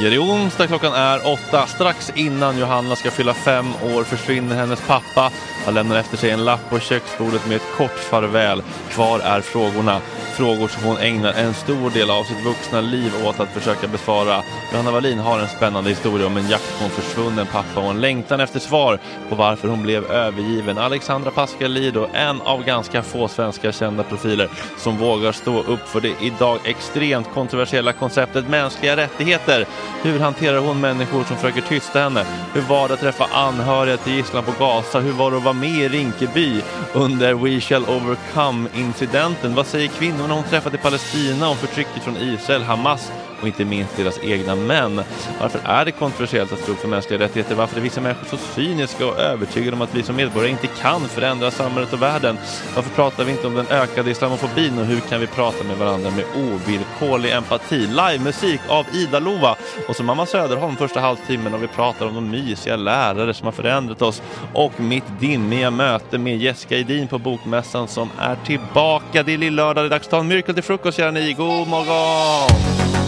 Ja, 0.00 0.10
det 0.10 0.16
är 0.16 0.22
onsdag, 0.22 0.66
klockan 0.66 0.92
är 0.92 1.32
åtta. 1.32 1.66
Strax 1.66 2.12
innan 2.14 2.58
Johanna 2.58 2.96
ska 2.96 3.10
fylla 3.10 3.34
fem 3.34 3.66
år 3.94 4.04
försvinner 4.04 4.56
hennes 4.56 4.86
pappa. 4.86 5.30
Han 5.64 5.74
lämnar 5.74 5.96
efter 5.96 6.16
sig 6.16 6.30
en 6.30 6.44
lapp 6.44 6.70
på 6.70 6.78
köksbordet 6.78 7.46
med 7.46 7.56
ett 7.56 7.76
kort 7.76 7.98
farväl. 7.98 8.62
Kvar 8.90 9.20
är 9.20 9.40
frågorna. 9.40 10.00
Frågor 10.34 10.68
som 10.68 10.82
hon 10.84 10.98
ägnar 10.98 11.32
en 11.32 11.54
stor 11.54 11.90
del 11.90 12.10
av 12.10 12.24
sitt 12.24 12.44
vuxna 12.44 12.80
liv 12.80 13.12
åt 13.24 13.40
att 13.40 13.48
försöka 13.48 13.86
besvara. 13.88 14.42
Johanna 14.72 14.90
Wallin 14.90 15.18
har 15.18 15.38
en 15.38 15.48
spännande 15.48 15.90
historia 15.90 16.26
om 16.26 16.36
en 16.36 16.48
jakt 16.48 16.78
på 16.78 16.84
en 16.84 16.90
försvunnen 16.90 17.46
pappa 17.46 17.80
och 17.80 17.90
en 17.90 18.00
längtan 18.00 18.40
efter 18.40 18.60
svar 18.60 18.98
på 19.28 19.34
varför 19.34 19.68
hon 19.68 19.82
blev 19.82 20.04
övergiven. 20.04 20.78
Alexandra 20.78 21.30
Pascalido, 21.30 22.06
en 22.12 22.40
av 22.40 22.64
ganska 22.64 23.02
få 23.02 23.28
svenska 23.28 23.72
kända 23.72 24.02
profiler 24.02 24.48
som 24.78 24.96
vågar 24.96 25.32
stå 25.32 25.62
upp 25.62 25.88
för 25.88 26.00
det 26.00 26.14
idag 26.20 26.58
extremt 26.64 27.34
kontroversiella 27.34 27.92
konceptet 27.92 28.48
mänskliga 28.48 28.96
rättigheter. 28.96 29.66
Hur 30.02 30.18
hanterar 30.20 30.58
hon 30.58 30.80
människor 30.80 31.24
som 31.24 31.36
försöker 31.36 31.60
tysta 31.60 32.00
henne? 32.00 32.26
Hur 32.54 32.60
var 32.60 32.88
det 32.88 32.94
att 32.94 33.00
träffa 33.00 33.24
anhöriga 33.24 33.96
till 33.96 34.12
gisslan 34.12 34.44
på 34.44 34.52
Gaza? 34.64 35.00
Hur 35.00 35.12
var 35.12 35.30
det 35.30 35.36
att 35.36 35.42
vara 35.42 35.54
med 35.54 35.78
i 35.78 35.88
Rinkeby 35.88 36.60
under 36.92 37.34
We 37.34 37.60
shall 37.60 37.84
overcome-incidenten? 37.84 39.54
Vad 39.54 39.66
säger 39.66 39.88
kvinnorna 39.88 40.34
hon 40.34 40.44
träffat 40.44 40.74
i 40.74 40.78
Palestina 40.78 41.48
om 41.48 41.56
förtrycket 41.56 42.02
från 42.02 42.16
Israel, 42.16 42.62
Hamas 42.62 43.12
och 43.40 43.46
inte 43.46 43.64
minst 43.64 43.96
deras 43.96 44.18
egna 44.22 44.54
män. 44.54 45.02
Varför 45.40 45.60
är 45.64 45.84
det 45.84 45.92
kontroversiellt 45.92 46.52
att 46.52 46.58
stå 46.58 46.72
upp 46.72 46.78
för 46.78 46.88
mänskliga 46.88 47.20
rättigheter? 47.20 47.54
Varför 47.54 47.76
är 47.76 47.80
vissa 47.80 48.00
människor 48.00 48.26
så 48.26 48.36
cyniska 48.36 49.06
och 49.06 49.18
övertygade 49.18 49.76
om 49.76 49.82
att 49.82 49.94
vi 49.94 50.02
som 50.02 50.16
medborgare 50.16 50.50
inte 50.50 50.66
kan 50.66 51.00
förändra 51.00 51.50
samhället 51.50 51.92
och 51.92 52.02
världen? 52.02 52.38
Varför 52.74 52.90
pratar 52.90 53.24
vi 53.24 53.32
inte 53.32 53.46
om 53.46 53.54
den 53.54 53.66
ökade 53.66 54.10
islamofobin 54.10 54.78
och 54.78 54.86
hur 54.86 55.00
kan 55.00 55.20
vi 55.20 55.26
prata 55.26 55.64
med 55.64 55.76
varandra 55.76 56.10
med 56.10 56.24
ovillkorlig 56.36 57.32
empati? 57.32 57.86
Livemusik 57.86 58.60
av 58.68 58.86
Ida 58.92 59.18
Lova 59.18 59.56
och 59.88 59.96
så 59.96 60.02
mamma 60.02 60.26
Söderholm 60.26 60.76
första 60.76 61.00
halvtimmen 61.00 61.54
och 61.54 61.62
vi 61.62 61.68
pratar 61.68 62.06
om 62.06 62.14
de 62.14 62.30
mysiga 62.30 62.76
lärare 62.76 63.34
som 63.34 63.44
har 63.44 63.52
förändrat 63.52 64.02
oss 64.02 64.22
och 64.52 64.80
mitt 64.80 65.20
dimmiga 65.20 65.70
möte 65.70 66.18
med 66.18 66.38
Jessica 66.38 66.78
Edin 66.78 67.08
på 67.08 67.18
Bokmässan 67.18 67.88
som 67.88 68.10
är 68.18 68.36
tillbaka. 68.36 69.22
Det 69.22 69.34
är 69.34 69.38
lillördag, 69.38 69.84
det 69.84 69.88
är 69.88 69.90
dags 69.90 70.06
att 70.06 70.10
ta 70.10 70.18
en 70.18 70.28
myrkel 70.28 70.54
till 70.54 70.62
frukost, 70.62 70.96
kära 70.96 71.10
ni. 71.10 71.32
God 71.32 71.68
morgon! 71.68 73.05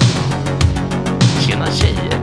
Tjena 1.59 1.71
tjejer! 1.73 2.19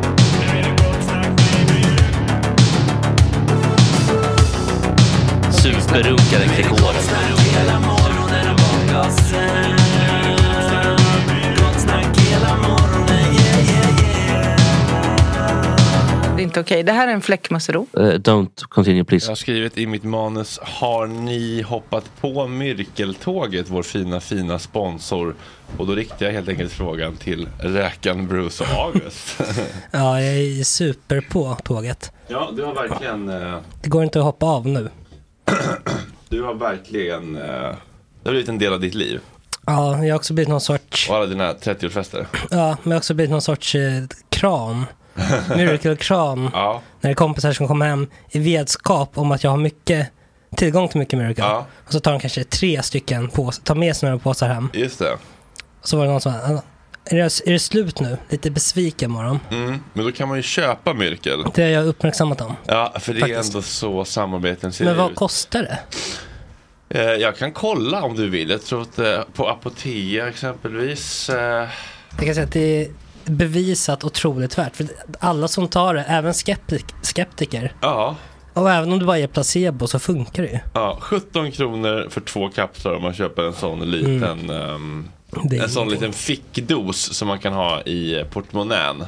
Superrunkaren 5.51 6.49
Gregor. 6.55 7.34
Inte 16.57 16.73
okej. 16.73 16.83
Det 16.83 16.91
här 16.91 17.07
är 17.07 17.11
en 17.11 17.21
fläckmussero. 17.21 17.87
Uh, 17.97 18.03
don't 18.03 18.63
continue 18.69 18.97
Jag 18.97 19.07
please. 19.07 19.31
har 19.31 19.35
skrivit 19.35 19.77
i 19.77 19.85
mitt 19.87 20.03
manus, 20.03 20.59
har 20.63 21.07
ni 21.07 21.61
hoppat 21.61 22.11
på 22.21 22.47
Myrkeltåget, 22.47 23.69
vår 23.69 23.83
fina, 23.83 24.19
fina 24.19 24.59
sponsor? 24.59 25.35
Och 25.77 25.87
då 25.87 25.95
riktar 25.95 26.25
jag 26.25 26.33
helt 26.33 26.49
enkelt 26.49 26.71
frågan 26.71 27.15
till 27.15 27.47
räkan 27.59 28.27
Bruce 28.27 28.63
och 28.63 28.69
August. 28.69 29.41
Ja, 29.91 30.21
jag 30.21 30.33
är 30.37 30.63
super 30.63 31.21
på 31.21 31.57
tåget. 31.63 32.11
ja, 32.27 32.51
du 32.55 32.63
har 32.63 32.73
verkligen, 32.73 33.29
eh, 33.29 33.57
Det 33.81 33.89
går 33.89 34.03
inte 34.03 34.19
att 34.19 34.25
hoppa 34.25 34.45
av 34.45 34.67
nu. 34.67 34.89
du 36.29 36.43
har 36.43 36.53
verkligen, 36.53 37.35
eh, 37.35 37.41
det 37.43 37.75
har 38.23 38.31
blivit 38.31 38.49
en 38.49 38.57
del 38.57 38.73
av 38.73 38.79
ditt 38.79 38.93
liv. 38.95 39.19
Ja, 39.65 40.03
jag 40.05 40.13
har 40.13 40.15
också 40.19 40.33
blivit 40.33 40.49
någon 40.49 40.61
sorts, 40.61 41.09
Och 41.09 41.15
alla 41.15 41.25
dina 41.25 41.53
30-årsfester. 41.53 42.25
ja, 42.49 42.77
men 42.83 42.91
jag 42.91 42.95
har 42.95 42.97
också 42.97 43.13
blivit 43.13 43.31
någon 43.31 43.41
sorts 43.41 43.75
eh, 43.75 44.03
kran. 44.29 44.85
Miracle-kran. 45.55 46.49
Ja, 46.53 46.81
När 47.01 47.09
det 47.09 47.13
är 47.13 47.15
kompisar 47.15 47.53
som 47.53 47.67
kommer 47.67 47.85
hem 47.87 48.07
i 48.29 48.39
vetskap 48.39 49.17
om 49.17 49.31
att 49.31 49.43
jag 49.43 49.51
har 49.51 49.57
mycket, 49.57 50.07
tillgång 50.55 50.87
till 50.89 50.99
mycket 50.99 51.19
Miracle. 51.19 51.43
ja, 51.43 51.65
Och 51.85 51.91
så 51.93 51.99
tar 51.99 52.11
de 52.11 52.19
kanske 52.19 52.43
tre 52.43 52.83
stycken 52.83 53.29
på, 53.29 53.51
tar 53.51 53.75
med 53.75 53.95
sig 53.95 54.09
några 54.09 54.19
påsar 54.23 54.47
hem. 54.47 54.69
just 54.73 54.99
det. 54.99 55.11
Och 55.81 55.87
så 55.87 55.97
var 55.97 56.05
det 56.05 56.11
någon 56.11 56.21
som 56.21 56.33
"Ah, 56.33 56.61
är 57.05 57.15
det, 57.15 57.21
är 57.47 57.51
det 57.51 57.59
slut 57.59 57.99
nu? 57.99 58.17
Lite 58.29 58.51
besviken 58.51 59.13
var 59.13 59.23
de. 59.23 59.39
Mm. 59.51 59.79
Men 59.93 60.05
då 60.05 60.11
kan 60.11 60.27
man 60.27 60.37
ju 60.37 60.43
köpa 60.43 60.93
Myrkel. 60.93 61.45
Det 61.53 61.61
har 61.63 61.69
jag 61.69 61.85
uppmärksammat 61.85 62.37
dem. 62.37 62.55
Ja, 62.65 62.93
för 62.99 63.13
det 63.13 63.19
är 63.19 63.21
Faktiskt. 63.21 63.53
ändå 63.55 63.61
så 63.61 64.05
samarbeten 64.05 64.73
ser 64.73 64.85
Men 64.85 64.97
vad 64.97 65.11
ut. 65.11 65.15
kostar 65.17 65.61
det? 65.61 65.79
Eh, 66.89 67.01
jag 67.03 67.37
kan 67.37 67.51
kolla 67.51 68.01
om 68.03 68.15
du 68.15 68.29
vill. 68.29 68.49
Jag 68.49 68.63
tror 68.63 68.81
att 68.81 68.99
eh, 68.99 69.19
på 69.33 69.49
Apotea 69.49 70.27
exempelvis. 70.27 71.29
Eh, 71.29 71.67
Jag 72.17 72.25
kan 72.25 72.33
säga 72.35 72.43
att 72.45 72.51
det 72.51 72.81
är 72.81 72.87
bevisat 73.25 74.03
otroligt 74.03 74.57
värt. 74.57 74.75
För 74.75 74.87
alla 75.19 75.47
som 75.47 75.67
tar 75.67 75.93
det, 75.93 76.03
även 76.03 76.33
skeptik, 76.33 76.85
skeptiker, 77.01 77.73
ja, 77.81 78.15
och 78.53 78.71
även 78.71 78.91
om 78.91 78.99
det 78.99 79.05
bara 79.05 79.19
är 79.19 79.27
placebo 79.27 79.87
så 79.87 79.99
funkar 79.99 80.43
det 80.43 80.49
ju. 80.49 80.59
ja, 80.73 80.97
17 81.01 81.51
kronor 81.51 82.07
för 82.09 82.21
två 82.21 82.49
kapslar 82.49 82.93
om 82.95 83.01
man 83.01 83.13
köper 83.13 83.43
en 83.43 83.53
sån 83.53 83.91
liten, 83.91 84.49
ehm, 84.49 85.07
Det 85.43 85.57
är, 85.57 85.63
en 85.63 85.69
sån 85.69 85.89
liten 85.89 86.13
fickdos 86.13 87.13
som 87.13 87.27
man 87.27 87.39
kan 87.39 87.53
ha 87.53 87.81
i 87.81 88.25
portmonnän. 88.31 89.05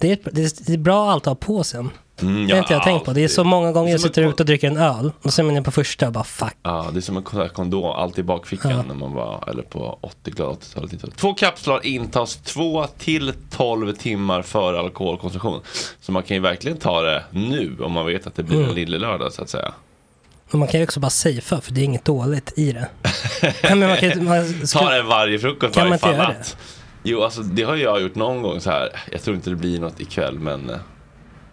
det, 0.00 0.12
är, 0.12 0.18
det, 0.32 0.72
är, 0.72 0.78
bra 0.78 1.06
att 1.08 1.12
alltid 1.12 1.28
ha 1.28 1.34
på 1.34 1.64
sen. 1.64 1.90
Mm, 2.22 2.46
Det 2.46 2.52
har 2.52 2.58
inte 2.58 2.72
jag 2.72 2.82
tänkt 2.82 3.04
på. 3.04 3.12
Det 3.12 3.24
är 3.24 3.28
så 3.28 3.44
många 3.44 3.72
gånger 3.72 3.90
jag 3.92 4.00
sitter 4.00 4.22
ute 4.22 4.42
och 4.42 4.46
dricker 4.46 4.66
en 4.70 4.76
öl 4.76 5.12
och 5.22 5.32
så 5.32 5.42
är 5.42 5.44
man 5.44 5.52
inne 5.52 5.62
på 5.62 5.70
första 5.70 6.06
och 6.06 6.12
bara 6.12 6.24
fuck. 6.24 6.54
Ja, 6.62 6.86
det 6.92 6.98
är 6.98 7.00
som 7.00 7.16
en 7.16 7.22
kon- 7.22 7.48
kondom, 7.48 7.84
alltid 7.84 8.18
i 8.18 8.22
bakfickan 8.22 8.70
Ja. 8.70 8.82
när 8.88 8.94
man 8.94 9.12
var, 9.12 9.44
eller 9.50 9.62
på 9.62 9.98
80 10.00 10.30
glada 10.30 10.52
80-talet. 10.52 10.90
90-talet. 10.92 11.16
Två 11.16 11.34
kapslar 11.34 11.86
intas 11.86 12.36
2 12.36 12.86
till 12.98 13.32
12 13.50 13.92
timmar 13.92 14.42
före 14.42 14.78
alkoholkonsumtion. 14.78 15.60
Så 16.00 16.12
man 16.12 16.22
kan 16.22 16.34
ju 16.36 16.40
verkligen 16.40 16.78
ta 16.78 17.02
det 17.02 17.24
nu 17.30 17.76
om 17.80 17.92
man 17.92 18.06
vet 18.06 18.26
att 18.26 18.34
det 18.34 18.42
blir 18.42 18.56
Mm. 18.58 18.68
en 18.68 18.74
lille 18.74 18.98
lördag 18.98 19.32
så 19.32 19.42
att 19.42 19.48
säga. 19.48 19.72
Och 20.52 20.58
man 20.58 20.68
kan 20.68 20.80
ju 20.80 20.84
också 20.84 21.00
bara 21.00 21.10
safea 21.10 21.60
för 21.60 21.72
det 21.72 21.80
är 21.80 21.84
inget 21.84 22.04
dåligt 22.04 22.52
i 22.58 22.72
det. 22.72 22.88
Nej, 23.42 23.54
men 23.62 23.78
man 23.88 23.96
kan, 23.96 24.24
man, 24.24 24.54
Ta 24.60 24.66
ska, 24.66 24.90
det 24.90 25.02
varje 25.02 25.38
frukost 25.38 25.74
Kan 25.74 25.88
man 25.88 25.90
varje 25.90 25.94
inte 25.94 26.06
fall 26.06 26.14
göra 26.34 26.40
att. 26.40 26.56
Jo, 27.02 27.22
alltså 27.22 27.42
det 27.42 27.62
har 27.62 27.76
jag 27.76 28.02
gjort 28.02 28.14
någon 28.14 28.42
gång 28.42 28.60
så 28.60 28.70
här. 28.70 28.88
Jag 29.12 29.22
tror 29.22 29.36
inte 29.36 29.50
det 29.50 29.56
blir 29.56 29.80
något 29.80 30.00
ikväll, 30.00 30.38
men 30.38 30.70
eh, 30.70 30.76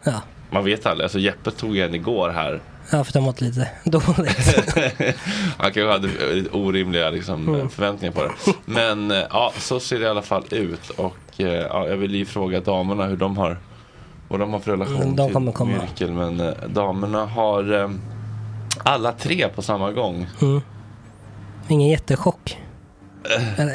ja, 0.04 0.22
man 0.52 0.64
vet 0.66 0.86
aldrig. 0.86 1.04
Alltså 1.06 1.20
Jeppe 1.20 1.52
tog 1.52 1.78
en 1.78 1.96
igår 1.96 2.30
här. 2.30 2.62
ja, 2.92 3.04
för 3.04 3.14
det 3.14 3.20
har 3.20 3.26
mått 3.26 3.42
lite 3.42 3.70
dåligt. 3.84 4.56
Han 5.58 5.72
kanske 5.74 5.88
hade 5.92 6.10
orimliga 6.52 7.10
liksom, 7.10 7.48
Mm. 7.56 7.70
förväntningar 7.70 8.14
på 8.14 8.24
det. 8.24 8.32
Men 8.66 9.12
eh, 9.12 9.18
ja, 9.30 9.54
så 9.58 9.80
ser 9.80 10.00
det 10.00 10.06
i 10.06 10.10
alla 10.10 10.22
fall 10.22 10.44
ut. 10.52 10.90
Och 10.90 11.18
eh, 11.38 11.48
ja, 11.48 11.88
jag 11.88 11.98
vill 11.98 12.16
ju 12.16 12.26
fråga 12.26 12.60
damerna 12.60 13.06
hur 13.06 13.18
de 13.18 13.38
har, 13.38 13.60
vad 14.28 14.40
de 14.40 14.54
har 14.54 14.60
för 14.60 14.72
relation 14.72 15.02
Mm, 15.02 15.16
de 15.16 15.28
till 15.28 15.34
kommer 15.34 15.52
komma. 15.52 15.72
Miracle. 15.72 16.08
Men 16.12 16.40
eh, 16.40 16.54
damerna 16.68 17.26
har 17.26 17.74
eh, 17.84 17.90
alla 18.84 19.12
tre 19.12 19.48
på 19.48 19.62
samma 19.62 19.92
gång. 19.92 20.28
Mm. 20.42 20.62
Ingen 21.68 21.90
jättechock. 21.90 22.58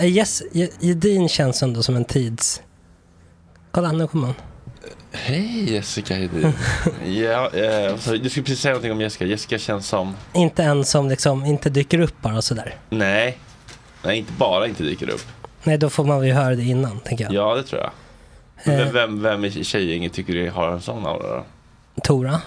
Yes, 0.02 0.42
Je- 0.52 0.70
Jedin 0.80 1.28
känns 1.28 1.62
ändå 1.62 1.82
som 1.82 1.96
en 1.96 2.04
tids... 2.04 2.62
Kolla, 3.70 3.92
nu 3.92 4.06
kommer 4.06 4.26
hon. 4.26 4.34
Hej 5.16 5.72
Jessica 5.72 6.14
Hedin. 6.14 6.52
ja, 7.06 7.50
eh, 7.54 7.96
sa 7.96 8.10
du 8.16 8.30
skulle 8.30 8.44
precis 8.44 8.60
säga 8.60 8.72
någonting 8.72 8.92
om 8.92 9.00
Jessica. 9.00 9.24
Jessica 9.24 9.58
känns 9.58 9.88
som 9.88 10.16
Inte 10.32 10.62
en 10.64 10.84
som 10.84 11.08
liksom 11.08 11.44
inte 11.44 11.70
dyker 11.70 12.00
upp 12.00 12.22
bara 12.22 12.42
sådär. 12.42 12.74
Nej. 12.90 13.38
Nej, 14.02 14.18
inte 14.18 14.32
bara 14.32 14.66
inte 14.66 14.82
dyker 14.82 15.10
upp. 15.10 15.26
Nej, 15.64 15.78
då 15.78 15.90
får 15.90 16.04
man 16.04 16.26
ju 16.26 16.32
höra 16.32 16.54
det 16.54 16.62
innan, 16.62 17.00
tänker 17.00 17.24
jag. 17.24 17.32
Ja, 17.32 17.54
det 17.54 17.62
tror 17.62 17.82
jag. 17.82 17.90
Eh. 18.74 18.78
Vem, 18.78 18.92
vem, 18.92 19.22
vem 19.22 19.44
i 19.44 19.64
tjejgänget 19.64 20.12
tycker 20.12 20.32
du 20.32 20.50
har 20.50 20.70
en 20.70 20.80
sån 20.80 21.06
aura 21.06 21.36
då? 21.36 21.44
Tora. 22.02 22.40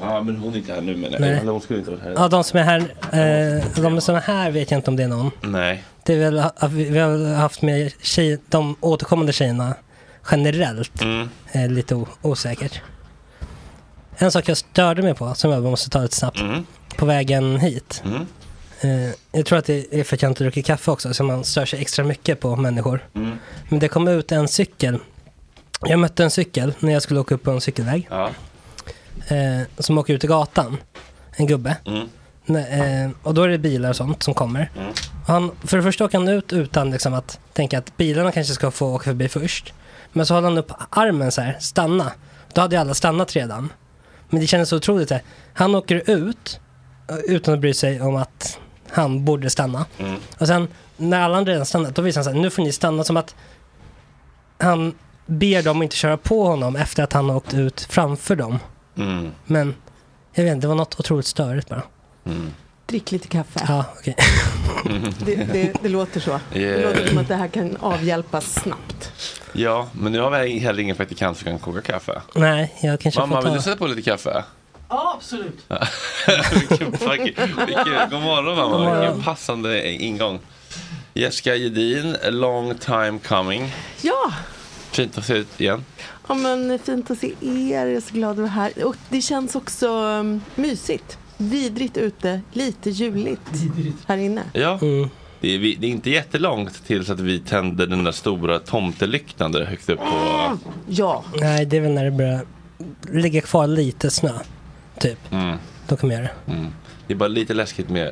Ja, 0.00 0.22
men 0.22 0.36
hon 0.36 0.52
är 0.52 0.56
inte 0.56 0.72
här 0.72 0.80
nu 0.80 0.96
menar 0.96 1.28
jag. 1.28 1.52
Hon 1.52 1.60
skulle 1.60 1.78
inte 1.78 1.90
vara 1.90 2.00
här. 2.02 2.14
Ja, 2.16 2.28
de 2.28 2.44
som 2.44 2.58
är 2.60 2.64
här, 2.64 2.80
eh, 3.12 3.82
de 3.82 4.00
som 4.00 4.14
är 4.14 4.20
här 4.20 4.50
vet 4.50 4.70
jag 4.70 4.78
inte 4.78 4.90
om 4.90 4.96
det 4.96 5.02
är 5.02 5.08
någon. 5.08 5.30
Nej. 5.40 5.84
Det 6.04 6.14
är 6.14 6.18
väl 6.18 6.42
vi 6.70 6.98
har 6.98 7.34
haft 7.34 7.62
med 7.62 7.92
tjej, 8.02 8.38
de 8.48 8.76
återkommande 8.80 9.32
tjejerna 9.32 9.74
generellt 10.30 11.02
Mm. 11.02 11.28
eh, 11.52 11.68
lite 11.70 12.04
osäkert. 12.22 12.80
En 14.16 14.32
sak 14.32 14.48
jag 14.48 14.56
störde 14.56 15.02
mig 15.02 15.14
på, 15.14 15.34
som 15.34 15.50
jag 15.50 15.62
måste 15.62 15.90
ta 15.90 15.98
lite 16.02 16.16
snabbt, 16.16 16.40
Mm. 16.40 16.66
på 16.96 17.06
vägen 17.06 17.56
hit. 17.60 18.02
Mm. 18.04 18.26
Eh, 18.80 19.14
jag 19.32 19.46
tror 19.46 19.58
att 19.58 19.64
det 19.64 19.94
är 20.00 20.04
för 20.04 20.16
att 20.16 20.22
jag 20.22 20.30
inte 20.30 20.44
druckit 20.44 20.66
kaffe 20.66 20.90
också, 20.90 21.14
så 21.14 21.24
man 21.24 21.44
stör 21.44 21.66
sig 21.66 21.80
extra 21.80 22.04
mycket 22.04 22.40
på 22.40 22.56
människor. 22.56 23.08
Mm. 23.14 23.38
Men 23.68 23.78
det 23.78 23.88
kom 23.88 24.08
ut 24.08 24.32
en 24.32 24.48
cykel. 24.48 24.98
Jag 25.80 25.98
mötte 25.98 26.24
en 26.24 26.30
cykel 26.30 26.74
när 26.78 26.92
jag 26.92 27.02
skulle 27.02 27.20
åka 27.20 27.34
upp 27.34 27.42
på 27.42 27.50
en 27.50 27.60
cykelväg. 27.60 28.08
Ja. 28.10 28.30
Eh, 29.28 29.60
som 29.78 29.98
åker 29.98 30.14
ut 30.14 30.24
i 30.24 30.26
gatan. 30.26 30.76
En 31.36 31.46
gubbe. 31.46 31.76
Nej, 32.48 33.04
eh, 33.04 33.10
och 33.22 33.34
då 33.34 33.42
är 33.42 33.48
det 33.48 33.58
bilar 33.58 33.90
och 33.90 33.96
sånt 33.96 34.22
som 34.22 34.34
kommer. 34.34 34.70
Mm. 34.76 34.92
Han, 35.26 35.50
för 35.64 35.76
det 35.76 35.82
första 35.82 36.04
åker 36.04 36.18
han 36.18 36.28
ut 36.28 36.52
utan 36.52 36.90
liksom 36.90 37.14
att 37.14 37.40
tänka 37.52 37.78
att 37.78 37.96
bilarna 37.96 38.32
kanske 38.32 38.54
ska 38.54 38.70
få 38.70 38.94
åka 38.94 39.04
förbi 39.04 39.28
först. 39.28 39.74
Men 40.12 40.26
så 40.26 40.34
håller 40.34 40.48
han 40.48 40.58
upp 40.58 40.72
armen 40.90 41.32
så 41.32 41.40
här, 41.40 41.56
stanna. 41.60 42.12
Då 42.52 42.60
hade 42.60 42.76
ju 42.76 42.80
alla 42.80 42.94
stannat 42.94 43.36
redan. 43.36 43.72
Men 44.28 44.40
det 44.40 44.46
kändes 44.46 44.68
så 44.68 44.76
otroligt. 44.76 45.10
Här. 45.10 45.22
Han 45.54 45.74
åker 45.74 46.10
ut 46.10 46.60
eh, 47.08 47.16
utan 47.16 47.54
att 47.54 47.60
bry 47.60 47.74
sig 47.74 48.00
om 48.00 48.16
att 48.16 48.58
han 48.90 49.24
borde 49.24 49.50
stanna. 49.50 49.86
Mm. 49.98 50.20
Och 50.38 50.46
sen 50.46 50.68
när 50.96 51.20
alla 51.20 51.36
andra 51.36 51.52
redan 51.52 51.66
stannat, 51.66 51.94
då 51.94 52.02
visar 52.02 52.20
han 52.20 52.24
så 52.24 52.30
här, 52.30 52.40
nu 52.40 52.50
får 52.50 52.62
ni 52.62 52.72
stanna 52.72 53.04
som 53.04 53.16
att 53.16 53.34
han 54.58 54.94
ber 55.26 55.62
dem 55.62 55.82
inte 55.82 55.96
köra 55.96 56.16
på 56.16 56.44
honom 56.44 56.76
efter 56.76 57.02
att 57.02 57.12
han 57.12 57.28
har 57.28 57.36
åkt 57.36 57.54
ut 57.54 57.80
framför 57.90 58.36
dem. 58.36 58.58
Mm. 58.96 59.30
Men 59.44 59.74
jag 60.32 60.44
vet 60.44 60.52
inte, 60.52 60.64
det 60.64 60.68
var 60.68 60.74
något 60.74 61.00
otroligt 61.00 61.26
störigt 61.26 61.68
bara. 61.68 61.82
Mm. 62.28 62.52
drick 62.86 63.12
lite 63.12 63.28
kaffe. 63.28 63.64
Ja, 63.68 63.84
okej. 63.98 64.16
Det, 65.26 65.34
det, 65.36 65.72
det 65.82 65.88
låter 65.88 66.20
så. 66.20 66.40
Det 66.52 66.58
Yeah. 66.60 66.82
låter 66.82 67.06
som 67.08 67.18
att 67.18 67.28
det 67.28 67.34
här 67.34 67.48
kan 67.48 67.76
avhjälpas 67.80 68.54
snabbt. 68.54 69.12
Ja, 69.52 69.88
men 69.92 70.12
nu 70.12 70.20
har 70.20 70.30
vi 70.42 70.58
heller 70.58 70.82
ingen 70.82 70.96
praktikant 70.96 71.38
som 71.38 71.44
kan 71.44 71.58
koka 71.58 71.80
kaffe. 71.80 72.22
Nej, 72.34 72.74
jag 72.82 73.00
kanske 73.00 73.20
Mamma, 73.20 73.34
får 73.36 73.42
vill 73.42 73.50
ta... 73.50 73.56
du 73.56 73.62
sätta 73.62 73.76
på 73.76 73.86
lite 73.86 74.02
kaffe? 74.02 74.44
Ja, 74.88 75.14
absolut. 75.16 75.58
vilken, 76.68 76.90
vilken, 76.90 77.66
vilken, 77.66 78.10
god 78.10 78.22
morgon 78.22 78.56
mamma, 78.56 78.70
God 78.76 78.80
morgon. 78.80 79.00
vilken 79.00 79.22
passande 79.22 79.92
ingång. 79.92 80.40
Jessica 81.14 81.54
Gedin, 81.54 82.16
long 82.30 82.74
time 82.78 83.18
coming. 83.28 83.74
Ja, 84.02 84.32
Fint 84.90 85.18
att 85.18 85.24
se 85.26 85.34
ut 85.34 85.60
igen. 85.60 85.84
ja 86.28 86.34
men 86.34 86.78
fint 86.78 87.10
att 87.10 87.18
se 87.18 87.32
er. 87.40 87.86
Jag 87.86 87.92
är 87.96 88.00
så 88.00 88.14
glad 88.14 88.30
att 88.30 88.36
vara 88.38 88.48
här. 88.48 88.84
Och 88.84 88.96
det 89.08 89.22
känns 89.22 89.54
också 89.54 89.88
um, 89.88 90.40
mysigt. 90.54 91.18
Vidrigt 91.38 91.96
ute, 91.96 92.40
lite 92.52 92.90
juligt 92.90 93.40
här 94.06 94.16
inne. 94.18 94.42
Ja, 94.52 94.78
Mm. 94.82 95.08
det, 95.40 95.54
är, 95.54 95.58
vi- 95.58 95.74
det 95.74 95.86
är 95.86 95.90
inte 95.90 96.10
jättelångt 96.10 96.84
tills 96.86 97.10
att 97.10 97.20
vi 97.20 97.40
tände 97.40 97.86
den 97.86 98.04
där 98.04 98.12
stora 98.12 98.58
tomtelyktan 98.58 99.52
där 99.52 99.64
högt 99.64 99.88
upp 99.88 99.98
på... 99.98 100.58
Ja, 100.88 101.24
Nej, 101.40 101.66
det 101.66 101.76
är 101.76 101.80
väl 101.80 101.92
när 101.92 102.04
det 102.04 102.10
börjar 102.10 102.44
ligga 103.12 103.40
kvar 103.40 103.66
lite 103.66 104.10
snö. 104.10 104.32
Typ. 105.00 105.18
Mm, 105.32 105.56
Då 105.88 105.96
kommer 105.96 106.14
jag 106.14 106.22
göra 106.22 106.32
det. 106.46 106.52
mm. 106.52 106.66
Det 107.06 107.12
är 107.14 107.18
bara 107.18 107.28
lite 107.28 107.54
läskigt 107.54 107.88
med 107.88 108.10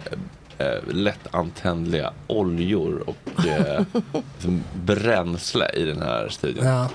äh, 0.58 0.66
lättantändliga 0.94 2.12
oljor 2.26 3.04
och 3.06 3.46
äh, 3.46 3.84
liksom 4.34 4.62
bränsle 4.84 5.70
i 5.74 5.82
den 5.84 6.02
här 6.02 6.28
studion. 6.28 6.66
Ja, 6.66 6.90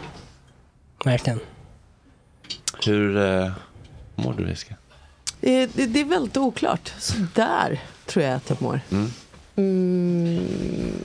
verkligen. 1.05 1.39
Hur 2.85 3.17
äh, 3.17 3.51
mår 4.15 4.33
du 4.37 4.49
Jessica? 4.49 4.75
Eh, 5.41 5.69
det, 5.73 5.85
det 5.85 6.01
är 6.01 6.05
väldigt 6.05 6.37
oklart. 6.37 6.93
Så 6.99 7.13
där 7.35 7.79
tror 8.05 8.25
jag 8.25 8.33
att 8.35 8.49
jag 8.49 8.61
mår. 8.61 8.79
Mm. 8.91 9.11
Mm, 9.55 10.43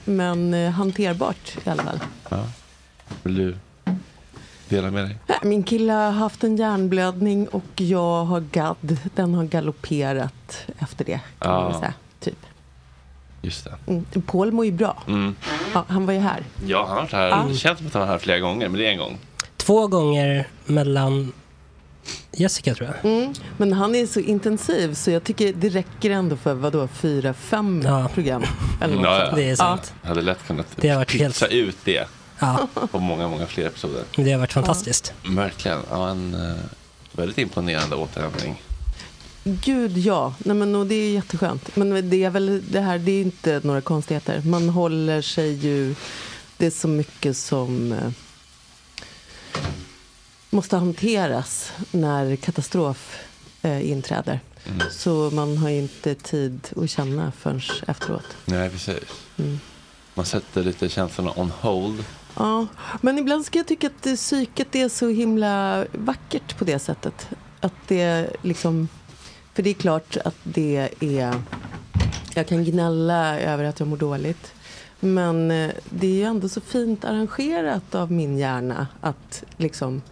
men 0.05 0.55
eh, 0.55 0.71
hanterbart 0.71 1.57
i 1.65 1.71
alla 1.71 1.83
fall. 1.83 1.99
Ja. 2.29 2.45
Vill 3.23 3.35
du 3.35 3.57
dela 4.69 4.91
med 4.91 5.05
dig? 5.05 5.17
Min 5.43 5.63
kille 5.63 5.93
har 5.93 6.11
haft 6.11 6.45
en 6.45 6.57
hjärnblödning 6.57 7.49
och 7.49 7.65
jag 7.81 8.25
har 8.25 8.41
gadd. 8.41 8.97
Den 9.15 9.35
har 9.35 9.45
galopperat 9.45 10.67
efter 10.79 11.05
det. 11.05 11.21
Kan 11.39 11.53
man 11.53 11.63
Ja. 11.63 11.69
väl 11.69 11.79
säga, 11.79 11.95
typ. 12.21 12.39
Just 13.43 13.65
det. 13.65 13.75
mm. 13.87 14.05
Paul 14.27 14.53
mår 14.53 14.65
ju 14.65 14.73
bra. 14.73 15.03
Mm. 15.09 15.37
Ja, 15.75 15.85
han 15.89 16.07
var 16.07 16.13
ju 16.15 16.21
här. 16.21 16.43
Ja, 16.67 16.79
han 16.87 16.89
har 16.97 17.03
varit 17.03 17.13
här. 17.13 17.49
Det 17.49 17.55
känns 17.55 17.79
som 17.79 17.87
att 17.87 17.93
han 17.95 18.01
var 18.03 18.09
här 18.09 18.19
flera 18.19 18.39
gånger, 18.39 18.69
men 18.69 18.79
det 18.81 18.87
är 18.87 18.91
en 18.93 18.99
gång. 18.99 19.19
Två 19.57 19.87
gånger 19.87 20.49
mellan 20.65 21.33
Jessica 22.39 22.75
tror 22.75 22.89
jag. 23.03 23.13
Mm. 23.13 23.35
Men 23.57 23.73
han 23.73 23.95
är 23.95 24.07
så 24.07 24.21
intensiv 24.21 24.95
så 24.95 25.11
jag 25.11 25.25
tycker 25.25 25.53
det 25.53 25.69
räcker 25.69 26.11
ändå 26.11 26.37
för 26.37 26.55
vadå, 26.55 26.89
fyra, 26.89 27.35
fem 27.35 27.83
Ja. 27.85 28.09
program. 28.15 28.45
Eller 28.81 28.95
något 28.95 29.05
Ja, 29.05 29.25
ja. 29.31 29.33
Det 29.37 29.51
är 29.51 29.57
sant. 29.57 29.93
Jag 30.03 30.09
hade 30.09 30.23
lätt 30.23 30.47
kunnat 30.47 30.67
Det 30.77 30.89
har 30.89 30.97
varit 30.97 31.09
pytsa 31.09 31.47
ut 31.47 31.77
det 31.85 32.09
Ja, 32.39 32.69
på 32.91 32.99
många, 32.99 33.29
många 33.29 33.47
fler 33.47 33.67
episoder. 33.67 34.03
det 34.17 34.33
har 34.33 34.39
varit 34.39 34.53
fantastiskt. 34.53 35.13
Verkligen. 35.29 35.79
Ja, 35.91 36.09
en 36.11 36.35
eh, 36.35 36.57
väldigt 37.13 37.39
imponerande 37.39 37.97
återhämtning. 37.97 38.63
Gud 39.45 39.99
ja, 39.99 40.35
Nej, 40.39 40.57
men, 40.57 40.75
och 40.75 40.87
det 40.87 40.95
är 40.95 41.11
jätteskönt. 41.11 41.77
Men 41.77 42.11
det 42.11 42.25
är 42.25 42.31
väl 42.31 42.63
det 42.71 42.81
här, 42.81 42.99
det 42.99 43.13
är 43.13 43.23
inte 43.23 43.61
några 43.65 43.81
konstigheter. 43.81 44.43
Man 44.45 44.69
håller 44.69 45.23
sig 45.23 45.53
ju, 45.53 45.95
det 46.57 46.67
är 46.67 46.71
så 46.71 46.89
mycket 46.89 47.37
som 47.37 47.93
eh, 47.93 48.11
måste 50.57 50.77
hanteras 50.77 51.73
när 51.91 52.37
katastrof 52.37 53.25
eh, 53.63 53.91
inträder. 53.91 54.41
Så 54.91 55.31
man 55.33 55.57
har 55.57 55.71
ju 55.71 55.79
inte 55.79 56.15
tid 56.15 56.69
att 56.77 56.91
känna 56.91 57.33
förrän 57.33 57.61
efteråt. 57.87 58.37
Nej, 58.45 58.71
precis. 58.71 59.05
Mm. 59.37 59.61
Man 60.15 60.27
sätter 60.27 60.65
lite 60.65 60.89
känslorna 60.89 61.33
on 61.37 61.51
hold. 61.51 62.05
Ja, 62.37 62.67
men 63.01 63.19
ibland 63.19 63.47
ska 63.47 63.59
jag 63.59 63.67
tycka 63.67 63.87
att 63.87 64.17
psyket 64.17 64.75
är 64.75 64.89
så 64.89 65.09
himla 65.09 65.85
vackert 65.93 66.59
på 66.59 66.65
det 66.65 66.79
sättet. 66.79 67.29
Att 67.61 67.89
det 67.89 68.37
liksom, 68.43 68.89
för 69.55 69.63
det 69.63 69.71
är 69.71 69.75
klart 69.75 70.17
att 70.25 70.37
det 70.43 70.89
är, 71.01 71.43
jag 72.35 72.47
kan 72.49 72.65
gnälla 72.65 73.41
över 73.41 73.65
att 73.65 73.81
jag 73.81 73.89
mår 73.89 73.97
dåligt. 73.97 74.53
Men 75.01 75.51
eh, 75.51 75.71
det 75.91 76.07
är 76.07 76.15
ju 76.15 76.25
ändå 76.25 76.49
så 76.49 76.61
fint 76.61 77.05
arrangerat 77.05 77.95
av 77.95 78.13
min 78.13 78.39
hjärna 78.39 78.87
att 79.01 79.45
liksom 79.57 80.03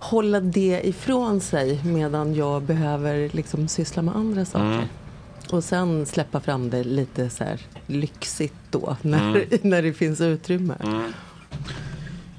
hålla 0.00 0.40
det 0.40 0.80
ifrån 0.84 1.40
sig 1.40 1.80
medan 1.84 2.34
jag 2.34 2.62
behöver 2.62 3.30
liksom 3.32 3.68
syssla 3.68 4.02
med 4.02 4.16
andra 4.16 4.44
saker. 4.44 4.64
Mm. 4.74 4.84
Och 5.52 5.64
sen 5.64 6.06
släppa 6.06 6.40
fram 6.40 6.70
det 6.70 6.84
lite 6.84 7.30
så 7.30 7.44
här 7.44 7.60
lyxigt 7.86 8.54
då 8.70 8.96
när, 9.02 9.28
Mm. 9.36 9.44
när 9.62 9.82
det 9.82 9.92
finns 9.92 10.20
utrymme. 10.20 10.74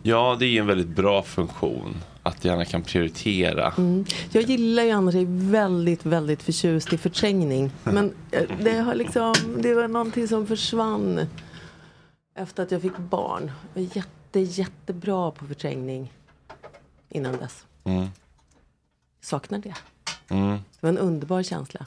Ja, 0.04 0.38
det 0.40 0.46
är 0.46 0.60
en 0.62 0.68
väldigt 0.68 0.96
bra 0.96 1.24
funktion. 1.24 1.96
Att 2.24 2.46
gärna 2.46 2.66
kan 2.66 2.82
prioritera. 2.82 3.74
Mm. 3.78 4.06
Jag 4.32 4.44
gillar 4.44 4.84
ju 4.84 4.92
annars, 4.92 5.16
är 5.16 5.52
väldigt, 5.52 6.06
väldigt 6.06 6.44
förtjust 6.44 6.94
i 6.94 6.98
förträngning. 6.98 7.72
Men 7.84 8.14
eh, 8.32 8.44
det, 8.64 8.78
har 8.78 8.96
liksom, 8.96 9.34
det 9.60 9.74
var 9.74 9.88
någonting 9.88 10.28
som 10.28 10.48
försvann 10.48 11.20
efter 12.36 12.64
att 12.64 12.72
jag 12.72 12.82
fick 12.82 12.98
barn. 12.98 13.52
Jag 13.74 13.82
var 13.82 13.90
jätte, 13.96 14.40
jättebra 14.40 15.32
på 15.32 15.46
förträngning 15.46 16.14
innan 17.12 17.38
dess. 17.38 17.66
Mm. 17.84 18.08
Saknar 19.22 19.60
det. 19.60 19.76
Mm. 20.30 20.52
Det 20.52 20.80
var 20.80 20.90
en 20.90 20.98
underbar 20.98 21.44
känsla. 21.44 21.86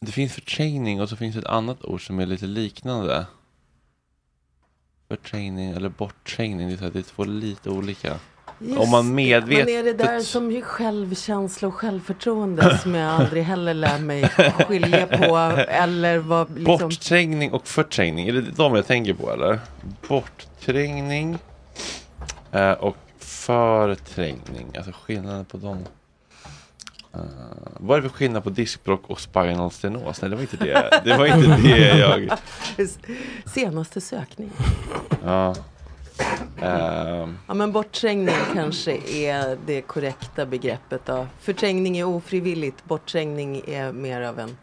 Det 0.00 0.12
finns 0.12 0.32
förträngning 0.32 1.00
och 1.00 1.08
så 1.08 1.16
finns 1.16 1.36
ett 1.36 1.44
annat 1.44 1.84
ord 1.84 2.06
som 2.06 2.18
är 2.18 2.26
lite 2.26 2.46
liknande. 2.46 3.26
Förträngning 5.08 5.70
eller 5.70 5.88
bortträngning. 5.88 6.68
Det 6.68 6.74
är, 6.74 6.76
så 6.76 6.84
här, 6.84 6.90
det 6.90 6.98
är 6.98 7.02
två 7.02 7.24
lite 7.24 7.70
olika. 7.70 8.18
Just 8.58 8.80
Om 8.80 8.90
man 8.90 9.14
medvetet... 9.14 9.66
Men 9.66 9.74
är 9.74 9.82
det 9.82 9.92
där 9.92 10.20
som 10.20 10.50
är 10.50 10.60
självkänsla 10.60 11.68
och 11.68 11.74
självförtroende 11.74 12.78
som 12.78 12.94
jag 12.94 13.10
aldrig 13.10 13.42
heller 13.42 13.74
lär 13.74 13.98
mig 13.98 14.28
skilja 14.28 15.06
på? 15.06 15.36
Eller 15.68 16.18
vad 16.18 16.58
liksom... 16.58 16.88
Bortträngning 16.88 17.52
och 17.52 17.66
förträngning, 17.68 18.28
är 18.28 18.32
det 18.32 18.40
de 18.40 18.74
jag 18.74 18.86
tänker 18.86 19.14
på 19.14 19.32
eller? 19.32 19.60
Bortträngning 20.08 21.38
eh, 22.52 22.70
och 22.70 22.96
förträngning, 23.46 24.66
alltså 24.76 24.92
skillnaden 24.92 25.44
på 25.44 25.56
dem. 25.56 25.78
Uh, 27.16 27.22
vad 27.80 27.98
är 27.98 28.02
det 28.02 28.08
för 28.08 28.16
skillnad 28.16 28.44
på 28.44 28.50
diskbråck 28.50 29.02
och 29.06 29.20
spinal 29.20 29.70
stenos? 29.70 30.22
Nej, 30.22 30.30
det 30.30 30.36
var 30.36 30.42
inte 30.42 30.56
det, 30.56 31.00
det, 31.04 31.16
var 31.16 31.26
inte 31.26 31.56
det 31.62 31.98
jag... 31.98 32.30
Senaste 33.44 34.00
sökning. 34.00 34.50
Ja. 35.24 35.54
Ehm, 36.62 37.38
Ja, 37.46 37.54
men 37.54 37.72
bortträngning 37.72 38.34
kanske 38.54 38.92
är 39.08 39.58
det 39.66 39.82
korrekta 39.82 40.46
begreppet. 40.46 41.06
Då. 41.06 41.26
Förträngning 41.40 41.98
är 41.98 42.04
ofrivilligt, 42.04 42.84
bortträngning 42.84 43.62
är 43.66 43.92
mer 43.92 44.20
av 44.20 44.38
en 44.38 44.56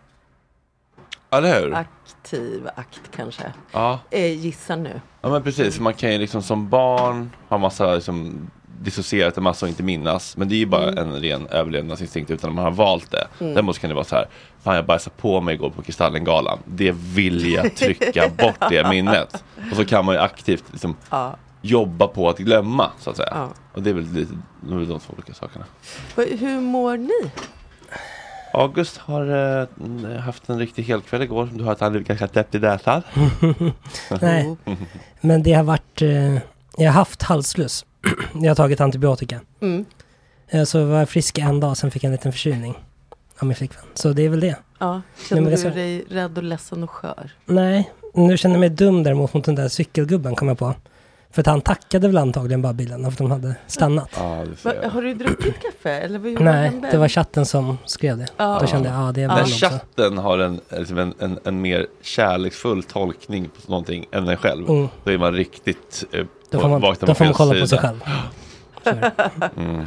eller 1.34 1.62
hur? 1.62 1.74
aktiv 1.74 2.68
akt 2.75 3.02
kanske. 3.16 3.54
Ja. 3.72 4.00
Eh, 4.10 4.40
gissar 4.40 4.78
nu. 4.78 5.02
ja, 5.22 5.30
men 5.30 5.44
precis. 5.44 5.80
Man 5.80 5.94
kan 5.94 6.12
ju 6.12 6.18
liksom 6.18 6.42
som 6.42 6.70
barn 6.70 7.32
ha 7.50 7.58
massa 7.58 7.96
liksom, 7.96 8.50
dissocierat 8.82 9.38
en 9.38 9.44
massa 9.44 9.65
och 9.65 9.70
inte 9.70 9.84
minnas. 9.84 10.38
Men 10.38 10.50
det 10.50 10.56
är 10.56 10.58
ju 10.58 10.65
bara 10.65 10.92
en 10.92 11.13
ren 11.22 11.48
överlevnadsinstinkt 11.48 12.32
utan 12.32 12.53
man 12.53 12.63
har 12.63 12.72
valt 12.72 13.12
det. 13.12 13.27
Mm. 13.39 13.53
Däremot 13.53 13.80
kan 13.80 13.89
det 13.89 13.94
vara 13.96 14.06
så 14.06 14.15
här. 14.15 14.27
Fan 14.63 14.75
jag 14.75 14.86
bajsade 14.86 15.15
på 15.18 15.42
mig 15.42 15.56
igår 15.56 15.70
på 15.70 15.82
Kristallengalan. 15.82 16.60
Det 16.65 16.92
vill 16.92 17.53
jag 17.53 17.75
trycka 17.75 18.30
bort 18.38 18.70
det 18.70 18.89
minnet. 18.89 19.44
Och 19.72 19.77
så 19.77 19.86
kan 19.86 20.06
man 20.06 20.15
ju 20.15 20.22
aktivt 20.22 20.63
liksom, 20.72 20.96
Ja. 21.10 21.36
jobba 21.62 22.08
på 22.08 22.30
att 22.30 22.38
glömma 22.38 22.92
så 23.00 23.10
att 23.10 23.18
säga. 23.18 23.30
Ja. 23.32 23.50
Och 23.74 23.82
det 23.84 23.89
är 23.89 23.94
väl 23.94 24.12
lite, 24.13 24.34
de, 24.62 24.88
de 24.88 25.00
två 25.00 25.13
olika 25.13 25.34
sakerna. 25.34 25.65
Hur 26.15 26.62
mår 26.62 26.98
ni? 26.98 27.32
August 28.53 28.98
har 28.98 29.60
eh, 29.62 30.20
haft 30.20 30.50
en 30.50 30.60
riktig 30.60 30.84
helkväll 30.84 31.22
igår. 31.22 31.50
Du 31.53 31.63
har 31.63 31.72
att 31.72 31.80
han 31.80 31.96
är 31.96 32.00
ganska 32.00 32.27
täppt 32.27 32.56
i 32.56 32.60
näsan. 32.60 33.01
Nej, 34.22 34.56
men 35.22 35.44
det 35.44 35.53
har 35.53 35.63
varit... 35.63 36.01
Eh, 36.01 36.34
jag 36.77 36.86
har 36.86 36.92
haft 36.92 37.22
halsfluss. 37.24 37.86
jag 38.33 38.50
har 38.50 38.55
tagit 38.55 38.81
antibiotika. 38.81 39.39
Mm. 39.62 39.86
Eh, 40.48 40.63
så 40.63 40.86
var 40.86 41.00
jag 41.00 41.10
frisk 41.10 41.38
en 41.38 41.60
dag, 41.60 41.77
sen 41.77 41.91
fick 41.91 42.03
jag 42.03 42.07
en 42.10 42.12
liten 42.15 42.31
förkylning 42.31 42.75
av 43.39 43.48
min 43.48 43.55
flickvän. 43.55 43.83
Så 43.93 44.13
det 44.13 44.22
är 44.22 44.29
väl 44.29 44.39
det. 44.39 44.55
Ja, 44.79 45.01
känner 45.29 45.51
du 45.51 45.57
ska- 45.57 45.69
dig 45.69 46.05
rädd 46.10 46.38
och 46.38 46.43
ledsen 46.43 46.83
och 46.83 46.89
skör? 46.91 47.31
Nej, 47.45 47.91
nu 48.13 48.38
känner 48.38 48.55
jag 48.55 48.60
mig 48.60 48.69
dum 48.69 49.03
däremot 49.03 49.33
mot 49.33 49.43
den 49.45 49.55
där 49.55 49.67
cykelgubben 49.67 50.36
kom 50.36 50.48
jag 50.48 50.57
på. 50.57 50.74
För 51.31 51.41
att 51.41 51.48
han 51.48 51.62
tackade 51.62 52.07
väl 52.07 52.17
antagligen 52.17 52.62
bara 52.62 52.74
bilen 52.74 53.01
för 53.03 53.12
att 53.12 53.17
de 53.17 53.31
hade 53.31 53.55
stannat. 53.67 54.10
Ja, 54.17 54.24
det 54.45 54.50
Va, 54.50 54.72
ser 54.72 54.81
jag. 54.83 54.89
har 54.89 55.01
du 55.01 55.13
druckit 55.13 55.55
kaffe? 55.62 55.91
Eller 55.91 56.19
vad, 56.19 56.41
Nej, 56.41 56.72
det 56.91 56.98
var 56.98 57.07
chatten 57.07 57.45
som 57.45 57.77
skrev 57.86 58.17
det. 58.17 58.27
Ja. 58.38 58.57
Då 58.62 58.67
kände 58.67 58.89
jag, 58.89 58.98
ja 59.07 59.12
det 59.12 59.22
är 59.22 59.27
Ja. 59.27 59.33
Men 59.36 59.43
också. 59.43 59.65
chatten 59.65 60.17
har 60.17 60.38
en, 60.39 60.60
liksom 60.69 60.98
en, 60.98 61.13
en, 61.19 61.39
en 61.43 61.62
mer 61.62 61.88
kärleksfull 62.01 62.83
tolkning 62.83 63.50
på 63.65 63.72
någonting 63.72 64.05
än 64.12 64.27
en 64.27 64.38
själv. 64.38 64.69
Mm. 64.69 64.88
Då 65.03 65.12
är 65.12 65.17
man 65.17 65.33
riktigt 65.33 66.03
eh, 66.12 66.25
Då 66.53 66.60
får 66.60 66.69
man, 66.69 66.81
då 67.00 67.15
får 67.15 67.25
man 67.25 67.33
kolla 67.33 67.60
på 67.62 67.67
sig 67.67 67.77
själv. 67.79 68.00
Så 68.83 68.89
är 68.89 68.95
det. 68.95 69.50
Mm. 69.57 69.86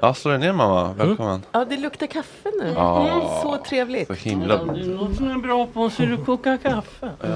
Ja, 0.00 0.14
slå 0.14 0.30
dig 0.30 0.40
ner 0.40 0.52
mamma. 0.52 0.92
Välkommen. 0.92 1.42
Ja, 1.52 1.64
det 1.64 1.76
luktar 1.76 2.06
kaffe 2.06 2.50
nu. 2.62 2.72
Ja. 2.76 3.08
Mm, 3.08 3.20
så 3.42 3.58
trevligt. 3.68 4.06
Så 4.08 4.14
himla... 4.14 4.64
Det 4.64 4.80
är 4.80 4.86
någon 4.86 5.14
som 5.14 5.30
är 5.30 5.34
bra 5.38 5.66
på 5.66 5.90
så 5.90 6.02
du 6.02 6.16
kokar 6.16 6.56
kaffe. 6.56 7.10
Ja, 7.20 7.26
det 7.28 7.34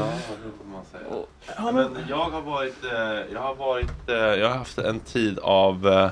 får 0.58 0.72
man 0.72 0.84
säga. 0.92 1.72
Men 1.72 1.96
jag 2.08 2.16
har 2.30 2.40
varit, 2.40 2.84
eh, 2.84 3.32
jag 3.34 3.40
har 3.40 3.54
varit, 3.54 4.08
eh, 4.08 4.14
jag 4.16 4.48
har 4.48 4.56
haft 4.56 4.78
en 4.78 5.00
tid 5.00 5.38
av 5.38 5.86
eh, 5.88 6.10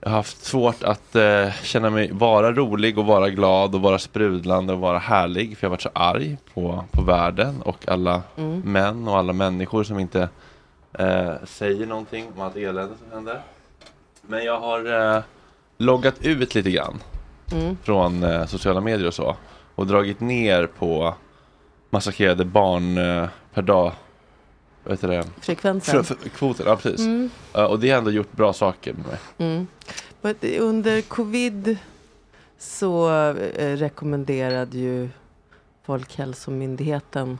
jag 0.00 0.10
har 0.10 0.16
haft 0.16 0.44
svårt 0.44 0.82
att 0.82 1.16
eh, 1.16 1.52
känna 1.62 1.90
mig 1.90 2.10
vara 2.12 2.52
rolig 2.52 2.98
och 2.98 3.06
vara 3.06 3.30
glad 3.30 3.74
och 3.74 3.80
vara 3.80 3.98
sprudlande 3.98 4.72
och 4.72 4.78
vara 4.78 4.98
härlig. 4.98 5.58
För 5.58 5.64
jag 5.66 5.70
har 5.70 5.72
varit 5.74 5.82
så 5.82 5.90
arg 5.92 6.36
på, 6.54 6.84
på 6.92 7.02
världen 7.02 7.62
och 7.62 7.88
alla 7.88 8.22
Mm. 8.36 8.60
män 8.64 9.08
och 9.08 9.18
alla 9.18 9.32
människor 9.32 9.84
som 9.84 9.98
inte 9.98 10.28
eh, 10.98 11.34
säger 11.44 11.86
någonting 11.86 12.26
om 12.36 12.40
allt 12.42 12.56
elände 12.56 12.94
som 12.98 13.12
händer. 13.12 13.42
Men 14.22 14.44
jag 14.44 14.60
har 14.60 15.14
eh, 15.16 15.22
loggat 15.78 16.14
ut 16.24 16.54
lite 16.54 16.70
grann 16.70 16.98
Mm. 17.52 17.76
från 17.82 18.22
eh, 18.22 18.46
sociala 18.46 18.80
medier 18.80 19.06
och 19.06 19.14
så. 19.14 19.36
Och 19.74 19.86
dragit 19.86 20.20
ner 20.20 20.66
på 20.66 21.14
massakrerade 21.90 22.44
barn 22.44 22.98
eh, 22.98 23.28
per 23.54 23.62
dag. 23.62 23.92
Vad 24.84 24.92
heter 24.92 25.08
det? 25.08 25.24
Frekvensen. 25.40 26.00
F- 26.00 26.30
kvoten, 26.36 26.66
ja 26.68 26.76
precis. 26.76 27.00
Mm. 27.00 27.30
Eh, 27.54 27.64
och 27.64 27.80
det 27.80 27.90
har 27.90 27.98
ändå 27.98 28.10
gjort 28.10 28.32
bra 28.32 28.52
saker 28.52 28.92
med 28.92 29.06
mig. 29.06 29.18
Mm. 29.38 29.66
But 30.22 30.44
Under 30.44 31.00
covid 31.02 31.76
så 32.58 33.10
eh, 33.54 33.76
rekommenderade 33.76 34.78
ju 34.78 35.08
Folkhälsomyndigheten 35.84 37.38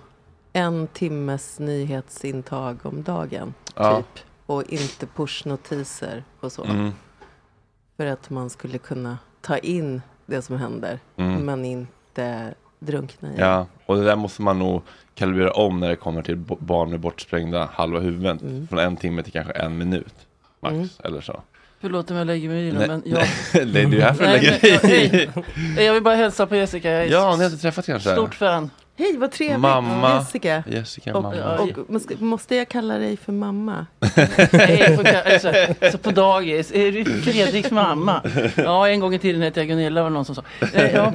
en 0.57 0.87
timmes 0.87 1.59
nyhetsintag 1.59 2.79
om 2.83 3.03
dagen. 3.03 3.55
Ja. 3.75 3.97
Typ. 3.97 4.25
Och 4.47 4.63
inte 4.69 5.07
pushnotiser 5.07 6.25
och 6.41 6.53
så. 6.53 6.65
Mm. 6.65 6.93
För 7.97 8.07
att 8.07 8.31
man 8.31 8.51
skulle 8.51 8.79
kunna 8.79 9.19
ta 9.41 9.59
in 9.59 10.03
det 10.27 10.43
som 10.43 10.59
händer. 10.59 10.99
Mm. 11.17 11.45
Men 11.47 11.65
inte 11.65 12.55
drunkna 12.79 13.33
i 13.33 13.37
det. 13.37 13.43
Ja, 13.43 13.67
och 13.87 13.97
det 13.97 14.05
där 14.05 14.17
måste 14.17 14.43
man 14.43 14.59
nog 14.59 14.83
kalibrera 15.15 15.51
om 15.51 15.81
när 15.81 15.89
det 15.89 15.97
kommer 15.97 16.23
till 16.23 16.37
barn 16.59 16.91
med 16.91 17.01
bortsprängda 17.01 17.69
halva 17.73 18.01
huvuden. 18.01 18.39
Mm. 18.43 18.69
Från 18.69 18.79
en 18.79 18.97
timme 18.97 19.23
till 19.23 19.33
kanske 19.33 19.53
en 19.53 19.79
minut. 19.79 20.15
Max, 20.61 20.75
Mm. 20.75 20.89
eller 21.05 21.21
så. 21.21 21.43
Förlåt 21.81 22.11
om 22.11 22.17
jag 22.17 22.27
lägger 22.27 22.49
mig 22.49 22.69
i 22.69 22.71
det, 22.71 22.79
Nej, 22.79 22.89
men 22.89 23.03
jag... 23.05 23.27
nej, 23.55 23.87
det 23.87 23.97
är 23.97 24.01
här 24.01 24.15
för 24.15 24.25
att 24.25 24.31
lägga 24.43 24.79
dig 24.79 25.29
i. 25.79 25.85
Jag 25.87 25.95
vill 25.95 26.03
bara 26.03 26.15
hälsa 26.15 26.47
på 26.47 26.57
Jessica. 26.57 26.91
Jag 26.91 27.03
är 27.05 27.11
Ja, 27.11 27.37
ni 27.37 27.43
har 27.45 27.51
inte 27.51 27.63
träffat 27.63 27.87
kanske? 27.87 28.13
stort 28.13 28.35
fan. 28.35 28.71
Hej, 28.99 29.17
vad 29.17 29.31
trevligt. 29.33 29.61
Mamma. 29.61 30.15
Jessica. 30.19 30.63
Jessica, 30.67 31.15
Och, 31.17 31.23
mamma. 31.23 31.59
och, 31.59 31.91
måste- 31.91 32.15
måste 32.25 32.57
jag 32.57 32.69
kalla 32.69 32.99
dig 32.99 33.17
för 33.17 33.33
mamma? 33.33 33.87
Alltså, 35.33 35.53
så 35.93 35.99
på 35.99 36.11
dagis, 36.11 36.73
är 36.75 36.93
du 36.93 37.05
Fredriks 37.05 37.71
mamma? 37.71 38.23
Ja, 38.57 38.89
en 38.89 39.01
gång 39.01 39.15
i 39.15 39.19
tiden 39.19 39.43
hette 39.43 39.61
jag 39.61 39.69
Gunilla 39.69 40.03
var 40.03 40.11
någon 40.11 40.25
som 40.25 40.35
sa. 40.35 40.43
Eh, 40.75 40.95
Ja. 40.95 41.13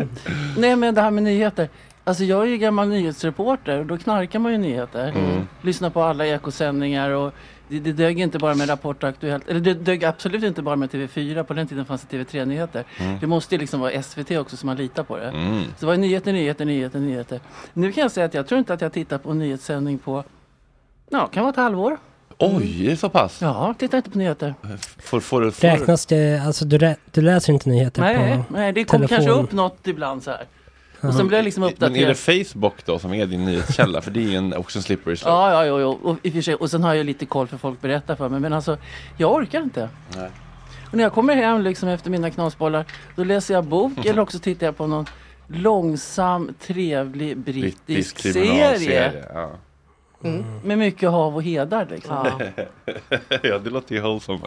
Nej, 0.58 0.76
men 0.76 0.96
det 0.96 1.02
här 1.02 1.12
med 1.12 1.24
nyheter. 1.24 1.70
Alltså 2.04 2.24
jag 2.24 2.42
är 2.42 2.46
ju 2.48 2.58
gammal 2.58 2.88
nyhetsreporter 2.90 3.80
och 3.80 3.86
då 3.86 3.98
knarkar 3.98 4.40
man 4.40 4.52
ju 4.52 4.58
nyheter. 4.58 5.08
Mm. 5.10 5.48
Lyssnar 5.62 5.90
på 5.90 6.04
alla 6.04 6.26
ekosändningar 6.28 7.10
och 7.10 7.34
det, 7.72 7.80
det 7.80 7.94
dög 7.94 8.20
inte 8.20 8.40
bara 8.40 8.56
med 8.56 8.70
Rapport 8.70 9.04
och 9.04 9.10
Aktuellt. 9.10 9.50
Eller 9.50 9.60
det 9.60 9.74
dög 9.74 10.06
absolut 10.06 10.44
inte 10.44 10.62
bara 10.62 10.76
med 10.76 10.90
TV4. 10.90 11.44
På 11.44 11.54
den 11.54 11.68
tiden 11.68 11.86
fanns 11.86 12.02
det 12.10 12.18
TV3-nyheter. 12.18 12.84
Mm. 12.98 13.20
Det 13.20 13.28
måste 13.28 13.56
ju 13.56 13.62
liksom 13.62 13.80
vara 13.80 14.02
SVT 14.04 14.32
också 14.32 14.58
så 14.58 14.66
man 14.66 14.78
litar 14.78 15.04
på 15.04 15.18
det. 15.18 15.28
Mm. 15.30 15.64
Så 15.64 15.70
det 15.80 15.86
var 15.86 15.98
nyheter, 15.98 16.34
nyheter, 16.34 16.66
nyheter, 16.66 17.00
nyheter. 17.00 17.40
Nu 17.74 17.92
kan 17.92 18.02
jag 18.02 18.12
säga 18.12 18.26
att 18.26 18.34
jag 18.34 18.48
tror 18.48 18.60
inte 18.60 18.74
att 18.74 18.82
jag 18.82 18.94
tittar 18.94 19.18
på 19.18 19.32
en 19.32 19.40
nyhetssändning 19.40 19.98
på, 19.98 20.24
ja, 21.10 21.28
kan 21.28 21.44
vara 21.44 21.52
ett 21.52 21.56
halvår. 21.58 21.98
Oj, 22.38 22.84
det 22.86 22.92
är 22.92 22.96
så 22.96 23.10
pass? 23.10 23.42
Ja, 23.42 23.76
tittar 23.80 23.98
inte 23.98 24.10
på 24.10 24.18
nyheter. 24.18 24.56
Får, 24.98 25.20
får, 25.20 25.42
du- 25.42 25.52
får, 25.52 25.68
Räknas 25.68 26.06
det, 26.06 26.44
alltså 26.46 26.66
du, 26.66 26.78
rä, 26.78 26.96
du 27.12 27.22
läser 27.22 27.54
inte 27.54 27.70
nyheter 27.70 28.02
Nej, 28.02 28.38
på 28.38 28.54
nej, 28.54 28.74
det 28.74 28.84
kommer 28.84 29.08
kanske 29.08 29.32
upp 29.32 29.52
något 29.52 29.88
ibland 29.88 30.24
så 30.24 30.32
här. 30.32 30.46
Och 31.02 31.14
sen 31.14 31.28
blir 31.28 31.38
jag 31.38 31.46
liksom 31.46 31.62
Men 31.62 31.70
är 31.70 31.90
det 31.90 32.12
uppdaterad. 32.12 32.48
Facebook 32.48 32.86
då 32.86 33.00
som 33.00 33.14
är 33.14 33.26
din 33.26 33.46
nyhetskälla? 33.46 34.02
För 34.02 34.12
det 34.12 34.20
är 34.20 34.28
ju 34.28 34.36
en, 34.36 34.54
också 34.54 34.80
en 34.80 34.84
slippery 34.84 35.16
slope. 35.16 35.32
Ja, 35.32 35.52
ja, 35.52 35.66
ja, 35.66 35.80
ja. 35.80 35.98
Och, 36.04 36.18
i 36.24 36.30
och 36.30 36.34
för 36.34 36.42
sig, 36.42 36.56
och 36.56 36.72
sen 36.72 36.84
har 36.84 36.94
jag 36.94 37.06
lite 37.06 37.26
koll 37.26 37.48
för 37.48 37.58
folk 37.58 37.82
berättar 37.82 38.16
för 38.16 38.30
mig. 38.30 38.40
Men 38.40 38.54
alltså, 38.54 38.78
jag 39.18 39.34
orkar 39.34 39.62
inte. 39.62 39.90
Nej. 40.16 40.30
Och 40.92 40.94
när 40.98 41.04
jag 41.04 41.14
kommer 41.14 41.36
hem 41.36 41.62
liksom 41.62 41.90
efter 41.90 42.10
mina 42.10 42.30
knasbollar, 42.30 42.86
då 43.16 43.24
läser 43.24 43.54
jag 43.54 43.64
bok 43.66 44.06
eller 44.06 44.20
också 44.22 44.40
tittar 44.40 44.66
jag 44.66 44.78
på 44.78 44.88
någon 44.88 45.06
långsam, 45.48 46.54
trevlig 46.60 47.38
brittisk, 47.38 48.20
serie. 48.20 48.34
kriminalserie, 48.34 49.26
Ja. 49.34 49.50
Med 50.64 50.78
mycket 50.78 51.10
hav 51.10 51.36
och 51.36 51.44
hedar 51.44 51.88
liksom. 51.92 52.16
Ja. 52.86 52.96
ja, 53.44 53.58
det 53.60 53.70
låter 53.70 53.96
ju 53.96 54.02
wholesome. 54.02 54.40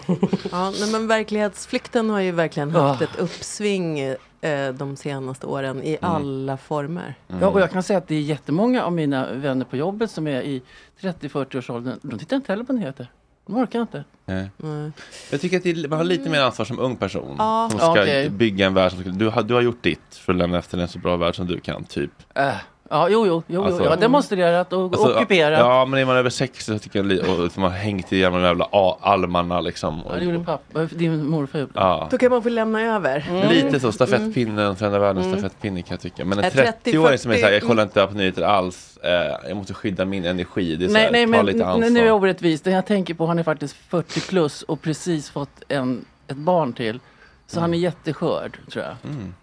Ja, 0.52 0.72
nej, 0.80 0.92
men 0.92 1.06
verklighetsflykten 1.08 2.10
har 2.10 2.20
ju 2.20 2.30
verkligen 2.32 2.70
haft 2.70 3.02
ett 3.02 3.16
uppsving 3.18 4.14
eh, 4.44 4.74
de 4.74 4.96
senaste 4.96 5.46
åren 5.46 5.82
i 5.82 5.98
alla 6.00 6.56
former. 6.56 7.14
Ja, 7.40 7.48
och 7.48 7.60
jag 7.60 7.70
kan 7.70 7.82
säga 7.82 7.98
att 7.98 8.08
det 8.08 8.14
är 8.14 8.20
jättemånga 8.20 8.84
av 8.84 8.92
mina 8.92 9.32
vänner 9.32 9.64
på 9.64 9.76
jobbet 9.76 10.10
som 10.10 10.26
är 10.26 10.42
i 10.42 10.62
30-40-årsåldern. 11.00 11.98
De 12.02 12.18
tittar 12.18 12.36
inte 12.36 12.52
heller 12.52 12.64
på 12.64 12.72
nyheter. 12.72 13.06
De 13.46 13.56
orkar 13.56 13.80
inte. 13.80 14.04
Nej. 14.24 14.50
Nej. 14.56 14.90
Jag 15.30 15.40
tycker 15.40 15.56
att 15.56 15.62
det 15.62 15.70
är, 15.70 15.88
man 15.88 15.98
har 15.98 16.04
lite 16.04 16.30
mer 16.30 16.40
ansvar 16.40 16.64
som 16.64 16.78
ung 16.78 16.96
person. 16.96 17.34
Ja. 17.38 17.68
Som 17.70 17.80
ska 17.80 17.90
Okej. 17.90 18.30
bygga 18.30 18.66
en 18.66 18.74
värld. 18.74 18.92
Som 18.92 19.00
ska, 19.00 19.10
du, 19.10 19.28
har, 19.28 19.42
du 19.42 19.54
har 19.54 19.60
gjort 19.60 19.82
ditt 19.82 20.14
för 20.14 20.32
att 20.32 20.38
lämna 20.38 20.58
efter 20.58 20.78
en 20.78 20.88
så 20.88 20.98
bra 20.98 21.16
värld 21.16 21.36
som 21.36 21.46
du 21.46 21.60
kan, 21.60 21.84
typ. 21.84 22.10
Äh. 22.34 22.54
Ja, 22.94 23.08
jo, 23.08 23.26
jo, 23.26 23.42
jo, 23.46 23.64
Alltså- 23.64 23.84
jo. 23.84 23.90
Ja, 23.90 23.96
demonstrerat 23.96 24.72
och 24.72 24.82
Alltså, 24.84 25.14
ockuperat. 25.16 25.58
Ja, 25.58 25.84
men 25.84 26.00
är 26.00 26.04
man 26.04 26.16
över 26.16 26.30
60 26.30 26.62
så 26.62 26.78
tycker 26.78 26.98
jag 26.98 27.06
li- 27.06 27.20
och 27.28 27.44
liksom 27.44 27.62
har 27.62 27.70
hängt 27.70 28.12
i 28.12 28.20
gamla 28.20 28.46
jävla 28.46 28.68
a- 28.72 28.98
almarna 29.00 29.60
liksom. 29.60 30.02
Och, 30.06 30.14
Ja, 30.14 30.18
det 30.18 30.24
gjorde 30.24 30.44
pappa, 30.44 30.84
din 30.84 31.26
morfar 31.26 31.58
gjorde. 31.58 31.72
ja. 31.74 32.08
Då 32.10 32.18
kan 32.18 32.30
man 32.30 32.42
få 32.42 32.48
lämna 32.48 32.80
över. 32.82 33.26
Mm. 33.30 33.48
Lite 33.48 33.80
så, 33.80 33.92
stafettpinnen, 33.92 34.76
förändra 34.76 34.98
världens 34.98 35.26
stafettpinne 35.38 35.82
kan 35.82 35.94
jag 35.94 36.00
tycka. 36.00 36.24
Men 36.24 36.38
en 36.38 36.44
Äh, 36.44 36.50
30, 36.52 36.90
30-åring 36.92 37.18
som 37.18 37.30
är 37.30 37.36
såhär, 37.36 37.52
jag 37.52 37.60
40, 37.62 37.66
kollar 37.68 37.82
inte 37.82 38.06
på 38.06 38.14
nyheter 38.14 38.42
alls, 38.42 38.96
eh, 39.02 39.10
jag 39.48 39.56
måste 39.56 39.74
skydda 39.74 40.04
min 40.04 40.24
energi. 40.24 40.76
Det 40.76 40.84
är 40.84 40.88
så 40.88 40.92
Nej, 40.92 41.02
här, 41.04 41.12
nej 41.12 41.24
ta 41.24 41.30
men 41.30 41.46
lite 41.46 41.58
n- 41.58 41.68
ansvar. 41.68 41.90
nu 41.90 42.00
är 42.00 42.06
jag 42.06 42.16
orättvis. 42.16 42.60
Den 42.60 42.72
jag 42.72 42.86
tänker 42.86 43.14
på, 43.14 43.26
han 43.26 43.38
är 43.38 43.42
faktiskt 43.42 43.76
40 43.88 44.20
plus 44.20 44.62
och 44.62 44.82
precis 44.82 45.30
fått 45.30 45.62
en, 45.68 46.04
ett 46.28 46.36
barn 46.36 46.72
till. 46.72 47.00
Så 47.46 47.60
han 47.60 47.74
är 47.74 47.78
jätteskörd, 47.78 48.58
tror 48.72 48.84
jag. 48.84 48.94
Mm. 49.12 49.34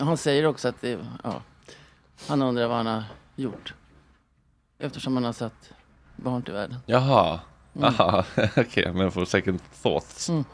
Och 0.00 0.06
Han 0.06 0.16
säger 0.16 0.46
också 0.46 0.68
att 0.68 0.80
det, 0.80 0.98
ja, 1.24 1.32
han 2.28 2.42
undrar 2.42 2.66
vad 2.66 2.76
han 2.76 2.86
har 2.86 3.02
gjort. 3.36 3.74
Eftersom 4.78 5.14
han 5.14 5.24
har 5.24 5.32
satt 5.32 5.70
barn 6.16 6.42
till 6.42 6.54
världen. 6.54 6.76
Jaha, 6.86 7.40
Aha, 7.82 8.24
okej, 8.56 8.92
men 8.92 9.10
får 9.10 9.24
second 9.24 9.60
thoughts. 9.82 10.28
Mm. 10.28 10.44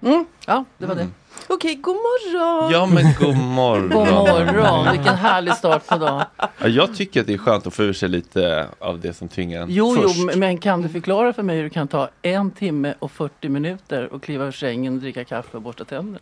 Mm. 0.00 0.26
Ja, 0.46 0.64
det 0.78 0.86
var 0.86 0.94
det. 0.94 1.06
Okej, 1.48 1.74
god 1.74 1.94
morgon! 1.96 2.72
Ja 2.72 2.86
men 2.86 3.14
god 3.20 3.36
morgon. 3.36 3.88
God 4.06 4.08
morgon, 4.14 4.92
vilken 4.96 5.14
härlig 5.14 5.54
start 5.54 5.86
på 5.86 5.96
dagen. 5.96 6.24
Ja, 6.58 6.68
jag 6.68 6.94
tycker 6.96 7.20
att 7.20 7.26
det 7.26 7.34
är 7.34 7.38
skönt 7.38 7.66
att 7.66 7.74
få 7.74 7.82
ur 7.82 7.92
sig 7.92 8.08
lite 8.08 8.68
av 8.78 9.00
det 9.00 9.14
som 9.14 9.28
tvingar 9.28 9.62
en 9.62 9.70
Jo, 9.70 9.94
först. 9.94 10.14
jo, 10.18 10.30
men 10.36 10.58
kan 10.58 10.82
du 10.82 10.88
förklara 10.88 11.32
för 11.32 11.42
mig 11.42 11.56
hur 11.56 11.64
det 11.64 11.70
kan 11.70 11.88
ta 11.88 12.08
en 12.22 12.50
timme 12.50 12.94
och 12.98 13.10
40 13.12 13.48
minuter 13.48 14.12
och 14.12 14.22
kliva 14.22 14.44
ur 14.46 14.52
sängen, 14.52 15.00
dricka 15.00 15.24
kaffe 15.24 15.56
och 15.56 15.62
borsta 15.62 15.84
tänderna? 15.84 16.18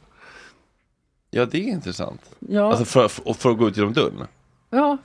Ja, 1.31 1.47
det 1.47 1.59
är 1.59 1.69
intressant. 1.69 2.21
Ja, 2.39 2.69
Alltså 2.71 2.85
för, 2.85 3.09
för, 3.09 3.33
för 3.33 3.51
att 3.51 3.59
gå 3.59 3.69
ut 3.69 3.77
genom 3.77 3.93
dörren. 3.93 4.27
Ja, 4.71 4.97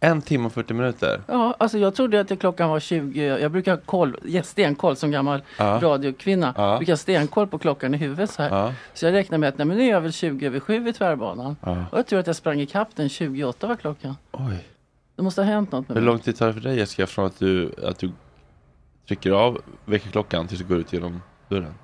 En 0.00 0.22
timme 0.22 0.46
och 0.46 0.52
40 0.52 0.74
minuter. 0.74 1.22
ja, 1.26 1.54
alltså 1.58 1.78
jag 1.78 1.94
trodde 1.94 2.20
att 2.20 2.28
det 2.28 2.36
klockan 2.36 2.70
var 2.70 2.80
20, 2.80 3.24
jag 3.40 3.52
brukar 3.52 3.72
ha 3.72 3.80
koll, 3.84 4.16
ja, 4.24 4.42
stenkoll 4.42 4.96
som 4.96 5.10
gammal 5.10 5.42
Ja. 5.58 5.78
radiokvinna. 5.82 6.54
Ja. 6.56 6.76
brukar 6.76 6.92
ha 6.92 6.96
stenkoll 6.96 7.46
på 7.46 7.58
klockan 7.58 7.94
i 7.94 7.96
huvudet 7.96 8.30
så 8.30 8.42
här. 8.42 8.50
Ja. 8.50 8.72
Så 8.94 9.06
jag 9.06 9.12
räknar 9.12 9.38
med 9.38 9.48
att 9.48 9.58
nej, 9.58 9.66
men 9.66 9.76
nu 9.76 9.82
är 9.84 9.90
jag 9.90 10.00
väl 10.00 10.12
20 10.12 10.46
över 10.46 10.60
7 10.60 10.88
i 10.88 10.92
tvärbanan. 10.92 11.56
Ja. 11.62 11.84
Och 11.92 11.98
jag 11.98 12.06
tror 12.06 12.18
att 12.20 12.26
jag 12.26 12.36
sprang 12.36 12.60
ikapp 12.60 12.88
den 12.96 13.08
28 13.08 13.66
var 13.66 13.76
klockan. 13.76 14.16
Oj. 14.32 14.68
Det 15.16 15.22
måste 15.22 15.40
ha 15.42 15.46
hänt 15.46 15.72
något 15.72 15.88
med 15.88 15.96
Hur 15.96 16.02
mig. 16.02 16.06
lång 16.12 16.18
tid 16.18 16.36
tar 16.36 16.46
det 16.46 16.52
för 16.52 16.60
dig 16.60 16.76
Jessica 16.78 17.06
från 17.06 17.26
att 17.26 17.38
du, 17.38 17.72
att 17.84 17.98
du 17.98 18.10
trycker 19.08 19.30
av 19.30 19.60
väckarklockan 19.84 20.46
tills 20.48 20.60
du 20.60 20.66
går 20.66 20.78
ut 20.78 20.92
genom 20.92 21.22
dörren? 21.48 21.74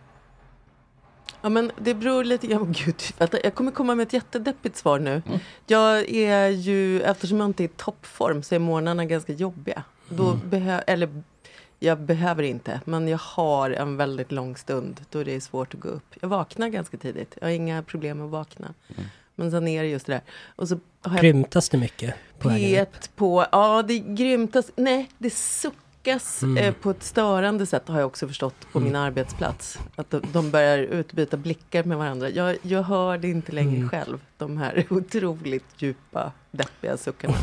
Ja, 1.44 1.48
men 1.50 1.72
det 1.78 1.94
beror 1.94 2.24
lite 2.24 2.46
grann... 2.46 2.72
Gud, 2.72 3.02
jag 3.42 3.54
kommer 3.54 3.70
komma 3.70 3.94
med 3.94 4.07
ett 4.07 4.12
jättedeppigt 4.12 4.76
svar 4.76 4.98
nu. 4.98 5.22
Jag 5.66 6.09
är 6.09 6.48
ju, 6.48 7.02
eftersom 7.02 7.40
jag 7.40 7.48
inte 7.48 7.62
är 7.62 7.64
i 7.64 7.70
toppform 7.76 8.42
så 8.42 8.54
är 8.54 8.59
morgnarna 8.59 9.04
ganska 9.04 9.33
jobbiga. 9.33 9.83
Då 10.09 10.35
behö, 10.35 10.80
eller 10.87 11.22
jag 11.78 12.00
behöver 12.00 12.42
inte, 12.42 12.80
men 12.85 13.09
jag 13.09 13.18
har 13.18 13.70
en 13.70 13.96
väldigt 13.96 14.33
lång 14.33 14.57
stund 14.57 15.00
då 15.11 15.24
det 15.24 15.35
är 15.35 15.40
svårt 15.40 15.74
att 15.74 15.80
gå 15.80 15.88
upp. 15.88 16.14
Jag 16.20 16.28
vaknar 16.28 16.68
ganska 16.68 16.96
tidigt. 16.96 17.37
Jag 17.40 17.46
har 17.46 17.52
inga 17.52 17.83
problem 17.83 18.18
med 18.18 18.24
att 18.24 18.30
vakna. 18.30 18.74
Men 19.35 19.50
sen 19.50 19.68
är 19.68 19.83
det 19.83 19.88
just 19.88 20.07
det 20.07 20.12
där. 20.12 20.22
Och 20.57 20.68
så 20.68 20.78
har 21.02 21.14
jag 21.14 21.22
Grymtas 21.22 21.68
det 21.68 21.78
mycket 21.78 22.14
på 22.38 22.48
vägen 22.48 22.83
upp? 22.83 22.88
P1 22.88 23.11
på, 23.16 23.46
ja 23.52 23.83
det 23.83 23.98
grymtas, 23.98 24.70
nej 24.76 25.11
det 25.18 25.30
suckas 26.04 26.42
Mm. 26.42 26.56
eh, 26.64 26.72
på 26.74 26.90
ett 26.90 27.02
störande 27.02 27.66
sätt 27.66 27.88
har 27.88 27.98
jag 27.98 28.06
också 28.06 28.28
förstått 28.28 28.72
på 28.72 28.80
min 28.80 28.96
arbetsplats. 28.96 29.78
Att 29.96 30.10
de, 30.10 30.20
de 30.32 30.50
börjar 30.50 30.78
utbyta 30.78 31.36
blickar 31.36 31.84
med 31.84 31.98
varandra. 31.98 32.28
Jag, 32.30 32.56
jag 32.62 32.82
hör 32.82 33.18
det 33.18 33.28
inte 33.28 33.52
längre 33.52 33.76
Mm. 33.76 33.88
själv, 33.88 34.18
de 34.38 34.56
här 34.58 34.86
otroligt 34.90 35.64
djupa, 35.78 36.32
deppiga 36.50 36.96
suckarna. 36.96 37.34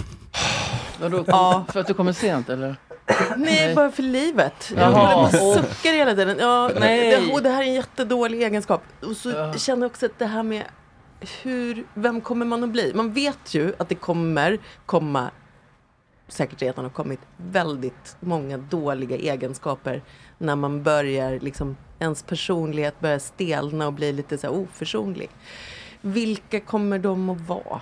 Vadå, 1.01 1.23
Ja. 1.27 1.65
För 1.69 1.79
att 1.79 1.87
du 1.87 1.93
kommer 1.93 2.13
sent 2.13 2.49
eller? 2.49 2.75
Nej, 3.37 3.75
bara 3.75 3.91
för 3.91 4.03
livet. 4.03 4.71
Jag 4.75 4.91
Jaha. 4.91 5.13
håller 5.15 5.37
på 5.39 5.45
och 5.45 5.49
Åh. 5.51 5.55
suckar 5.63 5.93
hela 5.93 6.15
tiden. 6.15 6.37
Ja, 6.39 6.71
Nej. 6.79 7.11
det, 7.27 7.33
och 7.33 7.43
det 7.43 7.49
här 7.49 7.61
är 7.63 7.67
en 7.67 7.73
jättedålig 7.73 8.41
egenskap. 8.43 8.83
Och 9.01 9.17
så 9.17 9.53
känner 9.57 9.81
jag 9.81 9.91
också 9.91 10.05
att 10.05 10.19
det 10.19 10.25
här 10.25 10.43
med 10.43 10.63
hur, 11.43 11.83
vem 11.93 12.21
kommer 12.21 12.45
man 12.45 12.63
att 12.63 12.69
bli? 12.69 12.91
Man 12.95 13.13
vet 13.13 13.53
ju 13.53 13.73
att 13.77 13.89
det 13.89 13.95
kommer 13.95 14.57
komma, 14.85 15.29
säkert 16.31 16.61
redan 16.61 16.85
har 16.85 16.91
kommit, 16.91 17.19
väldigt 17.37 18.17
många 18.19 18.57
dåliga 18.57 19.17
egenskaper 19.17 20.01
när 20.37 20.55
man 20.55 20.83
börjar, 20.83 21.39
liksom, 21.39 21.77
ens 21.99 22.23
personlighet 22.23 22.99
börjar 22.99 23.19
stelna 23.19 23.87
och 23.87 23.93
bli 23.93 24.13
lite 24.13 24.37
så 24.37 24.47
här 24.47 24.53
oförsonlig. 24.55 25.29
Vilka 26.01 26.59
kommer 26.59 26.99
de 26.99 27.29
att 27.29 27.41
vara? 27.41 27.81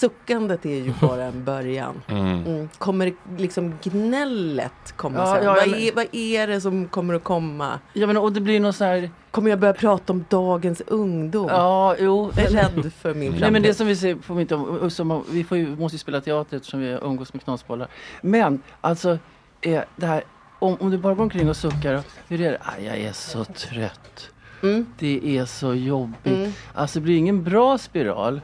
Suckandet 0.00 0.66
är 0.66 0.74
ju 0.74 0.94
bara 1.00 1.24
en 1.24 1.44
början. 1.44 2.02
Mm. 2.08 2.46
Mm. 2.46 2.68
Kommer 2.78 3.12
liksom 3.38 3.74
gnället 3.82 4.92
komma 4.96 5.18
Ja, 5.18 5.34
sen? 5.34 5.44
ja, 5.44 5.54
vad, 5.54 5.74
är, 5.80 5.94
vad 5.94 6.06
är 6.12 6.46
det 6.46 6.60
som 6.60 6.88
kommer 6.88 7.14
att 7.14 7.24
komma? 7.24 7.78
Ja, 7.92 8.06
men, 8.06 8.16
och 8.16 8.32
det 8.32 8.40
blir 8.40 8.60
någon 8.60 8.72
så 8.72 8.84
här... 8.84 9.10
Kommer 9.30 9.50
jag 9.50 9.58
börja 9.58 9.74
prata 9.74 10.12
om 10.12 10.24
dagens 10.28 10.82
ungdom? 10.86 11.46
Ja, 11.48 11.96
jo. 11.98 12.30
Jag 12.36 12.46
är 12.46 12.50
rädd 12.50 12.92
för 12.92 13.14
min 13.14 13.22
framtid. 13.28 13.40
Nej 13.40 13.50
men 13.50 13.62
det 13.62 13.74
som 13.74 13.86
vi 13.86 13.96
ser 13.96 14.14
på 14.14 14.34
mitt 14.34 14.52
om, 14.52 14.90
som, 14.90 15.24
vi 15.30 15.44
får 15.44 15.58
ju, 15.58 15.76
måste 15.76 15.94
ju 15.94 15.98
spela 15.98 16.20
teater 16.20 16.56
eftersom 16.56 16.80
vi 16.80 16.86
umgås 17.02 17.32
med 17.32 17.44
knasbollar. 17.44 17.88
Men 18.22 18.62
alltså, 18.80 19.18
eh, 19.60 19.82
det 19.96 20.06
här, 20.06 20.22
om, 20.58 20.76
om 20.80 20.90
du 20.90 20.98
bara 20.98 21.14
går 21.14 21.22
omkring 21.22 21.48
och 21.48 21.56
suckar, 21.56 22.02
hur 22.28 22.40
är 22.40 22.50
det? 22.50 22.58
Ah, 22.60 22.78
jag 22.80 22.96
är 22.98 23.12
så 23.12 23.44
trött. 23.44 24.30
Mm. 24.62 24.86
Det 24.98 25.38
är 25.38 25.44
så 25.44 25.74
jobbigt. 25.74 26.26
Mm. 26.26 26.52
Alltså 26.74 26.98
det 26.98 27.02
blir 27.02 27.16
ingen 27.16 27.44
bra 27.44 27.78
spiral. 27.78 28.40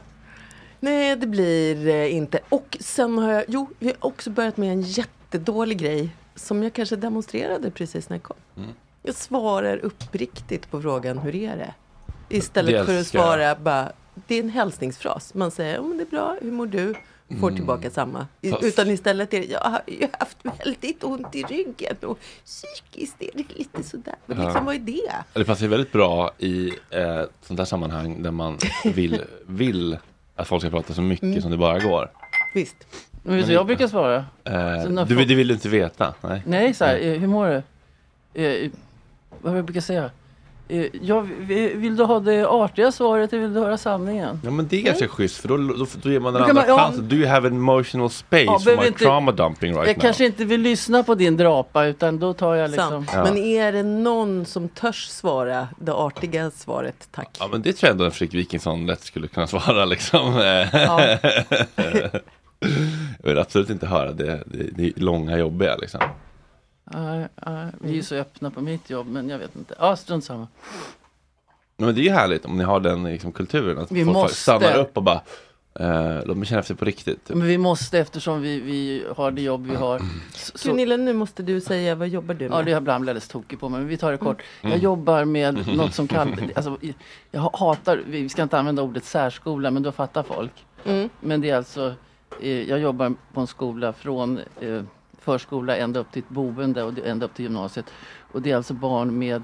Nej, 0.79 1.15
det 1.15 1.27
blir 1.27 1.87
eh, 1.87 2.15
inte. 2.15 2.39
Och 2.49 2.77
sen 2.79 3.17
har 3.17 3.31
jag, 3.31 3.43
jo, 3.47 3.69
jag 3.79 3.87
har 3.87 3.95
också 4.07 4.29
börjat 4.29 4.57
med 4.57 4.71
en 4.71 4.81
jättedålig 4.81 5.77
grej 5.77 6.09
som 6.35 6.63
jag 6.63 6.73
kanske 6.73 6.95
demonstrerade 6.95 7.71
precis 7.71 8.09
när 8.09 8.17
jag 8.17 8.23
kom. 8.23 8.37
Mm. 8.57 8.69
Jag 9.03 9.15
svarar 9.15 9.77
uppriktigt 9.77 10.71
på 10.71 10.81
frågan, 10.81 11.17
hur 11.17 11.35
är 11.35 11.57
det? 11.57 11.73
Istället 12.29 12.73
Det 12.73 12.85
för 12.85 12.99
att 12.99 13.07
svara 13.07 13.55
bara, 13.55 13.91
det 14.27 14.35
är 14.35 14.39
en 14.43 14.49
hälsningsfras. 14.49 15.33
Man 15.33 15.51
säger, 15.51 15.75
ja 15.75 15.81
men 15.81 15.97
det 15.97 16.03
är 16.03 16.09
bra, 16.09 16.37
hur 16.41 16.51
mår 16.51 16.65
du? 16.67 16.93
Får 17.39 17.47
Mm. 17.47 17.55
tillbaka 17.55 17.89
samma. 17.89 18.27
I, 18.41 18.53
utan 18.61 18.89
istället 18.91 19.33
är 19.33 19.39
det, 19.39 19.45
jag 19.45 19.59
har 19.59 19.81
ju 19.87 20.07
haft 20.19 20.37
väldigt 20.41 21.03
ont 21.03 21.35
i 21.35 21.43
ryggen 21.43 21.95
och 22.01 22.19
psykiskt 22.45 23.15
är 23.21 23.29
det 23.33 23.43
lite 23.57 23.83
sådär. 23.83 24.15
Men 24.25 24.37
Ja. 24.37 24.45
liksom, 24.45 24.65
vad 24.65 24.75
är 24.75 24.79
det? 24.79 25.11
Det 25.33 25.45
passar 25.45 25.61
ju 25.61 25.67
väldigt 25.67 25.91
bra 25.91 26.31
i 26.37 26.67
eh, 26.89 27.21
sånt 27.41 27.57
där 27.57 27.65
sammanhang 27.65 28.23
där 28.23 28.31
man 28.31 28.57
vill, 28.83 29.21
vill 29.47 29.97
att 30.37 30.47
folk 30.47 30.61
ska 30.61 30.69
prata 30.69 30.93
så 30.93 31.01
mycket 31.01 31.23
Mm. 31.23 31.41
som 31.41 31.51
det 31.51 31.57
bara 31.57 31.79
går. 31.79 32.11
Visst. 32.53 32.75
Men 33.23 33.35
vet 33.35 33.45
du 33.45 33.51
vad 33.53 33.59
jag 33.59 33.65
brukar 33.65 33.87
svara? 33.87 34.15
Eh, 34.15 34.23
Så 34.83 34.89
när 34.89 35.05
du, 35.05 35.15
folk- 35.15 35.27
det 35.27 35.35
vill 35.35 35.47
du 35.47 35.53
inte 35.53 35.69
veta? 35.69 36.13
Nej. 36.21 36.41
Nej, 36.45 36.73
så 36.73 36.85
här, 36.85 36.99
eh, 36.99 37.19
hur 37.19 37.27
mår 37.27 37.47
du? 38.33 38.43
Eh, 38.43 38.69
vad 39.41 39.57
jag 39.57 39.65
brukar 39.65 39.81
säga? 39.81 40.11
Eh, 40.69 40.85
ja, 41.01 41.25
vi- 41.39 41.73
vill 41.73 41.95
du 41.95 42.03
ha 42.03 42.19
det 42.19 42.47
artiga 42.47 42.91
svaret 42.91 43.33
eller 43.33 43.43
vill 43.43 43.53
du 43.53 43.59
höra 43.59 43.77
sanningen? 43.77 44.39
Ja 44.43 44.51
men 44.51 44.67
det 44.67 44.77
är 44.77 44.81
ganska 44.81 45.07
schysst 45.07 45.37
för 45.37 45.47
då, 45.47 45.57
då, 45.57 45.85
då 46.01 46.09
ger 46.11 46.19
man 46.19 46.33
den 46.33 46.43
andra 46.43 46.63
ja. 46.67 46.77
chansen. 46.77 47.07
Do 47.09 47.15
you 47.15 47.27
have 47.27 47.47
an 47.47 47.53
emotional 47.55 48.09
space 48.09 48.43
Ja, 48.43 48.59
for 48.59 48.77
my 48.81 48.87
inte- 48.87 48.99
trauma 48.99 49.31
dumping 49.31 49.73
right 49.73 49.87
jag 49.87 49.97
now? 49.97 50.01
kanske 50.01 50.25
inte 50.25 50.45
vill 50.45 50.61
lyssna 50.61 51.03
på 51.03 51.15
din 51.15 51.37
drapa 51.37 51.85
utan 51.85 52.19
då 52.19 52.33
tar 52.33 52.55
jag 52.55 52.71
liksom... 52.71 53.05
Sant. 53.05 53.27
Men 53.33 53.37
är 53.37 53.71
det 53.71 53.83
någon 53.83 54.45
som 54.45 54.69
törs 54.69 55.07
svara 55.07 55.67
det 55.79 55.93
artiga 55.93 56.51
svaret, 56.51 57.07
tack? 57.11 57.37
Ja 57.39 57.47
men 57.51 57.61
det 57.61 57.73
tror 57.73 57.87
jag 57.87 57.91
ändå 57.91 58.05
en 58.05 58.11
Fredrik 58.11 58.39
Wikingsson 58.39 58.85
lätt 58.85 59.01
skulle 59.03 59.27
kunna 59.27 59.47
svara 59.57 59.85
liksom. 59.85 60.33
Ja. 60.73 61.17
jag 63.21 63.29
vill 63.29 63.37
absolut 63.39 63.69
inte 63.69 63.87
höra 63.87 64.11
det, 64.11 64.43
det, 64.45 64.63
det 64.75 64.97
långa 64.97 65.37
jobbiga 65.37 65.75
liksom. 65.75 65.99
Nej, 66.91 67.27
nej, 67.45 67.67
vi 67.81 67.89
är 67.89 67.93
ju 67.93 68.03
så 68.03 68.15
öppna 68.15 68.51
på 68.51 68.61
mitt 68.61 68.89
jobb 68.89 69.07
men 69.07 69.29
jag 69.29 69.39
vet 69.39 69.55
inte. 69.55 69.75
Ja, 69.79 69.95
strunt 69.95 70.23
samma. 70.23 70.47
Men 71.77 71.95
det 71.95 72.01
är 72.01 72.03
ju 72.03 72.11
härligt 72.11 72.45
om 72.45 72.57
ni 72.57 72.63
har 72.63 72.79
den 72.79 73.03
liksom, 73.03 73.31
kulturen. 73.31 73.77
Att 73.77 73.91
Vi 73.91 74.05
folk 74.05 74.13
måste. 74.13 74.35
stannar 74.35 74.77
upp 74.77 74.97
och 74.97 75.03
bara 75.03 75.21
eh, 75.79 76.25
låt 76.25 76.37
mig 76.37 76.47
känna 76.47 76.59
efter 76.59 76.75
på 76.75 76.85
riktigt. 76.85 77.29
Men 77.29 77.47
vi 77.47 77.57
måste 77.57 77.99
eftersom 77.99 78.41
vi, 78.41 78.59
vi 78.59 79.05
har 79.15 79.31
det 79.31 79.41
jobb 79.41 79.67
vi 79.67 79.75
har. 79.75 80.01
Så, 80.33 80.69
Gunilla, 80.69 80.97
nu 80.97 81.13
måste 81.13 81.43
du 81.43 81.61
säga, 81.61 81.95
vad 81.95 82.07
jobbar 82.07 82.33
du 82.33 82.49
med? 82.49 82.57
ja, 82.57 82.63
det 82.63 82.71
är 82.71 82.77
ibland 82.77 83.01
alldeles 83.01 83.27
tokig 83.27 83.59
på 83.59 83.69
mig, 83.69 83.79
men 83.79 83.89
vi 83.89 83.97
tar 83.97 84.11
det 84.11 84.17
kort. 84.17 84.41
Mm. 84.61 84.71
Jag 84.71 84.83
jobbar 84.83 85.25
med 85.25 85.67
något 85.77 85.93
som 85.93 86.07
kallas, 86.07 86.39
alltså, 86.55 86.77
jag 87.31 87.41
hatar, 87.41 88.03
vi 88.07 88.29
ska 88.29 88.43
inte 88.43 88.59
använda 88.59 88.81
ordet 88.81 89.05
särskola, 89.05 89.71
men 89.71 89.83
då 89.83 89.91
fattar 89.91 90.23
folk. 90.23 90.65
Mm. 90.85 91.09
Men 91.19 91.41
det 91.41 91.49
är 91.49 91.57
alltså, 91.57 91.93
eh, 92.41 92.69
jag 92.69 92.79
jobbar 92.79 93.13
på 93.33 93.41
en 93.41 93.47
skola 93.47 93.93
från 93.93 94.39
eh, 94.59 94.81
förskola 95.31 95.77
ända 95.77 95.99
upp 95.99 96.11
till 96.11 96.23
ett 96.23 96.29
boende 96.29 96.83
och 96.83 96.93
ända 97.05 97.25
upp 97.25 97.33
till 97.33 97.45
gymnasiet. 97.45 97.85
Och 98.31 98.41
det 98.41 98.51
är 98.51 98.55
alltså 98.55 98.73
barn 98.73 99.19
med, 99.19 99.43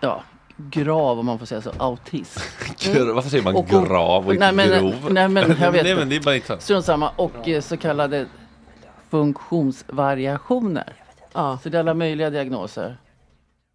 ja, 0.00 0.22
grav 0.56 1.18
om 1.18 1.26
man 1.26 1.38
får 1.38 1.46
säga 1.46 1.60
så, 1.60 1.72
autism. 1.78 2.40
Gr- 2.78 3.12
Varför 3.14 3.30
säger 3.30 3.44
man 3.44 3.56
Och- 3.56 3.68
grav 3.68 4.26
och 4.26 4.32
inte 4.34 4.52
nej, 4.52 4.68
men, 4.68 4.80
grov? 4.80 5.12
Nej 5.12 5.28
men 5.28 5.42
jag 5.60 5.72
vet 5.72 5.82
nej, 5.82 5.90
inte. 5.92 5.94
men 6.00 6.08
det 6.08 6.16
är 6.16 6.20
bara 6.20 6.34
inte 6.36 6.58
Strunt 6.60 6.84
samma. 6.84 7.10
Och 7.16 7.48
eh, 7.48 7.60
så 7.60 7.76
kallade 7.76 8.26
funktionsvariationer. 9.10 10.92
Ja. 11.32 11.58
Så 11.62 11.68
det 11.68 11.76
är 11.76 11.80
alla 11.80 11.94
möjliga 11.94 12.30
diagnoser. 12.30 12.96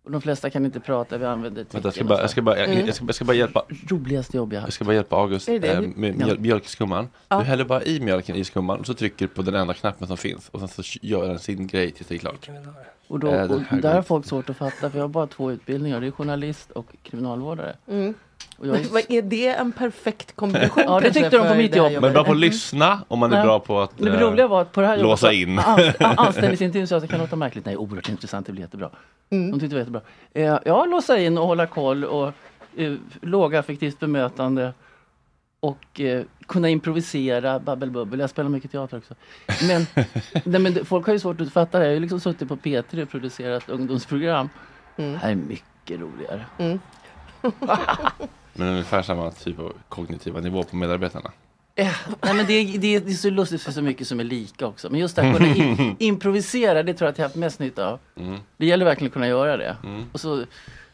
Och 0.03 0.11
de 0.11 0.21
flesta 0.21 0.49
kan 0.49 0.65
inte 0.65 0.79
prata, 0.79 1.17
vi 1.17 1.25
använder 1.25 1.65
Vänta, 1.71 1.87
jag 1.87 1.93
ska 1.93 2.03
bara, 2.03 2.19
jag 2.19 2.29
så. 2.29 2.31
ska 2.31 2.41
bara, 2.41 2.57
jag, 2.59 2.87
jag 2.87 2.95
ska, 2.95 3.05
jag 3.05 3.15
ska 3.15 3.25
bara 3.25 3.33
hjälpa 3.37 3.65
Roligaste 3.89 4.37
jobb 4.37 4.53
jag 4.53 4.57
Jag 4.57 4.61
haft. 4.61 4.73
ska 4.73 4.85
bara 4.85 4.95
hjälpa 4.95 5.15
August 5.15 5.45
det 5.45 5.59
det? 5.59 5.67
eh, 5.73 5.81
med 5.81 6.17
mjöl, 6.17 6.39
mjölkskumman. 6.39 7.07
Ja. 7.29 7.37
Du 7.39 7.43
häller 7.45 7.65
bara 7.65 7.83
i 7.83 7.99
mjölken 7.99 8.35
i 8.35 8.43
skumman 8.43 8.79
och 8.79 8.85
så 8.85 8.93
trycker 8.93 9.27
du 9.27 9.33
på 9.33 9.41
den 9.41 9.55
enda 9.55 9.73
knappen 9.73 10.07
som 10.07 10.17
finns 10.17 10.49
och 10.49 10.59
sen 10.59 10.67
så 10.67 10.81
gör 11.01 11.27
den 11.27 11.39
sin 11.39 11.67
grej 11.67 11.91
tills 11.91 12.07
det 12.07 12.15
är 12.15 12.19
klart. 12.19 12.49
Och, 13.07 13.19
då, 13.19 13.27
Eh, 13.27 13.47
det 13.47 13.55
och 13.71 13.77
där 13.81 13.93
har 13.95 14.01
folk 14.01 14.25
svårt 14.25 14.49
att 14.49 14.57
fatta 14.57 14.89
för 14.89 14.97
jag 14.97 15.03
har 15.03 15.07
bara 15.09 15.27
två 15.27 15.51
utbildningar. 15.51 16.01
Det 16.01 16.07
är 16.07 16.11
journalist 16.11 16.71
och 16.71 16.85
kriminalvårdare. 17.03 17.75
Mm. 17.87 18.13
Och 18.57 18.67
jag 18.67 18.75
är, 18.75 18.83
Vad 18.91 19.03
är 19.09 19.21
det 19.21 19.47
en 19.47 19.71
perfekt 19.71 20.35
kombination? 20.35 20.83
Ja, 20.87 20.99
det 20.99 21.11
tyckte 21.13 21.37
de 21.37 21.47
på 21.47 21.55
mitt 21.55 21.71
det 21.71 21.77
jobb. 21.77 21.91
Men 21.93 22.03
är 22.03 22.09
bra 22.09 22.13
på 22.13 22.19
att 22.19 22.27
Mm. 22.27 22.39
lyssna 22.39 22.99
om 23.07 23.19
man 23.19 23.33
är 23.33 23.43
bra 23.43 23.59
på 23.59 23.81
att 23.81 23.97
det 23.97 24.09
roliga 24.21 24.47
var 24.47 24.61
att 24.61 24.71
på 24.71 24.81
det 24.81 24.87
här 24.87 24.97
låsa 24.97 25.33
in. 25.33 25.59
An, 25.59 25.79
an, 25.99 26.15
anställningsintervjun 26.17 26.87
så 26.87 26.95
jag 26.95 27.09
kan 27.09 27.19
låta 27.19 27.35
märkligt. 27.35 27.65
Nej, 27.65 27.77
oerhört 27.77 28.09
intressant. 28.09 28.45
Det 28.45 28.51
blir 28.51 28.61
jättebra. 28.61 28.89
Mm. 29.29 29.51
De 29.51 29.59
tyckte 29.59 29.75
det 29.75 29.91
var 29.91 29.99
jättebra. 29.99 30.53
Eh, 30.55 30.59
ja, 30.65 30.85
låsa 30.85 31.19
in 31.19 31.37
och 31.37 31.47
hålla 31.47 31.65
koll 31.67 32.05
och 32.05 32.33
eh, 32.77 32.93
lågaffektivt 33.21 33.99
bemötande. 33.99 34.73
Och 35.59 35.99
eh, 36.01 36.23
kunna 36.47 36.69
improvisera, 36.69 37.59
babbelbubbel. 37.59 38.19
Jag 38.19 38.29
spelar 38.29 38.49
mycket 38.49 38.71
teater 38.71 38.97
också. 38.97 39.13
Men, 39.67 39.87
nej, 40.43 40.61
men 40.61 40.73
det- 40.73 40.85
folk 40.85 41.05
har 41.05 41.13
ju 41.13 41.19
svårt 41.19 41.41
att 41.41 41.53
fatta 41.53 41.79
det. 41.79 41.85
Jag 41.85 41.89
har 41.89 41.93
ju 41.93 41.99
liksom 41.99 42.19
suttit 42.19 42.47
på 42.47 42.55
P3 42.57 43.03
och 43.03 43.09
producerat 43.09 43.69
ungdomsprogram. 43.69 44.49
Mm. 44.97 45.11
Det 45.11 45.17
här 45.17 45.31
är 45.31 45.35
mycket 45.35 45.99
roligare. 45.99 46.45
Mm. 46.57 46.79
Men 48.53 48.67
ungefär 48.67 49.01
samma 49.01 49.31
typ 49.31 49.59
av 49.59 49.73
kognitiva 49.89 50.39
nivå 50.39 50.63
på 50.63 50.75
medarbetarna. 50.75 51.31
Eh, 51.75 51.95
nej, 52.21 52.33
men 52.33 52.45
det, 52.45 52.53
är- 52.53 52.77
det, 52.77 52.99
det 52.99 53.11
är 53.11 53.15
så 53.15 53.29
lustigt 53.29 53.61
för 53.61 53.71
så 53.71 53.81
mycket 53.81 54.07
som 54.07 54.19
är 54.19 54.23
lika 54.23 54.67
också. 54.67 54.89
Men 54.89 54.99
just 54.99 55.15
det 55.15 55.21
här 55.21 55.31
att 55.31 55.37
kunna 55.37 55.55
in, 55.55 55.95
improvisera, 55.99 56.83
det 56.83 56.93
tror 56.93 57.05
jag 57.05 57.11
att 57.11 57.17
jag 57.17 57.23
har 57.25 57.29
haft 57.29 57.35
mest 57.35 57.59
nytta 57.59 57.87
av. 57.91 57.99
Mm. 58.17 58.39
Det 58.57 58.65
gäller 58.65 58.85
verkligen 58.85 59.07
att 59.09 59.13
kunna 59.13 59.27
göra 59.27 59.57
det. 59.57 59.77
Mm. 59.83 60.05
Och 60.11 60.19
så 60.19 60.43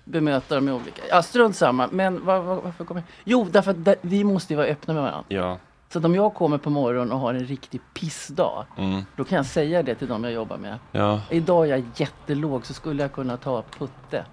bemöta 0.04 0.56
dem 0.56 0.66
med 0.66 0.74
olika... 0.74 1.02
Ja, 1.10 1.22
strunt 1.24 1.56
samma. 1.56 1.88
Men 1.92 2.26
var, 2.26 2.40
var, 2.40 2.56
varför 2.62 2.86
kommer 2.86 3.02
jag... 3.02 3.08
Jo, 3.24 3.48
därför 3.52 3.72
att 3.72 3.86
där, 3.86 3.96
vi 4.02 4.24
måste 4.24 4.54
ju 4.54 4.58
vara 4.58 4.68
öppna 4.68 4.94
med 4.94 5.04
varandra. 5.04 5.24
Ja. 5.28 5.58
Så 5.90 6.00
att 6.00 6.06
om 6.06 6.16
jag 6.16 6.34
kommer 6.34 6.58
på 6.58 6.70
morgonen 6.70 7.12
och 7.12 7.20
har 7.20 7.34
en 7.34 7.46
riktig 7.46 7.82
pissdag, 7.94 8.66
Mm. 8.78 9.02
då 9.16 9.24
kan 9.24 9.36
jag 9.36 9.46
säga 9.46 9.84
det 9.84 9.96
till 9.96 10.08
dem 10.08 10.24
jag 10.24 10.34
jobbar 10.34 10.58
med. 10.58 10.80
ja. 10.92 11.22
Idag 11.30 11.66
är 11.66 11.70
jag 11.70 11.84
jättelåg 11.96 12.66
så 12.66 12.74
skulle 12.74 13.02
jag 13.04 13.12
kunna 13.12 13.38
ta 13.38 13.64
putte. 13.78 14.26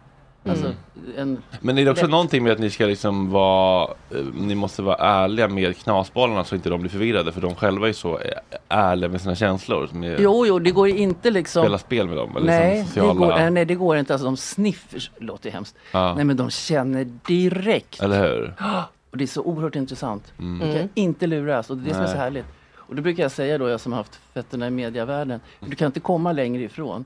Alltså, 0.47 0.73
en... 1.17 1.43
Men 1.61 1.79
är 1.79 1.85
det 1.85 1.91
också 1.91 2.05
Lätt. 2.05 2.11
någonting 2.11 2.43
med 2.43 2.53
att 2.53 2.59
ni 2.59 2.71
ska 2.71 2.87
liksom 2.87 3.31
vara, 3.31 3.91
eh, 4.11 4.25
ni 4.35 4.55
måste 4.55 4.83
vara 4.83 4.97
ärliga 4.97 5.49
med 5.49 5.77
knasbollarna 5.77 6.45
så 6.45 6.55
inte 6.55 6.71
de 6.71 6.81
blir 6.81 6.91
förvirrade 6.91 7.33
för 7.33 7.41
de 7.41 7.55
själva 7.55 7.89
är 7.89 7.93
så 7.93 8.19
eh, 8.19 8.31
ärliga 8.69 9.11
med 9.11 9.21
sina 9.21 9.35
känslor. 9.35 9.87
Som 9.87 10.05
är, 10.05 10.17
Jo, 10.21 10.47
jo, 10.47 10.59
det 10.59 10.71
går 10.71 10.89
inte 10.89 11.31
liksom... 11.31 11.63
Spela 11.63 11.79
spel 11.79 12.09
med 12.09 12.17
dem? 12.17 12.37
Eller 12.37 12.47
Nej, 12.47 12.71
liksom 12.79 12.87
sociala... 12.87 13.13
det 13.13 13.19
går, 13.19 13.29
nej, 13.29 13.51
nej, 13.51 13.65
det 13.65 13.75
går 13.75 13.97
inte. 13.97 14.13
Alltså, 14.13 14.25
de 14.25 14.37
sniffer, 14.37 15.11
låter 15.19 15.51
hemskt. 15.51 15.77
Ja. 15.93 16.15
Nej, 16.15 16.25
men 16.25 16.37
de 16.37 16.51
känner 16.51 17.05
direkt. 17.27 18.03
Eller 18.03 18.23
hur? 18.23 18.55
Och 19.11 19.19
det 19.19 19.25
är 19.25 19.29
så 19.29 19.43
oerhört 19.43 19.77
intressant. 19.77 20.33
Mm. 20.39 20.69
Det 20.69 20.79
kan 20.79 20.89
inte 20.95 21.27
luras 21.27 21.71
och 21.71 21.77
det 21.77 21.83
är 21.83 21.89
det 21.89 21.95
som 21.95 22.03
är 22.03 22.07
så 22.07 22.17
härligt. 22.17 22.45
Och 22.77 22.95
det 22.95 23.03
brukar 23.03 23.23
jag 23.23 23.33
säga 23.33 23.59
då, 23.59 23.69
jag 23.69 23.81
som 23.81 23.93
har 23.93 23.97
haft 23.97 24.21
fötterna 24.33 24.67
i 24.67 24.71
mediavärlden. 24.71 25.41
Du 25.61 25.77
kan 25.77 25.87
inte 25.87 26.01
komma 26.01 26.33
längre 26.33 26.63
ifrån. 26.63 27.05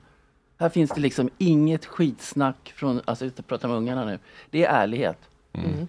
Här 0.59 0.69
finns 0.69 0.91
det 0.91 1.01
liksom 1.01 1.29
inget 1.37 1.85
skitsnack 1.85 2.73
från, 2.75 3.01
alltså 3.05 3.25
jag 3.25 3.47
pratar 3.47 3.67
med 3.67 3.77
ungarna 3.77 4.05
nu. 4.05 4.19
Det 4.49 4.65
är 4.65 4.73
ärlighet. 4.81 5.17
Mm. 5.53 5.87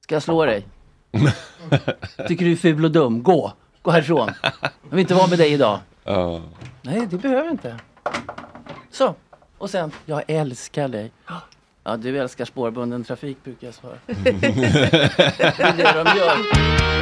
Ska 0.00 0.14
jag 0.14 0.22
slå 0.22 0.44
dig? 0.44 0.66
Tycker 2.28 2.44
du 2.44 2.52
är 2.52 2.56
ful 2.56 2.84
och 2.84 2.90
dum? 2.90 3.22
Gå! 3.22 3.52
Gå 3.82 3.90
härifrån. 3.90 4.30
Jag 4.62 4.90
vill 4.90 4.98
inte 4.98 5.14
vara 5.14 5.26
med 5.26 5.38
dig 5.38 5.52
idag. 5.52 5.78
Ja. 6.04 6.42
Nej, 6.82 7.06
det 7.10 7.16
behöver 7.16 7.50
inte. 7.50 7.76
Så, 8.90 9.14
och 9.58 9.70
sen, 9.70 9.90
jag 10.06 10.22
älskar 10.26 10.88
dig. 10.88 11.12
Ja, 11.84 11.96
du 11.96 12.18
älskar 12.18 12.44
spårbunden 12.44 13.04
trafik 13.04 13.44
brukar 13.44 13.66
jag 13.66 13.74
svara. 13.74 13.96
det 14.06 14.28
är 15.58 15.76
det 15.76 16.04
de 16.04 16.18
gör. 16.18 17.01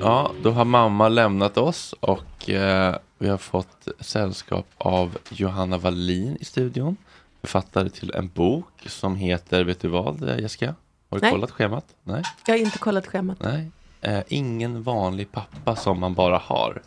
Ja, 0.00 0.32
då 0.42 0.50
har 0.50 0.64
mamma 0.64 1.08
lämnat 1.08 1.56
oss 1.56 1.94
och 2.00 2.50
eh, 2.50 2.96
vi 3.18 3.28
har 3.28 3.38
fått 3.38 3.88
sällskap 4.00 4.66
av 4.78 5.18
Johanna 5.30 5.78
Wallin 5.78 6.36
i 6.40 6.44
studion. 6.44 6.96
Författare 7.40 7.88
till 7.88 8.12
en 8.14 8.28
bok 8.28 8.86
som 8.86 9.16
heter, 9.16 9.64
vet 9.64 9.80
du 9.80 9.88
vad 9.88 10.40
Jessica? 10.40 10.74
Har 11.10 11.18
du 11.18 11.22
Nej. 11.22 11.32
kollat 11.32 11.50
schemat? 11.50 11.84
Nej. 12.02 12.22
Jag 12.46 12.54
har 12.54 12.58
inte 12.58 12.78
kollat 12.78 13.06
schemat. 13.06 13.38
Nej. 13.40 13.70
Eh, 14.00 14.22
ingen 14.28 14.82
vanlig 14.82 15.32
pappa 15.32 15.76
som 15.76 16.00
man 16.00 16.14
bara 16.14 16.38
har. 16.38 16.82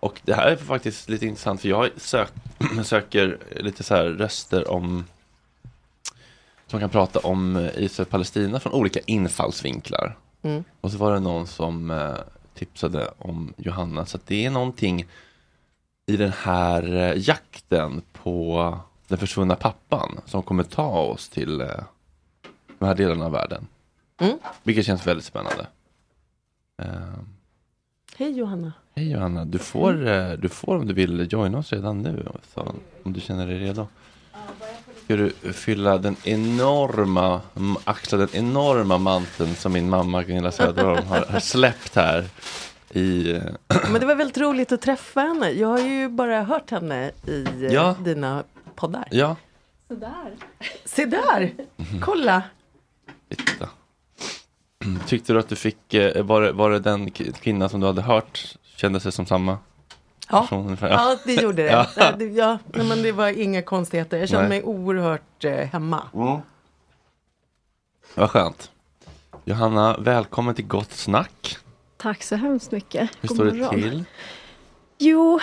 Och 0.00 0.20
det 0.24 0.34
här 0.34 0.46
är 0.50 0.56
faktiskt 0.56 1.08
lite 1.08 1.26
intressant 1.26 1.60
för 1.60 1.68
jag 1.68 1.90
sök, 1.96 2.28
söker 2.84 3.38
lite 3.56 3.82
så 3.82 3.94
här 3.94 4.04
röster 4.04 4.70
om 4.70 5.04
som 6.66 6.80
kan 6.80 6.90
prata 6.90 7.18
om 7.18 7.56
eh, 7.56 7.70
Israel 7.76 8.06
och 8.06 8.10
Palestina 8.10 8.60
från 8.60 8.72
olika 8.72 9.00
infallsvinklar. 9.06 10.16
Mm. 10.42 10.64
Och 10.80 10.92
så 10.92 10.98
var 10.98 11.12
det 11.14 11.20
någon 11.20 11.46
som 11.46 11.90
eh, 11.90 12.14
tipsade 12.54 13.10
om 13.18 13.54
Johanna. 13.56 14.06
Så 14.06 14.16
att 14.16 14.26
det 14.26 14.46
är 14.46 14.50
någonting 14.50 15.06
i 16.06 16.16
den 16.16 16.32
här 16.32 16.94
eh, 16.94 17.28
jakten 17.28 18.02
på 18.12 18.78
den 19.08 19.18
försvunna 19.18 19.56
pappan 19.56 20.20
som 20.26 20.42
kommer 20.42 20.62
ta 20.62 20.88
oss 20.88 21.28
till 21.28 21.60
eh, 21.60 21.68
de 22.78 22.84
här 22.86 22.94
delarna 22.94 23.24
av 23.24 23.32
världen. 23.32 23.66
Mm. 24.20 24.38
Vilket 24.62 24.86
känns 24.86 25.06
väldigt 25.06 25.24
spännande. 25.24 25.66
Eh, 26.82 27.18
Hej 28.16 28.30
Johanna. 28.30 28.72
Hej 28.94 29.10
Johanna, 29.10 29.44
du 29.44 29.58
får, 29.58 30.06
eh, 30.06 30.32
du 30.32 30.48
får 30.48 30.76
om 30.76 30.86
du 30.86 30.94
vill 30.94 31.28
joina 31.32 31.58
oss 31.58 31.72
redan 31.72 32.02
nu. 32.02 32.28
Så, 32.54 32.74
om 33.02 33.12
du 33.12 33.20
känner 33.20 33.46
dig 33.46 33.58
redo. 33.58 33.88
Ska 35.06 35.16
du 35.16 35.32
fylla 35.52 35.98
den 35.98 36.16
enorma, 36.24 37.40
axla 37.84 38.18
den 38.18 38.28
enorma 38.32 38.98
manteln 38.98 39.54
som 39.54 39.72
min 39.72 39.90
mamma 39.90 40.22
Gunilla 40.22 40.52
Söderholm 40.52 41.06
har, 41.06 41.24
har 41.26 41.40
släppt 41.40 41.94
här. 41.94 42.24
I, 42.90 43.32
eh, 43.32 43.42
Men 43.90 44.00
det 44.00 44.06
var 44.06 44.14
väldigt 44.14 44.38
roligt 44.38 44.72
att 44.72 44.82
träffa 44.82 45.20
henne. 45.20 45.50
Jag 45.50 45.68
har 45.68 45.78
ju 45.78 46.08
bara 46.08 46.42
hört 46.42 46.70
henne 46.70 47.10
i 47.26 47.44
eh, 47.44 47.72
Ja. 47.72 47.94
dina 48.04 48.44
poddar. 48.74 49.08
ja, 49.10 49.36
Se 50.84 51.04
där! 51.04 51.54
Kolla! 52.02 52.42
titta. 53.28 53.68
Tyckte 55.06 55.32
du 55.32 55.38
att 55.38 55.48
du 55.48 55.56
fick, 55.56 55.94
eh, 55.94 56.24
var 56.24 56.42
det, 56.42 56.52
var 56.52 56.70
det 56.70 56.78
den 56.78 57.10
k- 57.10 57.24
kvinna 57.40 57.68
som 57.68 57.80
du 57.80 57.86
hade 57.86 58.02
hört 58.02 58.56
kände 58.76 59.00
sig 59.00 59.12
som 59.12 59.26
samma 59.26 59.58
Ja, 60.30 60.48
ja 60.80 61.16
det 61.24 61.34
gjorde 61.34 61.62
det. 61.62 61.70
Ja. 61.70 61.86
Ja. 62.18 62.58
nej, 62.74 62.86
men 62.86 63.02
det 63.02 63.12
var 63.12 63.28
inga 63.28 63.62
konstigheter. 63.62 64.18
Jag 64.18 64.28
kände 64.28 64.48
Nej. 64.48 64.62
mig 64.62 64.62
oerhört 64.62 65.44
eh, 65.44 65.52
hemma. 65.52 66.02
Vad 68.14 68.30
skönt. 68.30 68.70
Johanna, 69.44 69.96
välkommen 69.98 70.54
till 70.54 70.66
Gott 70.66 70.92
Snack. 70.92 71.58
Tack 71.96 72.22
så 72.22 72.36
hemskt 72.36 72.70
mycket. 72.70 73.10
Hur 73.20 73.28
God 73.28 73.36
står 73.36 73.44
det 73.44 73.68
till? 73.68 74.04
Jo, 74.98 75.40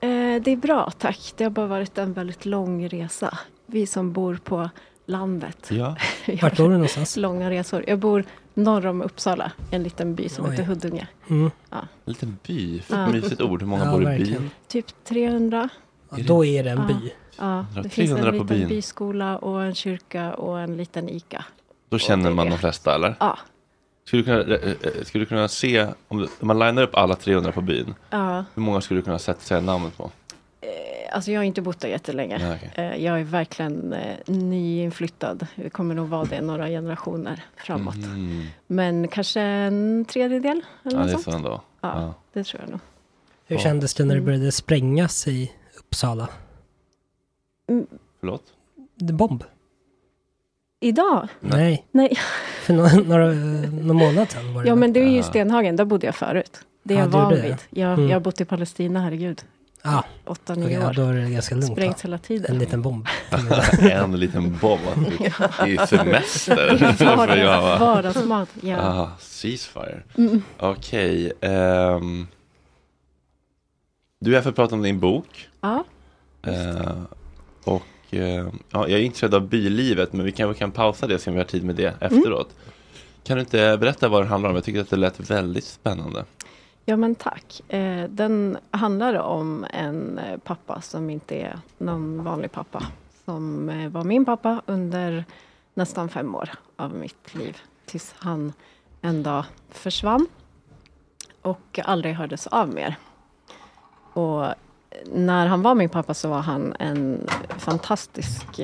eh, 0.00 0.42
det 0.42 0.50
är 0.50 0.56
bra 0.56 0.90
tack. 0.98 1.32
Det 1.36 1.44
har 1.44 1.50
bara 1.50 1.66
varit 1.66 1.98
en 1.98 2.12
väldigt 2.12 2.44
lång 2.44 2.88
resa. 2.88 3.38
Vi 3.66 3.86
som 3.86 4.12
bor 4.12 4.40
på 4.44 4.70
landet. 5.06 5.68
Ja. 5.70 5.96
Vart 6.42 6.56
bor 6.56 6.68
du 6.68 6.70
någonstans? 6.74 7.16
Långa 7.16 7.50
resor. 7.50 7.84
Jag 7.86 7.98
bor 7.98 8.24
norr 8.56 8.86
om 8.86 9.02
Uppsala, 9.02 9.52
en 9.70 9.82
liten 9.82 10.14
by 10.14 10.28
som 10.28 10.44
Oj. 10.44 10.50
heter 10.50 10.64
Huddinge. 10.64 11.06
Mm. 11.30 11.50
Ja. 11.70 11.76
En 11.78 11.86
liten 12.12 12.38
by, 12.46 12.82
Ja. 12.88 13.06
mysigt 13.08 13.40
ord. 13.40 13.60
Hur 13.62 13.68
många 13.68 13.84
Ja, 13.84 13.90
bor 13.90 14.02
i 14.12 14.18
byn? 14.24 14.50
Typ 14.68 14.86
300. 15.04 15.68
Ja, 16.10 16.24
då 16.26 16.44
är 16.44 16.64
det 16.64 16.70
en 16.70 16.86
by. 16.86 16.94
Ja, 17.38 17.64
Ja, 17.74 17.82
det 17.82 17.88
finns 17.88 18.10
300 18.10 18.28
en 18.28 18.32
liten 18.34 18.46
byn. 18.46 18.68
byskola 18.68 19.38
och 19.38 19.62
en 19.64 19.74
kyrka 19.74 20.34
och 20.34 20.60
en 20.60 20.76
liten 20.76 21.08
ICA. 21.08 21.44
Då 21.88 21.98
känner 21.98 22.30
man 22.30 22.50
de 22.50 22.58
flesta 22.58 22.94
eller? 22.94 23.14
Ja, 23.20 23.38
Skulle 24.04 24.22
du 24.22 24.24
kunna, 24.24 24.56
eh, 24.56 24.70
eh, 24.82 25.04
skulle 25.04 25.22
du 25.24 25.28
kunna 25.28 25.48
se, 25.48 25.86
om, 26.08 26.18
du, 26.18 26.28
om 26.40 26.46
man 26.48 26.58
linar 26.58 26.82
upp 26.82 26.94
alla 26.94 27.14
300 27.16 27.52
på 27.52 27.60
byn, 27.60 27.94
ja. 28.10 28.44
hur 28.54 28.62
många 28.62 28.80
skulle 28.80 29.00
du 29.00 29.04
kunna 29.04 29.18
sätta, 29.18 29.40
säga 29.40 29.60
namnet 29.60 29.96
på? 29.96 30.10
Alltså 31.12 31.30
jag 31.30 31.40
har 31.40 31.44
inte 31.44 31.62
bott 31.62 31.80
där 31.80 31.88
jättelänge. 31.88 32.38
Nej, 32.38 32.56
okej. 32.72 32.84
Eh, 32.86 33.04
Jag 33.04 33.20
är 33.20 33.24
verkligen 33.24 33.92
eh, 33.92 34.16
nyinflyttad. 34.26 35.46
Vi 35.54 35.70
kommer 35.70 35.94
nog 35.94 36.08
vara 36.08 36.24
det 36.24 36.40
några 36.40 36.68
generationer 36.68 37.42
framåt. 37.56 37.94
Mm. 37.94 38.42
Men 38.66 39.08
kanske 39.08 39.40
en 39.40 40.04
tredjedel 40.04 40.60
eller 40.84 40.96
Ja, 40.96 41.00
något 41.00 41.06
det 41.08 41.12
är 41.14 41.18
sånt. 41.22 41.36
ändå. 41.36 41.60
Ja, 41.80 42.00
Ja. 42.00 42.14
det 42.32 42.44
tror 42.44 42.62
jag 42.62 42.70
nog. 42.70 42.80
Hur 43.46 43.58
kändes 43.58 43.94
det 43.94 44.04
när 44.04 44.14
det 44.14 44.18
Mm. 44.20 44.24
började 44.24 44.52
sprängas 44.52 45.28
i 45.28 45.52
Uppsala? 45.78 46.28
Förlåt? 48.20 48.42
Det 48.94 49.12
bomb? 49.12 49.44
Idag? 50.80 51.28
Nej, 51.40 51.86
Nej. 51.92 52.18
för 52.62 52.74
några, 52.74 52.92
några, 52.94 53.26
någon 53.82 53.96
månad 53.96 54.30
sedan 54.30 54.54
var 54.54 54.62
det. 54.62 54.68
Ja 54.68 54.74
men 54.74 54.92
det 54.92 55.00
är 55.00 55.08
ju. 55.08 55.22
Stenhagen, 55.22 55.76
där 55.76 55.84
bodde 55.84 56.06
jag 56.06 56.14
förut. 56.14 56.60
Det 56.82 56.94
är 56.94 56.98
Ja, 56.98 57.04
jag 57.04 57.10
van 57.10 57.34
vid. 57.34 57.56
Jag, 57.70 57.92
Mm. 57.92 58.08
jag 58.08 58.14
har 58.16 58.20
bott 58.20 58.40
i 58.40 58.44
Palestina, 58.44 59.00
herregud. 59.00 59.42
Ja, 59.86 60.04
Åtta, 60.24 60.54
nio 60.54 60.80
ja, 60.80 60.88
år. 60.88 60.92
då 60.92 61.02
är 61.02 61.12
det 61.12 61.30
ganska 61.30 61.54
lugnt. 61.54 61.72
Sprängts 61.72 62.04
va? 62.04 62.06
hela 62.06 62.16
En 62.16 62.22
tiden. 62.22 62.58
liten 62.58 62.82
bomb. 62.82 63.06
en 63.80 64.20
liten 64.20 64.58
bomb. 64.58 64.80
Det 65.64 65.76
är 65.76 65.86
semester. 65.86 66.76
för 66.96 67.04
jag, 67.04 67.16
Vardags, 67.16 67.62
va? 67.62 67.78
vardagsmat. 67.78 68.48
Ja. 68.60 68.76
Ah, 68.80 69.10
ceasefire. 69.18 70.02
Mm. 70.18 70.42
Okej. 70.58 71.32
ehm, 71.40 72.26
du 74.20 74.30
är 74.30 74.34
här 74.34 74.42
för 74.42 74.50
att 74.50 74.56
prata 74.56 74.74
om 74.74 74.82
din 74.82 75.00
bok. 75.00 75.48
ja. 75.60 75.84
Eh, 76.42 77.02
och 77.64 78.14
eh, 78.14 78.46
ja, 78.70 78.88
jag 78.88 78.90
är 78.90 78.98
intresserad 78.98 79.34
av 79.34 79.48
bylivet 79.48 80.12
men 80.12 80.26
vi 80.26 80.32
kanske 80.32 80.58
kan 80.58 80.70
pausa 80.70 81.06
det 81.06 81.18
så 81.18 81.30
vi 81.30 81.36
har 81.38 81.44
tid 81.44 81.64
med 81.64 81.74
det 81.74 81.94
efteråt. 82.00 82.48
Kan 83.24 83.36
du 83.36 83.40
inte 83.40 83.76
berätta 83.80 84.08
vad 84.08 84.22
det 84.22 84.26
handlar 84.28 84.50
om? 84.50 84.54
Jag 84.56 84.64
tycker 84.64 84.80
att 84.80 84.90
det 84.90 84.96
lät 84.96 85.30
väldigt 85.30 85.64
spännande. 85.64 86.24
Ja 86.88 86.96
men 86.96 87.14
tack. 87.14 87.62
Eh, 87.68 88.04
den 88.08 88.58
handlar 88.70 89.14
om 89.14 89.66
en 89.70 90.18
eh, 90.18 90.38
pappa 90.38 90.80
som 90.80 91.10
inte 91.10 91.36
är 91.36 91.58
någon 91.78 92.24
vanlig 92.24 92.52
pappa. 92.52 92.82
Som 93.24 93.68
eh, 93.68 93.88
var 93.88 94.04
min 94.04 94.24
pappa 94.24 94.62
under 94.66 95.24
nästan 95.74 96.08
fem 96.08 96.34
år 96.34 96.50
av 96.76 96.94
mitt 96.94 97.34
liv. 97.34 97.56
Tills 97.86 98.14
han 98.18 98.52
en 99.00 99.22
dag 99.22 99.44
försvann. 99.70 100.26
Och 101.42 101.78
aldrig 101.84 102.14
hördes 102.14 102.46
av 102.46 102.68
mer. 102.68 102.96
Och 104.12 104.46
när 105.12 105.46
han 105.46 105.62
var 105.62 105.74
min 105.74 105.88
pappa 105.88 106.14
så 106.14 106.28
var 106.28 106.40
han 106.40 106.74
en 106.78 107.26
fantastisk 107.58 108.58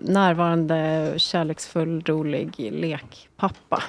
närvarande, 0.00 1.12
kärleksfull, 1.16 2.02
rolig 2.06 2.72
lekpappa 2.72 3.82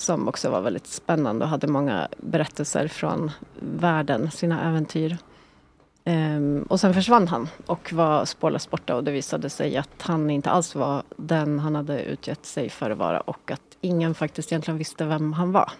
som 0.00 0.28
också 0.28 0.50
var 0.50 0.60
väldigt 0.60 0.86
spännande 0.86 1.44
och 1.44 1.50
hade 1.50 1.66
många 1.66 2.08
berättelser 2.16 2.88
från 2.88 3.30
världen, 3.60 4.30
sina 4.30 4.68
äventyr. 4.68 5.18
Um, 6.04 6.62
och 6.62 6.80
sen 6.80 6.94
försvann 6.94 7.28
han 7.28 7.48
och 7.66 7.92
var 7.92 8.24
spårlöst 8.24 8.70
borta 8.70 8.96
och 8.96 9.04
det 9.04 9.10
visade 9.10 9.50
sig 9.50 9.76
att 9.76 10.02
han 10.02 10.30
inte 10.30 10.50
alls 10.50 10.74
var 10.74 11.02
den 11.16 11.58
han 11.58 11.74
hade 11.74 12.02
utgett 12.02 12.46
sig 12.46 12.68
för 12.68 12.90
att 12.90 12.98
vara 12.98 13.20
och 13.20 13.50
att 13.50 13.76
ingen 13.80 14.14
faktiskt 14.14 14.52
egentligen 14.52 14.78
visste 14.78 15.04
vem 15.04 15.32
han 15.32 15.52
var. 15.52 15.72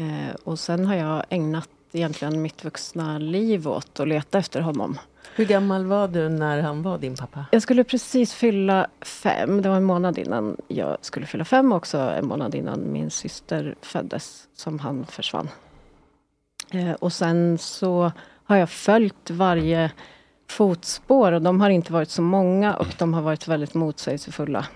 Uh, 0.00 0.34
och 0.44 0.58
sen 0.58 0.86
har 0.86 0.94
jag 0.94 1.24
ägnat 1.28 1.68
egentligen 1.92 2.42
mitt 2.42 2.64
vuxna 2.64 3.18
liv 3.18 3.68
åt 3.68 4.00
att 4.00 4.08
leta 4.08 4.38
efter 4.38 4.60
honom. 4.60 4.98
Hur 5.34 5.44
gammal 5.44 5.86
var 5.86 6.08
du 6.08 6.28
när 6.28 6.62
han 6.62 6.82
var 6.82 6.98
din 6.98 7.16
pappa? 7.16 7.44
Jag 7.52 7.62
skulle 7.62 7.84
precis 7.84 8.34
fylla 8.34 8.86
fem. 9.00 9.62
Det 9.62 9.68
var 9.68 9.76
en 9.76 9.84
månad 9.84 10.18
innan 10.18 10.56
jag 10.68 10.96
skulle 11.00 11.26
fylla 11.26 11.44
fem 11.44 11.72
och 11.72 11.78
också 11.78 11.98
en 11.98 12.26
månad 12.26 12.54
innan 12.54 12.92
min 12.92 13.10
syster 13.10 13.74
föddes 13.82 14.48
som 14.54 14.78
han 14.78 15.06
försvann. 15.06 15.48
Eh, 16.70 16.92
och 16.92 17.12
sen 17.12 17.58
så 17.58 18.12
har 18.44 18.56
jag 18.56 18.70
följt 18.70 19.30
varje 19.30 19.90
fotspår 20.48 21.32
och 21.32 21.42
de 21.42 21.60
har 21.60 21.70
inte 21.70 21.92
varit 21.92 22.10
så 22.10 22.22
många 22.22 22.74
och 22.74 22.94
de 22.98 23.14
har 23.14 23.22
varit 23.22 23.48
väldigt 23.48 23.74
motsägelsefulla. 23.74 24.66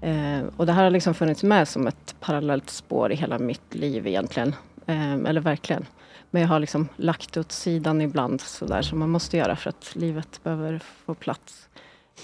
Eh, 0.00 0.40
och 0.56 0.66
det 0.66 0.72
här 0.72 0.84
har 0.84 0.90
liksom 0.90 1.14
funnits 1.14 1.42
med 1.42 1.68
som 1.68 1.86
ett 1.86 2.14
parallellt 2.20 2.70
spår 2.70 3.12
i 3.12 3.14
hela 3.14 3.38
mitt 3.38 3.74
liv 3.74 4.06
egentligen. 4.06 4.54
Eh, 4.86 5.14
eller 5.14 5.40
verkligen. 5.40 5.86
Men 6.30 6.42
jag 6.42 6.48
har 6.48 6.60
liksom 6.60 6.88
lagt 6.96 7.32
det 7.32 7.40
åt 7.40 7.52
sidan 7.52 8.00
ibland 8.00 8.40
sådär 8.40 8.82
som 8.82 8.98
man 8.98 9.10
måste 9.10 9.36
göra 9.36 9.56
för 9.56 9.70
att 9.70 9.96
livet 9.96 10.40
behöver 10.42 10.78
få 10.78 11.14
plats. 11.14 11.68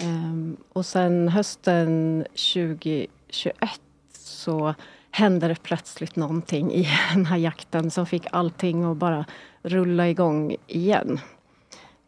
Um, 0.01 0.57
och 0.73 0.85
sen 0.85 1.29
hösten 1.29 2.25
2021 2.31 3.81
så 4.11 4.75
hände 5.11 5.47
det 5.47 5.63
plötsligt 5.63 6.15
någonting 6.15 6.71
i 6.73 6.87
den 7.13 7.25
här 7.25 7.37
jakten 7.37 7.91
som 7.91 8.05
fick 8.05 8.27
allting 8.31 8.83
att 8.83 8.97
bara 8.97 9.25
rulla 9.61 10.09
igång 10.09 10.55
igen. 10.67 11.19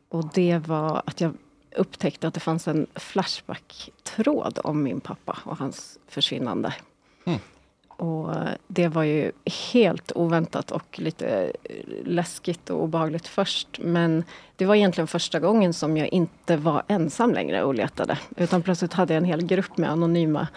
Och 0.10 0.34
det 0.34 0.58
var 0.58 1.02
att 1.06 1.22
jag 1.22 1.34
upptäckte 1.76 2.28
att 2.28 2.34
det 2.34 2.40
fanns 2.40 2.68
en 2.68 2.88
Flashback-tråd 2.96 4.60
om 4.64 4.84
min 4.84 5.00
pappa 5.00 5.38
och 5.44 5.58
hans 5.58 6.00
försvinnande. 6.08 6.74
Mm. 7.26 7.40
Och 7.98 8.34
det 8.68 8.88
var 8.88 9.04
ju 9.04 9.32
helt 9.74 10.12
oväntat 10.16 10.72
och 10.72 11.00
lite 11.00 11.52
läskigt 12.06 12.70
och 12.70 12.84
obehagligt 12.84 13.28
först. 13.28 13.80
Men 13.82 14.24
det 14.56 14.66
var 14.66 14.76
egentligen 14.76 15.08
första 15.08 15.40
gången 15.40 15.74
som 15.74 15.98
jag 15.98 16.08
inte 16.08 16.58
var 16.58 16.84
ensam 16.88 17.34
längre 17.34 17.64
och 17.64 17.76
letade. 17.76 18.18
Utan 18.38 18.62
plötsligt 18.62 18.94
hade 18.94 19.14
jag 19.14 19.18
en 19.22 19.26
hel 19.26 19.46
grupp 19.46 19.78
med 19.78 19.92
anonyma 19.92 20.48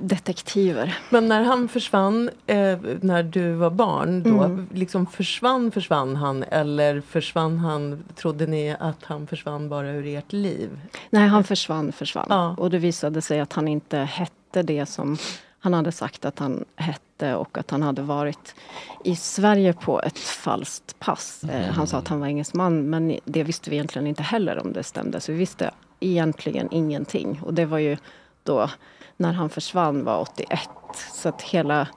detektiver. 0.00 0.98
Men 1.10 1.28
när 1.28 1.42
han 1.42 1.68
försvann, 1.68 2.30
eh, 2.46 2.78
när 3.00 3.22
du 3.22 3.52
var 3.52 3.70
barn, 3.70 4.22
då 4.22 4.42
Mm. 4.42 4.66
liksom 4.74 5.06
försvann, 5.06 5.70
försvann 5.70 6.16
han 6.16 6.42
eller 6.42 7.00
försvann 7.00 7.58
han, 7.58 8.04
trodde 8.16 8.46
ni 8.46 8.76
att 8.80 9.04
han 9.04 9.26
försvann 9.26 9.68
bara 9.68 9.90
ur 9.90 10.06
ert 10.06 10.32
liv? 10.32 10.80
Nej, 11.10 11.28
han 11.28 11.44
försvann, 11.44 11.92
försvann. 11.92 12.26
Ja. 12.30 12.54
Och 12.58 12.70
det 12.70 12.78
visade 12.78 13.22
sig 13.22 13.40
att 13.40 13.52
han 13.52 13.68
inte 13.68 13.98
hette 13.98 14.62
det 14.62 14.86
som 14.86 15.16
han 15.72 15.78
hade 15.84 15.92
sagt 15.92 16.24
att 16.24 16.38
han 16.38 16.64
hette 16.76 17.34
och 17.34 17.58
att 17.58 17.70
han 17.70 17.82
hade 17.82 18.02
varit 18.02 18.54
i 19.04 19.16
Sverige 19.16 19.72
på 19.72 20.02
ett 20.02 20.18
falskt 20.18 20.98
pass. 20.98 21.44
Eh, 21.44 21.70
Han 21.72 21.86
sa 21.86 21.98
att 21.98 22.08
han 22.08 22.20
var 22.20 22.26
engelsman 22.26 22.90
men 22.90 23.18
det 23.24 23.42
visste 23.42 23.70
vi 23.70 23.76
egentligen 23.76 24.06
inte 24.06 24.22
heller 24.22 24.58
om 24.58 24.72
det 24.72 24.82
stämde. 24.82 25.20
Så 25.20 25.32
vi 25.32 25.38
visste 25.38 25.70
egentligen 26.00 26.68
ingenting. 26.70 27.40
Och 27.44 27.54
det 27.54 27.64
var 27.66 27.78
ju 27.78 27.96
då 28.42 28.70
när 29.16 29.32
han 29.32 29.50
försvann 29.50 30.04
var 30.04 30.20
81. 30.20 30.60
Så 31.12 31.28
att 31.28 31.42
hela, 31.42 31.88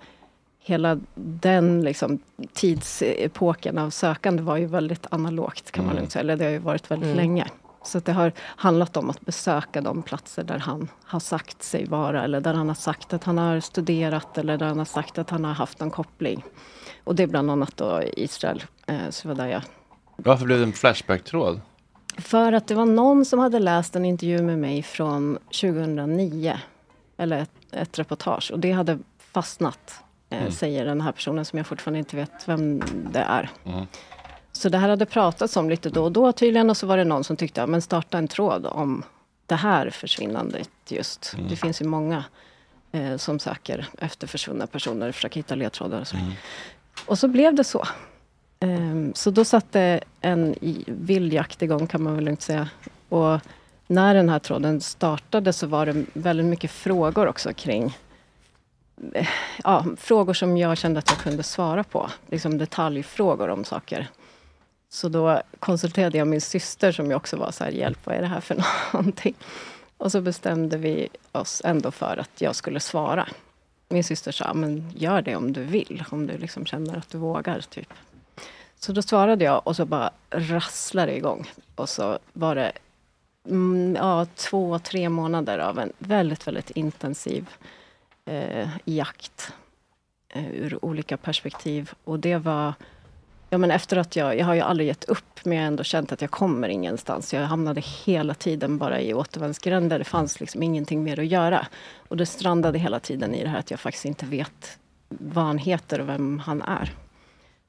hela 0.59 0.99
den 1.15 1.81
liksom, 1.83 2.19
tidsepoken 2.53 3.77
av 3.77 3.89
sökande 3.89 4.43
var 4.43 4.57
ju 4.57 4.65
väldigt 4.65 5.07
analogt 5.09 5.71
kan 5.71 5.85
man 5.85 5.95
lugnt 5.95 6.11
säga. 6.11 6.21
Eller 6.21 6.35
det 6.37 6.43
har 6.43 6.51
ju 6.51 6.57
varit 6.57 6.91
väldigt 6.91 7.05
Mm. 7.07 7.17
länge. 7.17 7.47
Så 7.83 7.99
det 7.99 8.11
har 8.11 8.31
handlat 8.39 8.97
om 8.97 9.09
att 9.09 9.21
besöka 9.21 9.81
de 9.81 10.03
platser 10.03 10.43
där 10.43 10.59
han 10.59 10.89
har 11.05 11.19
sagt 11.19 11.63
sig 11.63 11.85
vara 11.85 12.23
eller 12.23 12.41
där 12.41 12.53
han 12.53 12.67
har 12.67 12.75
sagt 12.75 13.13
att 13.13 13.23
han 13.23 13.37
har 13.37 13.59
studerat 13.59 14.37
eller 14.37 14.57
där 14.57 14.65
han 14.65 14.77
har 14.77 14.85
sagt 14.85 15.17
att 15.17 15.29
han 15.29 15.45
har 15.45 15.53
haft 15.53 15.81
en 15.81 15.91
koppling. 15.91 16.43
Och 17.03 17.15
det 17.15 17.23
är 17.23 17.27
bland 17.27 17.51
annat 17.51 17.77
då 17.77 18.01
Israel. 18.03 18.63
Eh, 18.87 19.09
så 19.09 19.27
var 19.27 19.35
där 19.35 19.47
jag 19.47 19.61
Varför 20.15 20.45
blev 20.45 20.57
det 20.57 20.63
en 20.65 20.73
Flashback-tråd? 20.73 21.61
för 22.17 22.53
att 22.53 22.67
det 22.67 22.75
var 22.75 22.85
någon 22.85 23.25
som 23.25 23.39
hade 23.39 23.59
läst 23.59 23.95
en 23.95 24.05
intervju 24.05 24.41
med 24.41 24.59
mig 24.59 24.83
från 24.83 25.37
2009. 25.61 26.59
Eller 27.17 27.37
ett, 27.37 27.51
ett 27.71 27.99
reportage 27.99 28.51
och 28.51 28.59
det 28.59 28.71
hade 28.71 28.99
fastnat. 29.33 30.03
Eh, 30.29 30.37
Mm. 30.39 30.51
Säger 30.51 30.85
den 30.85 31.01
här 31.01 31.11
personen 31.11 31.45
som 31.45 31.57
jag 31.57 31.67
fortfarande 31.67 31.99
inte 31.99 32.15
vet 32.15 32.47
vem 32.47 32.81
det 33.11 33.19
är. 33.19 33.49
Mm. 33.65 33.85
Så 34.51 34.69
det 34.69 34.77
här 34.77 34.89
hade 34.89 35.05
pratats 35.05 35.57
om 35.57 35.69
lite 35.69 35.89
då 35.89 36.03
och 36.03 36.11
då 36.11 36.31
tydligen 36.31 36.69
och 36.69 36.77
så 36.77 36.87
var 36.87 36.97
det 36.97 37.03
någon 37.03 37.23
som 37.23 37.35
tyckte, 37.35 37.61
ja 37.61 37.67
men 37.67 37.81
starta 37.81 38.17
en 38.17 38.27
tråd 38.27 38.65
om 38.65 39.03
det 39.45 39.55
här 39.55 39.89
försvinnandet 39.89 40.69
just. 40.87 41.33
Mm. 41.33 41.49
Det 41.49 41.55
finns 41.55 41.81
ju 41.81 41.85
många 41.85 42.23
eh, 42.91 43.17
som 43.17 43.39
söker 43.39 43.87
efter 43.97 44.27
försvunna 44.27 44.67
personer, 44.67 45.11
försöker 45.11 45.35
hitta 45.35 45.55
ledtrådar 45.55 46.01
och 46.01 46.07
så. 46.07 46.17
Mm. 46.17 46.31
Och 47.05 47.19
så 47.19 47.27
blev 47.27 47.55
det 47.55 47.63
så. 47.63 47.87
Ehm, 48.59 49.13
så 49.15 49.31
då 49.31 49.45
satte 49.45 49.99
en 50.21 50.55
vild 50.85 51.33
jakt 51.33 51.61
igång 51.61 51.87
kan 51.87 52.03
man 52.03 52.15
väl 52.15 52.23
lugnt 52.25 52.41
säga. 52.41 52.69
Och 53.09 53.39
när 53.87 54.15
den 54.15 54.29
här 54.29 54.39
tråden 54.39 54.81
startade 54.81 55.53
så 55.53 55.67
var 55.67 55.85
det 55.85 56.05
väldigt 56.13 56.45
mycket 56.45 56.71
frågor 56.71 57.27
också 57.27 57.53
kring 57.53 57.97
eh, 59.13 59.27
ja, 59.63 59.85
frågor 59.97 60.33
som 60.33 60.57
jag 60.57 60.77
kände 60.77 60.99
att 60.99 61.09
jag 61.09 61.19
kunde 61.19 61.43
svara 61.43 61.83
på. 61.83 62.09
Liksom 62.29 62.57
detaljfrågor 62.57 63.49
om 63.49 63.63
saker. 63.63 64.07
Så 64.93 65.09
då 65.09 65.41
konsulterade 65.59 66.17
jag 66.17 66.27
min 66.27 66.41
syster 66.41 66.91
som 66.91 67.05
ju 67.05 67.15
också 67.15 67.37
var 67.37 67.51
så 67.51 67.63
här, 67.63 67.71
hjälp 67.71 67.99
vad 68.03 68.15
är 68.15 68.21
det 68.21 68.27
här 68.27 68.41
för 68.41 68.63
någonting? 68.93 69.35
Och 69.97 70.11
så 70.11 70.21
bestämde 70.21 70.77
vi 70.77 71.09
oss 71.31 71.61
ändå 71.65 71.91
för 71.91 72.17
att 72.17 72.41
jag 72.41 72.55
skulle 72.55 72.79
svara. 72.79 73.27
Min 73.89 74.03
syster 74.03 74.31
sa, 74.31 74.53
men 74.53 74.91
gör 74.95 75.21
det 75.21 75.35
om 75.35 75.53
du 75.53 75.63
vill, 75.63 76.03
om 76.09 76.27
du 76.27 76.37
liksom 76.37 76.65
känner 76.65 76.97
att 76.97 77.09
du 77.09 77.17
vågar. 77.17 77.61
Typ. 77.61 77.93
Så 78.79 78.91
då 78.91 79.01
svarade 79.01 79.45
jag 79.45 79.67
och 79.67 79.75
så 79.75 79.85
bara 79.85 80.11
rasslade 80.29 81.11
det 81.11 81.17
igång. 81.17 81.51
Och 81.75 81.89
så 81.89 82.19
var 82.33 82.55
det 82.55 82.71
mm, 83.45 83.95
ja, 83.95 84.25
två, 84.35 84.79
tre 84.79 85.09
månader 85.09 85.59
av 85.59 85.79
en 85.79 85.93
väldigt, 85.97 86.47
väldigt 86.47 86.69
intensiv 86.69 87.49
eh, 88.25 88.69
jakt 88.85 89.53
eh, 90.29 90.51
ur 90.51 90.85
olika 90.85 91.17
perspektiv. 91.17 91.91
Och 92.03 92.19
det 92.19 92.37
var 92.37 92.73
Ja, 93.53 93.57
men 93.57 93.71
efter 93.71 93.97
att 93.97 94.15
jag, 94.15 94.37
jag 94.37 94.45
har 94.45 94.53
ju 94.53 94.61
aldrig 94.61 94.87
gett 94.87 95.03
upp, 95.03 95.39
men 95.45 95.57
jag 95.57 95.63
har 95.63 95.67
ändå 95.67 95.83
känt 95.83 96.11
att 96.11 96.21
jag 96.21 96.31
kommer 96.31 96.69
ingenstans. 96.69 97.33
Jag 97.33 97.41
hamnade 97.41 97.81
hela 98.05 98.33
tiden 98.33 98.77
bara 98.77 99.01
i 99.01 99.13
återvändsgränder. 99.13 99.99
Det 99.99 100.05
fanns 100.05 100.39
liksom 100.39 100.63
ingenting 100.63 101.03
mer 101.03 101.19
att 101.19 101.25
göra. 101.25 101.67
Och 102.07 102.17
det 102.17 102.25
strandade 102.25 102.79
hela 102.79 102.99
tiden 102.99 103.35
i 103.35 103.43
det 103.43 103.49
här 103.49 103.59
att 103.59 103.71
jag 103.71 103.79
faktiskt 103.79 104.05
inte 104.05 104.25
vet 104.25 104.77
vad 105.09 105.43
han 105.43 105.57
heter 105.57 106.01
och 106.01 106.09
vem 106.09 106.39
han 106.39 106.61
är. 106.61 106.93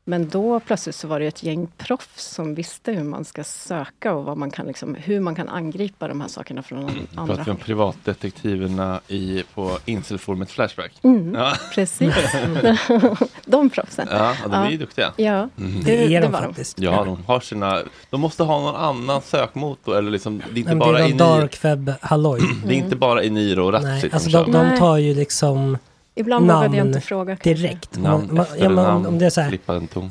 Men 0.04 0.28
då 0.28 0.60
plötsligt 0.60 0.94
så 0.94 1.08
var 1.08 1.20
det 1.20 1.26
ett 1.26 1.42
gäng 1.42 1.68
proffs 1.78 2.24
som 2.34 2.54
visste 2.54 2.92
hur 2.92 3.04
man 3.04 3.24
ska 3.24 3.44
söka 3.44 4.14
och 4.14 4.24
vad 4.24 4.36
man 4.36 4.50
kan 4.50 4.66
liksom, 4.66 4.94
hur 4.94 5.20
man 5.20 5.34
kan 5.34 5.48
angripa 5.48 6.08
de 6.08 6.20
här 6.20 6.28
sakerna 6.28 6.62
från 6.62 6.84
andra. 7.14 7.26
Pratar 7.26 7.44
vi 7.44 7.50
om 7.50 7.56
privatdetektiverna 7.56 9.00
i, 9.08 9.42
på 9.54 9.78
inselforumet 9.84 10.50
Flashback? 10.50 10.92
Mm, 11.02 11.34
Ja. 11.34 11.52
Precis. 11.74 12.14
de 13.44 13.70
proffsen. 13.70 14.08
Ja, 14.10 14.34
de 14.44 14.52
är 14.54 14.70
ju 14.70 14.76
duktiga. 14.76 15.12
Ja, 15.16 15.48
Mm. 15.58 15.82
det, 15.84 16.20
det 16.20 16.28
var 16.28 16.42
de. 16.42 16.54
Ja, 16.76 17.04
de 17.04 17.24
har 17.26 17.40
sina... 17.40 17.82
De 18.10 18.20
måste 18.20 18.42
ha 18.42 18.60
någon 18.60 18.76
annan 18.76 19.22
sökmotor. 19.22 19.98
Eller 19.98 20.10
liksom, 20.10 20.38
det 20.38 20.44
är 20.54 20.58
inte 20.58 20.68
Men 20.70 20.78
bara 20.78 20.98
det 20.98 21.04
är 21.04 21.08
i 21.08 21.12
dark 21.12 21.64
web 21.64 21.92
halloj. 22.00 22.40
Det 22.66 22.74
är 22.74 22.78
inte 22.78 22.96
bara 22.96 23.22
i 23.24 23.30
Niro 23.30 23.64
och 23.66 23.82
Nej, 23.82 23.94
Ratsit 23.96 24.14
alltså 24.14 24.30
de 24.30 24.52
de, 24.52 24.68
de 24.70 24.78
tar 24.78 24.96
ju 24.96 25.14
liksom 25.14 25.78
Ibland 26.14 26.46
vågade 26.46 26.64
jag 26.64 26.72
namn 26.76 26.88
inte 26.88 27.00
fråga. 27.00 27.36
kanske. 27.36 27.54
direkt. 27.66 27.98
Namn 27.98 28.26
Man- 28.26 28.34
man- 28.36 28.44
efter 28.46 28.62
ja, 28.62 28.68
namn, 28.68 29.06
om 29.06 29.18
det 29.18 29.26
är 29.26 29.30
så 29.30 29.40
här, 29.40 29.58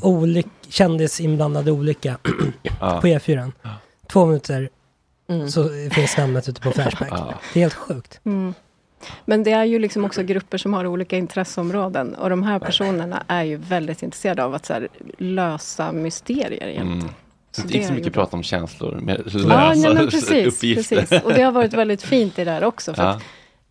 olyck, 0.02 0.48
kändisinblandade 0.70 1.72
olycka 1.72 2.18
Ja. 2.80 3.02
på 3.02 3.08
E4. 3.08 3.52
Två 4.12 4.26
minuter 4.26 4.70
Mm. 5.30 5.50
så 5.50 5.70
finns 5.92 6.18
namnet 6.18 6.50
ute 6.50 6.62
på 6.62 6.72
Flashback. 6.76 7.10
Det 7.54 7.60
är 7.60 7.62
helt 7.62 7.74
sjukt. 7.74 8.20
Mm. 8.24 8.54
Men 9.26 9.44
det 9.44 9.52
är 9.52 9.64
ju 9.66 9.80
liksom 9.80 10.06
också 10.06 10.24
grupper 10.24 10.58
som 10.58 10.74
har 10.74 10.86
olika 10.88 11.18
intresseområden. 11.18 12.16
Och 12.16 12.30
de 12.30 12.44
här 12.44 12.60
personerna 12.60 13.24
är 13.28 13.44
ju 13.44 13.56
väldigt 13.58 14.04
intresserade 14.04 14.44
av 14.44 14.56
att 14.56 14.66
så 14.66 14.74
här, 14.74 14.88
lösa 15.18 15.92
mysterier 15.92 16.68
egentligen. 16.68 16.92
Mm. 17.00 17.10
Så 17.52 17.62
inte 17.62 17.84
så 17.88 17.94
mycket 17.94 18.14
prat 18.14 18.34
om 18.34 18.44
känslor, 18.44 19.00
mer 19.02 19.18
lösa 19.26 19.40
Ja, 19.40 19.74
nej, 19.76 19.94
men 19.94 20.08
precis, 20.10 20.56
uppgifter. 20.56 20.96
precis. 20.96 21.24
Och 21.24 21.34
det 21.34 21.42
har 21.42 21.52
varit 21.52 21.74
väldigt 21.74 22.04
fint 22.04 22.40
i 22.40 22.44
det 22.44 22.52
här 22.52 22.64
också. 22.64 22.94
För, 22.94 23.04
Ja. 23.04 23.10
att 23.10 23.22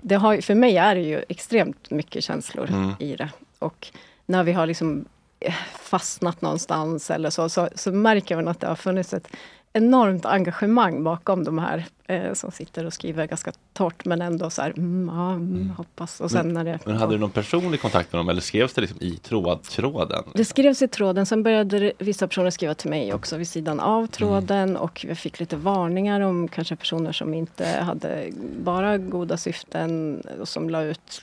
det 0.02 0.14
har, 0.14 0.40
för 0.40 0.54
mig 0.54 0.76
är 0.76 0.94
det 0.94 1.00
ju 1.00 1.24
extremt 1.28 1.90
mycket 1.90 2.24
känslor 2.24 2.68
Mm. 2.70 2.92
i 2.98 3.16
det. 3.16 3.30
Och 3.58 3.86
när 4.26 4.42
vi 4.44 4.52
har 4.52 4.66
liksom 4.66 5.04
eh, 5.40 5.54
fastnat 5.80 6.42
någonstans 6.42 7.10
eller 7.10 7.30
så, 7.30 7.48
så, 7.48 7.68
så 7.74 7.92
märker 7.92 8.36
man 8.36 8.48
att 8.48 8.60
det 8.60 8.66
har 8.66 8.74
funnits 8.76 9.14
ett 9.14 9.28
enormt 9.72 10.26
engagemang 10.26 11.04
bakom 11.04 11.44
de 11.44 11.58
här 11.58 11.84
eh, 12.06 12.32
som 12.34 12.50
sitter 12.50 12.86
och 12.86 12.92
skriver 12.92 13.26
ganska 13.26 13.52
torrt 13.72 14.04
men 14.04 14.22
ändå 14.22 14.50
så 14.50 14.62
här, 14.62 14.70
mm, 14.76 15.16
ja, 15.16 15.32
mm, 15.32 15.70
hoppas. 15.70 16.20
Och 16.20 16.30
sen 16.30 16.46
men, 16.46 16.54
när 16.54 16.64
det, 16.72 16.78
men 16.86 16.96
hade 16.96 17.12
du 17.14 17.18
någon 17.18 17.30
personlig 17.30 17.80
kontakt 17.80 18.12
med 18.12 18.18
dem 18.18 18.28
eller 18.28 18.40
skrevs 18.40 18.72
det 18.74 18.80
liksom 18.80 18.98
i 19.00 19.16
tråd, 19.16 19.62
tråden? 19.62 20.24
Det 20.34 20.44
skrevs 20.44 20.82
i 20.82 20.88
tråden, 20.88 21.26
sen 21.26 21.42
började 21.42 21.78
det- 21.78 21.92
vissa 21.98 22.28
personer 22.28 22.50
skriva 22.50 22.74
till 22.74 22.90
mig 22.90 23.14
också 23.14 23.36
vid 23.36 23.48
sidan 23.48 23.80
av 23.80 24.06
tråden 24.06 24.76
och 24.76 25.04
vi 25.08 25.14
fick 25.14 25.40
lite 25.40 25.56
varningar 25.56 26.20
om 26.20 26.48
kanske 26.48 26.76
personer 26.76 27.12
som 27.12 27.34
inte 27.34 27.66
hade 27.66 28.30
bara 28.64 28.98
goda 28.98 29.36
syften 29.36 30.22
och 30.40 30.48
som 30.48 30.70
la 30.70 30.82
ut 30.82 31.20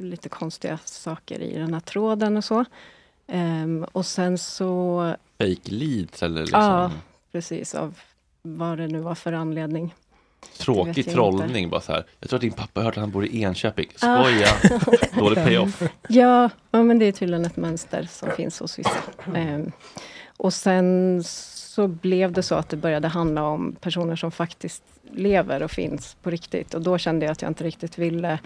lite 0.00 0.28
konstiga 0.28 0.78
saker 0.84 1.40
i 1.40 1.58
den 1.58 1.74
här 1.74 1.80
tråden 1.80 2.36
och 2.36 2.44
så. 2.44 2.64
Ehm, 3.26 3.86
och 3.92 4.06
sen 4.06 4.38
så, 4.38 5.14
Fake 5.38 5.70
leads 5.70 6.22
eller 6.22 6.40
liksom 6.40 6.60
ja 6.62 6.90
precis, 7.32 7.74
av 7.74 7.98
vad 8.42 8.78
det 8.78 8.86
nu 8.86 8.98
var 8.98 9.14
för 9.14 9.32
anledning. 9.32 9.94
tråkig 10.58 11.10
trollning 11.10 11.68
bara 11.68 11.80
så 11.80 11.92
här. 11.92 12.04
Jag 12.20 12.30
tror 12.30 12.36
att 12.36 12.40
din 12.40 12.52
pappa 12.52 12.80
har 12.80 12.84
hört 12.84 12.96
att 12.96 13.00
han 13.00 13.10
bor 13.10 13.26
i 13.26 13.42
Enköping. 13.42 13.88
Ah. 14.00 14.24
Skoja! 14.24 14.48
Dålig 15.18 15.44
payoff. 15.44 15.82
Ja, 16.08 16.50
ja, 16.70 16.82
men 16.82 16.98
det 16.98 17.04
är 17.04 17.12
tydligen 17.12 17.44
ett 17.44 17.56
mönster 17.56 18.08
som 18.10 18.30
finns 18.30 18.60
hos 18.60 18.78
vissa. 18.78 19.02
Ehm, 19.34 19.72
och 20.36 20.54
sen 20.54 21.20
så 21.24 21.88
blev 21.88 22.32
det 22.32 22.42
så 22.42 22.54
att 22.54 22.68
det 22.68 22.76
började 22.76 23.08
handla 23.08 23.42
om 23.42 23.76
personer 23.80 24.16
som 24.16 24.30
faktiskt 24.30 24.82
lever 25.10 25.62
och 25.62 25.70
finns 25.70 26.16
på 26.22 26.30
riktigt. 26.30 26.74
Och 26.74 26.82
då 26.82 26.98
kände 26.98 27.26
jag 27.26 27.32
att 27.32 27.42
jag 27.42 27.50
inte 27.50 27.64
riktigt 27.64 27.98
ville 27.98 28.38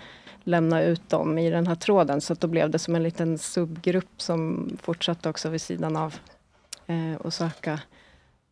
lämna 0.45 0.83
ut 0.83 1.09
dem 1.09 1.39
i 1.39 1.51
den 1.51 1.67
här 1.67 1.75
tråden. 1.75 2.21
Så 2.21 2.33
att 2.33 2.41
då 2.41 2.47
blev 2.47 2.71
det 2.71 2.79
som 2.79 2.95
en 2.95 3.03
liten 3.03 3.39
subgrupp 3.39 4.11
som 4.17 4.71
fortsatte 4.83 5.29
också 5.29 5.49
vid 5.49 5.63
sidan 5.63 5.97
av 5.97 6.15
eh, 6.87 7.21
och 7.21 7.35
söka. 7.35 7.81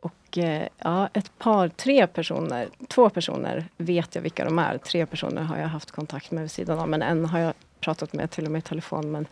Och 0.01 0.39
eh, 0.39 0.69
ja, 0.79 1.09
ett 1.13 1.39
par, 1.39 1.69
tre 1.69 2.07
personer, 2.07 2.69
två 2.89 3.11
personer 3.11 3.69
vet 3.77 4.15
jag 4.15 4.23
vilka 4.23 4.45
de 4.45 4.59
är. 4.59 4.79
Tre 4.79 5.07
personer 5.07 5.43
har 5.43 5.59
jag 5.59 5.69
haft 5.69 5.91
kontakt 5.91 6.31
med 6.31 6.43
vid 6.43 6.51
sidan 6.51 6.79
av. 6.79 6.89
Men 6.89 7.03
en 7.03 7.25
har 7.25 7.39
jag 7.39 7.55
pratat 7.81 8.13
med 8.13 8.31
till 8.31 8.45
och 8.45 8.51
med 8.51 8.59
i 8.59 8.63
telefon. 8.63 9.11
Men 9.11 9.27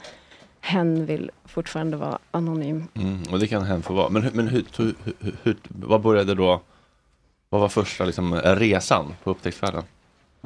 hen 0.60 1.06
vill 1.06 1.30
fortfarande 1.44 1.96
vara 1.96 2.18
anonym. 2.30 2.88
Mm, 2.94 3.22
och 3.32 3.38
det 3.38 3.46
kan 3.46 3.62
hen 3.62 3.82
få 3.82 3.94
vara. 3.94 4.08
Men, 4.08 4.30
men 4.32 4.48
hur, 4.48 4.64
hur, 4.76 4.94
hur, 5.42 5.56
vad 5.68 6.00
började 6.00 6.34
då? 6.34 6.60
Vad 7.48 7.60
var 7.60 7.68
första 7.68 8.04
liksom, 8.04 8.34
resan 8.34 9.14
på 9.24 9.30
upptäcktsfärden? 9.30 9.82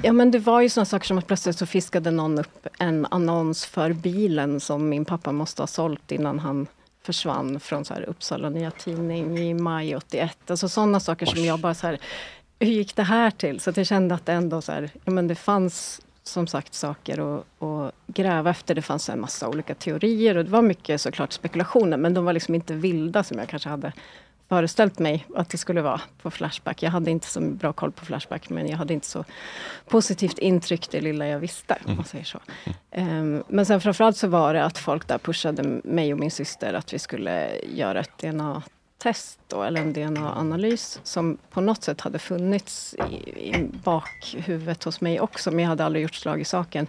Ja 0.03 0.13
men 0.13 0.31
det 0.31 0.39
var 0.39 0.61
ju 0.61 0.69
sådana 0.69 0.87
saker 0.87 1.07
som 1.07 1.19
att 1.19 1.27
plötsligt 1.27 1.59
så 1.59 1.67
fiskade 1.67 2.11
någon 2.11 2.39
upp 2.39 2.67
en 2.79 3.07
annons 3.11 3.67
för 3.67 3.93
bilen 3.93 4.61
som 4.61 4.89
min 4.89 5.05
pappa 5.05 5.33
måste 5.33 5.63
ha 5.63 5.67
sålt 5.67 6.13
innan 6.13 6.39
han 6.39 6.67
försvann 7.03 7.61
från 7.61 7.85
så 7.85 7.95
här 7.95 8.03
Uppsala 8.03 8.51
Nya 8.51 8.71
Tidning 8.71 9.39
i 9.39 9.55
maj 9.55 9.97
81. 9.97 10.51
Alltså 10.51 10.69
sådana 10.69 11.01
saker 11.01 11.27
som 11.27 11.45
jag 11.45 11.61
bara 11.61 11.75
så 11.75 11.87
här, 11.87 11.99
hur 12.59 12.73
gick 12.73 12.97
det 12.97 13.03
här 13.03 13.31
till? 13.31 13.61
Så 13.61 13.71
att 13.71 13.77
jag 13.77 13.87
kände 13.87 14.15
att 14.15 14.27
det 14.27 14.33
ändå 14.33 14.63
så 14.63 14.73
här, 14.73 14.91
ja 15.05 15.13
men 15.13 15.29
det 15.29 15.35
fanns 15.35 16.01
som 16.23 16.47
sagt 16.47 16.75
saker 16.75 17.39
att 17.59 17.95
gräva 18.07 18.51
efter. 18.51 18.75
Det 18.75 18.83
fanns 18.83 19.09
en 19.09 19.21
massa 19.21 19.49
olika 19.49 19.75
teorier 19.75 20.37
och 20.37 20.45
det 20.45 20.51
var 20.51 20.63
mycket 20.63 21.01
såklart 21.01 21.33
spekulationer 21.33 21.97
men 21.97 22.15
de 22.15 22.25
var 22.25 22.33
liksom 22.33 22.55
inte 22.55 22.75
vilda 22.75 23.23
som 23.23 23.39
jag 23.39 23.49
kanske 23.49 23.69
hade 23.69 23.93
föreställt 24.53 24.99
mig 24.99 25.27
att 25.35 25.51
det 25.51 25.59
skulle 25.59 25.83
vara 25.83 26.01
på 26.23 26.31
Flashback. 26.31 26.83
Jag 26.83 26.91
hade 26.91 27.11
inte 27.11 27.27
så 27.27 27.41
bra 27.41 27.73
koll 27.73 27.93
på 27.93 28.05
Flashback 28.05 28.51
men 28.51 28.69
jag 28.69 28.77
hade 28.77 28.95
inte 28.95 29.07
så 29.07 29.25
positivt 29.89 30.39
intryck 30.39 30.91
det 30.91 31.01
lilla 31.01 31.27
jag 31.27 31.39
visste. 31.39 31.79
Om 31.85 31.97
man 31.97 32.05
säger 32.05 32.25
så. 32.25 32.39
Um, 32.97 33.45
men 33.49 33.67
sen 33.67 33.81
framförallt 33.81 34.17
så 34.17 34.29
var 34.29 34.55
det 34.55 34.65
att 34.65 34.79
folk 34.79 35.09
där 35.09 35.19
pushade 35.19 35.81
mig 35.85 36.13
och 36.13 36.19
min 36.19 36.31
syster 36.31 36.75
att 36.75 36.93
vi 36.93 36.99
skulle 36.99 37.61
göra 37.61 38.01
ett 38.01 38.19
DNA-test 38.19 39.41
då, 39.49 39.63
eller 39.63 39.81
en 39.81 39.93
DNA-analys 39.93 41.01
som 41.03 41.39
på 41.51 41.61
något 41.61 41.83
sätt 41.83 42.01
hade 42.01 42.19
funnits 42.19 42.95
i, 43.11 43.15
i 43.15 43.71
bakhuvudet 43.85 44.85
hos 44.85 45.01
mig 45.01 45.21
också 45.21 45.51
men 45.51 45.61
jag 45.61 45.69
hade 45.69 45.85
aldrig 45.85 46.03
gjort 46.03 46.15
slag 46.15 46.41
i 46.41 46.45
saken. 46.45 46.87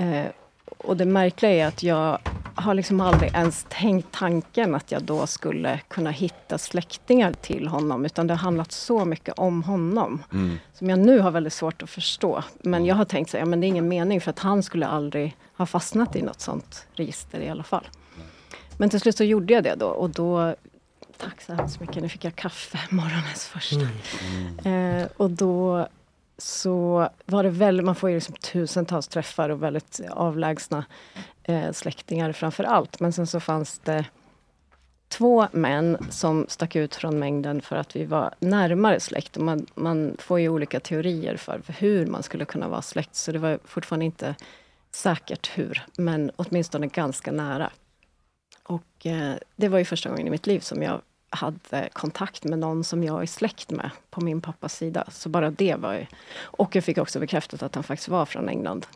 Uh, 0.00 0.26
och 0.66 0.96
det 0.96 1.04
märkliga 1.04 1.50
är 1.50 1.66
att 1.66 1.82
jag 1.82 2.18
har 2.54 2.74
liksom 2.74 3.00
aldrig 3.00 3.34
ens 3.34 3.66
tänkt 3.68 4.08
tanken 4.12 4.74
att 4.74 4.92
jag 4.92 5.02
då 5.02 5.26
skulle 5.26 5.80
kunna 5.88 6.10
hitta 6.10 6.58
släktingar 6.58 7.32
till 7.32 7.68
honom. 7.68 8.04
Utan 8.04 8.26
det 8.26 8.34
har 8.34 8.38
handlat 8.38 8.72
så 8.72 9.04
mycket 9.04 9.34
om 9.38 9.62
honom. 9.62 10.22
Mm. 10.32 10.58
Som 10.72 10.90
jag 10.90 10.98
nu 10.98 11.18
har 11.18 11.30
väldigt 11.30 11.52
svårt 11.52 11.82
att 11.82 11.90
förstå. 11.90 12.42
Men 12.62 12.84
jag 12.84 12.94
har 12.94 13.04
tänkt 13.04 13.30
så 13.30 13.36
ja, 13.36 13.44
men 13.44 13.60
det 13.60 13.66
är 13.66 13.68
ingen 13.68 13.88
mening 13.88 14.20
för 14.20 14.30
att 14.30 14.38
han 14.38 14.62
skulle 14.62 14.86
aldrig 14.86 15.36
ha 15.56 15.66
fastnat 15.66 16.16
i 16.16 16.22
något 16.22 16.40
sånt 16.40 16.86
register 16.94 17.40
i 17.40 17.48
alla 17.48 17.62
fall. 17.62 17.88
Men 18.76 18.90
till 18.90 19.00
slut 19.00 19.16
så 19.16 19.24
gjorde 19.24 19.54
jag 19.54 19.64
det 19.64 19.74
då 19.74 19.86
och 19.86 20.10
då 20.10 20.54
Tack 21.18 21.40
så 21.40 21.54
hemskt 21.54 21.80
mycket, 21.80 22.02
nu 22.02 22.08
fick 22.08 22.24
jag 22.24 22.36
kaffe 22.36 22.78
morgonens 22.90 23.46
första. 23.46 23.88
Eh, 24.70 25.06
och 25.16 25.30
då 25.30 25.88
så 26.38 27.08
var 27.24 27.42
det 27.42 27.50
väldigt, 27.50 27.86
man 27.86 27.94
får 27.94 28.10
ju 28.10 28.16
liksom 28.16 28.34
tusentals 28.34 29.08
träffar 29.08 29.48
och 29.48 29.62
väldigt 29.62 30.00
avlägsna 30.10 30.84
eh, 31.42 31.72
släktingar 31.72 32.32
framför 32.32 32.64
allt. 32.64 33.00
Men 33.00 33.12
sen 33.12 33.26
så 33.26 33.40
fanns 33.40 33.78
det 33.78 34.04
två 35.08 35.46
män 35.52 36.06
som 36.10 36.46
stack 36.48 36.76
ut 36.76 36.94
från 36.94 37.18
mängden 37.18 37.60
för 37.60 37.76
att 37.76 37.96
vi 37.96 38.04
var 38.04 38.34
närmare 38.38 39.00
släkt. 39.00 39.38
Man, 39.38 39.66
man 39.74 40.16
får 40.18 40.40
ju 40.40 40.48
olika 40.48 40.80
teorier 40.80 41.36
för 41.36 41.62
hur 41.78 42.06
man 42.06 42.22
skulle 42.22 42.44
kunna 42.44 42.68
vara 42.68 42.82
släkt. 42.82 43.14
Så 43.14 43.32
det 43.32 43.38
var 43.38 43.58
fortfarande 43.64 44.04
inte 44.04 44.34
säkert 44.90 45.50
hur, 45.58 45.86
men 45.96 46.30
åtminstone 46.36 46.86
ganska 46.86 47.32
nära. 47.32 47.70
Och 48.62 49.06
eh, 49.06 49.34
det 49.56 49.68
var 49.68 49.78
ju 49.78 49.84
första 49.84 50.08
gången 50.08 50.26
i 50.26 50.30
mitt 50.30 50.46
liv 50.46 50.60
som 50.60 50.82
jag 50.82 51.00
hade 51.34 51.88
kontakt 51.92 52.44
med 52.44 52.58
någon 52.58 52.84
som 52.84 53.04
jag 53.04 53.22
är 53.22 53.26
släkt 53.26 53.70
med 53.70 53.90
på 54.10 54.20
min 54.20 54.40
pappas 54.40 54.76
sida. 54.76 55.04
Så 55.10 55.28
bara 55.28 55.50
det 55.50 55.74
var 55.74 55.92
ju... 55.92 56.06
Och 56.38 56.76
jag 56.76 56.84
fick 56.84 56.98
också 56.98 57.20
bekräftat 57.20 57.62
att 57.62 57.74
han 57.74 57.84
faktiskt 57.84 58.08
var 58.08 58.26
från 58.26 58.48
England. 58.48 58.86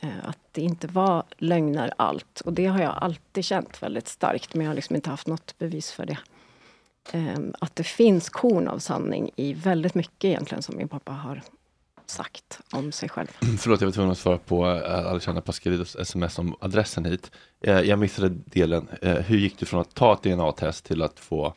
Eh, 0.00 0.28
att 0.28 0.38
det 0.52 0.60
inte 0.60 0.86
var 0.86 1.22
lögner 1.38 1.92
allt. 1.96 2.40
Och 2.40 2.52
det 2.52 2.66
har 2.66 2.80
jag 2.80 2.94
alltid 3.00 3.44
känt 3.44 3.82
väldigt 3.82 4.08
starkt, 4.08 4.54
men 4.54 4.64
jag 4.64 4.70
har 4.70 4.74
liksom 4.74 4.96
inte 4.96 5.10
haft 5.10 5.26
något 5.26 5.58
bevis 5.58 5.92
för 5.92 6.06
det. 6.06 6.18
Ehm, 7.12 7.54
att 7.58 7.76
det 7.76 7.84
finns 7.84 8.28
korn 8.28 8.68
av 8.68 8.78
sanning 8.78 9.30
i 9.36 9.52
väldigt 9.52 9.94
mycket 9.94 10.24
egentligen 10.24 10.62
som 10.62 10.76
min 10.76 10.88
pappa 10.88 11.12
har 11.12 11.42
sagt 12.12 12.60
om 12.72 12.92
sig 12.92 13.08
själv. 13.08 13.26
Förlåt, 13.58 13.80
jag 13.80 13.88
var 13.88 13.92
tvungen 13.92 14.12
att 14.12 14.18
svara 14.18 14.38
på 14.38 14.66
eh, 14.66 15.06
Alexandra 15.06 15.42
Pascalidos 15.42 15.96
sms 15.96 16.38
om 16.38 16.56
adressen 16.60 17.04
hit. 17.04 17.30
Eh, 17.60 17.80
Jag 17.80 17.98
missade 17.98 18.28
delen. 18.28 18.88
Eh, 19.02 19.14
Hur 19.14 19.36
gick 19.38 19.58
du 19.58 19.66
från 19.66 19.80
att 19.80 19.94
ta 19.94 20.12
ett 20.12 20.22
DNA-test 20.22 20.84
till 20.84 21.02
att 21.02 21.18
få 21.20 21.54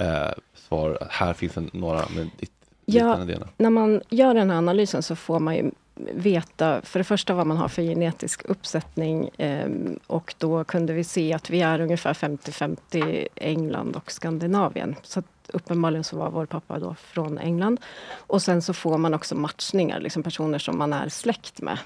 eh, 0.00 0.28
svar, 0.54 0.98
här 1.10 1.32
finns 1.32 1.56
en, 1.56 1.70
några 1.72 2.04
med 2.16 2.30
ditt 2.38 2.52
Ja, 2.88 3.24
när 3.56 3.70
man 3.70 4.00
gör 4.08 4.34
den 4.34 4.50
här 4.50 4.56
analysen 4.58 5.02
så 5.02 5.16
får 5.16 5.38
man 5.40 5.56
ju 5.56 5.70
veta 6.14 6.80
för 6.82 6.98
det 7.00 7.04
första 7.04 7.34
vad 7.34 7.46
man 7.46 7.56
har 7.56 7.68
för 7.68 7.82
genetisk 7.82 8.44
uppsättning 8.44 9.28
eh, 9.28 9.68
och 10.06 10.34
då 10.38 10.64
kunde 10.64 10.92
vi 10.92 11.04
se 11.04 11.32
att 11.32 11.50
vi 11.50 11.60
är 11.60 11.80
ungefär 11.80 12.14
50-50 12.14 13.28
England 13.34 13.96
och 13.96 14.12
Skandinavien. 14.12 14.96
Så 15.02 15.22
uppenbarligen 15.52 16.04
så 16.04 16.16
var 16.16 16.30
vår 16.30 16.46
pappa 16.46 16.78
då 16.78 16.94
från 16.94 17.38
England. 17.38 17.80
Och 18.16 18.42
sen 18.42 18.62
så 18.62 18.72
får 18.72 18.98
man 18.98 19.14
också 19.14 19.34
matchningar, 19.34 20.00
liksom 20.00 20.22
personer 20.22 20.58
som 20.58 20.78
man 20.78 20.92
är 20.92 21.08
släkt 21.08 21.60
med. 21.60 21.78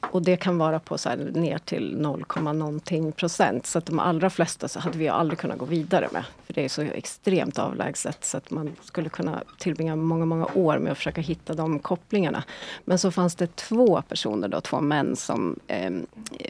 Och 0.00 0.22
det 0.22 0.36
kan 0.36 0.58
vara 0.58 0.80
på 0.80 0.98
så 0.98 1.08
här 1.08 1.16
ner 1.16 1.58
till 1.58 1.96
0, 2.00 2.24
någonting 2.42 3.12
procent. 3.12 3.66
Så 3.66 3.78
att 3.78 3.86
de 3.86 3.98
allra 3.98 4.30
flesta 4.30 4.68
så 4.68 4.80
hade 4.80 4.98
vi 4.98 5.08
aldrig 5.08 5.38
kunnat 5.38 5.58
gå 5.58 5.64
vidare 5.64 6.08
med. 6.12 6.24
För 6.46 6.54
det 6.54 6.64
är 6.64 6.68
så 6.68 6.82
extremt 6.82 7.58
avlägset 7.58 8.24
så 8.24 8.36
att 8.36 8.50
man 8.50 8.76
skulle 8.82 9.08
kunna 9.08 9.42
tillbringa 9.58 9.96
många, 9.96 10.24
många 10.24 10.46
år 10.54 10.78
med 10.78 10.92
att 10.92 10.98
försöka 10.98 11.20
hitta 11.20 11.54
de 11.54 11.78
kopplingarna. 11.78 12.44
Men 12.84 12.98
så 12.98 13.10
fanns 13.10 13.34
det 13.34 13.56
två 13.56 14.02
personer 14.02 14.48
då, 14.48 14.60
två 14.60 14.80
män 14.80 15.16
som 15.16 15.58
eh, 15.66 15.92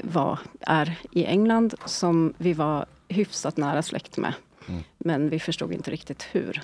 var, 0.03 0.39
är 0.61 0.99
i 1.11 1.25
England 1.25 1.75
som 1.85 2.35
vi 2.39 2.53
var 2.53 2.87
hyfsat 3.09 3.57
nära 3.57 3.83
släkt 3.83 4.17
med. 4.17 4.35
Men 4.99 5.29
vi 5.29 5.39
förstod 5.39 5.73
inte 5.73 5.91
riktigt 5.91 6.27
hur. 6.33 6.63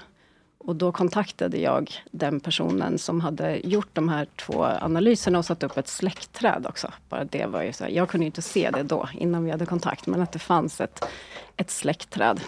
Och 0.59 0.76
då 0.76 0.92
kontaktade 0.92 1.59
jag 1.59 1.92
den 2.11 2.40
personen 2.40 2.99
som 2.99 3.20
hade 3.20 3.66
gjort 3.66 3.88
de 3.92 4.09
här 4.09 4.26
två 4.36 4.64
analyserna 4.64 5.38
och 5.38 5.44
satt 5.44 5.62
upp 5.62 5.76
ett 5.76 5.88
släktträd 5.88 6.66
också. 6.68 6.92
Bara 7.09 7.24
det 7.24 7.46
var 7.46 7.62
ju 7.62 7.72
så 7.72 7.84
här, 7.84 7.90
jag 7.90 8.09
kunde 8.09 8.26
inte 8.26 8.42
se 8.42 8.70
det 8.70 8.82
då 8.82 9.09
innan 9.12 9.44
vi 9.44 9.51
hade 9.51 9.66
kontakt, 9.66 10.07
men 10.07 10.20
att 10.20 10.32
det 10.32 10.38
fanns 10.38 10.80
ett, 10.80 11.05
ett 11.57 11.70
släktträd. 11.70 12.40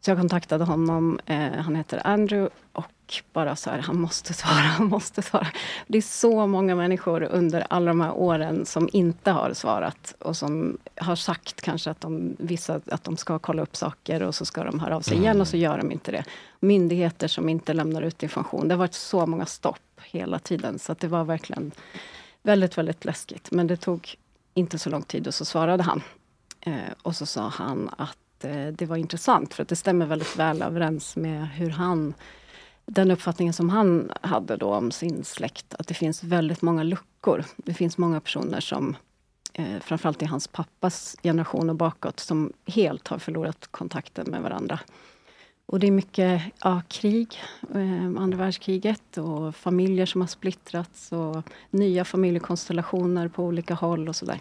Så 0.00 0.10
jag 0.10 0.18
kontaktade 0.18 0.64
honom, 0.64 1.20
eh, 1.26 1.52
han 1.52 1.74
heter 1.74 2.06
Andrew 2.06 2.54
och 2.72 2.84
bara 3.32 3.56
så 3.56 3.70
här, 3.70 3.78
han 3.78 4.00
måste 4.00 4.34
svara, 4.34 4.54
han 4.54 4.86
måste 4.86 5.22
svara. 5.22 5.46
Det 5.86 5.98
är 5.98 6.02
så 6.02 6.46
många 6.46 6.74
människor 6.74 7.22
under 7.22 7.66
alla 7.70 7.86
de 7.86 8.00
här 8.00 8.12
åren 8.12 8.66
som 8.66 8.88
inte 8.92 9.30
har 9.30 9.52
svarat 9.52 10.14
och 10.18 10.36
som 10.36 10.78
har 10.96 11.16
sagt 11.16 11.60
kanske 11.60 11.90
att 11.90 12.00
de, 12.00 12.36
vissa, 12.38 12.80
att 12.90 13.04
de 13.04 13.16
ska 13.16 13.38
kolla 13.38 13.62
upp 13.62 13.76
saker 13.76 14.22
och 14.22 14.34
så 14.34 14.44
ska 14.44 14.64
de 14.64 14.80
höra 14.80 14.96
av 14.96 15.00
sig 15.00 15.16
igen 15.16 15.40
och 15.40 15.48
så 15.48 15.56
gör 15.56 15.78
de 15.78 15.92
inte 15.92 16.12
det. 16.12 16.24
Myndigheter 16.60 17.28
som 17.28 17.48
inte 17.48 17.72
lämnar 17.72 18.02
ut 18.02 18.22
information. 18.22 18.68
Det 18.68 18.74
har 18.74 18.78
varit 18.78 18.94
så 18.94 19.26
många 19.26 19.46
stopp 19.46 20.00
hela 20.02 20.38
tiden 20.38 20.78
så 20.78 20.92
att 20.92 20.98
det 20.98 21.08
var 21.08 21.24
verkligen 21.24 21.72
väldigt, 22.42 22.78
väldigt 22.78 23.04
läskigt. 23.04 23.50
Men 23.50 23.66
det 23.66 23.76
tog 23.76 24.16
inte 24.54 24.78
så 24.78 24.90
lång 24.90 25.02
tid 25.02 25.26
och 25.26 25.34
så 25.34 25.44
svarade 25.44 25.82
han. 25.82 26.02
Eh, 26.60 26.92
och 27.02 27.16
så 27.16 27.26
sa 27.26 27.48
han 27.48 27.90
att 27.98 28.44
eh, 28.44 28.66
det 28.66 28.86
var 28.86 28.96
intressant 28.96 29.54
för 29.54 29.62
att 29.62 29.68
det 29.68 29.76
stämmer 29.76 30.06
väldigt 30.06 30.36
väl 30.36 30.62
överens 30.62 31.16
med 31.16 31.48
hur 31.48 31.70
han 31.70 32.14
den 32.86 33.10
uppfattningen 33.10 33.52
som 33.52 33.70
han 33.70 34.12
hade 34.20 34.56
då 34.56 34.74
om 34.74 34.90
sin 34.90 35.24
släkt, 35.24 35.74
att 35.78 35.86
det 35.86 35.94
finns 35.94 36.24
väldigt 36.24 36.62
många 36.62 36.82
luckor. 36.82 37.44
Det 37.56 37.74
finns 37.74 37.98
många 37.98 38.20
personer 38.20 38.60
som, 38.60 38.96
eh, 39.52 39.80
framförallt 39.80 40.22
i 40.22 40.26
hans 40.26 40.48
pappas 40.48 41.16
generation 41.22 41.70
och 41.70 41.76
bakåt, 41.76 42.20
som 42.20 42.52
helt 42.66 43.08
har 43.08 43.18
förlorat 43.18 43.68
kontakten 43.70 44.30
med 44.30 44.42
varandra. 44.42 44.80
Och 45.68 45.80
det 45.80 45.86
är 45.86 45.90
mycket 45.90 46.42
ja, 46.62 46.82
krig, 46.88 47.38
eh, 47.74 48.22
andra 48.22 48.38
världskriget 48.38 49.18
och 49.18 49.56
familjer 49.56 50.06
som 50.06 50.20
har 50.20 50.28
splittrats 50.28 51.12
och 51.12 51.42
nya 51.70 52.04
familjekonstellationer 52.04 53.28
på 53.28 53.44
olika 53.44 53.74
håll 53.74 54.08
och 54.08 54.16
sådär. 54.16 54.40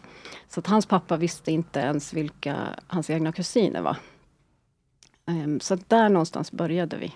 Så 0.49 0.59
att 0.59 0.67
hans 0.67 0.85
pappa 0.85 1.17
visste 1.17 1.51
inte 1.51 1.79
ens 1.79 2.13
vilka 2.13 2.57
hans 2.87 3.09
egna 3.09 3.31
kusiner 3.31 3.81
var. 3.81 3.97
Eh, 5.27 5.59
så 5.61 5.77
där 5.87 6.09
någonstans 6.09 6.51
började 6.51 6.97
vi. 6.97 7.13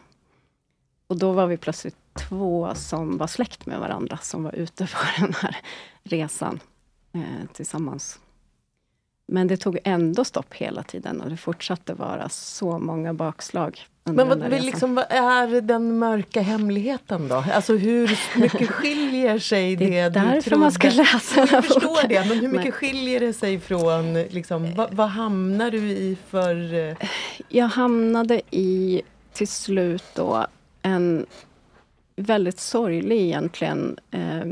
Och 1.10 1.18
då 1.18 1.32
var 1.32 1.47
vi 1.47 1.57
plötsligt 1.57 1.95
två 2.30 2.70
som 2.76 3.18
var 3.18 3.28
släkt 3.28 3.66
med 3.66 3.80
varandra, 3.80 4.18
som 4.22 4.43
var 4.43 4.55
ute 4.55 4.86
på 4.86 4.97
den 5.22 5.34
här 5.34 5.57
resan 6.03 6.60
eh, 7.14 7.47
tillsammans. 7.53 8.20
Men 9.32 9.47
det 9.47 9.57
tog 9.57 9.78
ändå 9.84 10.24
stopp 10.26 10.53
hela 10.53 10.84
tiden 10.84 11.22
och 11.22 11.30
det 11.30 11.38
fortsatte 11.38 11.93
vara 11.93 12.30
så 12.30 12.80
många 12.80 13.14
bakslag. 13.14 13.82
Men 14.03 14.28
vad, 14.28 14.49
liksom, 14.49 14.95
vad 14.95 15.05
är 15.10 15.62
den 15.62 15.97
mörka 15.99 16.41
hemligheten 16.41 17.28
då? 17.28 17.43
Alltså 17.53 17.76
hur 17.76 18.20
mycket 18.41 18.70
skiljer 18.72 19.39
sig 19.39 19.76
det, 19.76 19.86
Det 19.89 19.97
är 19.99 20.10
därför 20.10 20.55
man 20.55 20.72
ska 20.72 20.89
läsa 20.89 21.36
den 21.39 21.47
här 21.47 21.55
Jag 21.57 21.66
förstår 21.66 21.82
boken. 21.89 22.10
det, 22.10 22.26
men 22.30 22.39
hur 22.39 22.47
mycket 22.47 22.64
Men- 22.64 22.72
skiljer 22.72 23.20
det 23.20 23.34
sig 23.34 23.60
från, 23.60 24.14
liksom, 24.14 24.74
vad, 24.76 24.93
vad 24.93 25.10
hamnar 25.10 25.72
du 25.72 25.78
i 25.89 26.18
för... 26.30 26.74
eh, 26.74 26.95
Jag 27.49 27.68
hamnade 27.68 28.41
i, 28.51 29.01
till 29.34 29.47
slut 29.47 30.03
då, 30.16 30.47
en 30.82 31.25
väldigt 32.15 32.59
sorglig 32.59 33.21
egentligen 33.21 33.99
eh, 34.11 34.45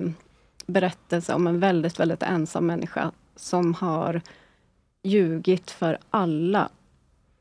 berättelse 0.65 1.33
om 1.33 1.47
en 1.47 1.59
väldigt, 1.59 1.99
väldigt 1.99 2.23
ensam 2.23 2.65
människa 2.65 3.11
som 3.35 3.73
har 3.73 4.21
ljugit 5.03 5.71
för 5.71 5.97
alla, 6.09 6.69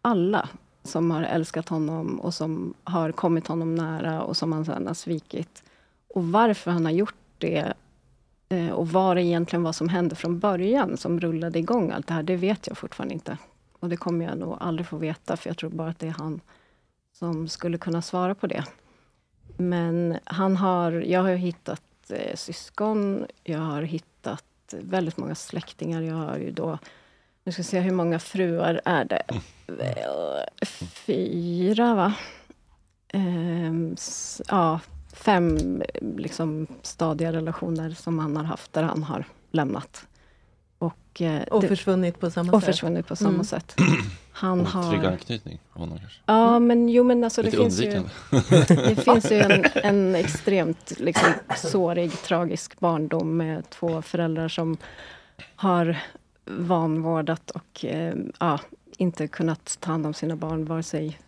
alla 0.03 0.49
som 0.82 1.11
har 1.11 1.22
älskat 1.22 1.68
honom 1.68 2.20
och 2.20 2.34
som 2.34 2.74
har 2.84 3.12
kommit 3.12 3.47
honom 3.47 3.74
nära 3.74 4.22
och 4.22 4.37
som 4.37 4.53
han 4.53 4.64
sedan 4.64 4.87
har 4.87 4.95
svikit. 4.95 5.62
Och 6.09 6.24
varför 6.24 6.70
han 6.70 6.84
har 6.84 6.93
gjort 6.93 7.14
det 7.39 7.72
eh, 8.49 8.70
och 8.70 8.89
vad 8.89 9.16
det 9.16 9.22
egentligen 9.22 9.62
var 9.62 9.72
som 9.72 9.89
hände 9.89 10.14
från 10.14 10.39
början 10.39 10.97
som 10.97 11.20
rullade 11.20 11.59
igång 11.59 11.91
allt 11.91 12.07
det 12.07 12.14
här, 12.14 12.22
det 12.22 12.37
vet 12.37 12.66
jag 12.66 12.78
fortfarande 12.78 13.14
inte. 13.14 13.39
Och 13.80 13.89
det 13.89 13.97
kommer 13.97 14.24
jag 14.24 14.39
nog 14.39 14.57
aldrig 14.61 14.87
få 14.87 14.97
veta, 14.97 15.37
för 15.37 15.51
jag 15.51 15.57
tror 15.57 15.70
bara 15.70 15.89
att 15.89 15.99
det 15.99 16.07
är 16.07 16.14
han 16.18 16.41
som 17.19 17.49
skulle 17.49 17.79
kunna 17.79 18.03
svara 18.03 18.35
på 18.35 18.47
det. 18.47 18.64
Men 19.57 20.19
han 20.25 20.57
har, 20.57 20.93
jag 20.93 21.23
har 21.23 21.35
hittat 21.35 22.11
eh, 22.11 22.37
syskon. 22.37 23.27
Jag 23.45 23.59
har 23.59 23.83
hittat 23.83 24.45
väldigt 24.71 25.17
många 25.17 25.35
släktingar. 25.35 26.03
Jag 26.03 26.14
har 26.14 26.37
ju 26.37 26.51
då, 26.51 26.79
nu 27.45 27.53
ska 27.53 27.62
vi 27.62 27.64
se 27.64 27.81
hur 27.81 27.93
många 27.93 28.19
fruar 28.19 28.81
är 28.85 29.05
det? 29.05 29.23
Eh, 30.61 30.67
fyra 31.07 31.95
va? 31.95 32.14
Ehm, 33.09 33.97
ja, 34.49 34.81
fem 35.12 35.83
liksom, 36.01 36.67
stadiga 36.83 37.33
relationer 37.33 37.91
som 37.91 38.19
han 38.19 38.37
har 38.37 38.45
haft 38.45 38.73
där 38.73 38.83
han 38.83 39.03
har 39.03 39.25
lämnat. 39.51 40.07
Och, 40.79 41.22
eh, 41.22 41.43
Och 41.43 41.61
det- 41.62 41.68
försvunnit 41.68 42.20
på 42.20 42.31
samma 42.31 42.53
och 42.53 42.62
sätt. 42.62 42.66
försvunnit 42.74 43.07
på 43.07 43.16
samma 43.16 43.31
Mm. 43.31 43.45
sätt. 43.45 43.74
Han 44.33 44.61
Otrygg 44.61 44.74
har... 45.01 45.05
anknytning 45.11 45.59
av 45.72 45.81
honom 45.81 45.99
kanske. 45.99 46.18
Ja, 46.27 46.59
men 46.59 46.89
jo 46.89 47.05
men 47.05 47.24
alltså 47.24 47.43
det 47.43 47.51
Lite 47.51 47.62
finns, 47.62 47.81
ju, 47.81 47.91
det 48.68 49.05
finns 49.05 49.33
ju 49.33 49.37
en, 49.41 49.64
en 49.74 50.14
extremt 50.14 50.93
liksom, 50.99 51.29
sårig, 51.57 52.12
tragisk 52.12 52.81
barndom 52.81 53.37
med 53.37 53.70
två 53.70 54.03
föräldrar 54.03 54.49
som 54.49 54.77
har 55.57 55.97
vanvårdat 56.45 57.51
och 57.51 57.85
eh, 57.85 58.14
ja, 58.41 58.61
inte 58.99 59.29
kunnat 59.29 59.77
ta 59.81 59.91
hand 59.91 60.07
om 60.07 60.14
sina 60.14 60.37
barn, 60.37 60.64
vare 60.64 60.83
sig 60.83 61.18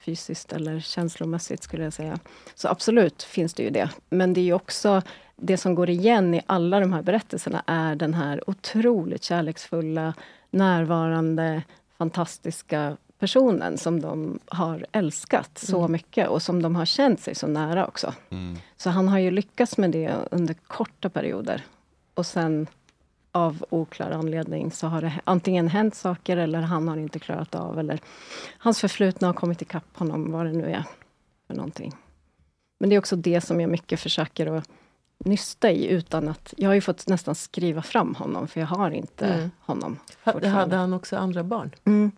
fysiskt 0.00 0.52
eller 0.52 0.80
känslomässigt 0.80 1.62
skulle 1.62 1.84
jag 1.84 1.92
säga. 1.92 2.18
Så 2.54 2.68
absolut 2.68 3.22
finns 3.22 3.54
det 3.54 3.62
ju 3.62 3.70
det. 3.70 3.88
Men 4.10 4.32
det 4.34 4.40
är 4.40 4.44
ju 4.44 4.52
också 4.54 5.02
det 5.36 5.56
som 5.56 5.74
går 5.74 5.90
igen 5.90 6.34
i 6.34 6.40
alla 6.46 6.80
de 6.80 6.92
här 6.92 7.02
berättelserna 7.02 7.62
är 7.66 7.94
den 7.94 8.14
här 8.14 8.50
otroligt 8.50 9.22
kärleksfulla, 9.22 10.14
närvarande, 10.50 11.62
fantastiska 11.98 12.96
personen 13.18 13.78
som 13.78 14.00
de 14.00 14.38
har 14.46 14.86
älskat 14.92 15.58
så 15.58 15.78
Mm. 15.78 15.92
mycket 15.92 16.28
och 16.28 16.42
som 16.42 16.62
de 16.62 16.76
har 16.76 16.84
känt 16.84 17.20
sig 17.20 17.34
så 17.34 17.46
nära 17.46 17.86
också. 17.86 18.14
Mm. 18.30 18.56
Så 18.76 18.90
han 18.90 19.08
har 19.08 19.18
ju 19.18 19.30
lyckats 19.30 19.78
med 19.78 19.90
det 19.90 20.14
under 20.30 20.54
korta 20.54 21.08
perioder. 21.08 21.62
Och 22.14 22.26
sen 22.26 22.66
av 23.32 23.64
oklar 23.70 24.10
anledning 24.10 24.70
så 24.70 24.86
har 24.86 25.02
det 25.02 25.12
antingen 25.24 25.68
hänt 25.68 25.94
saker 25.94 26.36
eller 26.36 26.60
han 26.60 26.88
har 26.88 26.96
inte 26.96 27.18
klarat 27.18 27.54
av 27.54 27.78
eller 27.78 28.00
hans 28.58 28.80
förflutna 28.80 29.28
har 29.28 29.34
kommit 29.34 29.62
ikapp 29.62 29.96
honom, 29.96 30.32
vad 30.32 30.46
det 30.46 30.52
nu 30.52 30.64
är 30.64 30.84
för 31.46 31.54
någonting. 31.54 31.92
Men 32.78 32.90
det 32.90 32.96
är 32.96 32.98
också 32.98 33.16
det 33.16 33.40
som 33.40 33.60
jag 33.60 33.70
mycket 33.70 34.00
försöker 34.00 34.46
att 34.46 34.68
nysta 35.18 35.70
i 35.70 35.86
utan 35.88 36.28
att... 36.28 36.54
Jag 36.56 36.68
har 36.68 36.74
ju 36.74 36.80
fått 36.80 37.06
nästan 37.08 37.34
skriva 37.34 37.82
fram 37.82 38.14
honom 38.14 38.48
för 38.48 38.60
jag 38.60 38.66
har 38.66 38.90
inte 38.90 39.26
Mm. 39.26 39.50
honom. 39.60 39.98
Hade 40.22 40.76
han 40.76 40.92
också 40.92 41.16
andra 41.16 41.44
barn? 41.44 41.70
Mm. 41.84 42.12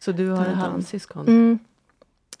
Så 0.00 0.12
du 0.12 0.28
har 0.30 0.44
halvsyskon? 0.44 1.26
Mm. 1.28 1.58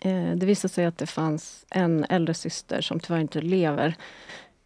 Eh, 0.00 0.36
det 0.36 0.46
visade 0.46 0.74
sig 0.74 0.84
att 0.86 0.98
det 0.98 1.06
fanns 1.06 1.64
en 1.70 2.04
äldre 2.08 2.34
syster 2.34 2.80
som 2.80 3.00
tyvärr 3.00 3.20
inte 3.20 3.40
lever. 3.40 3.94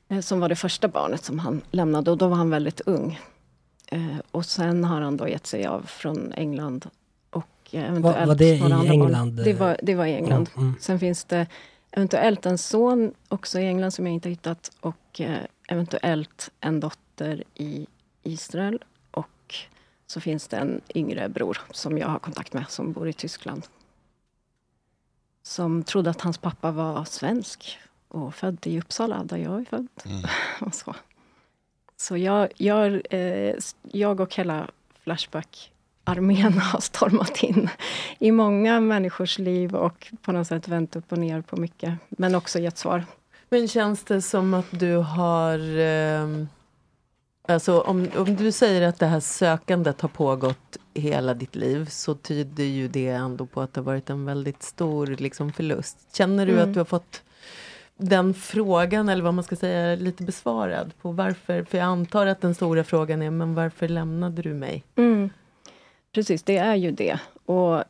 Eh, 0.09 0.21
som 0.21 0.41
var 0.41 0.49
det 0.49 0.57
första 0.57 0.89
barnet 0.89 1.25
som 1.25 1.39
han 1.39 1.61
lämnade 1.71 2.11
och 2.11 2.19
då 2.19 2.29
var 2.29 2.37
han 2.37 2.51
väldigt 2.51 2.81
ung. 2.81 3.21
Eh, 3.87 4.17
och 4.31 4.47
sen 4.47 4.85
har 4.85 5.01
han 5.01 5.17
då 5.17 5.29
gett 5.29 5.47
sig 5.47 5.67
av 5.67 5.83
från 5.83 6.33
England. 6.33 6.87
Och 7.31 7.47
eh, 7.71 7.83
eventuellt 7.89 8.19
Var- 8.19 8.27
var 8.27 8.35
det 8.35 8.61
några 8.61 8.71
i 8.71 8.75
andra 8.79 8.93
England? 8.93 9.33
Barn. 9.35 9.45
Det 9.45 9.53
var, 9.55 9.77
det 9.83 9.95
var 9.95 10.07
i 10.07 10.15
England. 10.15 10.51
Mm. 10.57 10.75
Sen 10.81 10.99
finns 11.01 11.25
det 11.25 11.47
eventuellt 11.93 12.47
en 12.47 12.59
son 12.59 13.15
också 13.29 13.61
i 13.61 13.67
England 13.67 13.91
som 13.91 14.07
jag 14.07 14.15
inte 14.15 14.29
hittat. 14.29 14.71
Och 14.81 15.21
eh, 15.21 15.43
eventuellt 15.69 16.51
en 16.61 16.81
dotter 16.81 17.45
i 17.55 17.87
Israel. 18.23 18.85
Och 19.11 19.55
så 20.07 20.21
finns 20.21 20.49
det 20.49 20.57
en 20.57 20.81
yngre 20.95 21.29
bror 21.29 21.59
som 21.71 21.99
jag 21.99 22.09
har 22.09 22.19
kontakt 22.19 22.53
med 22.53 22.65
som 22.69 22.93
bor 22.93 23.09
i 23.09 23.13
Tyskland. 23.13 23.67
Som 25.43 25.83
trodde 25.83 26.11
att 26.11 26.21
hans 26.21 26.39
pappa 26.39 26.71
var 26.71 27.05
svensk 27.05 27.79
och 28.09 28.35
född 28.35 28.67
i 28.67 28.79
Uppsala 28.79 29.25
där 29.25 29.37
jag 29.37 29.61
är 29.61 29.65
född. 29.65 29.89
Mm. 30.05 30.23
och 30.61 30.75
så 30.75 30.95
så 32.03 32.17
jag, 32.17 32.49
jag, 32.57 33.03
eh, 33.11 33.55
jag 33.83 34.21
och 34.21 34.35
hela 34.35 34.71
Flashback-armén 36.05 36.53
har 36.59 36.81
stormat 36.81 37.43
in 37.43 37.69
i 38.19 38.33
många 38.33 38.81
människors 38.81 39.39
liv 39.39 39.75
och 39.75 40.13
på 40.23 40.33
något 40.33 40.47
sätt 40.47 40.69
vänt 40.69 40.97
upp 40.97 41.13
och 41.13 41.19
ner 41.19 41.41
på 41.41 41.57
mycket. 41.57 41.95
Men 42.09 42.35
också 42.35 42.59
gett 42.59 42.79
svar. 42.79 43.05
Men 43.49 43.69
känns 43.69 44.05
det 44.05 44.23
som 44.23 44.55
att 44.55 44.67
du 44.71 44.97
har... 44.97 45.59
ehm, 45.79 46.49
alltså 47.49 47.81
om, 47.81 48.09
om 48.17 48.37
du 48.37 48.53
säger 48.53 48.89
att 48.89 48.99
det 48.99 49.07
här 49.07 49.21
sökandet 49.21 50.01
har 50.01 50.09
pågått 50.09 50.77
hela 50.95 51.35
ditt 51.35 51.55
liv 51.57 51.87
så 51.91 52.15
tyder 52.15 52.65
ju 52.65 52.89
det 52.89 53.09
ändå 53.09 53.47
på 53.47 53.61
att 53.61 53.75
det 53.75 53.81
har 53.81 53.85
varit 53.85 54.11
en 54.11 54.25
väldigt 54.25 54.63
stor 54.63 55.07
liksom, 55.07 55.53
förlust. 55.53 55.99
Känner 56.17 56.47
du 56.47 56.53
Mm. 56.53 56.69
att 56.69 56.75
du 56.75 56.81
har 56.81 56.85
fått 56.85 57.23
den 57.97 58.35
frågan, 58.35 59.09
eller 59.09 59.25
vad 59.25 59.35
man 59.35 59.45
ska 59.45 59.57
säga, 59.57 59.97
lite 59.97 60.23
besvarad 60.25 60.93
på 61.03 61.13
varför? 61.13 61.65
För 61.65 61.79
jag 61.79 61.85
antar 61.85 62.27
att 62.27 62.41
den 62.41 62.55
stora 62.55 62.85
frågan 62.85 63.23
är, 63.23 63.31
men 63.31 63.55
varför 63.55 63.89
lämnade 63.89 64.43
du 64.43 64.55
mig? 64.55 64.85
Mm. 64.97 65.31
Precis, 66.13 66.43
det 66.43 66.57
är 66.57 66.75
ju 66.75 66.91
det. 66.91 67.19
Och 67.47 67.85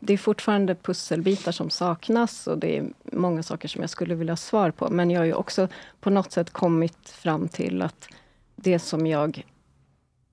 det 0.00 0.12
är 0.12 0.18
fortfarande 0.18 0.74
pusselbitar 0.74 1.52
som 1.52 1.70
saknas 1.70 2.46
och 2.46 2.58
det 2.58 2.78
är 2.78 2.86
många 3.04 3.42
saker 3.42 3.68
som 3.68 3.80
jag 3.80 3.90
skulle 3.90 4.14
vilja 4.14 4.32
ha 4.32 4.36
svar 4.36 4.70
på. 4.70 4.90
Men 4.90 5.10
jag 5.10 5.20
har 5.20 5.24
ju 5.24 5.34
också 5.34 5.68
på 6.00 6.10
något 6.10 6.32
sätt 6.32 6.50
kommit 6.50 7.08
fram 7.08 7.48
till 7.48 7.82
att 7.82 8.08
det 8.56 8.78
som 8.78 9.06
jag... 9.06 9.46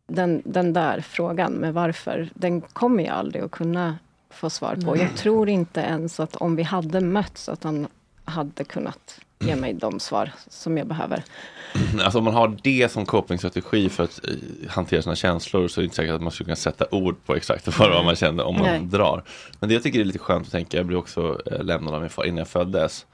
Den, 0.07 0.41
den 0.45 0.73
där 0.73 1.01
frågan 1.01 1.53
med 1.53 1.73
varför, 1.73 2.29
den 2.33 2.61
kommer 2.61 3.03
jag 3.03 3.15
aldrig 3.15 3.43
att 3.43 3.51
kunna 3.51 3.97
få 4.29 4.49
svar 4.49 4.75
på. 4.85 4.97
Jag 4.97 5.15
tror 5.15 5.49
inte 5.49 5.79
ens 5.79 6.19
att 6.19 6.35
om 6.35 6.55
vi 6.55 6.63
hade 6.63 7.01
mötts 7.01 7.49
att 7.49 7.63
han 7.63 7.87
hade 8.25 8.63
kunnat 8.63 9.19
ge 9.39 9.55
mig 9.55 9.73
de 9.73 9.99
svar 9.99 10.31
som 10.49 10.77
jag 10.77 10.87
behöver. 10.87 11.23
Alltså 12.03 12.17
om 12.17 12.23
man 12.25 12.33
har 12.33 12.57
det 12.63 12.91
som 12.91 13.05
copingstrategi 13.05 13.89
för 13.89 14.03
att 14.03 14.21
eh, 14.27 14.69
hantera 14.69 15.01
sina 15.01 15.15
känslor 15.15 15.67
så 15.67 15.79
är 15.79 15.81
det 15.81 15.85
inte 15.85 15.95
säkert 15.95 16.13
att 16.15 16.21
man 16.21 16.31
skulle 16.31 16.45
kunna 16.45 16.55
sätta 16.55 16.85
ord 16.91 17.15
på 17.25 17.35
exakt 17.35 17.79
vad 17.79 18.05
man 18.05 18.15
kände 18.15 18.43
om 18.43 18.55
man 18.55 18.63
Nej. 18.63 18.79
drar. 18.81 19.23
Men 19.59 19.69
det 19.69 19.73
jag 19.75 19.83
tycker 19.83 19.99
är 19.99 20.05
lite 20.05 20.19
skönt 20.19 20.45
att 20.45 20.51
tänka, 20.51 20.77
jag 20.77 20.85
blev 20.85 20.99
också 20.99 21.41
eh, 21.51 21.63
lämnad 21.63 21.93
av 21.95 22.01
min 22.01 22.09
far 22.09 22.23
innan 22.23 22.37
jag 22.37 22.47
föddes. 22.47 23.05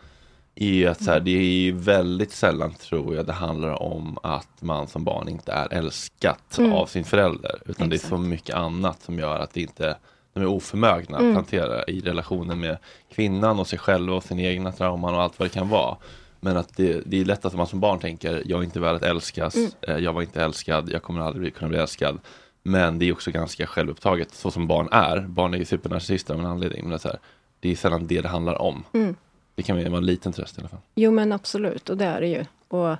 Är 0.55 0.87
att 0.87 1.03
så 1.03 1.11
här, 1.11 1.19
det 1.19 1.31
är 1.31 1.71
väldigt 1.71 2.31
sällan 2.31 2.73
tror 2.73 3.15
jag 3.15 3.25
det 3.25 3.33
handlar 3.33 3.81
om 3.83 4.17
att 4.23 4.47
man 4.61 4.87
som 4.87 5.03
barn 5.03 5.27
inte 5.29 5.51
är 5.51 5.73
älskat 5.73 6.57
Mm. 6.57 6.73
av 6.73 6.85
sin 6.85 7.03
förälder. 7.03 7.61
Utan 7.65 7.89
det 7.89 7.95
är 7.95 7.97
så 7.97 8.05
Exakt. 8.05 8.21
mycket 8.21 8.55
annat 8.55 9.01
som 9.01 9.19
gör 9.19 9.39
att 9.39 9.53
det 9.53 9.61
inte 9.61 9.97
de 10.33 10.39
är 10.43 10.47
oförmögna 10.47 11.17
att 11.17 11.23
Mm. 11.23 11.35
hantera 11.35 11.83
i 11.83 11.99
relationen 12.01 12.59
med 12.59 12.77
kvinnan 13.13 13.59
och 13.59 13.67
sig 13.67 13.79
själva 13.79 14.15
och 14.15 14.23
sina 14.23 14.41
egna 14.41 14.71
trauman 14.71 15.15
och 15.15 15.21
allt 15.21 15.39
vad 15.39 15.45
det 15.49 15.53
kan 15.53 15.69
vara. 15.69 15.97
Men 16.39 16.57
att 16.57 16.77
det, 16.77 17.01
det 17.05 17.21
är 17.21 17.25
lätt 17.25 17.45
att 17.45 17.53
man 17.55 17.67
som 17.67 17.79
barn 17.79 17.99
tänker, 17.99 18.43
jag 18.45 18.59
är 18.59 18.63
inte 18.63 18.79
värd 18.79 18.95
att 18.95 19.03
älskas, 19.03 19.55
Mm. 19.55 19.69
eh, 19.81 19.97
jag 19.97 20.13
var 20.13 20.21
inte 20.21 20.43
älskad, 20.43 20.89
jag 20.91 21.03
kommer 21.03 21.21
aldrig 21.21 21.55
kunna 21.55 21.69
bli 21.69 21.77
älskad. 21.77 22.19
Men 22.63 22.99
det 22.99 23.05
är 23.05 23.11
också 23.13 23.31
ganska 23.31 23.67
självupptaget, 23.67 24.31
så 24.33 24.51
som 24.51 24.67
barn 24.67 24.87
är. 24.91 25.19
Barn 25.19 25.53
är 25.53 25.57
ju 25.57 25.65
supernarcissister 25.65 26.33
av 26.33 26.39
en 26.39 26.45
anledning. 26.45 26.81
Men 26.81 26.89
det, 26.89 26.95
är 26.95 26.99
så 26.99 27.07
här, 27.07 27.19
det 27.59 27.71
är 27.71 27.75
sällan 27.75 28.07
det 28.07 28.21
det 28.21 28.27
handlar 28.27 28.61
om. 28.61 28.83
Mm. 28.93 29.15
Det 29.55 29.63
kan 29.63 29.75
vara 29.91 29.97
en 29.97 30.05
liten 30.05 30.33
tröst 30.33 30.57
i 30.57 30.61
alla 30.61 30.69
fall. 30.69 30.79
Jo 30.95 31.11
men 31.11 31.31
absolut, 31.31 31.89
och 31.89 31.97
det 31.97 32.05
är 32.05 32.21
det 32.21 32.27
ju. 32.27 32.45
Och 32.67 32.95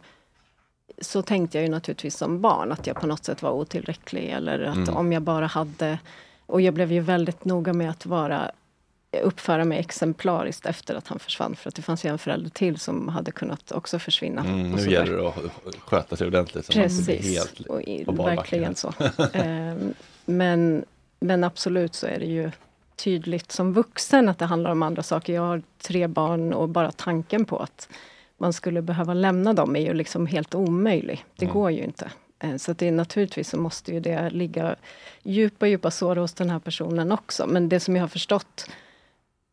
så 1.02 1.22
tänkte 1.22 1.58
jag 1.58 1.66
ju 1.66 1.72
naturligtvis 1.72 2.18
som 2.18 2.42
barn, 2.42 2.72
att 2.72 2.88
jag 2.88 3.02
på 3.02 3.08
något 3.08 3.26
sätt 3.26 3.42
var 3.42 3.52
otillräcklig. 3.52 4.30
Eller 4.30 4.60
att 4.60 4.76
Mm. 4.76 4.98
om 4.98 5.12
jag 5.14 5.22
bara 5.22 5.48
hade... 5.48 6.00
Och 6.52 6.62
jag 6.62 6.74
blev 6.74 6.92
ju 6.92 7.00
väldigt 7.00 7.46
noga 7.46 7.74
med 7.74 7.90
att 7.90 8.06
vara 8.06 8.52
uppföra 9.24 9.66
mig 9.66 9.80
exemplariskt 9.80 10.66
efter 10.66 10.96
att 10.96 11.08
han 11.08 11.20
försvann. 11.20 11.56
För 11.56 11.70
att 11.70 11.76
det 11.76 11.82
fanns 11.82 12.06
ju 12.06 12.10
en 12.10 12.18
förälder 12.18 12.50
till 12.50 12.80
som 12.80 13.08
hade 13.08 13.32
kunnat 13.32 13.72
också 13.72 14.00
försvinna. 14.00 14.42
Mm, 14.42 14.72
nu 14.72 14.92
gäller 14.92 15.18
det 15.18 15.28
att 15.28 15.76
sköta 15.80 16.16
sig 16.16 16.28
ordentligt. 16.28 16.66
Så 16.66 16.72
Precis, 16.72 17.26
helt 17.38 17.60
och 17.60 17.82
i, 17.82 18.04
verkligen 18.04 18.76
så. 18.76 18.94
Ehm, 19.34 19.94
men, 20.26 20.86
men 21.20 21.44
absolut 21.44 21.96
så 21.96 22.08
är 22.08 22.20
det 22.20 22.26
ju 22.26 22.52
tydligt 22.96 23.52
som 23.52 23.74
vuxen 23.74 24.30
att 24.30 24.40
det 24.40 24.46
handlar 24.46 24.72
om 24.72 24.84
andra 24.84 25.04
saker. 25.04 25.34
Jag 25.34 25.42
har 25.42 25.62
tre 25.82 26.08
barn 26.08 26.54
och 26.54 26.70
bara 26.70 26.92
tanken 26.92 27.46
på 27.46 27.58
att 27.58 27.90
man 28.38 28.54
skulle 28.54 28.82
behöva 28.82 29.14
lämna 29.14 29.54
dem 29.54 29.76
är 29.76 29.82
ju 29.82 29.94
liksom 29.94 30.28
helt 30.28 30.56
omöjlig. 30.56 31.26
Det 31.36 31.46
Mm. 31.46 31.54
går 31.54 31.72
ju 31.72 31.84
inte. 31.84 32.12
Eh, 32.42 32.56
Så 32.58 32.74
det 32.74 32.88
är 32.88 32.92
naturligtvis 32.92 33.50
så 33.50 33.58
måste 33.58 33.92
ju 33.94 34.00
det 34.00 34.30
ligga 34.30 34.76
djupa, 35.24 35.68
djupa 35.68 35.92
sår 35.92 36.16
hos 36.16 36.34
den 36.34 36.50
här 36.50 36.60
personen 36.60 37.12
också. 37.12 37.48
Men 37.48 37.70
det 37.70 37.80
som 37.80 37.96
jag 37.96 38.04
har 38.04 38.08
förstått 38.08 38.70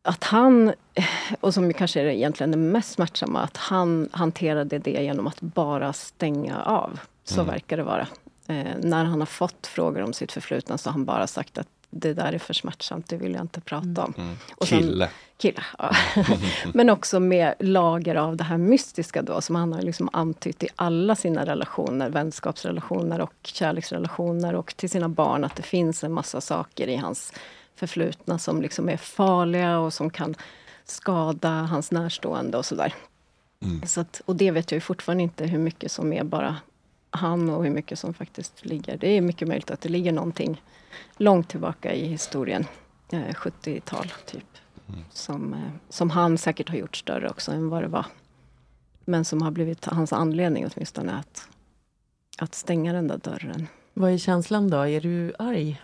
att 0.01 0.23
han, 0.23 0.67
eh, 0.93 1.05
och 1.39 1.53
som 1.53 1.73
kanske 1.73 2.01
är 2.01 2.05
egentligen 2.05 2.51
det 2.51 2.57
mest 2.57 2.91
smärtsamma, 2.91 3.41
att 3.41 3.57
han 3.57 4.09
hanterade 4.11 4.79
det 4.79 4.91
genom 5.03 5.27
att 5.27 5.41
bara 5.41 5.93
stänga 5.93 6.63
av. 6.63 6.99
Så 7.23 7.41
Mm. 7.41 7.47
verkar 7.53 7.77
det 7.77 7.83
vara. 7.83 8.07
Eh, 8.47 8.67
när 8.81 9.05
han 9.05 9.19
har 9.19 9.25
fått 9.25 9.67
frågor 9.67 10.01
om 10.01 10.13
sitt 10.13 10.31
förflutna 10.31 10.77
så 10.77 10.89
har 10.89 10.91
han 10.93 11.05
bara 11.05 11.27
sagt 11.27 11.57
att 11.57 11.67
det 11.89 12.13
där 12.13 12.33
är 12.33 12.39
för 12.39 12.53
smärtsamt, 12.53 13.09
det 13.09 13.17
vill 13.17 13.33
jag 13.33 13.41
inte 13.41 13.61
prata 13.61 14.03
om. 14.03 14.13
Mm. 14.17 14.35
Och 14.55 14.67
sen- 14.67 14.79
Kille. 14.79 15.09
Kille, 15.37 15.63
ja. 15.77 15.91
Men 16.73 16.89
också 16.89 17.19
med 17.19 17.53
lager 17.59 18.15
av 18.15 18.37
det 18.37 18.43
här 18.43 18.57
mystiska 18.57 19.21
då 19.21 19.41
som 19.41 19.55
han 19.55 19.73
har 19.73 19.81
liksom 19.81 20.09
antytt 20.13 20.63
i 20.63 20.67
alla 20.75 21.15
sina 21.15 21.45
relationer, 21.45 22.09
vänskapsrelationer 22.09 23.21
och 23.21 23.33
kärleksrelationer 23.43 24.55
och 24.55 24.73
till 24.77 24.89
sina 24.89 25.09
barn 25.09 25.43
att 25.43 25.55
det 25.55 25.63
finns 25.63 26.03
en 26.03 26.11
massa 26.13 26.41
saker 26.41 26.87
i 26.87 26.95
hans 26.95 27.33
förflutna 27.75 28.39
som 28.39 28.61
liksom 28.61 28.89
är 28.89 28.97
farliga 28.97 29.79
och 29.79 29.93
som 29.93 30.09
kan 30.09 30.35
skada 30.85 31.49
hans 31.49 31.91
närstående 31.91 32.57
och 32.57 32.65
sådär. 32.65 32.93
Mm. 33.61 33.87
Så 33.87 34.01
att, 34.01 34.21
och 34.25 34.35
det 34.35 34.51
vet 34.51 34.71
jag 34.71 34.77
ju 34.77 34.81
fortfarande 34.81 35.23
inte 35.23 35.45
hur 35.45 35.59
mycket 35.59 35.91
som 35.91 36.13
är 36.13 36.23
bara 36.23 36.55
han 37.11 37.49
och 37.49 37.63
hur 37.63 37.71
mycket 37.71 37.99
som 37.99 38.13
faktiskt 38.13 38.65
ligger. 38.65 38.97
Det 38.97 39.07
är 39.07 39.21
mycket 39.21 39.47
möjligt 39.47 39.71
att 39.71 39.81
det 39.81 39.89
ligger 39.89 40.11
någonting 40.11 40.61
långt 41.17 41.49
tillbaka 41.49 41.93
i 41.93 42.07
historien. 42.07 42.65
Eh, 43.11 43.33
70-tal 43.33 44.11
typ. 44.25 44.45
Som, 45.11 45.53
eh, 45.53 45.59
som 45.89 46.09
han 46.09 46.37
säkert 46.37 46.69
har 46.69 46.75
gjort 46.75 46.95
större 46.97 47.29
också 47.29 47.51
än 47.51 47.69
vad 47.69 47.83
det 47.83 47.87
var. 47.87 48.05
Men 49.05 49.25
som 49.25 49.41
har 49.41 49.51
blivit 49.51 49.85
hans 49.85 50.13
anledning 50.13 50.67
åtminstone 50.73 51.13
att, 51.13 51.47
att 52.37 52.55
stänga 52.55 52.93
den 52.93 53.07
där 53.07 53.17
dörren. 53.17 53.67
Vad 53.93 54.11
är 54.11 54.17
känslan 54.17 54.69
då? 54.69 54.77
Är 54.77 55.01
du 55.01 55.33
arg 55.39 55.81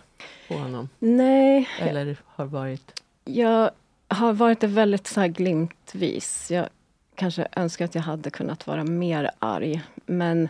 på 0.48 0.54
honom? 0.54 0.88
Nej. 0.98 1.68
Eller 1.80 2.16
har 2.24 2.44
varit? 2.44 3.02
Jag 3.24 3.70
har 4.08 4.32
varit 4.32 4.60
det 4.60 4.66
väldigt 4.66 5.06
så 5.06 5.20
här 5.20 5.28
glimtvis. 5.28 6.50
Jag 6.50 6.68
kanske 7.14 7.48
önskar 7.52 7.84
att 7.84 7.94
jag 7.94 8.02
hade 8.02 8.30
kunnat 8.30 8.66
vara 8.66 8.84
mer 8.84 9.30
arg. 9.38 9.82
Men 10.06 10.48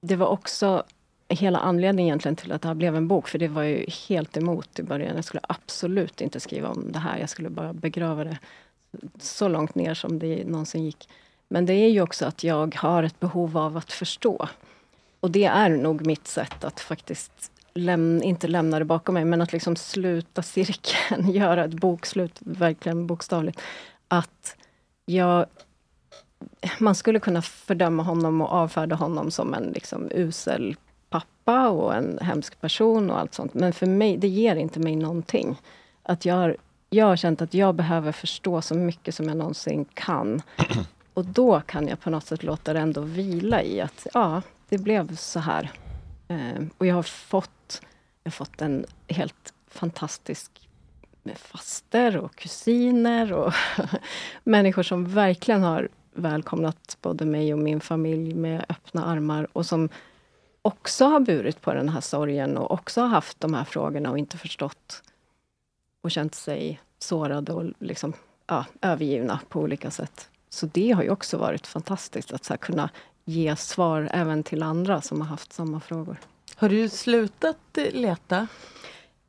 det 0.00 0.16
var 0.16 0.26
också 0.26 0.84
hela 1.28 1.58
anledningen 1.58 2.08
egentligen 2.08 2.36
till 2.36 2.52
att 2.52 2.62
det 2.62 2.68
här 2.68 2.74
blev 2.74 2.96
en 2.96 3.08
bok. 3.08 3.28
För 3.28 3.38
det 3.38 3.48
var 3.48 3.62
ju 3.62 3.86
helt 4.08 4.36
emot 4.36 4.78
i 4.78 4.82
början. 4.82 5.16
Jag 5.16 5.24
skulle 5.24 5.40
absolut 5.48 6.20
inte 6.20 6.40
skriva 6.40 6.68
om 6.68 6.92
det 6.92 6.98
här. 6.98 7.18
Jag 7.18 7.28
skulle 7.28 7.50
bara 7.50 7.72
begrava 7.72 8.24
det 8.24 8.38
så 9.18 9.48
långt 9.48 9.74
ner 9.74 9.94
som 9.94 10.18
det 10.18 10.44
någonsin 10.44 10.84
gick. 10.84 11.08
Men 11.48 11.66
det 11.66 11.72
är 11.72 11.88
ju 11.88 12.02
också 12.02 12.26
att 12.26 12.44
jag 12.44 12.74
har 12.74 13.02
ett 13.02 13.20
behov 13.20 13.58
av 13.58 13.76
att 13.76 13.92
förstå. 13.92 14.48
Och 15.20 15.30
det 15.30 15.44
är 15.44 15.68
nog 15.68 16.06
mitt 16.06 16.26
sätt 16.26 16.64
att 16.64 16.80
faktiskt 16.80 17.52
läm 17.74 18.22
inte 18.22 18.48
lämna 18.48 18.78
det 18.78 18.84
bakom 18.84 19.14
mig, 19.14 19.24
men 19.24 19.40
att 19.40 19.52
liksom 19.52 19.76
sluta 19.76 20.42
cirkeln, 20.42 21.30
göra 21.32 21.64
ett 21.64 21.74
bokslut, 21.74 22.38
verkligen 22.40 23.06
bokstavligt. 23.06 23.60
Att 24.08 24.56
jag... 25.04 25.46
Man 26.78 26.94
skulle 26.94 27.20
kunna 27.20 27.42
fördöma 27.42 28.02
honom 28.02 28.40
och 28.40 28.48
avfärda 28.52 28.96
honom 28.96 29.30
som 29.30 29.54
en 29.54 29.64
liksom 29.64 30.08
usel 30.14 30.76
pappa 31.10 31.68
och 31.68 31.94
en 31.94 32.18
hemsk 32.22 32.60
person 32.60 33.10
och 33.10 33.18
allt 33.18 33.34
sånt. 33.34 33.54
Men 33.54 33.72
för 33.72 33.86
mig, 33.86 34.16
det 34.16 34.28
ger 34.28 34.56
inte 34.56 34.80
mig 34.80 34.96
någonting. 34.96 35.56
Att 36.02 36.24
jag, 36.24 36.34
har- 36.34 36.56
jag 36.90 37.06
har 37.06 37.16
känt 37.16 37.42
att 37.42 37.54
jag 37.54 37.74
behöver 37.74 38.12
förstå 38.12 38.62
så 38.62 38.74
mycket 38.74 39.14
som 39.14 39.28
jag 39.28 39.36
någonsin 39.36 39.84
kan. 39.94 40.42
Och 41.14 41.24
då 41.24 41.60
kan 41.60 41.88
jag 41.88 42.00
på 42.00 42.10
något 42.10 42.26
sätt 42.26 42.42
låta 42.42 42.72
det 42.72 42.80
ändå 42.80 43.00
vila 43.00 43.62
i 43.62 43.80
att 43.80 44.06
ja, 44.14 44.42
det 44.68 44.78
blev 44.78 45.16
så 45.16 45.40
här. 45.40 45.70
Eh, 46.28 46.62
och 46.78 46.86
jag 46.86 46.94
har 46.94 47.02
fått, 47.02 47.82
jag 48.22 48.30
har 48.30 48.34
fått 48.34 48.60
en 48.62 48.84
helt 49.08 49.52
fantastisk 49.68 50.50
faster 51.36 52.16
och 52.16 52.34
kusiner 52.36 53.32
och 53.32 53.52
människor 54.44 54.82
som 54.82 55.04
verkligen 55.14 55.62
har 55.62 55.88
välkomnat 56.12 56.98
både 57.02 57.24
mig 57.24 57.52
och 57.52 57.58
min 57.58 57.80
familj 57.80 58.34
med 58.34 58.64
öppna 58.68 59.04
armar 59.04 59.48
och 59.52 59.66
som 59.66 59.88
också 60.62 61.04
har 61.04 61.20
burit 61.20 61.60
på 61.60 61.74
den 61.74 61.88
här 61.88 62.00
sorgen 62.00 62.56
och 62.56 62.70
också 62.70 63.00
har 63.00 63.08
haft 63.08 63.40
de 63.40 63.54
här 63.54 63.64
frågorna 63.64 64.10
och 64.10 64.18
inte 64.18 64.38
förstått 64.38 65.02
och 66.00 66.10
känt 66.10 66.34
sig 66.34 66.80
sårade 66.98 67.52
och 67.52 67.72
liksom, 67.78 68.12
ja, 68.46 68.64
övergivna 68.80 69.40
på 69.48 69.60
olika 69.60 69.90
sätt. 69.90 70.28
Så 70.48 70.66
det 70.66 70.90
har 70.90 71.02
ju 71.02 71.10
också 71.10 71.38
varit 71.38 71.66
fantastiskt 71.66 72.32
att 72.32 72.44
så 72.44 72.56
kunna 72.56 72.90
ge 73.24 73.56
svar 73.56 74.08
även 74.12 74.42
till 74.42 74.62
andra 74.62 75.00
som 75.00 75.20
har 75.20 75.28
haft 75.28 75.52
samma 75.52 75.80
frågor. 75.80 76.16
Har 76.56 76.68
du 76.68 76.88
slutat 76.88 77.56
leta? 77.74 78.46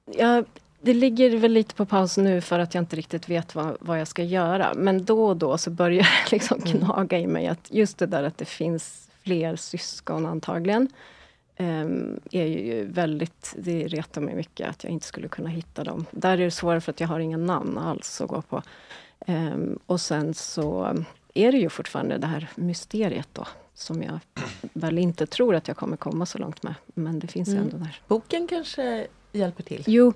Ja, 0.05 0.43
det 0.81 0.93
ligger 0.93 1.37
väl 1.37 1.51
lite 1.51 1.75
på 1.75 1.85
paus 1.85 2.17
nu 2.17 2.41
för 2.41 2.59
att 2.59 2.73
jag 2.73 2.81
inte 2.81 2.95
riktigt 2.95 3.29
vet 3.29 3.55
vad, 3.55 3.77
vad 3.79 3.99
jag 3.99 4.07
ska 4.07 4.23
göra. 4.23 4.73
Men 4.75 5.05
då 5.05 5.25
och 5.25 5.37
då 5.37 5.57
så 5.57 5.69
börjar 5.71 6.03
det 6.25 6.31
liksom 6.31 6.61
knaga 6.61 7.19
i 7.19 7.27
mig 7.27 7.47
att 7.47 7.67
just 7.71 7.97
det 7.97 8.05
där 8.05 8.23
att 8.23 8.37
det 8.37 8.45
finns 8.45 9.09
fler 9.23 9.55
syskon 9.55 10.25
antagligen. 10.25 10.87
ehm, 11.55 12.19
är 12.31 12.45
ju 12.45 12.85
väldigt, 12.85 13.55
det 13.57 13.87
retar 13.87 14.21
mig 14.21 14.35
mycket 14.35 14.69
att 14.69 14.83
jag 14.83 14.93
inte 14.93 15.05
skulle 15.05 15.27
kunna 15.27 15.49
hitta 15.49 15.83
dem. 15.83 16.05
Där 16.11 16.31
är 16.33 16.37
det 16.45 16.51
svårare 16.51 16.81
för 16.81 16.91
att 16.91 16.99
jag 16.99 17.07
har 17.07 17.19
inga 17.19 17.37
namn 17.37 17.77
alls 17.77 18.21
att 18.21 18.27
gå 18.29 18.41
på. 18.41 18.61
Ehm, 19.27 19.79
och 19.85 20.01
sen 20.01 20.33
så 20.33 20.95
är 21.33 21.51
det 21.51 21.57
ju 21.57 21.69
fortfarande 21.69 22.17
det 22.17 22.27
här 22.27 22.49
mysteriet 22.55 23.27
då. 23.33 23.47
Som 23.73 24.03
jag 24.03 24.19
väl 24.73 24.97
inte 24.97 25.25
tror 25.25 25.55
att 25.55 25.67
jag 25.67 25.77
kommer 25.77 25.97
komma 25.97 26.25
så 26.25 26.37
långt 26.37 26.63
med. 26.63 26.73
Men 26.85 27.19
det 27.19 27.27
finns 27.27 27.49
Mm. 27.49 27.61
ändå 27.63 27.77
där. 27.77 28.01
Boken 28.07 28.47
kanske 28.47 29.07
hjälper 29.31 29.63
till? 29.63 29.83
Jo, 29.87 30.13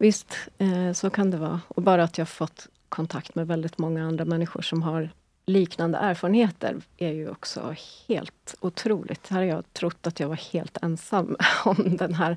visst, 0.00 0.36
eh, 0.58 0.92
så 0.92 1.10
kan 1.10 1.30
det 1.30 1.36
vara. 1.36 1.60
Och 1.68 1.82
bara 1.82 2.02
att 2.04 2.18
jag 2.18 2.28
fått 2.28 2.68
kontakt 2.88 3.34
med 3.34 3.46
väldigt 3.46 3.78
många 3.78 4.06
andra 4.06 4.24
människor 4.24 4.62
som 4.62 4.82
har 4.82 5.10
liknande 5.46 5.98
erfarenheter 5.98 6.76
är 6.96 7.12
ju 7.12 7.30
också 7.30 7.74
helt 8.08 8.54
otroligt. 8.60 9.28
Här 9.28 9.36
har 9.38 9.44
jag 9.44 9.72
trott 9.72 10.06
att 10.06 10.20
jag 10.20 10.28
var 10.28 10.52
helt 10.52 10.78
ensam 10.82 11.36
om 11.64 11.96
den 11.96 12.14
här, 12.14 12.36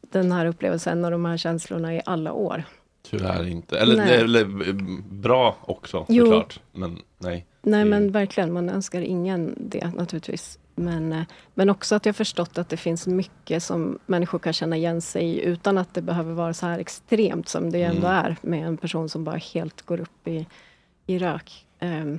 den 0.00 0.32
här 0.32 0.46
upplevelsen 0.46 1.04
och 1.04 1.10
de 1.10 1.24
här 1.24 1.36
känslorna 1.36 1.94
i 1.94 2.02
alla 2.04 2.32
år. 2.32 2.64
Tyvärr 3.10 3.46
inte. 3.46 3.78
Eller, 3.78 3.96
Nej. 3.96 4.16
eller 4.16 4.68
eh, 4.68 4.74
bra 5.10 5.56
också 5.60 6.06
Jo. 6.08 6.24
såklart. 6.24 6.60
Men 6.72 6.98
nej. 7.18 7.46
Nej 7.62 7.84
men 7.84 8.12
verkligen, 8.12 8.52
man 8.52 8.68
önskar 8.68 9.00
ingen 9.00 9.54
det 9.58 9.94
naturligtvis. 9.94 10.58
Men, 10.78 11.12
eh, 11.12 11.22
men 11.54 11.70
också 11.70 11.94
att 11.94 12.06
jag 12.06 12.16
förstått 12.16 12.58
att 12.58 12.68
det 12.68 12.76
finns 12.76 13.06
mycket 13.06 13.62
som 13.62 13.98
människor 14.06 14.38
kan 14.38 14.52
känna 14.52 14.76
igen 14.76 15.00
sig 15.00 15.24
i 15.24 15.44
utan 15.44 15.78
att 15.78 15.94
det 15.94 16.02
behöver 16.02 16.32
vara 16.32 16.54
så 16.54 16.66
här 16.66 16.78
extremt 16.78 17.48
som 17.48 17.70
det 17.72 17.82
ändå 17.82 18.06
Mm. 18.06 18.24
är 18.24 18.36
med 18.42 18.66
en 18.66 18.76
person 18.76 19.08
som 19.08 19.24
bara 19.24 19.36
helt 19.36 19.82
går 19.82 20.00
upp 20.00 20.28
i, 20.28 20.46
i 21.06 21.18
rök. 21.18 21.66
Um, 21.80 22.18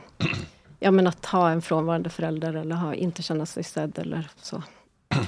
ja 0.80 0.92
men 0.92 1.08
att 1.08 1.26
ha 1.26 1.50
en 1.50 1.62
frånvarande 1.62 2.10
förälder 2.10 2.54
eller 2.54 2.76
ha, 2.76 2.94
inte 2.96 3.22
känna 3.24 3.46
sig 3.46 3.64
sedd 3.64 4.00
eller 4.00 4.30
så. 4.42 4.64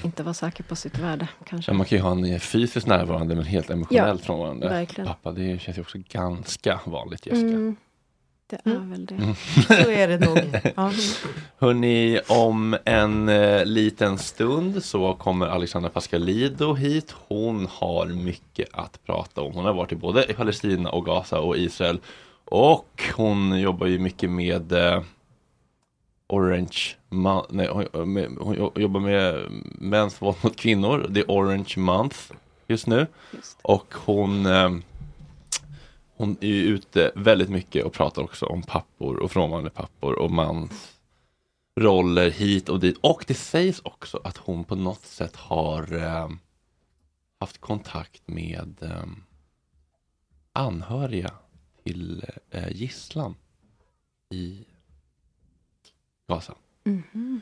Inte 0.04 0.24
vara 0.24 0.34
säker 0.34 0.64
på 0.64 0.76
sitt 0.76 1.00
värde 1.00 1.28
kanske. 1.46 1.72
Ja, 1.72 1.78
man 1.78 1.86
kan 1.86 1.98
ju 1.98 2.02
ha 2.04 2.12
en 2.12 2.26
eh, 2.26 2.40
fysiskt 2.40 2.88
närvarande 2.88 3.36
men 3.36 3.46
helt 3.46 3.70
emotionellt 3.70 4.22
frånvarande 4.26 4.70
verkligen. 4.70 5.08
pappa. 5.08 5.32
Det 5.32 5.62
känns 5.62 5.78
ju 5.78 5.82
också 5.82 5.98
ganska 6.10 6.80
vanligt 6.86 7.26
Jessica. 7.26 7.48
Mm, 7.48 7.76
det 8.50 8.62
är 8.64 8.90
väl 8.90 9.06
det. 9.06 9.16
Mm. 9.16 9.36
Så 9.68 9.90
är 9.90 10.08
det 10.08 10.18
nog. 10.18 10.38
Ja. 10.76 10.92
Hörni, 11.58 12.20
om 12.28 12.78
en 12.86 13.30
eh, 13.30 13.66
liten 13.66 14.18
stund 14.18 14.84
så 14.84 15.14
kommer 15.14 15.48
Alexandra 15.48 15.90
Pascalido 15.90 16.74
hit. 16.74 17.16
Hon 17.28 17.68
har 17.72 18.06
mycket 18.06 18.70
att 18.74 19.06
prata 19.06 19.42
om. 19.42 19.54
Hon 19.54 19.66
har 19.66 19.74
varit 19.74 19.92
i 19.92 19.96
både 19.96 20.32
i 20.32 20.34
Palestina 20.34 20.90
och 20.90 21.06
Gaza 21.06 21.40
och 21.40 21.58
Israel. 21.58 22.00
Och 22.46 23.04
hon 23.16 23.60
jobbar 23.60 23.88
ju 23.88 24.00
mycket 24.00 24.30
med 24.30 24.72
eh, 24.72 25.02
Orange 26.28 26.96
nej, 27.50 27.68
hon, 27.68 28.14
med, 28.14 28.38
hon 28.40 28.72
jobbar 28.76 29.00
med 29.00 29.46
mäns 29.80 30.22
våld 30.22 30.38
mot 30.42 30.56
kvinnor. 30.56 31.06
Det 31.10 31.20
är 31.20 31.26
Orange 31.28 31.74
Month 31.78 32.18
just 32.68 32.88
nu. 32.88 33.08
Och 33.62 33.94
hon 34.06 34.46
eh, 34.46 34.70
hon 36.20 36.38
är 36.42 36.48
ju 36.48 36.64
ute 36.64 37.12
väldigt 37.16 37.50
mycket 37.50 37.86
och 37.86 37.94
pratar 37.94 38.22
också 38.22 38.46
om 38.46 38.62
pappor 38.62 39.20
och 39.20 39.32
frånvarande 39.32 39.70
pappor 39.70 40.20
och 40.20 40.32
mans 40.32 40.98
roller 41.76 42.30
hit 42.30 42.70
och 42.70 42.80
dit. 42.80 42.98
Och 43.02 43.26
det 43.28 43.34
sägs 43.34 43.80
också 43.80 44.20
att 44.24 44.38
hon 44.38 44.64
på 44.64 44.76
något 44.76 45.06
sätt 45.06 45.36
har 45.36 45.94
eh, 45.94 46.30
haft 47.40 47.62
kontakt 47.62 48.28
med 48.28 48.76
eh, 48.82 49.06
anhöriga 50.54 51.32
till 51.84 52.26
eh, 52.50 52.70
gisslan 52.72 53.36
i 54.30 54.66
Gaza. 56.28 56.54
Mhm. 56.84 57.42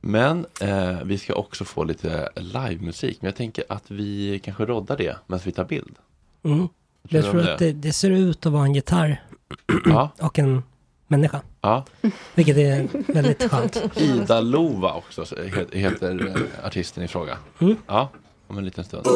Men 0.00 0.46
eh, 0.60 1.02
vi 1.04 1.18
ska 1.18 1.34
också 1.34 1.64
få 1.64 1.84
lite 1.84 2.28
livemusik. 2.36 3.22
Men 3.22 3.28
jag 3.28 3.36
tänker 3.36 3.64
att 3.68 3.90
vi 3.90 4.40
kanske 4.44 4.64
roddar 4.66 4.96
det 4.96 5.18
medan 5.26 5.42
vi 5.44 5.52
tar 5.52 5.64
bild. 5.64 5.98
Mm. 6.42 6.68
Jag 7.08 7.24
tror 7.24 7.48
att 7.48 7.58
det, 7.58 7.72
det 7.72 7.92
ser 7.92 8.10
ut 8.10 8.46
att 8.46 8.52
vara 8.52 8.64
en 8.64 8.74
gitarr 8.74 9.22
Ja. 9.84 10.10
och 10.20 10.38
en 10.38 10.62
människa. 11.06 11.40
Ja. 11.60 11.84
Vilket 12.34 12.56
är 12.56 12.88
väldigt 13.12 13.50
skönt. 13.50 13.82
Ida 13.96 14.40
Lova 14.40 14.92
också 14.94 15.24
så 15.24 15.34
he- 15.34 15.76
heter 15.76 16.26
eh, 16.26 16.66
artisten 16.66 17.04
i 17.04 17.08
fråga. 17.08 17.38
Mm. 17.60 17.76
Ja, 17.86 18.08
om 18.46 18.58
en 18.58 18.64
liten 18.64 18.84
stund. 18.84 19.06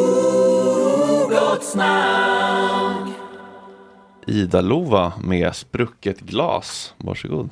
Ida 4.27 4.61
Lova 4.61 5.13
med 5.25 5.55
sprucket 5.57 6.21
glas. 6.21 6.95
Varsågod. 6.99 7.51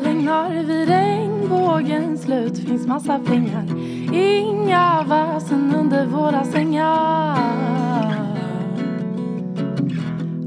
Det 0.00 0.08
regnar 0.08 0.50
Vid 0.50 0.88
regnbågens 0.88 2.22
slut. 2.22 2.58
Finns 2.58 2.86
massa 2.86 3.18
pengar. 3.18 3.64
Inga 4.12 5.04
väsen 5.08 5.74
under 5.74 6.06
våra 6.06 6.44
sängar. 6.44 7.38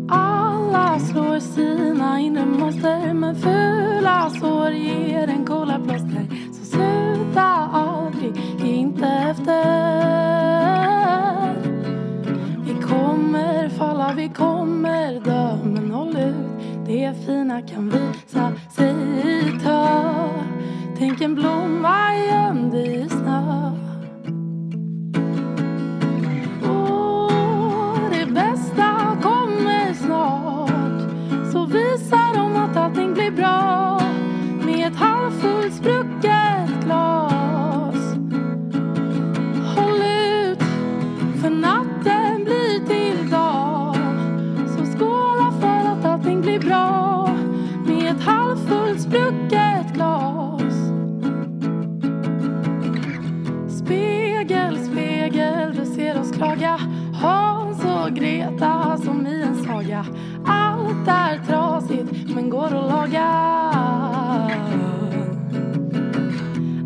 Alla 0.09 0.99
slår 0.99 1.39
sina 1.39 2.19
inre 2.19 2.45
monster 2.45 3.13
Men 3.13 3.35
fula 3.35 4.29
sår 4.29 4.71
ger 4.71 5.27
en 5.27 5.45
coola 5.45 5.79
plåster. 5.79 6.25
Så 6.53 6.65
sluta 6.65 7.69
aldrig, 7.73 8.35
ge 8.63 8.73
inte 8.73 9.07
efter. 9.07 10.01
Vi 12.65 12.73
kommer 12.87 13.69
falla, 13.69 14.13
vi 14.15 14.29
kommer 14.29 15.19
dö 15.19 15.57
Men 15.63 15.91
håll 15.91 16.17
ut, 16.17 16.60
det 16.91 17.13
fina 17.25 17.61
kan 17.61 17.89
visa 17.89 18.53
sig 18.75 18.95
i 19.23 19.59
tö 19.63 19.87
Tänk 20.97 21.21
en 21.21 21.35
blomma 21.35 22.15
gömd 22.15 22.75
i 22.75 23.09
snö 23.09 23.71
Åh, 26.63 27.99
det 28.11 28.25
bästa 28.25 29.17
kommer 29.21 29.93
snart. 29.93 31.01
Så 31.51 31.65
visa 31.65 32.33
dem 32.35 32.55
att 32.55 32.77
allting 32.77 33.13
blir 33.13 33.31
bra. 33.31 33.90
Och 58.47 58.99
som 58.99 59.27
i 59.27 59.41
en 59.41 59.55
saga 59.55 60.05
Allt 60.45 61.07
är 61.07 61.39
trasigt 61.47 62.35
men 62.35 62.49
går 62.49 62.65
att 62.65 62.71
laga 62.71 63.27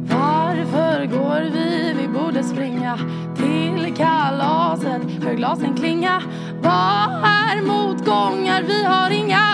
Varför 0.10 1.06
går 1.06 1.52
vi? 1.54 1.94
Vi 2.02 2.08
borde 2.08 2.44
springa 2.44 2.98
till 3.36 3.96
kalaset 3.96 5.02
Hör 5.24 5.34
glasen 5.34 5.74
klinga 5.74 6.22
Vad 6.62 7.10
är 7.24 7.62
motgångar? 7.62 8.64
Vi 8.64 8.84
har 8.84 9.10
inga 9.10 9.46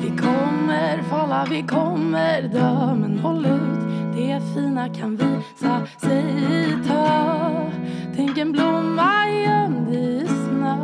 Vi 0.00 0.16
kommer 0.16 1.02
falla, 1.10 1.46
vi 1.50 1.62
kommer 1.62 2.42
dö 2.42 2.94
Men 2.94 3.18
håll 3.18 3.46
ut, 3.46 4.14
det 4.16 4.40
fina 4.54 4.88
kan 4.88 5.16
visa 5.16 5.86
sig 6.00 6.24
i 6.52 6.88
tö 6.88 7.40
Tänk 8.16 8.38
en 8.38 8.52
blomma 8.52 9.28
gömd 9.28 9.94
i 9.94 10.26
snö 10.26 10.76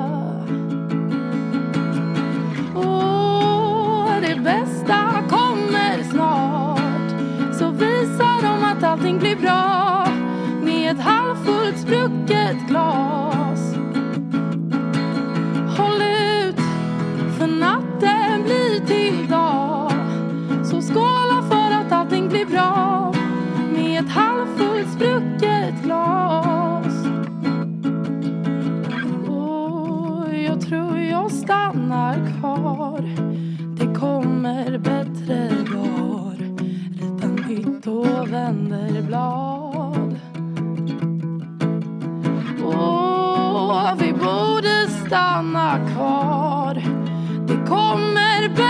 Åh, 2.74 4.11
det 4.20 4.41
bästa 4.41 5.12
kommer 5.29 6.03
snart. 6.11 7.11
Så 7.59 7.70
visar 7.70 8.43
de 8.43 8.64
att 8.64 8.83
allting 8.83 9.18
blir 9.18 9.37
bra. 9.37 10.07
Med 10.62 10.93
ett 10.93 11.01
halvfullt 11.01 11.79
sprucket 11.79 12.57
glas. 12.68 13.74
Håll 15.79 16.03
ut, 16.03 16.61
för 17.39 17.47
natten 17.47 18.43
blir 18.45 18.87
till 18.87 19.31
dag. 19.31 19.93
Så 20.64 20.83
skåla 20.83 21.43
för 21.51 21.74
att 21.77 21.93
allting 21.93 22.29
blir 22.29 22.47
bra. 22.47 23.12
Med 23.72 24.05
ett 24.05 24.11
halvfullt 24.11 24.93
sprucket 24.93 25.83
glas. 25.83 26.55
Jag 31.27 31.33
stannar 31.33 32.39
kvar. 32.41 33.03
Det 33.77 33.99
kommer 33.99 34.79
bättre 34.79 35.49
dagar. 35.72 36.37
Rita 37.01 37.49
nytt 37.49 37.87
och 37.87 38.33
vänder 38.33 39.03
blad. 39.03 40.20
Åh, 42.64 43.95
vi 43.99 44.12
borde 44.12 44.89
stanna 44.89 45.89
kvar. 45.95 46.74
Det 47.47 47.68
kommer 47.68 48.49
bättre 48.49 48.66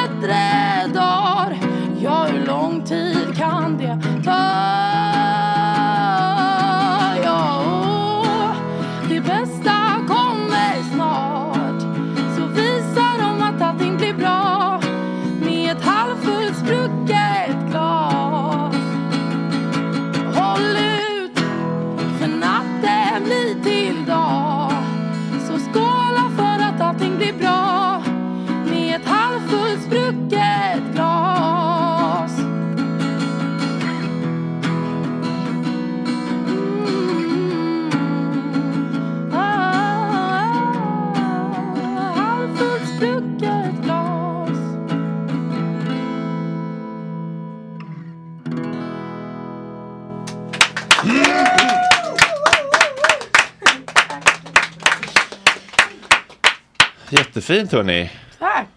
Jättefint 57.49 57.73
hörni. 57.73 58.11
Tack! 58.39 58.69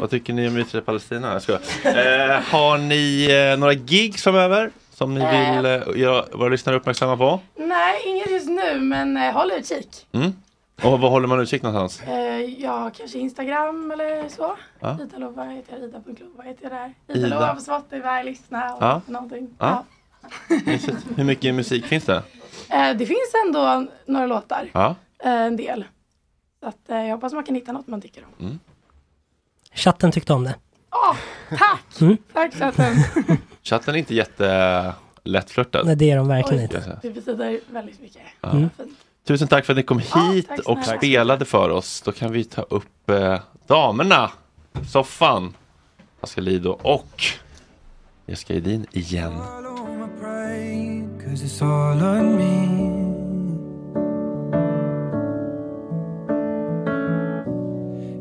Vad 0.00 0.10
tycker 0.10 0.32
ni 0.32 0.48
om 0.48 0.58
Israel 0.58 0.84
Palestina? 0.84 1.32
Jag 1.32 1.42
skojar. 1.42 1.60
Eh, 1.84 2.40
har 2.42 2.78
ni 2.78 3.28
eh, 3.52 3.58
några 3.58 3.72
gigs 3.72 4.22
framöver 4.24 4.70
som 4.94 5.14
ni 5.14 5.20
vill 5.20 5.64
eh, 5.66 6.00
göra 6.00 6.24
våra 6.32 6.48
lyssnare 6.48 6.76
uppmärksamma 6.76 7.16
på? 7.16 7.40
Nej, 7.56 8.02
inget 8.06 8.30
just 8.30 8.48
nu, 8.48 8.80
men 8.80 9.16
eh, 9.16 9.32
håll 9.32 9.52
utkik. 9.58 10.06
Mm. 10.12 10.32
Och 10.82 11.00
vad 11.00 11.10
håller 11.10 11.28
man 11.28 11.40
utkik 11.40 11.62
någonstans? 11.62 12.08
Eh, 12.08 12.40
ja, 12.40 12.90
kanske 12.98 13.18
Instagram 13.18 13.90
eller 13.90 14.28
så. 14.28 14.56
Ja. 14.80 14.98
Ida 15.02 15.18
Lova 15.18 15.44
heter 15.44 15.72
jag, 15.72 15.88
Ida.lova 15.88 16.42
heter 16.42 16.62
jag 16.62 16.72
där. 16.72 16.92
Ida. 17.08 17.26
Ida 17.26 17.36
Lova 17.36 17.54
på 17.54 17.60
Spotify, 17.60 18.22
lyssna 18.24 18.74
och 18.74 18.82
Ja. 18.82 19.00
någonting. 19.06 19.48
Ja. 19.58 19.84
Hur 21.16 21.24
mycket 21.24 21.54
musik 21.54 21.86
finns 21.86 22.04
det? 22.04 22.22
Eh, 22.70 22.90
det 22.96 23.06
finns 23.06 23.32
ändå 23.46 23.86
några 24.06 24.26
låtar, 24.26 24.70
eh, 24.74 24.90
en 25.32 25.56
del. 25.56 25.84
Så 26.60 26.66
att, 26.66 26.90
eh, 26.90 26.96
jag 26.96 27.14
hoppas 27.14 27.32
man 27.32 27.44
kan 27.44 27.54
hitta 27.54 27.72
något 27.72 27.86
man 27.86 28.00
tycker 28.00 28.24
om. 28.38 28.60
Chatten 29.74 30.12
tyckte 30.12 30.32
om 30.32 30.44
det. 30.44 30.54
Åh, 30.90 31.16
tack! 31.58 32.00
Mm. 32.00 32.16
Tack 32.32 32.54
chatten! 32.54 32.96
Chatten 33.62 33.94
är 33.94 33.98
inte 33.98 34.14
jättelättflörtad. 34.14 35.86
Nej, 35.86 35.96
det 35.96 36.10
är 36.10 36.16
de 36.16 36.28
verkligen 36.28 36.58
Oj, 36.58 36.62
inte. 36.62 36.98
Det 37.02 37.10
betyder 37.10 37.60
väldigt 37.70 38.00
mycket. 38.00 38.22
Ja. 38.40 38.50
Mm. 38.50 38.70
Tusen 39.24 39.48
tack 39.48 39.66
för 39.66 39.72
att 39.72 39.76
ni 39.76 39.82
kom 39.82 39.98
hit 39.98 40.48
tack 40.48 40.58
och 40.58 40.84
spelade 40.84 41.44
för 41.44 41.70
oss. 41.70 42.02
Då 42.02 42.12
kan 42.12 42.32
vi 42.32 42.44
ta 42.44 42.62
upp 42.62 43.10
eh, 43.10 43.40
damerna. 43.66 44.30
Soffan, 44.88 45.56
Pascal 46.20 46.44
Lido 46.44 46.70
och 46.70 47.22
Jessica 48.26 48.54
Edin 48.54 48.86
igen. 48.92 49.32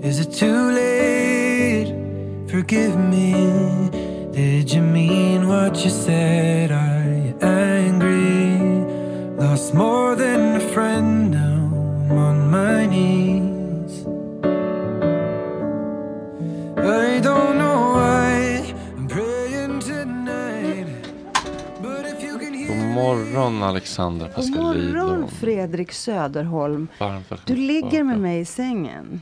Is 0.02 0.20
it 0.22 0.32
too 0.32 0.72
late? 0.72 1.93
Forgive 2.50 2.97
me. 2.97 3.34
Did 4.32 4.72
you 4.72 4.82
mean 4.82 5.47
what 5.50 5.84
you 5.84 5.89
said? 5.89 6.72
Are 6.72 7.04
you 7.26 7.36
angry? 7.41 8.58
Lost 9.36 9.74
more 9.74 10.16
than 10.16 10.56
a 10.56 10.60
friend 10.74 11.32
now. 11.32 11.70
I'm 12.10 12.18
on 12.18 12.50
my 12.50 12.86
knees. 12.86 14.06
I 16.78 17.20
don't 17.20 17.58
know 17.58 17.91
why 17.95 18.74
I'm 18.95 19.08
praying 19.08 19.80
tonight. 19.82 20.88
But 21.82 22.06
if 22.06 22.24
you 22.24 22.39
can 22.39 22.54
hear 22.54 22.68
God 22.68 22.93
morgon 22.93 23.64
Alexandra 23.64 24.30
God 24.30 24.54
morgon 24.54 25.28
Fredrik 25.28 25.91
Söderholm. 25.91 26.88
Varmt 27.00 27.32
välkommen 27.32 27.45
Du 27.45 27.56
ligger 27.56 28.04
med 28.04 28.20
mig 28.20 28.39
i 28.39 28.45
sängen. 28.45 29.22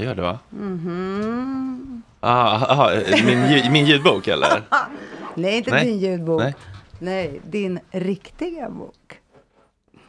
Det 0.00 0.06
gör 0.06 0.14
det 0.14 0.22
va? 0.22 0.38
Mhm. 0.50 2.02
Ah, 2.20 2.62
ah, 2.68 2.90
min, 3.26 3.50
ljud- 3.50 3.70
min 3.72 3.86
ljudbok 3.86 4.28
eller? 4.28 4.62
Nej, 5.34 5.56
inte 5.56 5.70
Nej. 5.70 5.84
din 5.86 5.98
ljudbok. 5.98 6.40
Nej. 6.42 6.54
Nej. 6.98 7.40
din 7.50 7.80
riktiga 7.90 8.70
bok. 8.70 8.94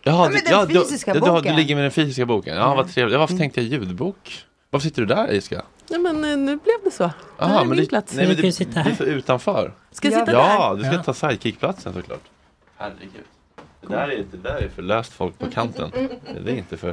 Jaha, 0.04 0.16
Ja, 0.26 0.30
men 0.30 0.32
du- 0.32 0.50
den 0.50 0.68
du- 0.68 0.74
fysiska 0.86 1.14
du, 1.14 1.20
du, 1.20 1.26
boken. 1.26 1.52
du 1.56 1.62
ligger 1.62 1.76
med 1.76 1.84
den 1.84 1.92
fysiska 1.92 2.26
boken. 2.26 2.56
Ja, 2.56 2.62
Ja. 2.62 2.76
vad 2.76 2.90
trevligt. 2.94 3.14
Ja, 3.14 3.20
varför 3.20 3.34
Mm. 3.34 3.40
tänkte 3.40 3.62
jag 3.62 3.70
ljudbok? 3.70 4.46
Varför 4.70 4.88
sitter 4.88 5.02
du 5.02 5.06
där 5.06 5.32
Iska? 5.32 5.62
Nej, 5.90 6.00
men 6.00 6.16
eh, 6.26 6.38
nu 6.38 6.46
blev 6.58 6.76
det 6.84 6.92
så. 6.92 7.04
det 7.04 7.46
här 7.46 7.56
är 7.56 7.60
men 7.60 7.70
min 7.70 7.80
det, 7.80 7.86
plats. 7.86 8.14
nej, 8.16 8.28
men 8.28 8.36
det, 8.36 8.42
det 8.42 8.76
är 8.90 8.96
för 8.96 9.06
utanför. 9.06 9.74
Ska 9.92 10.08
jag 10.12 10.20
sitta 10.20 10.32
ja, 10.32 10.70
där? 10.70 10.78
du 10.78 10.84
ska 10.84 10.94
Ja. 10.94 11.04
ta 11.04 11.14
sidekickplatsen 11.14 11.94
såklart. 11.94 12.24
Herregud. 12.78 13.26
Det 13.82 13.88
där, 13.96 14.08
är, 14.08 14.24
det 14.32 14.38
där 14.38 14.56
är 14.56 14.68
för 14.68 14.82
löst 14.82 15.14
folk 15.14 15.40
på 15.40 15.50
kanten. 15.50 15.92
Det 16.44 16.52
är 16.52 16.56
inte 16.56 16.78
för... 16.78 16.90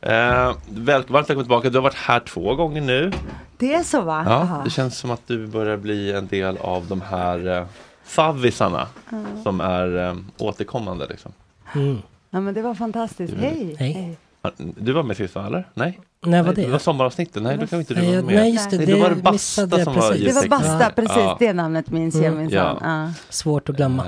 Eh, 0.00 0.54
väl, 0.68 1.02
varmt 1.02 1.10
välkommen 1.10 1.44
tillbaka. 1.44 1.70
Du 1.70 1.78
har 1.78 1.82
varit 1.82 1.94
här 1.94 2.20
två 2.20 2.54
gånger 2.54 2.80
nu. 2.80 3.12
Det 3.56 3.74
är 3.74 3.82
så 3.82 4.00
va? 4.00 4.22
Ja, 4.26 4.32
Aha. 4.32 4.60
det 4.64 4.70
känns 4.70 4.98
som 4.98 5.10
att 5.10 5.26
du 5.26 5.46
börjar 5.46 5.76
bli 5.76 6.12
en 6.12 6.26
del 6.26 6.56
av 6.58 6.86
de 6.86 7.00
här 7.00 7.48
eh, 7.58 7.66
favvisarna 8.04 8.86
Ja. 9.10 9.24
som 9.42 9.60
är 9.60 9.96
eh, 10.08 10.16
återkommande. 10.38 11.06
Liksom. 11.06 11.32
Ja, 12.30 12.40
men 12.40 12.54
det 12.54 12.62
var 12.62 12.74
fantastiskt. 12.74 13.32
Du- 13.34 13.40
Hej. 13.40 13.76
Hej. 13.78 14.16
Du 14.56 14.92
var 14.92 15.02
med 15.02 15.16
sist 15.16 15.34
va, 15.34 15.46
eller? 15.46 15.68
Nej? 15.74 16.00
När 16.26 16.42
var 16.42 16.46
nej, 16.46 16.56
det? 16.56 16.62
Det 16.62 16.72
var 16.72 16.78
sommaravsnittet. 16.78 17.42
Nej, 17.42 17.56
då 17.58 17.66
kan 17.66 17.78
inte 17.78 17.94
du 17.94 18.00
Nej, 18.00 18.10
vara 18.12 18.22
med. 18.26 18.34
nej, 18.34 18.52
just 18.52 18.70
det, 18.70 18.76
Nej, 18.76 18.86
det 18.86 18.94
var 19.00 19.10
det 19.10 19.14
Basta 19.16 19.68
som 19.68 19.84
var 19.94 19.94
precis. 20.10 20.34
Det 20.34 20.40
var. 20.40 20.48
Basta, 20.48 20.90
precis. 20.96 21.16
Ja. 21.16 21.36
Det 21.38 21.52
namnet 21.52 21.90
minns 21.90 22.14
jag 22.14 22.24
Mm. 22.24 22.38
minsann. 22.38 22.78
Ja. 22.82 23.04
Ja. 23.06 23.12
Svårt 23.28 23.68
att 23.68 23.76
glömma. 23.76 24.06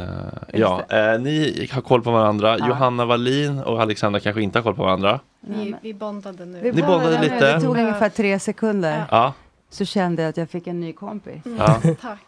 Ja, 0.53 0.82
eh, 0.89 1.20
ni 1.20 1.68
har 1.72 1.80
koll 1.80 2.03
på 2.03 2.11
varandra. 2.11 2.59
Ja. 2.59 2.68
Johanna 2.68 3.05
Wallin 3.05 3.59
och 3.59 3.80
Alexandra 3.82 4.20
kanske 4.20 4.43
inte 4.43 4.59
har 4.59 4.62
koll 4.62 4.74
på 4.74 4.82
varandra. 4.82 5.20
Vi, 5.41 5.74
vi 5.82 5.95
bondade 5.95 6.45
nu. 6.47 6.61
Vi 6.62 6.72
Ni 6.72 6.82
bondade 6.82 7.22
lite. 7.22 7.53
Det 7.55 7.61
tog 7.61 7.76
ungefär 7.78 8.09
tre 8.09 8.39
sekunder. 8.39 9.05
Ja. 9.11 9.32
Så 9.70 9.85
kände 9.85 10.22
jag 10.22 10.30
att 10.30 10.37
jag 10.37 10.51
fick 10.51 10.66
en 10.66 10.80
ny 10.80 10.93
kompis. 10.93 11.43
Ja. 11.59 11.80
Tack. 12.01 12.18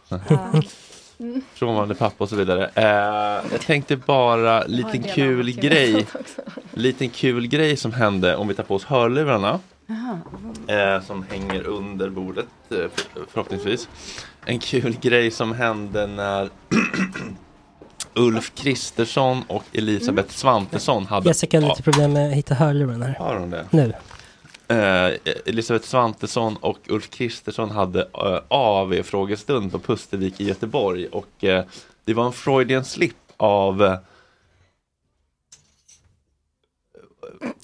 Frånvarande 1.55 1.95
pappa 1.95 2.25
och 2.25 2.31
så 2.31 2.37
vidare. 2.37 2.71
Eh, 2.75 3.51
jag 3.53 3.61
tänkte 3.61 3.97
bara, 3.97 4.65
liten 4.67 5.03
del 5.03 5.13
kul 5.13 5.51
grej. 5.51 6.07
Liten 6.75 7.09
kul 7.09 7.47
grej 7.47 7.77
som 7.77 7.93
hände 7.93 8.37
om 8.37 8.49
vi 8.49 8.55
tar 8.55 8.63
på 8.63 8.75
oss 8.75 8.85
hörlurarna. 8.85 9.61
Eh, 10.67 11.03
som 11.03 11.27
hänger 11.31 11.67
under 11.67 12.11
bordet 12.11 12.47
eh, 12.71 12.77
för, 12.77 12.91
förhoppningsvis. 13.29 13.89
En 14.45 14.59
kul 14.59 14.97
grej 15.01 15.31
som 15.31 15.53
hände 15.53 16.07
när 16.07 16.51
Ulf 18.15 18.55
Kristersson 18.55 19.43
och 19.49 19.65
Elisabeth 19.73 20.35
Svantesson 20.35 21.07
hade... 21.07 21.29
Jessica 21.29 21.61
har 21.61 21.69
lite 21.69 21.83
problem 21.83 22.13
med 22.13 22.29
att 22.29 22.37
hitta 22.37 22.55
hörluren 22.55 23.03
här. 23.03 23.15
Har 23.19 23.37
hon 23.37 23.51
det? 23.51 23.67
Nu. 23.71 23.93
Eh, 24.69 25.13
Elisabeth 25.47 25.87
Svantesson 25.87 26.57
och 26.57 26.79
Ulf 26.89 27.11
Kristersson 27.11 27.71
hade 27.71 28.01
eh, 28.03 28.41
AV-frågestund 28.49 29.73
på 29.73 29.79
Pustervik 29.79 30.41
i 30.41 30.45
Göteborg 30.45 31.07
och 31.07 31.45
eh, 31.45 31.65
det 32.05 32.15
var 32.15 32.27
en 32.27 32.33
Freudian 32.33 32.85
slip 32.85 33.17
av 33.37 33.83
eh, 33.83 33.99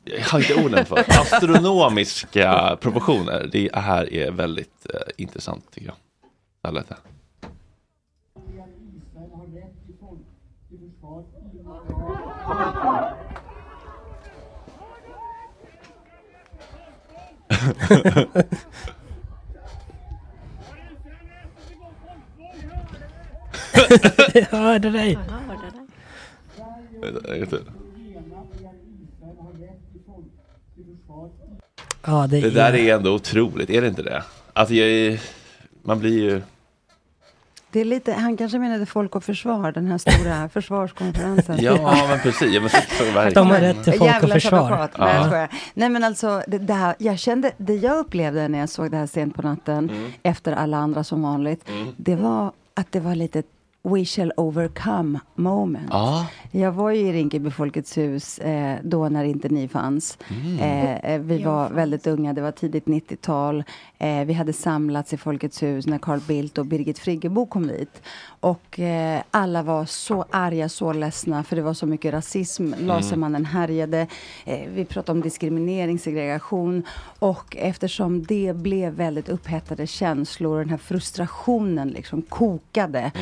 jag 0.04 0.24
har 0.24 0.38
inte 0.38 0.64
orden 0.64 0.86
för 0.86 0.98
astronomiska 0.98 2.78
proportioner. 2.80 3.48
Det 3.52 3.74
här 3.74 4.12
är 4.12 4.30
väldigt 4.30 4.86
eh, 4.94 5.00
intressant 5.16 5.70
tycker 5.70 5.86
jag. 5.86 5.96
Jag 6.62 6.74
lät 6.74 6.88
det. 6.88 6.96
Jag 24.34 24.58
hörde 24.58 24.90
dig. 24.90 25.18
Ja, 32.04 32.26
det, 32.26 32.40
Det 32.40 32.50
där 32.50 32.72
är 32.74 32.94
ändå 32.94 33.14
otroligt, 33.14 33.70
är 33.70 33.82
det 33.82 33.88
inte 33.88 34.02
det? 34.02 34.22
Alltså 34.52 34.74
jag 34.74 34.88
är, 34.88 35.20
man 35.82 35.98
blir 35.98 36.22
ju... 36.22 36.42
Det 37.72 37.80
är 37.80 37.84
lite, 37.84 38.12
han 38.12 38.36
kanske 38.36 38.58
menade 38.58 38.86
Folk 38.86 39.14
och 39.16 39.24
Försvar, 39.24 39.72
den 39.72 39.86
här 39.86 39.98
stora 39.98 40.48
försvarskonferensen. 40.52 41.58
Ja, 41.60 42.06
men 42.08 42.18
precis. 42.20 42.52
Ja, 42.54 42.60
men 42.60 42.70
så. 42.70 42.76
De 43.34 43.46
har 43.50 43.58
rätt 43.60 43.84
till 43.84 43.92
Folk 43.92 44.00
och 44.02 44.06
Djävulens 44.06 44.42
Försvar. 44.42 44.88
Nej, 44.98 45.14
Ja. 45.14 45.24
skojar. 45.26 45.48
Nej, 45.74 45.88
men 45.88 46.04
alltså, 46.04 46.42
det, 46.46 46.58
det, 46.58 46.74
här, 46.74 46.94
jag 46.98 47.18
kände, 47.18 47.52
det 47.56 47.74
jag 47.74 47.98
upplevde 47.98 48.48
när 48.48 48.58
jag 48.58 48.68
såg 48.68 48.90
det 48.90 48.96
här 48.96 49.06
sent 49.06 49.34
på 49.36 49.42
natten, 49.42 49.90
Mm. 49.90 50.12
efter 50.22 50.52
alla 50.52 50.76
andra 50.76 51.04
som 51.04 51.22
vanligt, 51.22 51.68
Mm. 51.68 51.88
det 51.96 52.16
var 52.16 52.52
att 52.74 52.92
det 52.92 53.00
var 53.00 53.14
lite 53.14 53.42
We 53.84 54.04
shall 54.04 54.32
overcome 54.36 55.20
moment. 55.34 55.88
Ja. 55.90 56.26
Jag 56.50 56.72
var 56.72 56.90
ju 56.90 57.00
i 57.00 57.12
Rinkeby 57.12 57.50
Folkets 57.50 57.98
hus 57.98 58.38
eh, 58.38 58.78
då 58.82 59.08
när 59.08 59.24
inte 59.24 59.48
ni 59.48 59.68
fanns. 59.68 60.18
Mm. 60.30 60.58
Eh, 60.58 61.12
eh, 61.12 61.20
vi 61.20 61.42
var 61.42 61.70
väldigt 61.70 62.06
unga, 62.06 62.32
det 62.32 62.40
var 62.40 62.52
tidigt 62.52 62.84
90-tal. 62.84 63.64
Eh, 63.98 64.24
vi 64.24 64.32
hade 64.32 64.52
samlats 64.52 65.12
i 65.12 65.16
Folkets 65.16 65.62
hus 65.62 65.86
när 65.86 65.98
Carl 65.98 66.20
Bildt 66.20 66.58
och 66.58 66.66
Birgit 66.66 66.98
Friggebo 66.98 67.46
kom 67.46 67.66
dit. 67.66 68.02
Och 68.40 68.80
eh, 68.80 69.22
alla 69.30 69.62
var 69.62 69.84
så 69.84 70.24
arga, 70.30 70.68
så 70.68 70.92
ledsna 70.92 71.44
för 71.44 71.56
det 71.56 71.62
var 71.62 71.74
så 71.74 71.86
mycket 71.86 72.14
rasism. 72.14 72.72
Lasermannen 72.78 73.44
härjade. 73.44 74.06
Eh, 74.44 74.68
vi 74.74 74.84
pratade 74.84 75.18
om 75.18 75.22
diskriminering, 75.22 75.98
segregation. 75.98 76.82
Och 77.18 77.56
eftersom 77.56 78.22
det 78.22 78.56
blev 78.56 78.92
väldigt 78.92 79.28
upphettade 79.28 79.86
känslor, 79.86 80.58
den 80.58 80.70
här 80.70 80.76
frustrationen 80.76 81.88
liksom 81.88 82.22
kokade. 82.22 83.12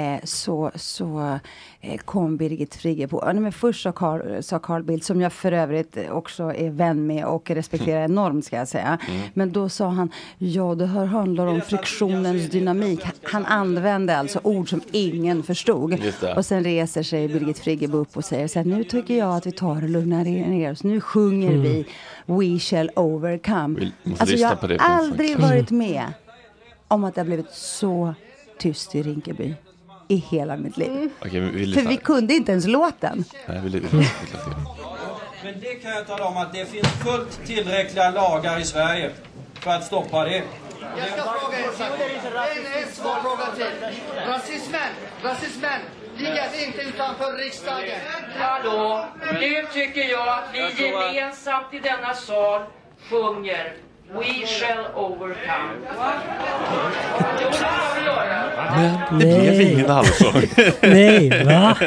Eh, 0.00 0.20
så 0.24 0.70
så 0.74 1.38
eh, 1.80 1.96
kom 1.96 2.36
Birgit 2.36 2.74
Friggebo. 2.74 3.20
Ja, 3.22 3.32
nej, 3.32 3.42
men 3.42 3.52
först 3.52 3.82
sa 3.82 3.92
Carl, 3.92 4.42
sa 4.42 4.58
Carl 4.58 4.82
Bildt, 4.82 5.04
som 5.04 5.20
jag 5.20 5.32
för 5.32 5.52
övrigt 5.52 5.96
också 6.10 6.42
är 6.42 6.70
vän 6.70 7.06
med 7.06 7.24
och 7.24 7.50
respekterar 7.50 8.04
enormt 8.04 8.44
ska 8.44 8.56
jag 8.56 8.68
säga. 8.68 8.98
Mm. 9.08 9.22
Men 9.34 9.52
då 9.52 9.68
sa 9.68 9.88
han, 9.88 10.10
ja 10.38 10.74
det 10.74 10.86
här 10.86 11.04
handlar 11.04 11.46
om 11.46 11.60
friktionens 11.60 12.50
dynamik. 12.50 13.00
Han 13.22 13.46
använde 13.46 14.16
alltså 14.16 14.40
ord 14.42 14.70
som 14.70 14.80
ingen 14.92 15.42
förstod. 15.42 16.00
Och 16.36 16.46
sen 16.46 16.64
reser 16.64 17.02
sig 17.02 17.28
Birgit 17.28 17.58
Friggebo 17.58 17.98
upp 17.98 18.16
och 18.16 18.24
säger 18.24 18.48
så 18.48 18.58
här, 18.58 18.66
nu 18.66 18.84
tycker 18.84 19.18
jag 19.18 19.36
att 19.36 19.46
vi 19.46 19.52
tar 19.52 19.76
och 19.82 19.88
lugnar 19.88 20.24
ner 20.24 20.72
oss. 20.72 20.84
Nu 20.84 21.00
sjunger 21.00 21.50
Mm. 21.50 21.62
vi 21.62 21.86
We 22.26 22.58
shall 22.58 22.90
overcome. 22.96 23.90
Alltså 24.18 24.36
jag 24.36 24.48
har 24.48 24.76
aldrig 24.78 25.38
varit 25.38 25.70
med 25.70 26.04
om 26.88 27.04
att 27.04 27.14
det 27.14 27.20
har 27.20 27.26
blivit 27.26 27.50
så 27.50 28.14
tyst 28.58 28.94
i 28.94 29.02
Rinkeby 29.02 29.54
i 30.10 30.16
hela 30.16 30.56
mitt 30.56 30.76
liv. 30.76 31.10
Okej, 31.20 31.40
vi 31.40 31.74
För 31.74 31.88
vi 31.88 31.96
kunde 31.96 32.34
inte 32.34 32.52
ens 32.52 32.66
låten. 32.66 33.24
Nej, 33.46 33.60
vi. 33.64 33.80
Men 35.44 35.60
det 35.60 35.74
kan 35.74 35.90
jag 35.90 36.06
tala 36.06 36.24
om 36.24 36.36
att 36.36 36.52
det 36.52 36.66
finns 36.66 36.88
fullt 36.88 37.46
tillräckliga 37.46 38.10
lagar 38.10 38.60
i 38.60 38.64
Sverige 38.64 39.10
för 39.54 39.70
att 39.70 39.84
stoppa 39.84 40.24
det. 40.24 40.42
Jag 40.98 41.08
ska 41.08 41.22
fråga 41.22 41.56
en, 41.58 42.82
en 42.82 42.92
svår 42.92 43.20
fråga 43.22 43.46
till. 43.56 43.72
Rasismen, 44.26 44.90
rasismen 45.22 45.80
ligger 46.16 46.66
inte 46.66 46.82
utanför 46.82 47.32
riksdagen. 47.36 47.98
Hallå! 48.38 49.06
Nu 49.40 49.66
tycker 49.72 50.10
jag 50.10 50.28
att 50.28 50.48
vi 50.52 50.84
gemensamt 50.84 51.74
i 51.74 51.78
denna 51.78 52.14
sal 52.14 52.62
sjunger 53.10 53.74
We 54.12 54.46
shall 54.46 54.86
overcome. 54.94 55.70
Det. 58.76 58.98
Men 59.10 59.18
det 59.18 59.40
blev 59.40 59.60
ingen 59.60 59.90
allsång. 59.90 60.42
Nej, 60.80 61.44
va? 61.44 61.76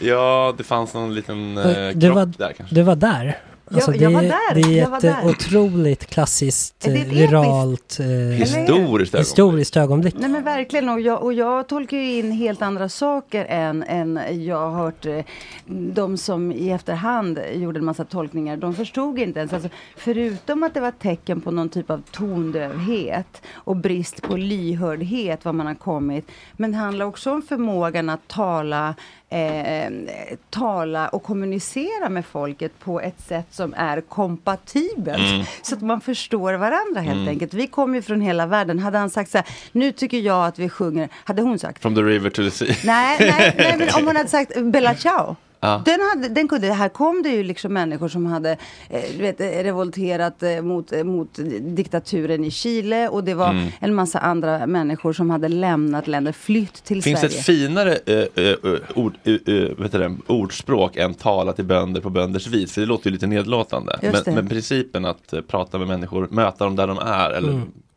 ja, 0.00 0.54
det 0.58 0.64
fanns 0.64 0.94
någon 0.94 1.14
liten 1.14 1.58
eh, 1.58 2.00
krock 2.00 2.14
var, 2.14 2.26
där 2.26 2.52
kanske. 2.52 2.74
du 2.74 2.82
var 2.82 2.96
där? 2.96 3.38
Alltså, 3.70 3.94
jag 3.94 4.10
det, 4.10 4.14
var 4.14 4.22
där, 4.22 4.54
Det 4.54 4.60
är 4.60 4.82
jag 4.82 4.94
ett 4.94 5.00
där. 5.00 5.28
otroligt 5.28 6.06
klassiskt, 6.06 6.86
eh, 6.86 6.92
viralt, 6.92 7.98
eh, 8.00 8.06
Historiskt 8.06 9.14
historiskt 9.14 9.76
ögonblick. 9.76 10.14
Nej 10.18 10.30
men 10.30 10.44
verkligen 10.44 10.88
och 10.88 11.00
jag, 11.00 11.22
och 11.22 11.32
jag 11.32 11.68
tolkar 11.68 11.96
ju 11.96 12.18
in 12.18 12.32
helt 12.32 12.62
andra 12.62 12.88
saker 12.88 13.44
än, 13.44 13.82
än 13.82 14.20
jag 14.44 14.70
har 14.70 14.82
hört 14.82 15.06
eh, 15.06 15.24
de 15.66 16.16
som 16.16 16.52
i 16.52 16.70
efterhand 16.70 17.40
gjorde 17.54 17.78
en 17.78 17.84
massa 17.84 18.04
tolkningar. 18.04 18.56
De 18.56 18.74
förstod 18.74 19.18
inte 19.18 19.38
ens, 19.40 19.52
alltså, 19.52 19.68
förutom 19.96 20.62
att 20.62 20.74
det 20.74 20.80
var 20.80 20.90
tecken 20.90 21.40
på 21.40 21.50
någon 21.50 21.68
typ 21.68 21.90
av 21.90 22.02
tondövhet 22.10 23.42
och 23.54 23.76
brist 23.76 24.22
på 24.22 24.36
lyhördhet 24.36 25.44
var 25.44 25.52
man 25.52 25.66
har 25.66 25.74
kommit. 25.74 26.30
Men 26.52 26.72
det 26.72 26.78
handlar 26.78 27.06
också 27.06 27.32
om 27.32 27.42
förmågan 27.42 28.10
att 28.10 28.28
tala 28.28 28.94
eh, 29.34 30.36
tala 30.50 31.08
och 31.08 31.22
kommunicera 31.22 32.08
med 32.08 32.26
folket 32.26 32.72
på 32.80 33.00
ett 33.00 33.20
sätt 33.28 33.46
som 33.50 33.74
är 33.76 34.00
kompatibelt. 34.00 35.32
Mm. 35.32 35.44
Så 35.62 35.74
att 35.74 35.82
man 35.82 36.00
förstår 36.00 36.52
varandra 36.54 37.00
helt 37.00 37.14
Mm. 37.16 37.28
enkelt. 37.28 37.54
Vi 37.54 37.66
kommer 37.66 37.94
ju 37.94 38.02
från 38.02 38.20
hela 38.20 38.46
världen. 38.46 38.78
Hade 38.78 38.98
han 38.98 39.10
sagt 39.10 39.30
så 39.30 39.38
här, 39.38 39.46
nu 39.72 39.92
tycker 39.92 40.18
jag 40.18 40.46
att 40.46 40.58
vi 40.58 40.68
sjunger, 40.68 41.08
hade 41.24 41.42
hon 41.42 41.58
sagt? 41.58 41.82
From 41.82 41.94
the 41.94 42.00
river 42.02 42.30
to 42.30 42.42
the 42.42 42.50
sea. 42.50 42.74
Nej, 42.84 43.16
nej, 43.20 43.54
nej 43.56 43.76
men 43.78 43.88
om 44.00 44.06
hon 44.06 44.16
hade 44.16 44.28
sagt 44.28 44.52
Bella 44.62 44.94
Ciao. 44.94 45.36
Ja. 45.64 45.82
Den, 45.84 45.98
hade, 46.14 46.28
den 46.34 46.48
kunde, 46.48 46.66
här 46.72 46.88
kom 46.88 47.22
det 47.22 47.28
ju 47.28 47.42
liksom 47.42 47.72
människor 47.72 48.08
som 48.08 48.26
hade 48.26 48.56
eh, 48.90 49.00
vet, 49.18 49.40
eh, 49.40 49.46
revolterat 49.46 50.42
eh, 50.42 50.62
mot, 50.62 50.92
eh, 50.92 51.04
mot 51.04 51.38
diktaturen 51.60 52.44
i 52.44 52.50
Chile 52.50 53.08
och 53.08 53.24
det 53.24 53.34
var 53.34 53.50
Mm. 53.50 53.66
en 53.80 53.94
massa 53.94 54.18
andra 54.18 54.66
människor 54.66 55.12
som 55.12 55.30
hade 55.30 55.48
lämnat 55.48 56.06
länder, 56.06 56.32
flytt 56.32 56.84
till 56.84 57.02
Finns 57.02 57.20
det 57.20 57.28
Sverige. 57.28 57.40
ett 57.40 57.46
finare 57.46 57.98
eh, 58.06 58.44
eh, 58.44 58.72
eh, 58.72 58.78
ord, 58.94 59.14
det, 59.22 60.10
ordspråk 60.26 60.96
än 60.96 61.14
tala 61.14 61.52
till 61.52 61.64
bönder 61.64 62.00
på 62.00 62.10
bönders 62.10 62.46
vis? 62.46 62.72
För 62.72 62.80
det 62.80 62.86
låter 62.86 63.06
ju 63.06 63.12
lite 63.12 63.26
nedlåtande. 63.26 63.98
Men, 64.02 64.12
det. 64.24 64.30
men 64.32 64.48
principen 64.48 65.04
att 65.04 65.34
prata 65.48 65.78
med 65.78 65.88
människor, 65.88 66.28
möta 66.30 66.64
dem 66.64 66.76
där 66.76 66.86
de 66.86 66.98
är 66.98 67.30
eller 67.30 67.48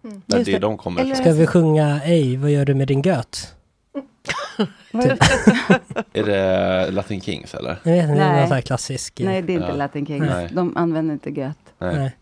Mm. 0.07 0.21
där 0.25 0.37
Just 0.37 0.45
det 0.45 0.51
det. 0.51 0.59
de 0.59 0.77
kommer. 0.77 1.15
Ska 1.15 1.31
vi 1.33 1.47
sjunga 1.47 1.99
Ej, 2.05 2.37
vad 2.37 2.51
gör 2.51 2.65
du 2.65 2.73
med 2.75 2.87
din 2.87 3.01
göt? 3.01 3.53
Är 6.13 6.23
det 6.23 6.91
Latin 6.91 7.21
Kings 7.21 7.53
eller? 7.53 7.77
Jag 7.83 7.91
vet 7.91 8.03
inte, 8.03 8.15
det 8.15 8.23
är 8.23 8.31
Nej. 8.33 8.47
sån 8.47 8.55
här 8.55 8.61
klassisk... 8.61 9.19
Nej, 9.23 9.41
det 9.41 9.53
är 9.53 9.55
inte 9.55 9.67
Ja. 9.67 9.75
Latin 9.75 10.05
Kings. 10.05 10.25
Nej. 10.29 10.49
De 10.51 10.77
använder 10.77 11.13
inte 11.13 11.29
gött. 11.29 11.57
Nej. 11.77 11.95
Nej. 11.95 12.15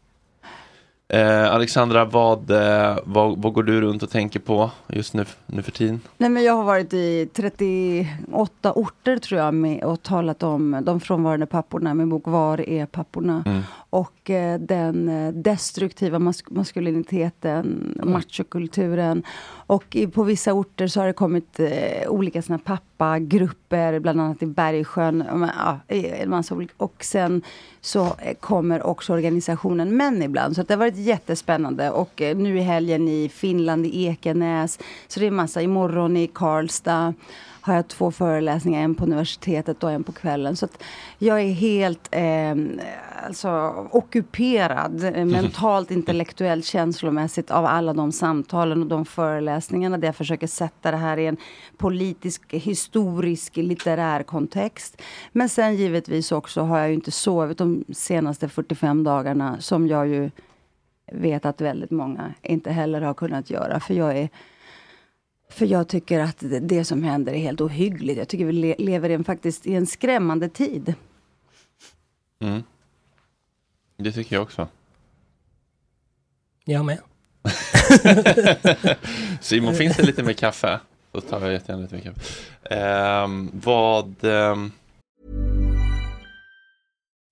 Eh, 1.07 1.53
Alexandra, 1.53 2.05
vad, 2.05 2.51
eh, 2.51 2.97
vad, 3.03 3.41
vad 3.41 3.53
går 3.53 3.63
du 3.63 3.81
runt 3.81 4.03
och 4.03 4.09
tänker 4.09 4.39
på 4.39 4.71
just 4.87 5.13
nu, 5.13 5.25
nu 5.55 5.61
för 5.61 5.71
tiden? 5.71 6.01
Nej, 6.17 6.29
men 6.29 6.43
jag 6.43 6.53
har 6.53 6.63
varit 6.63 6.93
i 6.93 7.29
38 7.33 8.73
orter 8.73 9.17
tror 9.17 9.41
jag 9.41 9.53
med, 9.53 9.83
och 9.83 10.03
talat 10.03 10.43
om 10.43 10.81
de 10.83 10.99
frånvarande 10.99 11.45
papporna. 11.45 11.93
Min 11.93 12.09
bok 12.09 12.27
Var 12.27 12.69
är 12.69 12.85
papporna? 12.85 13.43
Mm. 13.45 13.61
Och 13.89 14.29
eh, 14.29 14.59
den 14.59 15.09
eh, 15.09 15.33
destruktiva 15.33 16.19
mas 16.19 16.43
maskuliniteten, 16.49 17.99
machokulturen. 18.03 19.23
Och 19.67 19.95
i, 19.95 20.07
på 20.07 20.23
vissa 20.23 20.53
orter 20.53 20.87
så 20.87 20.99
har 20.99 21.07
det 21.07 21.13
kommit 21.13 21.59
eh, 21.59 22.07
olika 22.07 22.41
såna 22.41 22.59
pappagrupper, 22.59 23.99
bland 23.99 24.21
annat 24.21 24.43
i 24.43 24.45
Bergsjön. 24.45 25.17
Men, 25.17 25.49
Ja, 25.57 25.79
en 25.87 26.29
massa 26.29 26.55
olika. 26.55 26.73
Och 26.77 27.03
sen 27.03 27.41
så 27.81 28.05
eh, 28.05 28.33
kommer 28.39 28.83
också 28.83 29.13
organisationen 29.13 29.97
Män 29.97 30.21
ibland. 30.21 30.55
Så 30.55 30.63
det 30.63 30.73
har 30.73 30.79
varit 30.79 30.97
jättespännande. 30.97 31.89
Och 31.89 32.21
eh, 32.21 32.37
nu 32.37 32.57
i 32.57 32.61
helgen 32.61 33.07
i 33.07 33.29
Finland, 33.29 33.85
i 33.85 34.05
Ekenäs. 34.05 34.79
Så 35.07 35.19
det 35.19 35.27
är 35.27 35.31
massa. 35.45 35.61
Imorgon 35.61 36.17
i 36.17 36.27
Karlstad 36.27 37.13
har 37.61 37.73
jag 37.73 37.87
två 37.87 38.11
föreläsningar, 38.11 38.81
en 38.81 38.95
på 38.95 39.03
universitetet 39.03 39.83
och 39.83 39.91
en 39.91 40.03
på 40.03 40.11
kvällen. 40.11 40.55
Så 40.55 40.67
jag 41.17 41.41
är 41.41 41.51
helt 41.51 42.09
eh, 42.11 42.55
alltså, 43.25 43.49
ockuperad 43.91 45.03
eh, 45.03 45.25
mentalt, 45.37 45.91
intellektuellt, 45.91 46.65
känslomässigt 46.65 47.51
av 47.51 47.65
alla 47.65 47.93
de 47.93 48.11
samtalen 48.11 48.81
och 48.81 48.87
de 48.87 49.05
föreläsningarna 49.05 49.97
där 49.97 50.07
jag 50.07 50.15
försöker 50.15 50.47
sätta 50.47 50.91
det 50.91 50.97
här 50.97 51.17
i 51.17 51.25
en 51.25 51.37
politisk, 51.77 52.53
historisk, 52.53 53.57
litterär 53.57 54.23
kontext. 54.23 55.01
Men 55.31 55.49
sen 55.49 55.75
givetvis 55.75 56.31
också 56.31 56.61
har 56.61 56.79
jag 56.79 56.87
ju 56.87 56.93
inte 56.93 57.11
sovit 57.11 57.57
de 57.57 57.83
senaste 57.93 58.49
45 58.49 59.03
dagarna 59.03 59.57
som 59.59 59.87
jag 59.87 60.07
ju 60.07 60.31
vet 61.11 61.45
att 61.45 61.61
väldigt 61.61 61.91
många 61.91 62.33
inte 62.41 62.71
heller 62.71 63.01
har 63.01 63.13
kunnat 63.13 63.49
göra. 63.49 63.79
För 63.79 63.93
jag 63.93 64.17
är 64.17 64.29
för 65.55 65.65
jag 65.65 65.87
tycker 65.87 66.19
att 66.19 66.37
det- 66.39 66.59
det 66.59 66.85
som 66.85 67.03
händer 67.03 67.33
är 67.33 67.37
helt 67.39 67.61
ohyggligt. 67.61 68.17
Jag 68.17 68.27
tycker 68.27 68.45
vi 68.45 68.51
le- 68.53 68.75
lever 68.77 69.09
i 69.09 69.13
en, 69.13 69.23
faktiskt 69.23 69.67
i 69.67 69.73
en 69.75 69.87
skrämmande 69.87 70.49
tid. 70.49 70.93
Mm. 72.41 72.63
Det 73.97 74.11
tycker 74.11 74.35
jag 74.35 74.43
också. 74.43 74.67
Jag 76.65 76.85
med. 76.85 76.99
Simon, 79.41 79.75
finns 79.75 79.97
det 79.97 80.03
lite 80.03 80.23
mer 80.23 80.33
kaffe? 80.33 80.79
Då 81.11 81.21
tar 81.21 81.41
jag 81.41 81.51
jättegärna 81.53 81.81
lite 81.81 81.95
mer 81.95 82.01
kaffe. 82.01 82.21
Ehm, 82.75 83.51
vad... 83.53 84.23
ehm, 84.23 84.71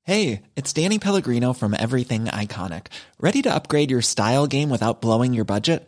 Hey, 0.05 0.41
it's 0.55 0.73
Danny 0.83 0.99
Pellegrino 0.99 1.53
from 1.53 1.73
Everything 1.73 2.25
Iconic. 2.25 2.83
Ready 3.19 3.41
to 3.41 3.49
upgrade 3.55 3.89
your 3.91 4.01
style 4.01 4.47
game 4.47 4.69
without 4.69 5.01
blowing 5.01 5.33
your 5.33 5.45
budget? 5.45 5.87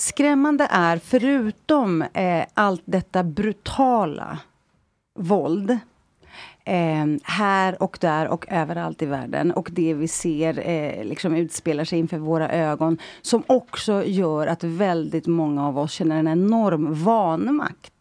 Skrämmande 0.00 0.66
är, 0.70 0.98
förutom 0.98 2.02
eh, 2.02 2.44
allt 2.54 2.82
detta 2.84 3.22
brutala 3.22 4.38
våld 5.18 5.70
eh, 6.64 7.06
här 7.22 7.82
och 7.82 7.98
där 8.00 8.28
och 8.28 8.46
överallt 8.48 9.02
i 9.02 9.06
världen 9.06 9.50
och 9.52 9.68
det 9.72 9.94
vi 9.94 10.08
ser 10.08 10.68
eh, 10.68 11.04
liksom 11.04 11.34
utspelar 11.34 11.84
sig 11.84 11.98
inför 11.98 12.18
våra 12.18 12.50
ögon 12.50 12.98
som 13.22 13.42
också 13.46 14.04
gör 14.04 14.46
att 14.46 14.64
väldigt 14.64 15.26
många 15.26 15.66
av 15.66 15.78
oss 15.78 15.92
känner 15.92 16.18
en 16.18 16.28
enorm 16.28 16.94
vanmakt. 16.94 17.99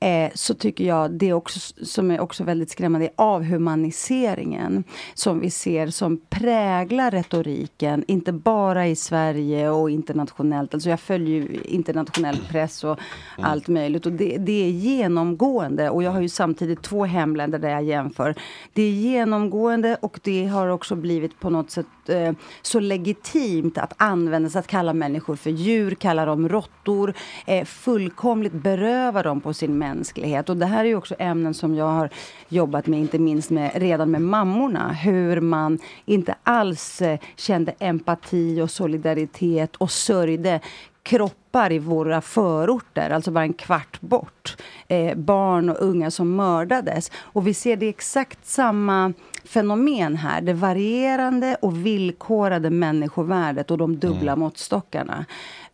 Eh, 0.00 0.30
så 0.34 0.54
tycker 0.54 0.84
jag 0.84 1.10
det 1.10 1.32
också, 1.32 1.84
som 1.84 2.10
är 2.10 2.20
också 2.20 2.44
väldigt 2.44 2.70
skrämmande 2.70 3.06
är 3.06 3.12
avhumaniseringen 3.16 4.84
som 5.14 5.40
vi 5.40 5.50
ser 5.50 5.86
som 5.86 6.20
präglar 6.30 7.10
retoriken, 7.10 8.04
inte 8.08 8.32
bara 8.32 8.86
i 8.86 8.96
Sverige 8.96 9.70
och 9.70 9.90
internationellt. 9.90 10.74
Alltså 10.74 10.90
jag 10.90 11.00
följer 11.00 11.40
ju 11.40 11.60
internationell 11.64 12.38
press 12.48 12.84
och 12.84 12.98
allt 13.38 13.68
möjligt 13.68 14.06
och 14.06 14.12
det, 14.12 14.38
det 14.38 14.64
är 14.64 14.70
genomgående 14.70 15.90
och 15.90 16.02
jag 16.02 16.10
har 16.10 16.20
ju 16.20 16.28
samtidigt 16.28 16.82
två 16.82 17.04
hemländer 17.04 17.58
där 17.58 17.70
jag 17.70 17.82
jämför. 17.82 18.34
Det 18.72 18.82
är 18.82 18.90
genomgående 18.90 19.96
och 20.00 20.20
det 20.22 20.46
har 20.46 20.68
också 20.68 20.96
blivit 20.96 21.40
på 21.40 21.50
något 21.50 21.70
sätt 21.70 21.86
eh, 22.08 22.32
så 22.62 22.80
legitimt 22.80 23.78
att 23.78 23.94
användas, 23.96 24.56
att 24.56 24.66
kalla 24.66 24.94
människor 24.94 25.36
för 25.36 25.50
djur, 25.50 25.94
kalla 25.94 26.24
dem 26.24 26.48
råttor, 26.48 27.14
eh, 27.46 27.64
fullkomligt 27.64 28.52
beröva 28.52 29.21
dem 29.22 29.40
på 29.40 29.54
sin 29.54 29.78
mänsklighet. 29.78 30.48
Och 30.48 30.56
det 30.56 30.66
här 30.66 30.84
är 30.84 30.94
också 30.94 31.14
ämnen 31.18 31.54
som 31.54 31.74
jag 31.74 31.88
har 31.88 32.10
jobbat 32.48 32.86
med, 32.86 33.00
inte 33.00 33.18
minst 33.18 33.50
med, 33.50 33.70
redan 33.74 34.10
med 34.10 34.22
mammorna. 34.22 34.92
Hur 34.92 35.40
man 35.40 35.78
inte 36.04 36.34
alls 36.42 37.02
eh, 37.02 37.18
kände 37.36 37.74
empati 37.78 38.60
och 38.60 38.70
solidaritet 38.70 39.76
och 39.76 39.90
sörjde 39.90 40.60
kroppar 41.02 41.72
i 41.72 41.78
våra 41.78 42.20
förorter, 42.20 43.10
alltså 43.10 43.30
bara 43.30 43.44
en 43.44 43.52
kvart 43.52 44.00
bort. 44.00 44.56
Eh, 44.88 45.14
barn 45.14 45.68
och 45.68 45.76
unga 45.80 46.10
som 46.10 46.36
mördades. 46.36 47.10
Och 47.16 47.46
vi 47.46 47.54
ser 47.54 47.76
det 47.76 47.88
exakt 47.88 48.46
samma 48.46 49.12
fenomen 49.44 50.16
här. 50.16 50.40
Det 50.40 50.52
varierande 50.52 51.56
och 51.62 51.86
villkorade 51.86 52.70
människovärdet 52.70 53.70
och 53.70 53.78
de 53.78 53.96
dubbla 53.96 54.36
måttstockarna. 54.36 55.24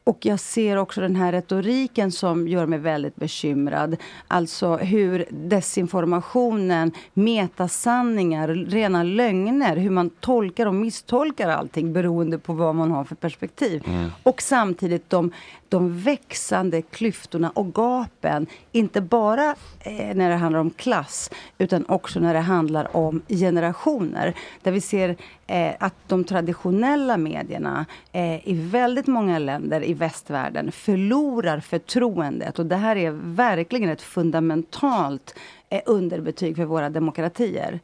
Och 0.09 0.27
jag 0.27 0.41
ser 0.41 0.77
också 0.77 1.01
den 1.01 1.17
här 1.17 1.33
retoriken 1.33 2.13
som 2.13 2.49
gör 2.49 2.67
mig 2.67 2.79
väldigt 2.79 3.17
bekymrad. 3.17 3.97
Alltså 4.29 4.77
hur 4.77 5.25
desinformationen, 5.31 6.93
metasanningar, 7.15 8.49
rena 8.49 9.03
lögner, 9.03 9.77
hur 9.77 9.91
man 9.91 10.11
tolkar 10.11 10.67
och 10.67 10.75
misstolkar 10.75 11.49
allting 11.49 11.93
beroende 11.93 12.39
på 12.39 12.53
vad 12.53 12.75
man 12.75 12.91
har 12.91 13.05
för 13.05 13.15
perspektiv. 13.15 13.83
Mm. 13.87 14.11
Och 14.23 14.43
samtidigt 14.43 15.11
de, 15.11 15.33
de 15.69 15.99
växande 15.99 16.83
klyftorna 16.83 17.51
och 17.51 17.75
gapen, 17.75 18.47
inte 18.73 19.01
bara 19.01 19.55
eh, 19.81 20.15
när 20.15 20.31
det 20.31 20.37
handlar 20.37 20.61
om 20.61 20.71
klass, 20.71 21.31
utan 21.59 21.85
också 21.89 22.21
när 22.21 22.35
det 22.35 22.41
handlar 22.41 22.97
om 22.97 23.23
generationer. 23.29 24.35
Där 24.63 24.73
vi 24.73 24.81
ser 24.81 25.17
eh, 25.49 25.75
att 25.79 25.95
de 26.07 26.25
traditionella 26.25 27.17
medierna 27.17 27.87
eh, 28.13 28.49
i 28.49 28.55
väldigt 28.55 29.07
många 29.07 29.39
länder 29.39 29.85
i 29.85 29.95
västvärlden 29.95 30.73
förlorar 30.73 31.61
förtroendet. 31.61 32.59
Och 32.59 32.67
det 32.67 32.77
här 32.77 32.97
är 32.97 33.11
verkligen 33.35 33.91
ett 33.91 34.03
fundamentalt 34.03 35.35
eh, 35.69 35.81
underbetyg 35.87 36.57
för 36.57 36.65
våra 36.65 36.91
demokratier. 36.91 37.81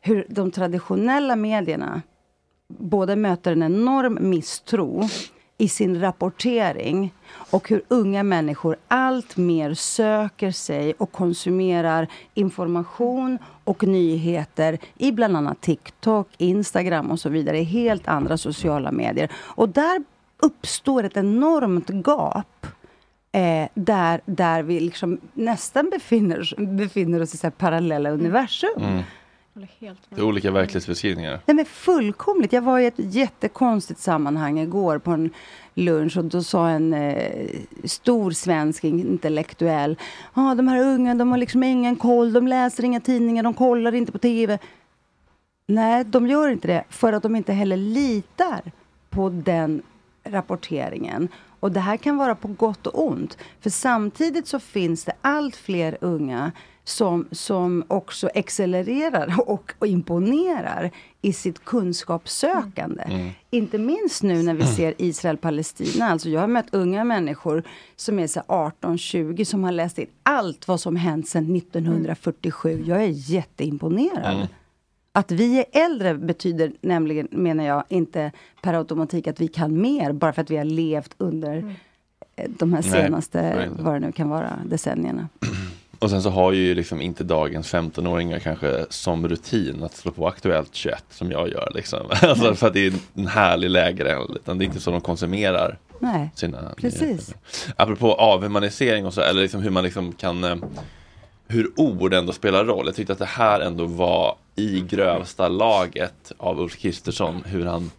Hur 0.00 0.26
de 0.28 0.50
traditionella 0.50 1.36
medierna 1.36 2.02
både 2.68 3.16
möter 3.16 3.52
en 3.52 3.62
enorm 3.62 4.18
misstro 4.20 5.08
i 5.58 5.68
sin 5.68 6.00
rapportering 6.00 7.14
och 7.50 7.68
hur 7.68 7.82
unga 7.88 8.22
människor 8.22 8.76
allt 8.88 9.36
mer 9.36 9.74
söker 9.74 10.50
sig 10.50 10.92
och 10.98 11.12
konsumerar 11.12 12.08
information 12.34 13.38
och 13.64 13.82
nyheter 13.82 14.78
i 14.98 15.12
bland 15.12 15.36
annat 15.36 15.60
TikTok, 15.60 16.28
Instagram 16.38 17.10
och 17.10 17.20
så 17.20 17.28
vidare, 17.28 17.58
i 17.58 17.64
helt 17.64 18.08
andra 18.08 18.36
sociala 18.36 18.92
medier. 18.92 19.32
Och 19.36 19.68
där 19.68 20.04
uppstår 20.42 21.04
ett 21.04 21.16
enormt 21.16 21.90
gap 21.90 22.66
eh, 23.32 23.68
där, 23.74 24.20
där 24.24 24.62
vi 24.62 24.80
liksom 24.80 25.20
nästan 25.32 25.90
befinner, 25.90 26.66
befinner 26.76 27.22
oss 27.22 27.34
i 27.34 27.36
så 27.36 27.50
parallella 27.50 28.10
universum. 28.10 28.70
Mm. 28.76 29.02
Det 29.54 30.20
är 30.20 30.22
olika 30.22 30.50
verklighetsbeskrivningar. 30.50 31.40
Nej 31.46 31.54
men 31.54 31.64
fullkomligt. 31.64 32.52
Jag 32.52 32.62
var 32.62 32.78
i 32.78 32.86
ett 32.86 32.94
jättekonstigt 32.96 34.00
sammanhang 34.00 34.58
igår 34.58 34.98
på 34.98 35.10
en 35.10 35.30
lunch 35.74 36.16
och 36.16 36.24
då 36.24 36.42
sa 36.42 36.68
en 36.68 36.94
eh, 36.94 37.48
stor 37.84 38.30
svensk 38.30 38.84
intellektuell 38.84 39.96
Ja, 40.34 40.50
ah, 40.50 40.54
de 40.54 40.68
här 40.68 40.80
unga 40.80 41.14
de 41.14 41.30
har 41.30 41.38
liksom 41.38 41.62
ingen 41.62 41.96
koll, 41.96 42.32
de 42.32 42.48
läser 42.48 42.84
inga 42.84 43.00
tidningar, 43.00 43.42
de 43.42 43.54
kollar 43.54 43.94
inte 43.94 44.12
på 44.12 44.18
TV. 44.18 44.58
Nej, 45.66 46.04
de 46.04 46.26
gör 46.26 46.48
inte 46.48 46.68
det 46.68 46.84
för 46.88 47.12
att 47.12 47.22
de 47.22 47.36
inte 47.36 47.52
heller 47.52 47.76
litar 47.76 48.72
på 49.10 49.28
den 49.28 49.82
rapporteringen. 50.24 51.28
Och 51.60 51.72
det 51.72 51.80
här 51.80 51.96
kan 51.96 52.16
vara 52.16 52.34
på 52.34 52.48
gott 52.48 52.86
och 52.86 53.06
ont. 53.06 53.38
För 53.60 53.70
samtidigt 53.70 54.46
så 54.46 54.58
finns 54.60 55.04
det 55.04 55.12
allt 55.20 55.56
fler 55.56 55.98
unga 56.00 56.52
som, 56.84 57.28
som 57.30 57.84
också 57.88 58.30
accelererar 58.34 59.34
och, 59.46 59.72
och 59.78 59.86
imponerar 59.86 60.90
i 61.22 61.32
sitt 61.32 61.64
kunskapssökande. 61.64 63.02
Mm. 63.02 63.30
Inte 63.50 63.78
minst 63.78 64.22
nu 64.22 64.42
när 64.42 64.54
vi 64.54 64.66
ser 64.66 64.94
Israel-Palestina. 64.98 66.06
Alltså 66.06 66.28
jag 66.28 66.40
har 66.40 66.48
mött 66.48 66.74
unga 66.74 67.04
människor 67.04 67.62
som 67.96 68.18
är 68.18 68.26
18-20 68.26 69.44
som 69.44 69.64
har 69.64 69.72
läst 69.72 69.98
in 69.98 70.06
allt 70.22 70.68
vad 70.68 70.80
som 70.80 70.96
hänt 70.96 71.28
sedan 71.28 71.56
1947. 71.56 72.84
Jag 72.86 73.02
är 73.02 73.08
jätteimponerad. 73.08 74.34
Mm. 74.34 74.46
Att 75.12 75.32
vi 75.32 75.58
är 75.58 75.84
äldre 75.84 76.14
betyder 76.14 76.72
nämligen, 76.80 77.28
menar 77.30 77.64
jag, 77.64 77.84
inte 77.88 78.32
per 78.62 78.74
automatik 78.74 79.26
att 79.26 79.40
vi 79.40 79.48
kan 79.48 79.80
mer 79.80 80.12
bara 80.12 80.32
för 80.32 80.42
att 80.42 80.50
vi 80.50 80.56
har 80.56 80.64
levt 80.64 81.14
under 81.18 81.76
eh, 82.36 82.50
de 82.58 82.72
här 82.72 82.82
Nej, 82.82 82.90
senaste, 82.90 83.42
nej. 83.42 83.68
vad 83.78 83.94
det 83.94 84.00
nu 84.00 84.12
kan 84.12 84.28
vara, 84.28 84.58
decennierna. 84.66 85.28
Och 86.04 86.10
sen 86.10 86.22
så 86.22 86.30
har 86.30 86.52
ju 86.52 86.74
liksom 86.74 87.00
inte 87.00 87.24
dagens 87.24 87.74
15-åringar 87.74 88.38
kanske 88.38 88.86
som 88.90 89.28
rutin 89.28 89.82
att 89.82 89.96
slå 89.96 90.12
på 90.12 90.28
Aktuellt 90.28 90.74
21 90.74 91.04
som 91.10 91.30
jag 91.30 91.48
gör. 91.48 91.72
Liksom. 91.74 92.06
Alltså 92.22 92.54
för 92.54 92.66
att 92.66 92.72
det 92.72 92.86
är 92.86 92.92
en 93.14 93.26
härlig 93.26 93.70
lägre, 93.70 94.18
utan 94.34 94.58
det 94.58 94.64
är 94.64 94.66
inte 94.66 94.80
så 94.80 94.90
de 94.90 95.00
konsumerar 95.00 95.78
Nej, 95.98 96.30
sina 96.34 96.74
precis. 96.76 97.00
nyheter. 97.00 97.34
Apropå 97.76 98.14
avhumanisering 98.14 99.06
och 99.06 99.14
så, 99.14 99.20
eller 99.20 99.42
liksom 99.42 99.62
hur 99.62 99.70
man 99.70 99.84
liksom 99.84 100.12
kan 100.12 100.44
eh, 100.44 100.56
hur 101.48 101.70
ord 101.76 102.14
ändå 102.14 102.32
spelar 102.32 102.64
roll. 102.64 102.86
Jag 102.86 102.94
tyckte 102.94 103.12
att 103.12 103.18
det 103.18 103.24
här 103.24 103.60
ändå 103.60 103.84
var 103.84 104.36
i 104.56 104.80
grövsta 104.80 105.48
laget 105.48 106.32
av 106.36 106.60
Ulf 106.60 106.76
Kristersson. 106.76 107.42
Hur 107.46 107.66
han, 107.66 107.90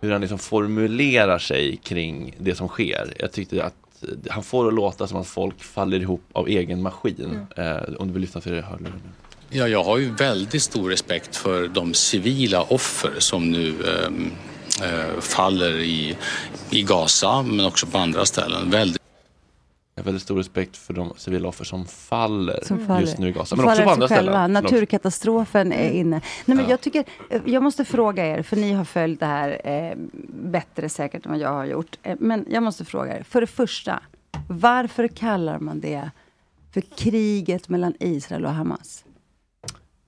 hur 0.00 0.10
han 0.10 0.20
liksom 0.20 0.38
formulerar 0.38 1.38
sig 1.38 1.76
kring 1.76 2.34
det 2.38 2.54
som 2.54 2.68
sker. 2.68 3.14
Jag 3.18 3.32
tyckte 3.32 3.64
att 3.64 3.74
han 4.28 4.42
får 4.42 4.64
det 4.64 4.68
att 4.68 4.74
låta 4.74 5.06
som 5.06 5.20
att 5.20 5.26
folk 5.26 5.62
faller 5.62 6.00
ihop 6.00 6.22
av 6.32 6.48
egen 6.48 6.82
maskin. 6.82 7.46
Eh, 7.56 7.76
om 7.98 8.06
du 8.06 8.12
vill 8.12 8.22
lyssna 8.22 8.40
för 8.40 8.50
det 8.50 8.64
nu. 8.80 8.92
Ja, 9.50 9.68
jag 9.68 9.84
har 9.84 9.98
ju 9.98 10.14
väldigt 10.14 10.62
stor 10.62 10.90
respekt 10.90 11.36
för 11.36 11.68
de 11.68 11.94
civila 11.94 12.62
offer 12.62 13.12
som 13.18 13.50
nu 13.50 13.68
ehm, 13.68 14.30
eh, 14.82 15.20
faller 15.20 15.78
i, 15.78 16.16
i 16.70 16.82
Gaza 16.82 17.42
men 17.42 17.66
också 17.66 17.86
på 17.86 17.98
andra 17.98 18.24
ställen. 18.24 18.70
Väldigt 18.70 18.97
Jag 19.98 20.02
har 20.02 20.04
väldigt 20.04 20.22
stor 20.22 20.36
respekt 20.36 20.76
för 20.76 20.94
de 20.94 21.12
civila 21.16 21.48
offer 21.48 21.64
som 21.64 21.86
faller, 21.86 22.60
Som 22.62 22.86
faller. 22.86 23.00
just 23.00 23.18
nu 23.18 23.28
i 23.28 23.32
Gaza. 23.32 23.56
Men 23.56 23.64
också 23.64 23.70
faller 23.74 23.84
på 23.84 23.90
av 23.90 23.94
andra 23.94 24.08
själva. 24.08 24.32
ställen. 24.32 24.56
Också- 24.56 24.62
Naturkatastrofen 24.74 25.72
är 25.72 25.90
inne. 25.90 26.20
Nej, 26.44 26.56
men 26.56 26.58
Ja. 26.64 26.70
jag, 26.70 26.80
tycker, 26.80 27.04
eh, 27.30 27.42
jag 27.46 27.62
måste 27.62 27.84
fråga 27.84 28.26
er, 28.26 28.42
för 28.42 28.56
ni 28.56 28.72
har 28.72 28.84
följt 28.84 29.20
det 29.20 29.26
här 29.26 29.60
eh, 29.64 29.92
bättre 30.42 30.88
säkert 30.88 31.26
än 31.26 31.32
vad 31.32 31.40
jag 31.40 31.52
har 31.52 31.64
gjort. 31.64 31.98
Eh, 32.02 32.16
men 32.20 32.46
jag 32.50 32.62
måste 32.62 32.84
fråga 32.84 33.18
er, 33.18 33.22
för 33.22 33.40
det 33.40 33.46
första, 33.46 34.02
varför 34.48 35.08
kallar 35.08 35.58
man 35.58 35.80
det 35.80 36.10
för 36.72 36.80
kriget 36.80 37.68
mellan 37.68 37.94
Israel 38.00 38.44
och 38.44 38.52
Hamas? 38.52 39.04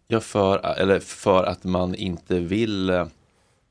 Ja, 0.09 0.21
för, 0.21 0.59
eller 0.79 1.01
för 1.01 1.45
att 1.45 1.65
man 1.65 1.95
inte 1.95 2.39
vill 2.41 2.91
eh, 2.91 3.07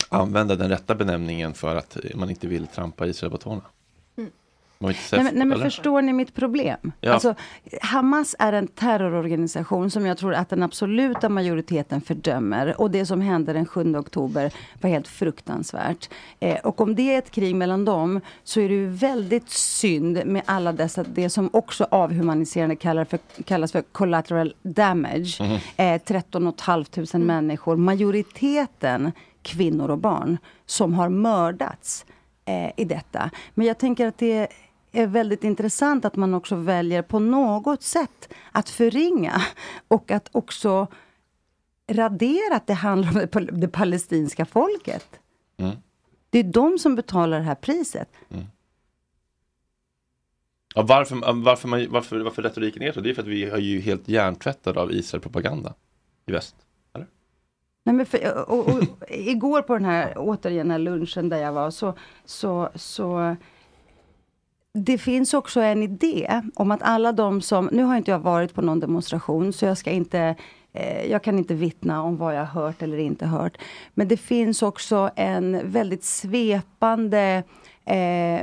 använda 0.10 0.56
den 0.56 0.70
rätta 0.70 0.96
benämningen 0.96 1.54
för 1.54 1.76
att 1.76 1.98
man 2.16 2.30
inte 2.30 2.48
vill 2.48 2.68
trampa 2.68 3.08
Israel 3.08 3.32
på 3.32 3.38
tårna. 3.38 3.62
Man 3.62 3.66
vill 4.16 4.26
inte 4.26 4.32
säga- 4.32 4.36
Nej, 4.82 4.96
men, 5.12 5.36
nej, 5.36 5.46
men 5.46 5.60
förstår 5.60 6.02
ni 6.02 6.14
mitt 6.14 6.36
problem? 6.36 6.92
Ja. 7.02 7.14
Alltså, 7.14 7.36
Hamas 7.82 8.36
är 8.40 8.54
en 8.54 8.68
terrororganisation 8.68 9.92
som 9.92 10.06
jag 10.06 10.18
tror 10.18 10.34
att 10.34 10.50
den 10.50 10.64
absoluta 10.64 11.30
majoriteten 11.30 12.02
fördömer. 12.02 12.82
Och 12.82 12.92
det 12.92 13.06
som 13.06 13.22
hände 13.22 13.54
den 13.54 13.66
7 13.66 13.96
oktober 13.96 14.54
var 14.82 14.90
helt 14.90 15.08
fruktansvärt. 15.08 16.10
Eh, 16.40 16.58
och 16.58 16.82
om 16.82 16.96
det 16.96 17.14
är 17.14 17.18
ett 17.18 17.32
krig 17.32 17.56
mellan 17.56 17.86
dem 17.86 18.22
så 18.44 18.60
är 18.60 18.70
det 18.70 18.76
ju 18.76 18.88
väldigt 18.90 19.50
synd 19.50 20.22
med 20.26 20.42
alla 20.46 20.72
dessa, 20.72 21.04
det 21.04 21.30
som 21.30 21.50
också 21.54 21.88
avhumaniserande 21.92 22.76
kallar 22.76 23.06
för, 23.06 23.20
kallas 23.46 23.72
för 23.72 23.82
collateral 23.82 24.56
damage. 24.62 25.38
Mhm. 25.40 25.58
Eh, 25.78 26.02
13 26.02 26.54
500 26.58 27.20
människor, 27.20 27.76
majoriteten 27.76 29.12
kvinnor 29.42 29.90
och 29.90 29.98
barn, 29.98 30.38
som 30.66 30.94
har 30.94 31.10
mördats 31.10 32.06
eh, 32.46 32.72
i 32.76 32.86
detta. 32.86 33.30
Men 33.54 33.68
jag 33.68 33.78
tänker 33.78 34.08
att 34.08 34.18
det 34.18 34.48
är 34.92 35.08
väldigt 35.08 35.44
intressant 35.44 36.06
att 36.06 36.16
man 36.16 36.34
också 36.34 36.56
väljer 36.56 37.02
på 37.02 37.20
något 37.20 37.84
sätt 37.84 38.34
att 38.52 38.70
förringa 38.70 39.42
och 39.88 40.12
att 40.12 40.30
också 40.32 40.88
radera 41.92 42.56
att 42.56 42.68
det 42.68 42.74
handlar 42.74 43.10
om 43.10 43.16
det, 43.16 43.28
pal- 43.28 43.52
det 43.52 43.68
palestinska 43.68 44.46
folket. 44.46 45.20
Mm. 45.58 45.76
Det 46.30 46.40
är 46.40 46.44
de 46.44 46.80
som 46.80 46.96
betalar 46.96 47.38
det 47.38 47.46
här 47.46 47.56
priset. 47.56 48.10
Ja, 50.76 50.82
varför, 50.82 51.44
varför, 51.44 51.68
man, 51.68 51.88
varför, 51.90 52.20
varför 52.20 52.42
retoriken 52.42 52.82
är 52.82 52.92
så? 52.92 53.00
Det 53.02 53.10
är 53.10 53.14
för 53.14 53.22
att 53.22 53.28
vi 53.28 53.44
är 53.44 53.58
ju 53.58 53.80
helt 53.80 54.08
hjärntvättade 54.08 54.82
av 54.82 54.92
Israel-propaganda 54.92 55.74
i 56.26 56.32
väst. 56.32 56.56
Nej, 57.84 57.96
men 57.96 58.06
för, 58.06 58.50
och, 58.50 58.68
och, 58.68 58.84
igår 59.10 59.62
på 59.62 59.74
den 59.74 59.86
här, 59.86 60.14
återigen 60.18 60.68
den 60.68 60.72
här 60.72 60.80
lunchen 60.80 61.30
där 61.30 61.38
jag 61.38 61.54
var, 61.54 61.72
så, 61.72 61.94
så, 62.26 62.70
så 62.76 63.36
det 64.74 64.98
finns 64.98 65.34
också 65.34 65.62
en 65.62 65.84
idé 65.84 66.42
om 66.56 66.72
att 66.72 66.82
alla 66.84 67.12
de 67.12 67.42
som, 67.42 67.70
nu 67.72 67.84
har 67.84 67.98
inte 67.98 68.12
jag 68.12 68.20
varit 68.20 68.54
på 68.54 68.62
någon 68.62 68.80
demonstration 68.80 69.54
så 69.54 69.66
jag 69.66 69.78
ska 69.78 69.92
inte 69.92 70.36
eh, 70.74 71.06
jag 71.12 71.24
kan 71.24 71.38
inte 71.38 71.54
vittna 71.54 72.04
om 72.04 72.18
vad 72.18 72.36
jag 72.36 72.46
har 72.46 72.62
hört 72.62 72.82
eller 72.82 72.98
inte 72.98 73.26
hört. 73.26 73.58
Men 73.94 74.08
det 74.08 74.18
finns 74.18 74.62
också 74.64 75.10
en 75.16 75.72
väldigt 75.72 76.04
svepande 76.04 77.44
eh, 77.90 78.42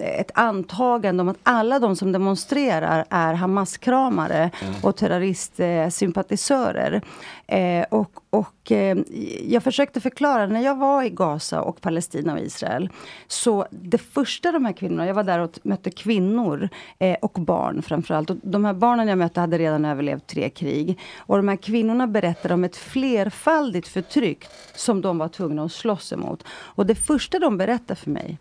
ett 0.00 0.30
antagande 0.34 1.20
om 1.20 1.28
att 1.28 1.38
alla 1.42 1.78
de 1.78 1.96
som 1.96 2.12
demonstrerar 2.12 3.04
är 3.10 3.34
Hamas-kramare 3.34 4.50
och 4.82 4.96
terroristsympatisörer. 4.96 7.02
Eh, 7.46 7.84
och 7.88 8.20
och 8.30 8.72
eh, 8.72 8.98
jag 9.42 9.62
försökte 9.62 10.00
förklara, 10.00 10.46
när 10.46 10.60
jag 10.60 10.76
var 10.76 11.02
i 11.02 11.10
Gaza 11.10 11.62
och 11.62 11.80
Palestina 11.80 12.32
och 12.32 12.38
Israel, 12.38 12.88
så 13.26 13.66
det 13.70 13.98
första 13.98 14.52
de 14.52 14.64
här 14.64 14.72
kvinnorna, 14.72 15.06
jag 15.06 15.14
var 15.14 15.24
där 15.24 15.38
och 15.38 15.58
mötte 15.62 15.90
kvinnor 15.90 16.68
eh, 16.98 17.16
och 17.22 17.32
barn 17.32 17.82
framförallt. 17.82 18.30
Och 18.30 18.36
de 18.42 18.64
här 18.64 18.74
barnen 18.74 19.08
jag 19.08 19.18
mötte 19.18 19.40
hade 19.40 19.58
redan 19.58 19.84
överlevt 19.84 20.26
tre 20.26 20.50
krig. 20.50 20.98
Och 21.16 21.36
de 21.36 21.48
här 21.48 21.56
kvinnorna 21.56 22.06
berättade 22.06 22.54
om 22.54 22.64
ett 22.64 22.76
flerfaldigt 22.76 23.88
förtryck 23.88 24.44
som 24.74 25.00
de 25.00 25.18
var 25.18 25.28
tvungna 25.28 25.64
att 25.64 25.72
slåss 25.72 26.12
emot. 26.12 26.44
Och 26.50 26.86
det 26.86 26.94
första 26.94 27.38
de 27.38 27.58
berättade 27.58 28.00
för 28.00 28.10
mig, 28.10 28.38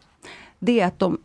det 0.60 0.80
är 0.80 0.88
att 0.88 1.00
de 1.00 1.18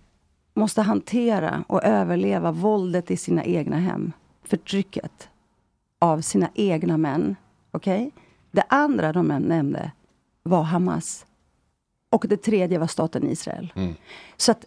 måste 0.55 0.83
hantera 0.83 1.65
och 1.69 1.85
överleva 1.85 2.53
våldet 2.53 3.11
i 3.11 3.17
sina 3.17 3.45
egna 3.45 3.77
hem. 3.79 4.13
Förtrycket 4.43 5.29
av 5.99 6.21
sina 6.21 6.51
egna 6.55 6.97
män. 6.97 7.37
Okej? 7.71 8.11
Det 8.51 8.65
andra 8.69 9.13
de 9.13 9.27
nämnde 9.27 9.93
var 10.43 10.63
Hamas. 10.63 11.27
Och 12.11 12.25
det 12.29 12.37
tredje 12.37 12.79
var 12.79 12.87
staten 12.87 13.29
Israel. 13.29 13.73
Så 14.37 14.53
att 14.53 14.65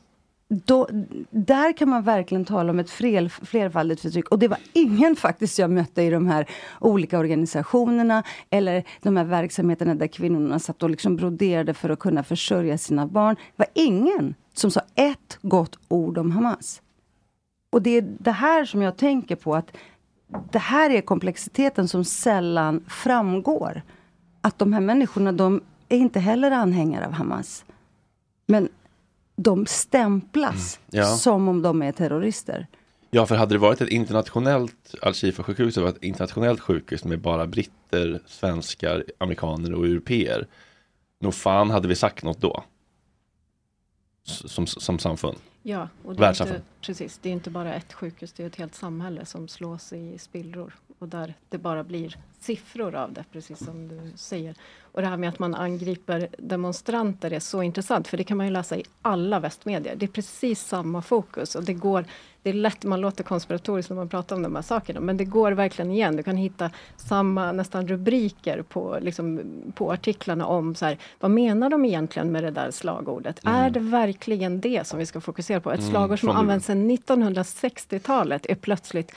då, 0.50 0.88
där 1.30 1.78
kan 1.78 1.90
man 1.90 2.04
verkligen 2.04 2.46
tala 2.46 2.72
om 2.72 2.80
ett 2.80 2.90
fler, 2.90 3.30
flerfaldigt 3.30 4.02
förtryck. 4.02 4.30
Och 4.30 4.40
det 4.40 4.48
var 4.48 4.60
ingen 4.74 5.16
faktiskt 5.16 5.60
jag 5.60 5.72
mötte 5.72 6.02
i 6.02 6.10
de 6.10 6.28
här 6.28 6.50
olika 6.80 7.20
organisationerna 7.20 8.24
eller 8.50 8.84
de 9.02 9.18
här 9.18 9.24
verksamheterna 9.24 9.96
där 9.96 10.08
kvinnorna 10.08 10.60
satt 10.60 10.84
och 10.84 10.90
liksom 10.90 11.16
broderade 11.16 11.74
för 11.74 11.90
att 11.90 12.00
kunna 12.00 12.24
försörja 12.24 12.78
sina 12.78 13.08
barn. 13.08 13.36
Det 13.36 13.42
var 13.56 13.68
ingen 13.74 14.36
som 14.54 14.72
sa 14.72 14.82
ett 14.96 15.38
gott 15.42 15.80
ord 15.88 16.18
om 16.18 16.32
Hamas. 16.32 16.82
Och 17.70 17.82
det 17.82 17.90
är 17.90 18.02
det 18.20 18.32
här 18.32 18.66
som 18.66 18.82
jag 18.82 18.98
tänker 18.98 19.36
på 19.36 19.56
att 19.56 19.78
det 20.52 20.60
här 20.60 20.90
är 20.90 21.02
komplexiteten 21.02 21.88
som 21.88 22.04
sällan 22.04 22.84
framgår. 22.88 23.82
Att 24.42 24.60
de 24.60 24.74
här 24.74 24.82
människorna, 24.82 25.32
de 25.32 25.62
är 25.90 25.98
inte 25.98 26.20
heller 26.20 26.52
anhängare 26.52 27.06
av 27.06 27.12
Hamas. 27.12 27.66
Men 28.46 28.70
de 29.38 29.66
stämplas 29.66 30.80
Mm, 30.94 31.06
ja. 31.06 31.16
som 31.16 31.48
om 31.48 31.62
de 31.62 31.82
är 31.82 31.92
terrorister. 31.92 32.68
Ja, 33.10 33.26
för 33.26 33.36
hade 33.36 33.56
det 33.56 33.60
varit 33.60 33.82
ett 33.82 33.90
internationellt 33.90 34.96
Al-Shifa-sjukhus, 35.02 35.76
det 35.76 35.82
var 35.82 35.90
ett 35.90 36.04
internationellt 36.04 36.60
sjukhus 36.60 37.04
med 37.04 37.20
bara 37.20 37.48
britter, 37.48 38.20
svenskar, 38.26 39.04
amerikaner 39.18 39.74
och 39.74 39.86
europeer. 39.86 40.48
Nog 41.20 41.34
fan 41.34 41.70
hade 41.70 41.88
vi 41.88 41.96
sagt 41.96 42.24
något 42.24 42.42
då. 42.42 42.64
Som, 44.24 44.68
som 44.68 45.00
samfund. 45.00 45.38
Ja, 45.64 45.90
och 46.04 46.16
det 46.16 46.26
är, 46.26 46.30
inte, 46.30 46.62
precis, 46.82 47.20
det 47.22 47.30
är 47.30 47.34
inte 47.34 47.50
bara 47.50 47.74
ett 47.74 47.94
sjukhus, 47.94 48.34
det 48.34 48.44
är 48.44 48.48
ett 48.48 48.56
helt 48.56 48.76
samhälle 48.76 49.26
som 49.26 49.48
slås 49.48 49.94
i 49.94 50.18
spillror. 50.18 50.74
Och 51.00 51.08
där 51.08 51.34
det 51.50 51.58
bara 51.58 51.84
blir 51.84 52.18
siffror 52.40 52.96
av 52.96 53.14
det, 53.14 53.24
precis 53.32 53.66
som 53.66 53.88
du 53.88 54.12
säger. 54.16 54.56
Och 54.82 55.02
det 55.02 55.08
här 55.08 55.18
med 55.18 55.30
att 55.30 55.40
man 55.40 55.56
angriper 55.56 56.28
demonstranter 56.38 57.34
är 57.34 57.40
så 57.40 57.64
intressant, 57.64 58.08
för 58.08 58.18
det 58.18 58.24
kan 58.24 58.38
man 58.38 58.46
ju 58.46 58.52
läsa 58.52 58.78
i 58.78 58.84
alla 59.02 59.40
västmedier. 59.40 59.96
Det 59.96 60.06
är 60.06 60.08
precis 60.08 60.62
samma 60.62 61.02
fokus 61.02 61.56
och 61.56 61.64
det 61.64 61.74
går 61.74 62.06
det 62.48 62.52
är 62.52 62.54
lätt, 62.54 62.84
man 62.84 63.02
låter 63.02 63.24
konspiratoriskt 63.24 63.90
när 63.90 63.98
man 63.98 64.10
pratar 64.10 64.36
om 64.36 64.44
de 64.44 64.56
här 64.56 64.62
sakerna, 64.62 65.00
men 65.00 65.18
det 65.18 65.26
går 65.26 65.52
verkligen 65.52 65.92
igen. 65.92 66.16
Du 66.16 66.24
kan 66.24 66.38
hitta 66.38 66.72
samma 66.98 67.52
nästan 67.52 67.88
rubriker 67.88 68.62
på, 68.62 68.98
liksom, 69.02 69.42
på 69.76 69.92
artiklarna 69.92 70.46
om 70.46 70.76
så 70.76 70.86
här, 70.86 70.98
vad 71.20 71.32
menar 71.32 71.70
de 71.70 71.86
egentligen 71.86 72.32
med 72.32 72.44
det 72.44 72.52
där 72.52 72.72
slagordet? 72.72 73.40
Är 73.44 73.70
det 73.70 73.80
verkligen 73.80 74.62
det 74.62 74.88
som 74.88 75.00
vi 75.00 75.06
ska 75.06 75.22
fokusera 75.22 75.62
på? 75.62 75.72
Ett 75.72 75.80
Mm, 75.80 75.92
slagord 75.92 76.20
som 76.20 76.30
används 76.30 76.66
sedan 76.66 76.92
1960-talet 76.92 78.46
är 78.46 78.56
plötsligt 78.56 79.12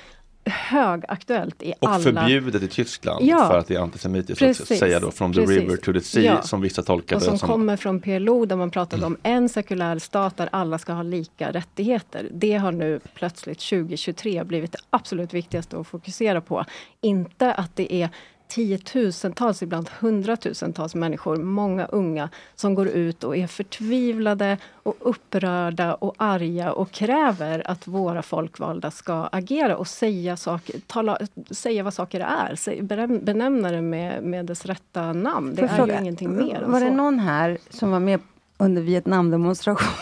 högaktuellt 0.50 1.62
i 1.62 1.72
Och 1.80 1.88
alla... 1.90 2.02
förbjudet 2.04 2.62
i 2.62 2.68
Tyskland 2.68 3.24
Ja, 3.26 3.48
för 3.48 3.58
att 3.58 3.66
det 3.66 3.74
är 3.74 3.80
antisemitiskt. 3.80 4.42
att 4.42 4.48
precis, 4.48 4.78
säga 4.78 5.00
då 5.00 5.10
from 5.10 5.32
the 5.32 5.40
precis. 5.40 5.58
river 5.58 5.76
to 5.76 5.92
the 5.92 6.00
sea 6.00 6.22
Ja. 6.22 6.42
som 6.42 6.60
vissa 6.60 6.82
tolkar 6.82 7.16
Och 7.16 7.22
det 7.22 7.26
som, 7.28 7.38
som. 7.38 7.48
kommer 7.48 7.76
från 7.76 8.00
PLO 8.00 8.44
där 8.44 8.56
man 8.56 8.70
pratade 8.70 9.06
om 9.06 9.16
en 9.22 9.48
sekulär 9.48 9.98
stat 9.98 10.36
där 10.36 10.48
alla 10.52 10.78
ska 10.78 10.92
ha 10.92 11.02
lika 11.02 11.52
rättigheter. 11.52 12.28
Det 12.32 12.54
har 12.56 12.72
nu 12.72 13.00
plötsligt 13.14 13.58
2023 13.60 14.44
blivit 14.44 14.72
det 14.72 14.78
absolut 14.90 15.34
viktigaste 15.34 15.78
att 15.78 15.86
fokusera 15.86 16.40
på. 16.40 16.64
Inte 17.00 17.52
att 17.52 17.76
det 17.76 17.94
är 17.94 18.08
tiotusentals, 18.50 19.62
ibland 19.62 19.90
hundratusentals 20.00 20.94
människor, 20.94 21.36
många 21.36 21.86
unga, 21.86 22.28
som 22.54 22.74
går 22.74 22.88
ut 22.88 23.24
och 23.24 23.36
är 23.36 23.46
förtvivlade 23.46 24.58
och 24.72 24.94
upprörda 25.00 25.94
och 25.94 26.14
arga 26.16 26.72
och 26.72 26.90
kräver 26.90 27.70
att 27.70 27.86
våra 27.86 28.22
folkvalda 28.22 28.90
ska 28.90 29.28
agera 29.32 29.76
och 29.76 29.88
säga, 29.88 30.36
saker, 30.36 30.80
tala, 30.86 31.18
säga 31.50 31.82
vad 31.82 31.94
saker 31.94 32.20
är. 32.20 32.82
Benämna 33.20 33.70
det 33.70 33.82
med, 33.82 34.22
med 34.22 34.46
dess 34.46 34.66
rätta 34.66 35.12
namn. 35.12 35.54
Det 35.54 35.62
är 35.62 35.68
fråga, 35.68 35.94
ju 35.94 36.00
ingenting 36.00 36.36
mer 36.36 36.62
Var 36.66 36.80
det 36.80 36.90
någon 36.90 37.18
här 37.18 37.58
som 37.70 37.90
var 37.90 38.00
med 38.00 38.20
under 38.60 38.82
Vietnamdemonstrationen? 38.82 39.94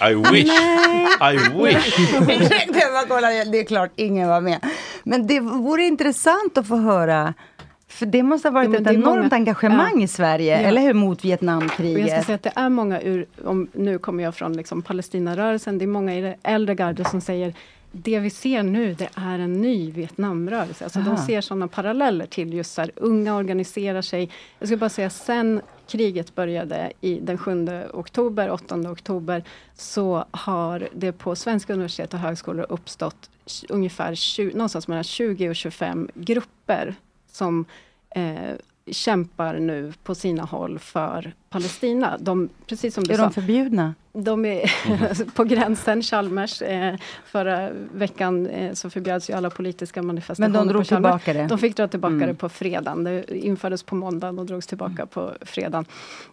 I 0.10 0.14
wish! 0.32 0.48
Nej. 0.48 1.34
I 1.34 1.36
wish! 1.36 1.96
det, 2.68 2.90
var, 2.92 3.08
kolla, 3.08 3.28
det 3.44 3.58
är 3.58 3.64
klart 3.64 3.90
ingen 3.96 4.28
var 4.28 4.40
med. 4.40 4.58
Men 5.02 5.26
det 5.26 5.40
vore 5.40 5.82
intressant 5.84 6.58
att 6.58 6.66
få 6.68 6.76
höra. 6.76 7.34
För 7.88 8.06
det 8.06 8.22
måste 8.22 8.48
ha 8.48 8.52
varit 8.52 8.70
Ja, 8.72 8.80
ett 8.80 8.86
enormt 8.86 9.04
många- 9.04 9.28
engagemang 9.32 9.92
Ja. 9.96 10.02
i 10.04 10.08
Sverige, 10.08 10.62
Ja. 10.62 10.68
eller 10.68 10.82
hur? 10.82 10.94
Mot 10.94 11.04
Och 11.04 11.10
jag 11.10 11.18
ska 11.18 11.26
Vietnamkriget. 11.28 12.26
säga 12.26 12.34
att 12.36 12.42
det 12.42 12.52
är 12.56 12.68
många 12.68 13.00
ur, 13.00 13.26
om, 13.44 13.68
nu 13.72 13.98
kommer 13.98 14.24
jag 14.24 14.34
från 14.34 14.52
liksom 14.56 14.82
Palestinarörelsen, 14.82 15.78
det 15.78 15.84
är 15.84 15.86
många 15.86 16.14
i 16.16 16.20
det 16.20 16.36
äldre 16.42 16.74
gardet 16.74 17.08
som 17.10 17.20
säger 17.20 17.54
det 17.92 18.18
vi 18.18 18.30
ser 18.30 18.62
nu 18.62 18.94
det 18.94 19.08
är 19.14 19.38
en 19.38 19.60
ny 19.60 19.90
Vietnamrörelse. 19.90 20.84
Alltså 20.84 20.98
de 21.00 21.16
ser 21.18 21.40
sådana 21.40 21.68
paralleller 21.68 22.26
till 22.26 22.54
just 22.54 22.74
så 22.74 22.80
här, 22.80 22.90
unga 22.96 23.36
organiserar 23.36 24.02
sig. 24.02 24.30
Jag 24.58 24.68
ska 24.68 24.76
bara 24.76 24.90
säga 24.90 25.10
sen 25.10 25.60
kriget 25.90 26.34
började 26.34 26.92
i 27.00 27.20
den 27.20 27.38
7 27.38 27.66
oktober, 27.92 28.50
8 28.50 28.76
oktober, 28.76 29.44
så 29.74 30.24
har 30.30 30.88
det 30.92 31.12
på 31.12 31.36
svenska 31.36 31.72
universitet 31.72 32.14
och 32.14 32.20
högskolor 32.20 32.66
uppstått 32.68 33.30
ungefär 33.68 34.14
20, 34.14 34.54
någonstans 34.54 34.88
mellan 34.88 35.04
20 35.04 35.48
och 35.48 35.56
25 35.56 36.10
grupper 36.14 36.94
som 37.32 37.64
eh, 38.10 38.54
kämpar 38.90 39.58
nu 39.58 39.92
på 40.02 40.14
sina 40.14 40.44
håll 40.44 40.78
för 40.78 41.32
Palestina. 41.48 42.18
De, 42.20 42.48
precis 42.66 42.94
som 42.94 43.04
du 43.04 43.12
Är 43.12 43.16
sa, 43.16 43.22
de 43.22 43.32
förbjudna? 43.32 43.94
De 44.12 44.44
är 44.44 44.70
på 45.34 45.44
gränsen, 45.44 46.02
Chalmers. 46.02 46.62
Eh, 46.62 46.94
förra 47.24 47.70
veckan 47.94 48.46
eh, 48.46 48.72
så 48.72 48.90
förbjöds 48.90 49.30
ju 49.30 49.34
alla 49.34 49.50
politiska 49.50 50.02
manifestationer 50.02 50.48
Men 50.48 50.66
de 50.66 50.72
drog 50.72 50.86
tillbaka 50.86 51.32
det? 51.32 51.46
De 51.46 51.58
fick 51.58 51.76
dra 51.76 51.88
tillbaka 51.88 52.14
Mm. 52.14 52.28
det 52.28 52.34
på 52.34 52.48
fredagen. 52.48 53.04
Det 53.04 53.38
infördes 53.38 53.82
på 53.82 53.94
måndagen 53.94 54.38
och 54.38 54.46
drogs 54.46 54.66
tillbaka 54.66 55.06
på 55.06 55.32
fredagen. 55.40 55.84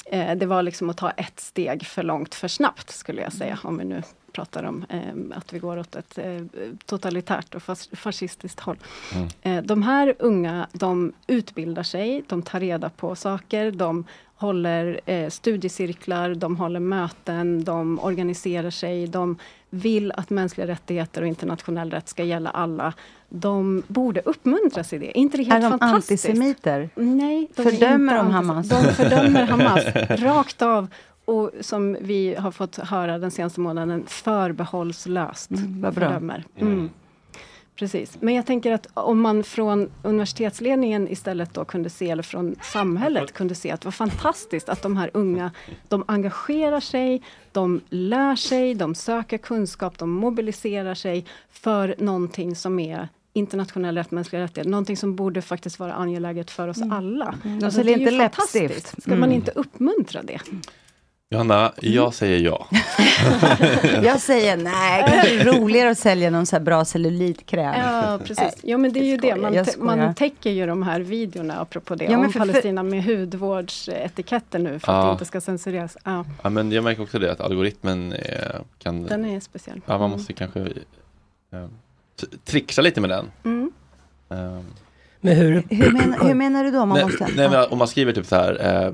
Eh, 0.05 0.35
det 0.35 0.45
var 0.45 0.63
liksom 0.63 0.89
att 0.89 0.97
ta 0.97 1.09
ett 1.09 1.39
steg 1.39 1.85
för 1.85 2.03
långt 2.03 2.35
för 2.35 2.47
snabbt 2.47 2.89
skulle 2.89 3.21
jag 3.21 3.33
säga. 3.33 3.59
Om 3.63 3.77
vi 3.77 3.85
nu 3.85 4.03
pratar 4.37 4.63
om 4.63 4.85
eh, 4.89 5.37
att 5.37 5.53
vi 5.53 5.59
går 5.59 5.77
åt 5.79 5.95
ett 5.95 6.17
eh, 6.17 6.25
totalitärt 6.85 7.55
och 7.55 7.61
fas- 7.61 7.89
fascistiskt 7.95 8.59
håll. 8.59 8.77
Mm. 9.15 9.27
Eh, 9.41 9.63
de 9.63 9.83
här 9.83 10.15
unga, 10.19 10.67
de 10.73 11.13
utbildar 11.27 11.83
sig, 11.83 12.23
de 12.27 12.41
tar 12.41 12.59
reda 12.59 12.89
på 12.89 13.15
saker, 13.15 13.71
de 13.71 14.03
håller 14.35 14.99
eh, 15.05 15.29
studiecirklar, 15.29 16.35
de 16.35 16.55
håller 16.57 16.79
möten, 16.79 17.63
de 17.63 17.99
organiserar 17.99 18.69
sig, 18.69 19.07
de 19.07 19.37
vill 19.69 20.11
att 20.11 20.29
mänskliga 20.29 20.67
rättigheter 20.67 21.21
och 21.21 21.27
internationell 21.27 21.91
rätt 21.91 22.09
ska 22.09 22.23
gälla 22.23 22.49
alla. 22.49 22.93
De 23.29 23.83
borde 23.87 24.21
uppmuntras 24.21 24.93
i 24.93 24.97
det. 24.97 25.17
Är 25.17 25.21
inte 25.21 25.37
det 25.37 25.43
Är 25.43 25.51
helt 25.51 25.63
de 25.63 25.79
fantastiskt? 25.79 26.25
antisemiter? 26.25 26.89
Nej. 26.95 27.47
de 27.55 27.61
är 27.61 27.71
Fördömer 27.71 28.13
inte 28.13 28.23
de 28.23 28.31
Hamas? 28.33 28.69
De 28.69 28.83
fördömer 28.93 29.45
Hamas 29.47 29.83
rakt 30.09 30.61
av. 30.61 30.87
Och 31.27 31.51
som 31.61 31.97
vi 32.01 32.35
har 32.35 32.51
fått 32.51 32.75
höra 32.75 33.19
den 33.19 33.31
senaste 33.31 33.59
månaden, 33.59 34.03
förbehållslöst 34.07 35.51
Mm, 35.51 35.81
vad 35.81 35.93
bra. 35.93 36.07
fördömer. 36.07 36.43
Mm. 36.57 36.89
Precis. 37.75 38.17
Men 38.21 38.33
jag 38.33 38.45
tänker 38.45 38.71
att 38.71 38.87
om 38.93 39.21
man 39.21 39.43
från 39.43 39.89
universitetsledningen 40.03 41.07
istället 41.07 41.53
då 41.53 41.65
kunde 41.65 41.89
se, 41.89 42.09
eller 42.09 42.23
från 42.23 42.55
samhället 42.61 43.33
kunde 43.33 43.55
se 43.55 43.71
att 43.71 43.85
vad 43.85 43.93
fantastiskt 43.93 44.69
att 44.69 44.81
de 44.81 44.97
här 44.97 45.09
unga, 45.13 45.51
de 45.87 46.03
engagerar 46.07 46.79
sig, 46.79 47.21
de 47.51 47.81
lär 47.89 48.35
sig, 48.35 48.73
de 48.75 48.95
söker 48.95 49.37
kunskap, 49.37 49.97
de 49.97 50.09
mobiliserar 50.09 50.93
sig 50.95 51.25
för 51.49 51.95
någonting 51.97 52.55
som 52.55 52.79
är 52.79 53.09
internationell 53.33 53.97
rätt, 53.97 54.11
mänskliga 54.11 54.41
rättigheter, 54.41 54.69
någonting 54.71 54.97
som 54.97 55.15
borde 55.15 55.41
faktiskt 55.41 55.79
vara 55.79 55.93
angeläget 55.93 56.51
för 56.51 56.67
oss 56.67 56.81
alla. 56.91 57.35
De 57.43 57.53
Alltså, 57.53 57.71
säljer 57.71 57.97
det 57.97 58.03
är 58.03 58.11
ju 58.11 58.13
inte 58.15 58.23
fantastiskt. 58.23 58.63
läppstift. 58.63 59.01
Ska 59.01 59.11
man 59.11 59.17
Mm. 59.23 59.31
inte 59.31 59.51
uppmuntra 59.51 60.21
det? 60.23 60.39
Johanna, 61.29 61.71
jag 61.81 62.13
säger 62.13 62.39
ja. 62.39 62.67
Jag 64.03 64.19
säger 64.21 64.57
nej, 64.57 65.03
kanske 65.07 65.43
roligare 65.43 65.89
att 65.89 65.97
sälja 65.97 66.29
någon 66.29 66.45
så 66.45 66.55
här 66.55 66.63
bra 66.63 66.85
cellulitkräm. 66.85 67.73
Ja, 67.79 68.19
precis. 68.25 68.55
Ja, 68.63 68.77
men 68.77 68.93
det 68.93 68.99
är 68.99 69.03
ju 69.03 69.17
det. 69.17 69.35
Man, 69.35 69.65
man 69.77 70.15
täcker 70.15 70.49
ju 70.49 70.65
de 70.65 70.83
här 70.83 70.99
videorna, 70.99 71.59
apropå 71.59 71.95
det, 71.95 72.05
Ja, 72.05 72.17
om 72.17 72.31
för- 72.31 72.39
Palestina 72.39 72.83
med 72.83 73.03
hudvårdsetiketter 73.03 74.59
nu, 74.59 74.79
för 74.79 74.91
att 74.91 74.97
Ja. 74.97 75.05
det 75.05 75.11
inte 75.11 75.25
ska 75.25 75.41
censureras. 75.41 75.97
Ja, 76.03 76.25
ja, 76.43 76.49
men 76.49 76.71
jag 76.71 76.83
märker 76.83 77.03
också 77.03 77.19
det 77.19 77.31
att 77.31 77.41
algoritmen 77.41 78.13
eh, 78.13 78.59
kan... 78.79 79.03
den 79.03 79.25
är 79.25 79.39
speciell. 79.39 79.81
Ja, 79.85 79.93
man 79.97 80.01
Mm. 80.05 80.11
måste 80.17 80.33
kanske 80.33 80.59
eh, 80.59 81.65
t- 82.21 82.27
trixa 82.45 82.81
lite 82.81 83.01
med 83.01 83.09
den. 83.09 83.31
Mm. 83.45 83.71
Eh, 84.29 84.59
Men 85.21 85.35
hur? 85.35 85.63
Hur, 85.69 85.91
men, 85.91 86.13
hur 86.13 86.33
menar 86.33 86.63
du 86.63 86.71
då? 86.71 86.85
Man 86.85 86.97
nej, 86.97 87.03
måste... 87.03 87.27
nej, 87.35 87.49
men 87.49 87.65
om 87.69 87.77
man 87.77 87.87
skriver 87.87 88.13
typ 88.13 88.25
så 88.25 88.35
här, 88.35 88.57
eh, 88.61 88.85
eh, 88.85 88.93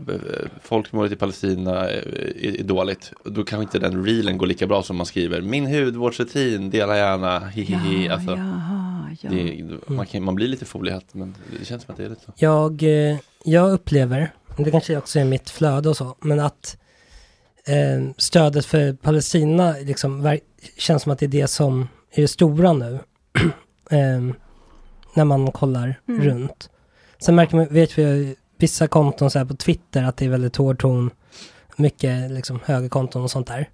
folkmordet 0.61 1.11
i 1.11 1.15
Palestina 1.15 1.89
eh, 1.89 1.97
är, 1.97 2.59
är 2.59 2.63
dåligt, 2.63 3.13
då 3.23 3.43
kanske 3.43 3.63
inte 3.63 3.79
den 3.79 4.05
reelen 4.05 4.37
går 4.37 4.47
lika 4.47 4.67
bra 4.67 4.83
som 4.83 4.95
man 4.95 5.05
skriver, 5.05 5.41
min 5.41 5.65
hudvårdsrutin, 5.65 6.69
dela 6.69 6.97
gärna, 6.97 7.39
hihihi. 7.39 8.05
Ja, 8.05 8.13
alltså, 8.13 8.31
jaha, 8.31 9.15
ja. 9.21 9.29
det, 9.29 9.63
man, 9.87 10.05
kan, 10.05 10.23
man 10.23 10.35
blir 10.35 10.47
lite 10.47 10.65
folihat, 10.65 11.05
men 11.11 11.35
det 11.59 11.65
känns 11.65 11.83
som 11.83 11.91
att 11.91 11.97
det 11.97 12.05
är 12.05 12.09
lite 12.09 12.21
så. 12.25 12.31
Jag, 12.35 12.83
eh, 12.83 13.17
jag 13.43 13.71
upplever, 13.71 14.31
det 14.57 14.71
kanske 14.71 14.97
också 14.97 15.19
är 15.19 15.25
mitt 15.25 15.49
flöde 15.49 15.89
och 15.89 15.97
så, 15.97 16.15
men 16.21 16.39
att 16.39 16.77
eh, 17.67 18.11
stödet 18.17 18.65
för 18.65 18.93
Palestina 18.93 19.75
liksom, 19.81 20.37
känns 20.77 21.03
som 21.03 21.11
att 21.11 21.19
det 21.19 21.25
är 21.25 21.27
det 21.27 21.47
som 21.47 21.87
är 22.11 22.21
det 22.21 22.27
stora 22.27 22.73
nu. 22.73 22.99
eh, 23.89 24.35
när 25.13 25.25
man 25.25 25.51
kollar 25.51 25.95
Mm. 26.07 26.21
runt. 26.21 26.69
Sen 27.19 27.35
märker 27.35 27.55
man, 27.55 27.67
vet 27.69 27.97
vi 27.97 28.35
vissa 28.57 28.87
konton 28.87 29.31
så 29.31 29.39
här 29.39 29.45
på 29.45 29.53
Twitter 29.55 30.03
att 30.03 30.17
det 30.17 30.25
är 30.25 30.29
väldigt 30.29 30.55
hård 30.55 30.79
ton. 30.79 31.09
Mycket 31.75 32.31
liksom 32.31 32.59
högerkonton 32.65 33.23
och 33.23 33.31
sånt 33.31 33.47
där. 33.47 33.69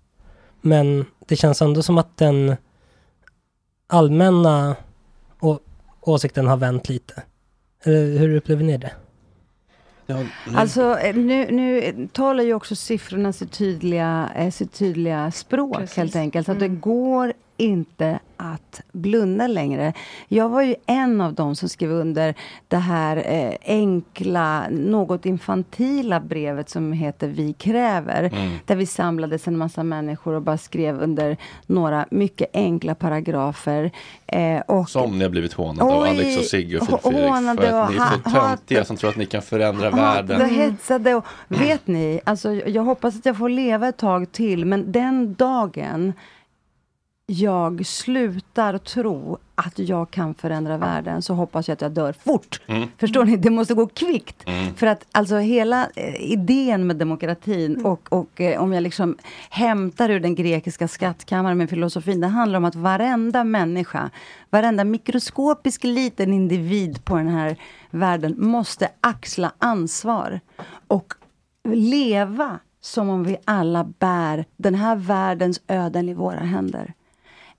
Men 0.61 1.05
det 1.27 1.35
känns 1.35 1.61
ändå 1.61 1.81
som 1.83 1.97
att 1.97 2.17
den 2.17 2.55
allmänna 3.87 4.75
å- 5.39 5.59
åsikten 6.01 6.47
har 6.47 6.57
vänt 6.57 6.89
lite. 6.89 7.23
Eller 7.83 8.17
hur 8.19 8.35
upplever 8.35 8.63
ni 8.63 8.77
det? 8.77 8.91
Alltså 10.55 10.99
eh, 10.99 11.15
nu, 11.15 11.51
nu 11.51 12.07
talar 12.07 12.43
ju 12.43 12.53
också 12.53 12.75
siffrorna 12.75 13.33
sitt 13.33 13.51
tydliga, 13.51 14.29
eh, 14.35 14.51
sitt 14.51 14.73
tydliga 14.73 15.31
språk 15.31 15.77
Precis. 15.77 15.97
helt 15.97 16.15
enkelt. 16.15 16.45
Så 16.45 16.51
att 16.51 16.59
det 16.59 16.67
går 16.67 17.33
inte 17.59 18.19
att 18.37 18.81
blunda 18.91 19.47
längre. 19.47 19.93
Jag 20.27 20.49
var 20.49 20.61
ju 20.61 20.75
en 20.85 21.21
av 21.21 21.33
dem 21.33 21.55
som 21.55 21.69
skrev 21.69 21.91
under 21.91 22.35
det 22.67 22.77
här 22.77 23.17
eh, 23.25 23.53
enkla, 23.65 24.69
något 24.69 25.25
infantila 25.25 26.19
brevet 26.19 26.69
som 26.69 26.93
heter 26.93 27.27
Vi 27.27 27.53
kräver. 27.53 28.23
Mm. 28.23 28.57
Där 28.65 28.75
vi 28.75 28.85
samlades 28.85 29.47
en 29.47 29.57
massa 29.57 29.83
människor 29.83 30.33
och 30.33 30.41
bara 30.41 30.57
skrev 30.57 31.01
under 31.01 31.37
några 31.65 32.05
mycket 32.11 32.49
enkla 32.53 32.95
paragrafer. 32.95 33.91
Eh, 34.27 34.59
och 34.59 34.89
Som 34.89 35.17
ni 35.17 35.23
har 35.23 35.31
blivit 35.31 35.53
hånade 35.53 35.93
av 35.93 36.03
Alex 36.03 36.37
och 36.37 36.43
Sigge 36.43 36.79
och 36.79 37.13
hånade 37.13 37.61
För 37.61 37.81
att 37.81 37.89
och 37.89 37.95
ni 37.95 37.97
är 37.97 38.23
så 38.23 38.39
töntiga 38.39 38.85
som 38.85 38.97
tror 38.97 39.09
att 39.09 39.17
ni 39.17 39.25
kan 39.25 39.41
förändra 39.41 39.89
världen. 39.89 40.49
hetsade 40.49 41.15
och 41.15 41.25
vet 41.47 41.87
ni, 41.87 42.21
alltså 42.23 42.53
jag 42.53 42.83
hoppas 42.83 43.15
att 43.15 43.25
jag 43.25 43.37
får 43.37 43.49
leva 43.49 43.87
ett 43.87 43.97
tag 43.97 44.31
till 44.31 44.65
men 44.65 44.91
den 44.91 45.33
dagen 45.33 46.13
jag 47.31 47.85
slutar 47.85 48.77
tro 48.77 49.37
att 49.55 49.79
jag 49.79 50.11
kan 50.11 50.33
förändra 50.33 50.77
världen 50.77 51.21
så 51.21 51.33
hoppas 51.33 51.67
jag 51.67 51.73
att 51.73 51.81
jag 51.81 51.91
dör 51.91 52.13
fort. 52.13 52.61
Mm. 52.67 52.89
Förstår 52.97 53.25
ni? 53.25 53.37
Det 53.37 53.49
måste 53.49 53.73
gå 53.73 53.87
kvickt. 53.87 54.43
Mm. 54.47 54.75
För 54.75 54.87
att 54.87 55.05
alltså 55.11 55.37
hela 55.37 55.89
eh, 55.95 56.31
idén 56.31 56.87
med 56.87 56.95
demokratin 56.95 57.85
och, 57.85 58.13
och 58.13 58.41
eh, 58.41 58.61
om 58.61 58.73
jag 58.73 58.83
liksom 58.83 59.17
hämtar 59.49 60.09
ur 60.09 60.19
den 60.19 60.35
grekiska 60.35 60.87
skattkammaren 60.87 61.57
med 61.57 61.69
filosofin. 61.69 62.21
Det 62.21 62.27
handlar 62.27 62.57
om 62.57 62.65
att 62.65 62.75
varenda 62.75 63.43
människa, 63.43 64.09
varenda 64.49 64.83
mikroskopisk 64.83 65.83
liten 65.83 66.33
individ 66.33 67.05
på 67.05 67.17
den 67.17 67.27
här 67.27 67.55
världen 67.89 68.35
måste 68.37 68.89
axla 69.01 69.51
ansvar. 69.59 70.39
Och 70.87 71.13
leva 71.73 72.59
som 72.81 73.09
om 73.09 73.23
vi 73.23 73.37
alla 73.45 73.83
bär 73.83 74.45
den 74.57 74.75
här 74.75 74.95
världens 74.95 75.61
öden 75.67 76.09
i 76.09 76.13
våra 76.13 76.39
händer. 76.39 76.93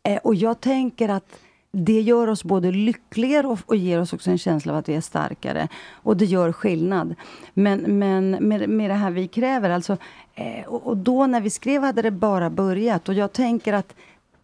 Eh, 0.03 0.17
och 0.17 0.35
jag 0.35 0.61
tänker 0.61 1.09
att 1.09 1.39
det 1.73 2.01
gör 2.01 2.29
oss 2.29 2.45
både 2.45 2.71
lyckligare 2.73 3.47
och, 3.47 3.59
och 3.67 3.77
ger 3.77 4.01
oss 4.01 4.13
också 4.13 4.31
en 4.31 4.39
känsla 4.39 4.73
av 4.73 4.79
att 4.79 4.89
vi 4.89 4.95
är 4.95 5.01
starkare. 5.01 5.69
Och 5.93 6.17
det 6.17 6.25
gör 6.25 6.53
skillnad. 6.53 7.15
Men, 7.55 7.99
men 7.99 8.31
med, 8.31 8.69
med 8.69 8.91
det 8.91 8.95
här 8.95 9.11
vi 9.11 9.29
kräver, 9.29 9.71
alltså, 9.71 9.97
eh, 10.35 10.65
och, 10.67 10.87
och 10.87 10.97
då 10.97 11.27
när 11.27 11.41
vi 11.41 11.51
skrev 11.51 11.83
hade 11.83 12.03
det 12.03 12.11
bara 12.11 12.51
börjat. 12.51 13.09
Och 13.09 13.15
jag 13.15 13.33
tänker 13.33 13.73
att 13.73 13.95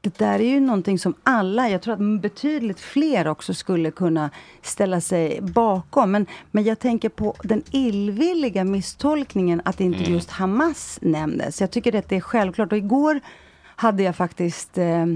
det 0.01 0.19
där 0.19 0.39
är 0.39 0.49
ju 0.49 0.61
någonting 0.61 0.99
som 0.99 1.15
alla, 1.23 1.69
jag 1.69 1.83
tror 1.83 1.95
att 1.95 2.21
betydligt 2.21 2.81
fler 2.81 3.29
också 3.29 3.55
skulle 3.55 3.91
kunna 3.91 4.31
ställa 4.63 5.01
sig 5.01 5.41
bakom. 5.43 6.11
Men, 6.11 6.27
men 6.51 6.65
jag 6.65 6.79
tänker 6.79 7.09
på 7.09 7.35
den 7.43 7.63
illvilliga 7.71 8.65
misstolkningen 8.65 9.63
att 9.65 9.81
inte 9.81 9.99
Mm. 9.99 10.13
just 10.13 10.31
Hamas 10.31 10.99
nämndes. 11.03 11.61
Jag 11.61 11.71
tycker 11.71 11.97
att 11.97 12.09
det 12.09 12.17
är 12.17 12.21
självklart. 12.21 12.73
Och 12.73 12.79
igår 12.79 13.21
hade 13.65 14.03
jag 14.03 14.17
faktiskt, 14.17 14.79
eh, 14.79 15.07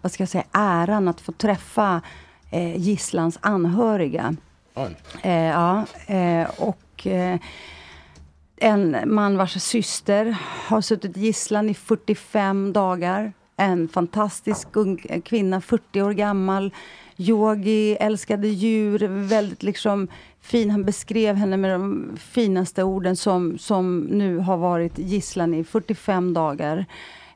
vad 0.00 0.12
ska 0.12 0.22
jag 0.22 0.28
säga, 0.28 0.44
äran 0.52 1.08
att 1.08 1.20
få 1.20 1.32
träffa 1.32 2.02
eh, 2.50 2.76
gisslans 2.76 3.38
anhöriga. 3.40 4.36
Eh, 5.22 5.32
ja, 5.32 5.84
eh, 6.06 6.50
och 6.58 7.06
eh, 7.06 7.38
en 8.56 8.96
man 9.06 9.36
vars 9.36 9.62
syster 9.62 10.36
har 10.68 10.80
suttit 10.80 11.16
gisslan 11.16 11.68
i 11.68 11.74
45 11.74 12.72
dagar. 12.72 13.32
En 13.56 13.88
fantastisk 13.88 14.76
ung 14.76 14.96
kvinna, 15.24 15.60
40 15.60 16.02
år 16.02 16.12
gammal. 16.12 16.74
Yogi, 17.16 17.96
älskade 18.00 18.48
djur, 18.48 18.98
väldigt 19.08 19.62
liksom 19.62 20.08
fin. 20.40 20.70
Han 20.70 20.84
beskrev 20.84 21.36
henne 21.36 21.56
med 21.56 21.70
de 21.70 22.10
finaste 22.20 22.82
orden 22.82 23.16
som, 23.16 23.58
som 23.58 24.00
nu 24.00 24.38
har 24.38 24.56
varit 24.56 24.98
gisslan 24.98 25.54
i 25.54 25.64
45 25.64 26.34
dagar. 26.34 26.86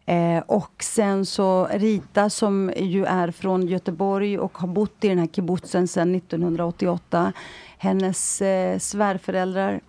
Eh, 0.07 0.39
och 0.47 0.83
sen 0.83 1.27
så 1.27 1.67
Rita 1.67 2.31
som 2.31 2.73
ju 2.77 3.05
är 3.05 3.31
från 3.31 3.67
Göteborg 3.67 4.39
och 4.39 4.59
har 4.59 4.69
bott 4.69 5.05
i 5.05 5.09
den 5.09 5.19
här 5.19 5.27
kibbutzen 5.27 5.89
sedan 5.89 6.15
1988. 6.15 7.33
Hennes 7.79 8.43
eh, 8.43 8.79
svärföräldrar 8.79 9.81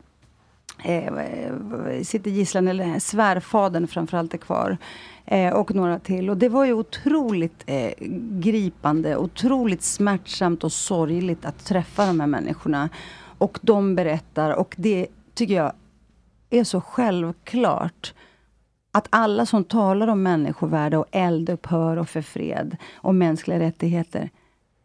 eh, 0.83 1.13
sitter 2.03 2.31
gisslan, 2.31 2.67
eller 2.67 2.99
svärfadern 2.99 3.87
framförallt 3.87 4.33
är 4.33 4.37
kvar. 4.37 4.77
Eh, 5.25 5.53
och 5.53 5.75
några 5.75 5.99
till. 5.99 6.29
Och 6.29 6.37
det 6.37 6.49
var 6.49 6.65
ju 6.65 6.73
otroligt 6.73 7.63
eh, 7.65 7.91
gripande, 8.39 9.17
otroligt 9.17 9.83
smärtsamt 9.83 10.63
och 10.63 10.71
sorgligt 10.71 11.45
att 11.45 11.65
träffa 11.65 12.05
de 12.05 12.19
här 12.19 12.27
människorna. 12.27 12.89
Och 13.37 13.59
de 13.61 13.95
berättar, 13.95 14.51
och 14.51 14.75
det 14.77 15.07
tycker 15.33 15.53
jag 15.53 15.73
är 16.49 16.63
så 16.63 16.81
självklart 16.81 18.13
att 18.95 19.07
alla 19.09 19.45
som 19.45 19.63
talar 19.63 20.07
om 20.07 20.23
människovärde 20.23 20.97
och 20.97 21.05
eldupphör 21.11 21.97
och 21.97 22.09
för 22.09 22.21
fred 22.21 22.77
och 22.95 23.15
mänskliga 23.15 23.59
rättigheter. 23.59 24.29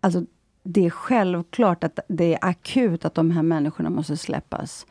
Alltså, 0.01 0.25
det 0.63 0.87
är 0.87 0.91
självklart 0.91 1.85
att 1.85 1.99
det 2.09 2.35
är 2.35 2.39
akut 2.43 3.05
att 3.05 3.15
de 3.15 3.31
här 3.31 3.43
människorna 3.43 3.91
måste 3.91 4.17
släppas. 4.17 4.87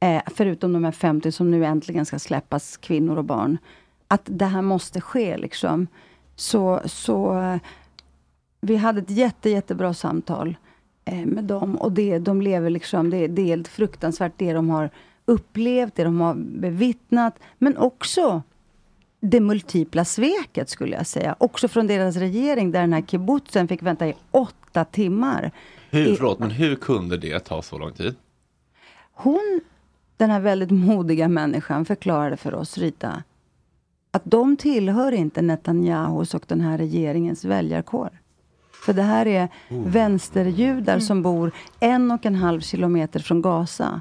Eh, 0.00 0.22
förutom 0.26 0.72
de 0.72 0.84
här 0.84 0.92
50 0.92 1.32
som 1.32 1.50
nu 1.50 1.64
äntligen 1.64 2.06
ska 2.06 2.18
släppas, 2.18 2.76
kvinnor 2.76 3.16
och 3.16 3.24
barn. 3.24 3.58
Att 4.08 4.22
det 4.24 4.46
här 4.46 4.62
måste 4.62 5.00
ske 5.00 5.36
liksom. 5.36 5.86
Så, 6.36 6.80
så 6.84 7.38
eh, 7.38 7.56
vi 8.60 8.76
hade 8.76 9.00
ett 9.00 9.10
jätte, 9.10 9.50
jättebra 9.50 9.94
samtal 9.94 10.56
eh, 11.04 11.26
med 11.26 11.44
dem. 11.44 11.76
Och 11.76 11.92
det, 11.92 12.18
de 12.18 12.42
lever 12.42 12.70
liksom, 12.70 13.10
det, 13.10 13.26
det 13.26 13.42
är 13.42 13.46
helt 13.46 13.68
fruktansvärt 13.68 14.32
det 14.36 14.52
de 14.52 14.70
har 14.70 14.90
upplevt, 15.24 15.94
det 15.94 16.04
de 16.04 16.20
har 16.20 16.34
bevittnat. 16.34 17.38
Men 17.58 17.76
också 17.76 18.42
det 19.24 19.40
multipla 19.40 20.04
sveket 20.04 20.68
skulle 20.68 20.96
jag 20.96 21.06
säga. 21.06 21.36
Också 21.38 21.68
från 21.68 21.86
deras 21.86 22.16
regering 22.16 22.72
där 22.72 22.80
den 22.80 22.92
här 22.92 23.02
kibbutzen 23.02 23.68
fick 23.68 23.82
vänta 23.82 24.06
i 24.08 24.14
åtta 24.30 24.84
timmar. 24.84 25.50
Hur, 25.90 26.06
I- 26.06 26.16
förlåt, 26.16 26.38
men 26.38 26.50
hur 26.50 26.76
kunde 26.76 27.16
det 27.16 27.38
ta 27.40 27.62
så 27.62 27.78
lång 27.78 27.92
tid? 27.92 28.14
Hon, 29.12 29.60
den 30.16 30.30
här 30.30 30.40
väldigt 30.40 30.70
modiga 30.70 31.28
människan, 31.28 31.84
förklarade 31.84 32.36
för 32.36 32.54
oss, 32.54 32.78
Rita, 32.78 33.22
att 34.10 34.22
de 34.24 34.56
tillhör 34.56 35.12
inte 35.12 35.42
Netanyahus 35.42 36.34
och 36.34 36.44
den 36.48 36.60
här 36.60 36.78
regeringens 36.78 37.44
väljarkår. 37.44 38.10
För 38.86 38.92
det 38.92 39.02
här 39.02 39.26
är 39.26 39.48
Oh. 39.70 39.88
vänsterjudar 39.88 40.98
som 40.98 41.22
bor 41.22 41.52
en 41.80 42.10
och 42.10 42.26
en 42.26 42.34
halv 42.34 42.60
kilometer 42.60 43.20
från 43.20 43.42
Gaza. 43.42 44.00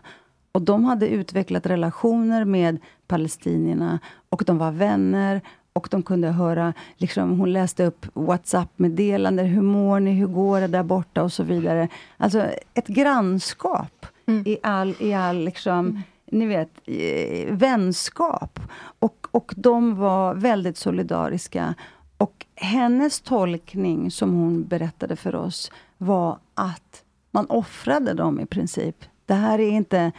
Och 0.51 0.61
de 0.61 0.85
hade 0.85 1.07
utvecklat 1.07 1.65
relationer 1.65 2.45
med 2.45 2.77
palestinierna 3.07 3.99
och 4.31 4.43
de 4.45 4.57
var 4.57 4.71
vänner 4.71 5.41
och 5.73 5.87
de 5.91 6.03
kunde 6.03 6.27
höra, 6.27 6.73
liksom, 6.97 7.39
hon 7.39 7.53
läste 7.53 7.85
upp 7.85 8.05
WhatsApp-meddelanden. 8.13 9.45
Hur 9.45 9.61
mår 9.61 9.99
ni? 9.99 10.11
Hur 10.11 10.27
går 10.27 10.61
det 10.61 10.67
där 10.67 10.83
borta? 10.83 11.23
Och 11.23 11.33
så 11.33 11.43
vidare. 11.43 11.87
Alltså 12.17 12.47
ett 12.73 12.87
grannskap 12.87 14.05
i 14.45 14.57
all, 14.63 14.95
i 14.99 15.13
all 15.13 15.37
liksom, 15.37 16.01
ni 16.25 16.45
vet, 16.45 16.69
eh, 16.85 17.53
vänskap. 17.53 18.59
Och, 18.99 19.27
och 19.31 19.53
de 19.57 19.95
var 19.95 20.33
väldigt 20.33 20.77
solidariska. 20.77 21.75
Och 22.17 22.45
hennes 22.55 23.21
tolkning, 23.21 24.11
som 24.11 24.33
hon 24.33 24.63
berättade 24.67 25.15
för 25.15 25.35
oss, 25.35 25.71
var 25.97 26.37
att 26.53 27.03
man 27.31 27.45
offrade 27.45 28.13
dem 28.13 28.39
i 28.39 28.45
princip. 28.45 29.05
Det 29.25 29.33
här 29.33 29.59
är 29.59 29.69
inte 29.69 30.11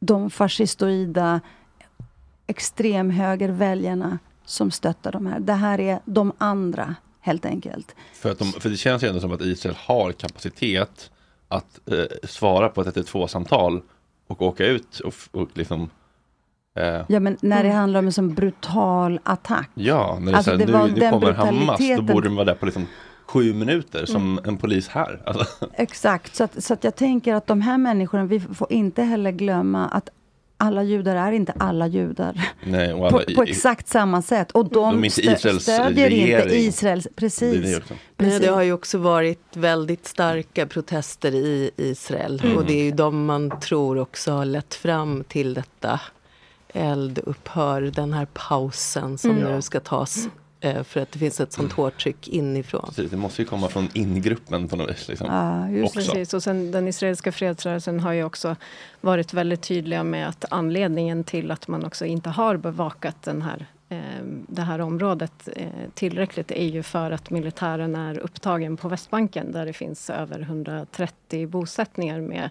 de 0.00 0.30
fascistoida 0.30 1.40
extremhögerväljarna 2.46 4.18
som 4.44 4.70
stöttar 4.70 5.12
de 5.12 5.26
här. 5.26 5.40
Det 5.40 5.52
här 5.52 5.80
är 5.80 5.98
de 6.04 6.32
andra, 6.38 6.94
helt 7.20 7.44
enkelt. 7.44 7.94
För, 8.14 8.30
att 8.30 8.38
de, 8.38 8.44
för 8.52 8.68
det 8.70 8.76
känns 8.76 9.04
ju 9.04 9.08
ändå 9.08 9.20
som 9.20 9.32
att 9.32 9.40
Israel 9.42 9.76
har 9.78 10.12
kapacitet 10.12 11.10
att 11.48 11.80
eh, 11.90 12.26
svara 12.28 12.68
på 12.68 12.80
ett 12.80 12.96
112-samtal 12.96 13.82
och 14.26 14.42
åka 14.42 14.66
ut 14.66 15.00
och, 15.00 15.14
och 15.30 15.48
liksom 15.54 15.90
eh, 16.78 17.02
Ja, 17.08 17.20
men 17.20 17.36
när 17.40 17.62
det 17.64 17.70
handlar 17.70 18.00
om 18.00 18.06
en 18.06 18.12
sån 18.12 18.34
brutal 18.34 19.20
attack. 19.22 19.70
Ja, 19.74 20.18
när 20.20 20.32
det 20.32 20.36
Alltså, 20.38 20.52
är 20.52 20.56
det 20.56 20.76
här, 20.76 20.86
nu, 20.86 20.92
nu 20.92 21.00
den 21.00 21.10
kommer 21.12 21.32
Hamas, 21.32 21.54
då 21.56 21.64
brutaliteten. 21.66 22.06
borde 22.06 22.28
de 22.28 22.34
vara 22.36 22.44
där 22.44 22.54
på 22.54 22.66
liksom 22.66 22.86
sju 23.26 23.54
minuter 23.54 24.06
som 24.06 24.32
Mm. 24.38 24.44
en 24.48 24.56
polis 24.56 24.88
här. 24.88 25.22
Alltså, 25.26 25.68
Exakt, 25.74 26.34
så 26.36 26.44
att, 26.44 26.64
så 26.64 26.72
att 26.74 26.84
jag 26.84 26.96
tänker 26.96 27.34
att 27.34 27.46
de 27.46 27.60
här 27.60 27.78
människorna, 27.78 28.24
vi 28.24 28.40
får 28.40 28.72
inte 28.72 29.02
heller 29.02 29.30
glömma 29.30 29.88
att 29.88 30.08
alla 30.62 30.82
judar 30.82 31.16
är 31.16 31.32
inte 31.32 31.52
alla 31.58 31.86
judar. 31.86 32.50
Nej, 32.64 32.92
och 32.92 33.06
alla 33.08 33.18
på, 33.18 33.34
på 33.34 33.42
exakt 33.42 33.88
samma 33.88 34.22
sätt. 34.22 34.50
Och 34.52 34.68
de, 34.68 34.94
De 34.94 35.04
inte 35.04 35.20
stö- 35.22 35.34
Israels 35.34 35.62
stödjer 35.62 36.10
inte 36.10 36.26
regering. 36.26 36.68
Israels, 36.68 37.08
precis. 37.16 37.64
Nej, 37.64 37.80
precis. 38.16 38.40
det 38.40 38.46
har 38.48 38.62
ju 38.62 38.72
också 38.72 38.98
varit 38.98 39.56
väldigt 39.56 40.06
starka 40.06 40.66
protester 40.66 41.34
i 41.34 41.70
Israel. 41.76 42.40
Mm. 42.44 42.56
Och 42.56 42.64
det 42.66 42.72
är 42.80 42.84
ju 42.84 42.90
de 42.90 43.24
man 43.26 43.60
tror 43.60 43.98
också 43.98 44.32
har 44.32 44.44
lett 44.44 44.74
fram 44.74 45.24
till 45.28 45.54
detta 45.54 46.00
eldupphör, 46.74 47.82
den 47.82 48.12
här 48.12 48.26
pausen 48.32 49.18
som 49.18 49.30
Mm. 49.30 49.52
nu 49.54 49.62
ska 49.62 49.80
tas. 49.80 50.28
Eh, 50.62 50.82
För 50.82 51.00
att 51.00 51.12
det 51.12 51.18
finns 51.18 51.40
ett 51.40 51.52
sånt 51.52 51.72
hårt 51.72 52.02
tryck 52.02 52.28
inifrån. 52.28 52.84
Precis, 52.86 53.10
det 53.10 53.16
måste 53.16 53.42
ju 53.42 53.48
komma 53.48 53.68
från 53.68 53.88
ingruppen 53.92 54.68
på 54.68 54.76
något 54.76 54.90
vis. 54.90 55.08
Liksom. 55.08 55.26
också. 55.84 55.98
Precis, 55.98 56.34
och 56.34 56.42
sen 56.42 56.70
den 56.70 56.88
israeliska 56.88 57.32
fredsrörelsen 57.32 58.00
har 58.00 58.12
ju 58.12 58.24
också 58.24 58.56
varit 59.00 59.34
väldigt 59.34 59.62
tydliga 59.62 60.04
med 60.04 60.28
att 60.28 60.44
anledningen 60.50 61.24
till 61.24 61.50
att 61.50 61.68
man 61.68 61.84
också 61.84 62.04
inte 62.04 62.30
har 62.30 62.56
bevakat 62.56 63.22
den 63.22 63.42
här, 63.42 63.66
det 64.48 64.62
här 64.62 64.80
området 64.80 65.48
eh, 65.56 65.66
tillräckligt 65.94 66.50
är 66.50 66.66
ju 66.66 66.82
för 66.82 67.10
att 67.10 67.30
militären 67.30 67.94
är 67.96 68.18
upptagen 68.18 68.76
på 68.76 68.88
Västbanken 68.88 69.52
där 69.52 69.66
det 69.66 69.72
finns 69.72 70.10
över 70.10 70.40
130 70.40 71.46
bosättningar 71.46 72.20
med 72.20 72.50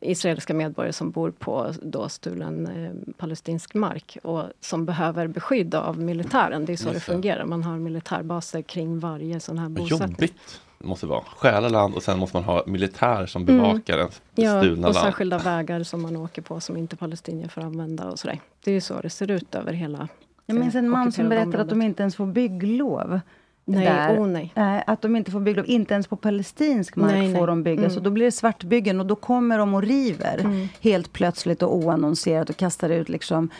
israeliska 0.00 0.54
medborgare 0.54 0.92
som 0.92 1.10
bor 1.10 1.30
på 1.30 1.72
då 1.82 2.08
stulen 2.08 2.66
eh, 2.66 3.12
palestinsk 3.16 3.74
mark 3.74 4.18
och 4.22 4.44
som 4.60 4.84
behöver 4.86 5.26
beskydd 5.26 5.74
av 5.74 5.98
militären. 5.98 6.64
Det 6.64 6.72
är 6.72 6.76
så 6.76 6.88
Just 6.92 6.94
det 7.06 7.12
fungerar. 7.12 7.44
Man 7.44 7.62
har 7.62 7.78
militärbaser 7.78 8.62
kring 8.62 8.98
varje 8.98 9.40
sån 9.40 9.58
här 9.58 9.68
bosättning. 9.68 10.10
jobbigt 10.10 10.60
måste 10.78 11.06
vara. 11.06 11.22
Stjäla 11.36 11.68
land 11.68 11.94
och 11.94 12.02
sen 12.02 12.18
måste 12.18 12.36
man 12.36 12.44
ha 12.44 12.62
militär 12.66 13.26
som 13.26 13.42
Mm. 13.42 13.56
bevakar 13.56 13.98
ens 13.98 14.22
Ja, 14.34 14.60
stulna 14.62 14.88
och 14.88 14.94
land. 14.94 15.06
särskilda 15.06 15.38
vägar 15.38 15.82
som 15.82 16.02
man 16.02 16.16
åker 16.16 16.42
på 16.42 16.60
som 16.60 16.76
inte 16.76 16.96
palestinier 16.96 17.48
får 17.48 17.60
använda 17.60 18.10
och 18.10 18.18
sådär. 18.18 18.40
Det 18.64 18.70
är 18.70 18.74
ju 18.74 18.80
så 18.80 19.00
det 19.00 19.10
ser 19.10 19.30
ut 19.30 19.54
över 19.54 19.72
hela 19.72 20.08
Jag 20.46 20.58
minns 20.58 20.74
en 20.74 20.84
eh, 20.84 20.90
man 20.90 21.12
som 21.12 21.28
berättade 21.28 21.60
att 21.60 21.68
de 21.68 21.82
inte 21.82 22.02
ens 22.02 22.16
får 22.16 22.26
bygglov. 22.26 23.20
Nej, 23.64 23.84
där. 23.84 24.20
oh 24.20 24.26
nej. 24.26 24.52
Nej, 24.56 24.84
Att 24.86 25.02
de 25.02 25.16
inte 25.16 25.30
får 25.30 25.40
bygglov, 25.40 25.66
inte 25.68 25.94
ens 25.94 26.06
på 26.06 26.16
palestinsk 26.16 26.96
mark 26.96 27.12
Nej, 27.12 27.34
får 27.34 27.46
de 27.46 27.62
bygga. 27.62 27.80
Mm. 27.80 27.90
Så 27.90 28.00
då 28.00 28.10
blir 28.10 28.24
det 28.24 28.32
svartbyggen 28.32 29.00
och 29.00 29.06
då 29.06 29.16
kommer 29.16 29.58
de 29.58 29.74
och 29.74 29.82
river 29.82 30.38
Mm. 30.38 30.68
helt 30.80 31.12
plötsligt 31.12 31.62
och 31.62 31.76
oannonserat 31.76 32.50
och 32.50 32.56
kastar 32.56 32.90
ut 32.90 33.08
liksom 33.08 33.50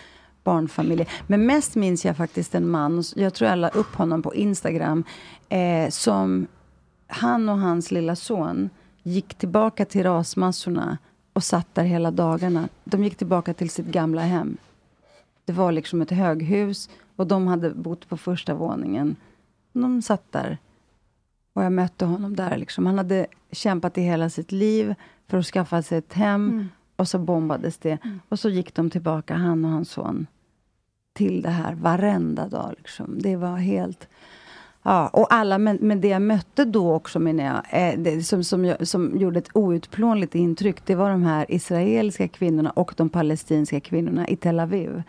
barnfamiljer. 0.45 1.09
Men 1.27 1.47
mest 1.47 1.75
minns 1.75 2.05
jag 2.05 2.17
faktiskt 2.17 2.55
en 2.55 2.69
man, 2.69 3.05
jag 3.17 3.35
tror 3.35 3.51
jag 3.51 3.59
la 3.59 3.69
upp 3.69 3.95
honom 3.95 4.23
på 4.23 4.35
Instagram, 4.35 5.05
eh, 5.49 5.89
som 5.91 6.47
han 7.07 7.49
och 7.49 7.59
hans 7.59 7.91
lilla 7.91 8.17
son 8.17 8.71
gick 9.03 9.35
tillbaka 9.35 9.85
till 9.85 10.03
rasmassorna 10.03 10.99
och 11.33 11.45
satt 11.45 11.75
där 11.75 11.85
hela 11.85 12.11
dagarna. 12.11 12.69
De 12.85 13.05
gick 13.05 13.17
tillbaka 13.17 13.55
till 13.55 13.71
sitt 13.71 13.87
gamla 13.87 14.21
hem. 14.21 14.57
Det 15.45 15.53
var 15.53 15.73
liksom 15.73 16.03
ett 16.03 16.11
höghus 16.11 16.91
och 17.17 17.27
de 17.27 17.47
hade 17.47 17.71
bott 17.71 18.09
på 18.09 18.17
första 18.17 18.55
våningen. 18.55 19.17
De 19.73 20.03
satt 20.03 20.33
där. 20.33 20.59
Och 21.53 21.65
jag 21.65 21.73
mötte 21.73 22.05
honom 22.05 22.37
där. 22.37 22.57
Liksom. 22.57 22.87
Han 22.87 22.99
hade 22.99 23.27
kämpat 23.53 23.99
i 23.99 24.01
hela 24.01 24.31
sitt 24.31 24.53
liv 24.53 24.95
för 25.29 25.39
att 25.39 25.47
skaffa 25.47 25.83
sig 25.83 25.99
ett 25.99 26.13
hem. 26.13 26.51
Mm. 26.51 26.69
Och 26.97 27.09
så 27.09 27.19
bombades 27.19 27.79
det. 27.79 27.99
Och 28.29 28.39
så 28.39 28.49
gick 28.49 28.75
de 28.75 28.91
tillbaka, 28.91 29.35
han 29.35 29.65
och 29.65 29.71
hans 29.71 29.91
son, 29.91 30.27
till 31.13 31.43
det 31.43 31.51
här 31.51 31.75
varenda 31.75 32.49
dag. 32.49 32.75
Liksom. 32.79 33.19
Det 33.19 33.37
var 33.37 33.57
helt... 33.57 34.09
Ja, 34.85 35.09
och 35.09 35.33
alla, 35.35 35.59
men, 35.59 35.79
men 35.81 36.01
det 36.01 36.09
jag 36.09 36.23
mötte 36.23 36.65
då 36.65 36.93
också, 36.93 37.19
menar 37.19 37.45
jag, 37.45 37.89
eh, 37.93 37.99
det, 37.99 38.23
som, 38.23 38.45
som, 38.45 38.65
jag- 38.65 38.89
som 38.89 39.19
gjorde 39.19 39.39
ett 39.39 39.57
outplånligt 39.57 40.35
intryck, 40.35 40.87
det 40.87 40.95
var 40.95 41.11
de 41.11 41.23
här 41.23 41.47
israeliska 41.49 42.29
kvinnorna 42.29 42.71
och 42.71 42.95
de 42.97 43.09
palestinska 43.09 43.81
kvinnorna 43.81 44.29
i 44.29 44.37
Tel 44.37 44.61
Aviv, 44.61 45.03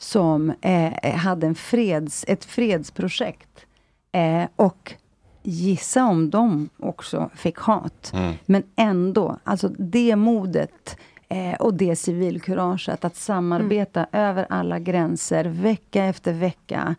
som 0.00 0.52
eh, 0.60 1.14
hade 1.14 1.46
en 1.46 1.54
freds, 1.54 2.24
ett 2.28 2.44
fredsprojekt. 2.44 3.66
Eh, 4.12 4.44
och 4.56 4.94
gissa 5.42 6.04
om 6.04 6.30
de 6.30 6.68
också 6.78 7.30
fick 7.34 7.58
hat. 7.58 8.12
Mm. 8.14 8.34
Men 8.46 8.62
ändå, 8.76 9.38
alltså 9.44 9.68
det 9.68 10.16
modet 10.16 10.96
eh, 11.28 11.54
och 11.54 11.74
det 11.74 11.96
civilkuraget 11.96 13.04
att 13.04 13.16
samarbeta 13.16 14.06
över 14.12 14.46
alla 14.50 14.78
gränser 14.78 15.44
vecka 15.44 16.04
efter 16.04 16.32
vecka. 16.32 16.94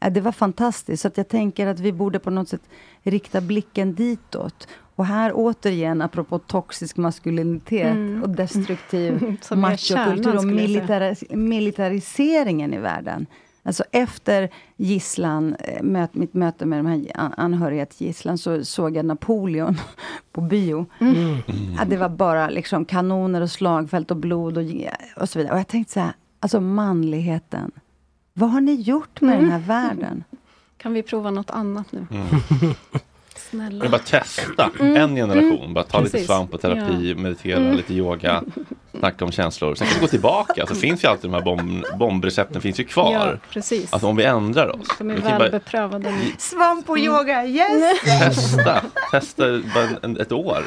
Eh, 0.00 0.12
det 0.12 0.20
var 0.20 0.32
fantastiskt. 0.32 1.02
Så 1.02 1.08
att 1.08 1.16
jag 1.16 1.28
tänker 1.28 1.66
att 1.66 1.80
vi 1.80 1.92
borde 1.92 2.18
på 2.18 2.30
något 2.30 2.48
sätt 2.48 2.68
rikta 3.02 3.40
blicken 3.40 3.94
ditåt. 3.94 4.68
Och 5.00 5.06
här 5.06 5.32
återigen, 5.34 6.02
apropå 6.02 6.38
toxisk 6.38 6.96
maskulinitet 6.96 7.86
Mm. 7.96 8.22
och 8.22 8.28
destruktiv 8.30 9.12
machokultur 9.56 10.34
och 10.36 10.42
skulle 10.42 10.62
jag 10.62 10.70
säga. 10.70 10.82
militari- 10.86 11.36
militariseringen 11.36 12.74
i 12.74 12.78
världen. 12.78 13.26
Alltså 13.62 13.84
efter 13.92 14.50
gisslan, 14.76 15.54
eh, 15.58 15.82
möt, 15.82 16.14
mitt 16.14 16.34
möte 16.34 16.66
med 16.66 16.78
de 16.78 16.86
här 16.86 17.06
an- 17.14 17.34
anhöriga 17.36 17.86
till 17.86 18.06
gisslan, 18.06 18.38
så 18.38 18.64
såg 18.64 18.96
jag 18.96 19.04
Napoleon 19.04 19.76
på 20.32 20.40
bio. 20.40 20.86
Mm. 21.00 21.36
Ja, 21.78 21.84
det 21.86 21.96
var 21.96 22.08
bara 22.08 22.48
liksom 22.50 22.84
kanoner 22.84 23.40
och 23.40 23.50
slagfält 23.50 24.10
och 24.10 24.16
blod 24.16 24.58
och, 24.58 24.64
och 25.16 25.28
så 25.28 25.38
vidare. 25.38 25.52
Och 25.54 25.58
jag 25.58 25.68
tänkte 25.68 25.92
så 25.92 26.00
här, 26.00 26.12
alltså 26.40 26.60
manligheten. 26.60 27.70
Vad 28.34 28.50
har 28.50 28.60
ni 28.60 28.74
gjort 28.74 29.20
med 29.20 29.38
den 29.38 29.50
här 29.50 29.58
världen? 29.60 30.24
Kan 30.76 30.92
vi 30.92 31.02
prova 31.02 31.30
något 31.30 31.50
annat 31.50 31.92
nu? 31.92 32.06
Mm. 32.10 32.26
Snälla. 33.50 33.82
Men 33.82 33.90
bara 33.90 34.00
testa 34.00 34.70
Mm, 34.80 34.96
en 34.96 35.16
generation. 35.16 35.74
bara 35.74 35.84
ta 35.84 35.98
lite 36.00 36.10
precis. 36.10 36.26
svamp 36.26 36.54
och 36.54 36.60
terapi, 36.60 37.14
meditera, 37.14 37.58
Mm. 37.58 37.76
lite 37.76 37.94
yoga, 37.94 38.42
snacka 38.98 39.24
om 39.24 39.32
känslor. 39.32 39.74
Sen 39.74 39.86
kan 39.86 39.94
vi 39.94 40.00
gå 40.00 40.06
tillbaka. 40.06 40.66
Så 40.66 40.74
finns 40.74 41.04
ju 41.04 41.08
alltid 41.08 41.30
de 41.30 41.34
här 41.34 41.42
bomb, 41.42 41.84
bombrecepten 41.98 42.62
finns 42.62 42.80
ju 42.80 42.84
kvar. 42.84 43.12
Ja, 43.12 43.48
precis. 43.50 43.92
Alltså 43.92 44.06
om 44.06 44.16
vi 44.16 44.24
ändrar 44.24 44.80
oss. 44.80 44.88
De 44.98 45.10
är 45.10 45.14
Vi 45.14 45.22
kan 45.22 45.38
bara. 45.38 45.60
Svamp 46.38 46.90
och 46.90 46.98
yoga, 46.98 47.46
yes! 47.46 48.00
testa. 48.04 48.82
Testa 49.10 49.60
bara 49.74 50.14
ett 50.22 50.32
år. 50.32 50.64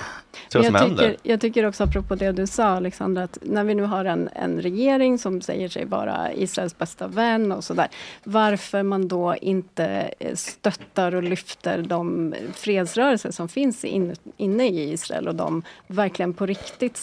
Se 0.48 0.58
vad 0.58 0.66
som 0.66 0.76
jag, 0.76 0.82
händer. 0.82 1.10
tycker, 1.10 1.30
jag 1.30 1.42
tycker 1.42 1.66
också 1.66 1.84
apropå 1.84 2.16
det 2.16 2.32
du 2.32 2.48
sa 2.48 2.64
Alexandra, 2.64 3.24
att 3.24 3.38
när 3.42 3.64
vi 3.64 3.76
nu 3.76 3.84
har 3.84 4.06
en, 4.06 4.30
en 4.36 4.62
regering 4.62 5.18
som 5.20 5.42
säger 5.42 5.70
sig 5.70 5.86
vara 5.86 6.34
Israels 6.34 6.78
bästa 6.78 7.08
vän 7.08 7.52
och 7.52 7.64
sådär. 7.64 7.88
Varför 8.24 8.84
man 8.84 9.08
då 9.08 9.36
inte 9.42 10.14
eh, 10.20 10.36
stöttar 10.36 11.16
och 11.16 11.24
lyfter 11.24 11.82
de 11.82 12.36
fredsrörelser 12.54 13.32
som 13.32 13.50
finns 13.50 13.86
in, 13.86 14.16
inne 14.38 14.68
i 14.68 14.92
Israel 14.94 15.28
och 15.28 15.36
de 15.36 15.64
verkligen 15.88 16.34
på 16.34 16.46
riktigt 16.46 16.98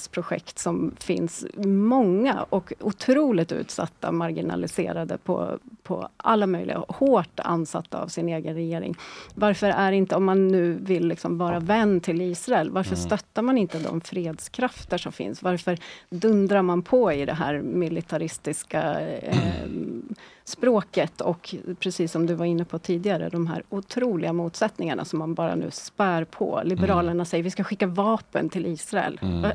samexistensprojekt 0.00 0.58
som 0.58 0.92
finns 1.00 1.46
många 1.66 2.46
och 2.50 2.72
otroligt 2.80 3.52
utsatta, 3.52 4.12
marginaliserade 4.12 5.18
på, 5.18 5.58
på 5.82 6.08
alla 6.16 6.46
möjliga, 6.46 6.84
hårt 6.88 7.40
ansatta 7.40 8.02
av 8.02 8.08
sin 8.08 8.28
egen 8.28 8.54
regering. 8.54 8.94
Varför 9.34 9.66
är 9.70 9.92
inte, 9.92 10.16
om 10.16 10.24
man 10.24 10.48
nu 10.48 10.72
vill 10.72 11.08
liksom 11.08 11.38
vara 11.38 11.60
vän 11.60 12.00
till 12.00 12.20
Israel, 12.20 12.70
varför 12.70 12.96
Mm. 12.96 13.06
stöttar 13.06 13.42
man 13.42 13.58
inte 13.58 13.78
de 13.78 14.00
fredskrafter 14.00 14.98
som 14.98 15.12
finns? 15.12 15.42
Varför 15.42 15.78
dundrar 16.10 16.62
man 16.62 16.82
på 16.82 17.12
i 17.12 17.24
det 17.24 17.34
här 17.34 17.62
militaristiska 17.62 19.00
eh, 19.00 19.66
språket 20.50 21.20
och 21.20 21.54
precis 21.78 22.12
som 22.12 22.26
du 22.26 22.34
var 22.34 22.46
inne 22.46 22.64
på 22.64 22.78
tidigare, 22.78 23.28
de 23.28 23.46
här 23.46 23.62
otroliga 23.68 24.32
motsättningarna 24.32 25.04
som 25.04 25.18
man 25.18 25.34
bara 25.34 25.54
nu 25.54 25.70
spär 25.70 26.24
på. 26.24 26.62
Liberalerna 26.64 27.24
säger 27.24 27.44
vi 27.44 27.50
ska 27.50 27.64
skicka 27.64 27.86
vapen 27.86 28.48
till 28.48 28.66
Israel. 28.66 29.18
Mm. 29.22 29.50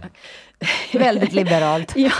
Väldigt 0.93 1.33
liberalt. 1.33 1.93
Ja, 1.95 2.11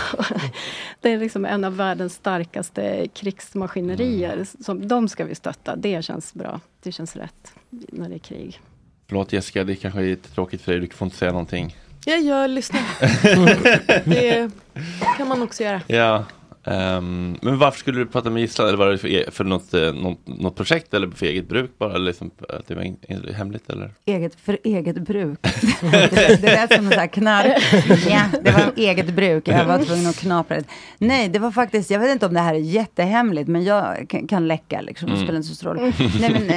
det 1.00 1.12
är 1.12 1.18
liksom 1.18 1.44
en 1.44 1.64
av 1.64 1.76
världens 1.76 2.14
starkaste 2.14 3.06
krigsmaskinerier. 3.14 4.46
Som, 4.64 4.88
de 4.88 5.08
ska 5.08 5.24
vi 5.24 5.34
stötta. 5.34 5.76
Det 5.76 6.04
känns 6.04 6.34
bra. 6.34 6.60
Det 6.82 6.92
känns 6.92 7.16
rätt 7.16 7.52
när 7.70 8.08
det 8.08 8.14
är 8.14 8.18
krig. 8.18 8.60
Förlåt 9.08 9.32
Jessica, 9.32 9.64
det 9.64 9.76
kanske 9.76 10.00
är 10.00 10.04
lite 10.04 10.28
tråkigt 10.28 10.62
för 10.62 10.72
dig. 10.72 10.80
Du 10.80 10.88
får 10.88 11.06
inte 11.06 11.16
säga 11.16 11.32
någonting. 11.32 11.76
Ja, 12.04 12.14
jag 12.14 12.50
lyssnar. 12.50 12.82
det 14.10 14.50
kan 15.16 15.28
man 15.28 15.42
också 15.42 15.62
göra. 15.62 15.80
Ja. 15.86 16.24
Ehm, 16.66 17.36
men 17.42 17.58
varför 17.58 17.78
skulle 17.78 17.98
du 17.98 18.06
prata 18.06 18.30
med 18.30 18.40
gisslan? 18.42 18.68
Eller 18.68 18.78
var 18.78 18.86
det 18.90 18.98
för, 18.98 19.08
e- 19.08 19.30
för 19.30 19.44
något, 19.44 19.74
eh, 19.74 19.92
något, 19.94 20.18
något 20.24 20.56
projekt 20.56 20.94
eller 20.94 21.10
för 21.10 21.26
eget 21.26 21.48
bruk 21.48 21.70
bara? 21.78 21.94
Eller 21.94 22.06
liksom, 22.06 22.30
att 22.48 22.66
det 22.68 22.74
var 22.74 22.82
in, 22.82 22.96
in, 23.08 23.34
hemligt 23.34 23.70
eller? 23.70 23.90
Eget, 24.06 24.34
för 24.40 24.58
eget 24.64 24.96
bruk. 24.98 25.38
det 25.80 26.42
lät 26.42 26.74
som 26.74 26.84
en 26.84 26.90
sån 26.92 27.00
här 27.00 27.06
knark. 27.06 27.62
Ja, 28.08 28.22
det 28.42 28.50
var 28.50 28.72
eget 28.76 29.14
bruk. 29.14 29.48
Jag 29.48 29.64
var 29.64 29.78
tvungen 29.84 30.06
att 30.06 30.16
knapra 30.18 30.56
det. 30.56 30.64
Nej, 30.98 31.28
det 31.28 31.38
var 31.38 31.50
faktiskt, 31.50 31.90
jag 31.90 32.00
vet 32.00 32.10
inte 32.12 32.26
om 32.26 32.34
det 32.34 32.40
här 32.40 32.54
är 32.54 32.58
jättehemligt, 32.58 33.48
men 33.48 33.64
jag 33.64 34.06
kan, 34.08 34.26
kan 34.26 34.48
läcka 34.48 34.80
liksom. 34.80 35.08
Det 35.08 35.14
Mm. 35.14 35.26
spelar 35.26 35.36
inte 35.36 35.48
så 35.48 35.54
stor 35.54 35.74
roll. 35.74 35.92
Nej, 36.20 36.30
men 36.30 36.50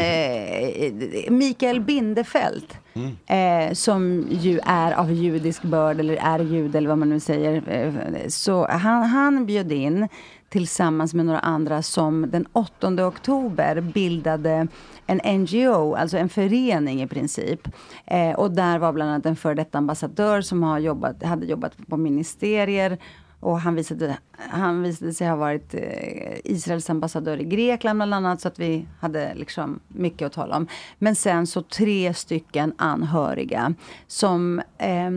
eh, 1.23 1.31
Mikael 1.31 1.81
Bindefeld. 1.81 2.63
Mm. 2.93 3.69
Eh, 3.69 3.73
som 3.73 4.27
ju 4.29 4.59
är 4.63 4.91
av 4.91 5.11
judisk 5.11 5.63
börd, 5.63 5.99
eller 5.99 6.15
är 6.15 6.39
jude, 6.39 6.77
eller 6.77 6.89
vad 6.89 6.97
man 6.97 7.09
nu 7.09 7.19
säger. 7.19 7.63
Eh, 7.67 8.27
så 8.27 8.67
han, 8.67 9.03
han 9.03 9.45
bjöd 9.45 9.71
in 9.71 10.07
tillsammans 10.49 11.13
med 11.13 11.25
några 11.25 11.39
andra 11.39 11.81
som 11.81 12.31
den 12.31 12.45
8 12.53 13.07
oktober 13.07 13.81
bildade 13.81 14.67
en 15.05 15.41
NGO, 15.41 15.95
alltså 15.95 16.17
en 16.17 16.29
förening 16.29 17.01
i 17.01 17.07
princip. 17.07 17.67
Eh, 18.05 18.31
och 18.31 18.51
där 18.51 18.79
var 18.79 18.93
bland 18.93 19.11
annat 19.11 19.25
en 19.25 19.35
före 19.35 19.53
detta 19.53 19.77
ambassadör 19.77 20.41
som 20.41 20.63
har 20.63 20.79
jobbat, 20.79 21.23
hade 21.23 21.45
jobbat 21.45 21.87
på 21.87 21.97
ministerier 21.97 22.97
och 23.39 23.59
han 23.59 23.75
visade, 23.75 24.17
han 24.31 24.83
visade 24.83 25.13
sig 25.13 25.27
ha 25.27 25.35
varit 25.35 25.73
eh, 25.73 26.39
Israels 26.43 26.89
ambassadör 26.89 27.37
i 27.37 27.43
Grekland 27.43 27.97
bland 27.97 28.13
annat, 28.13 28.41
så 28.41 28.47
att 28.47 28.59
vi 28.59 28.87
hade 28.99 29.33
liksom 29.35 29.79
mycket 29.87 30.25
att 30.25 30.33
tala 30.33 30.57
om. 30.57 30.67
Men 30.97 31.15
sen 31.15 31.47
så 31.47 31.61
tre 31.61 32.13
stycken 32.13 32.73
anhöriga 32.77 33.73
som 34.07 34.61
eh, 34.77 35.11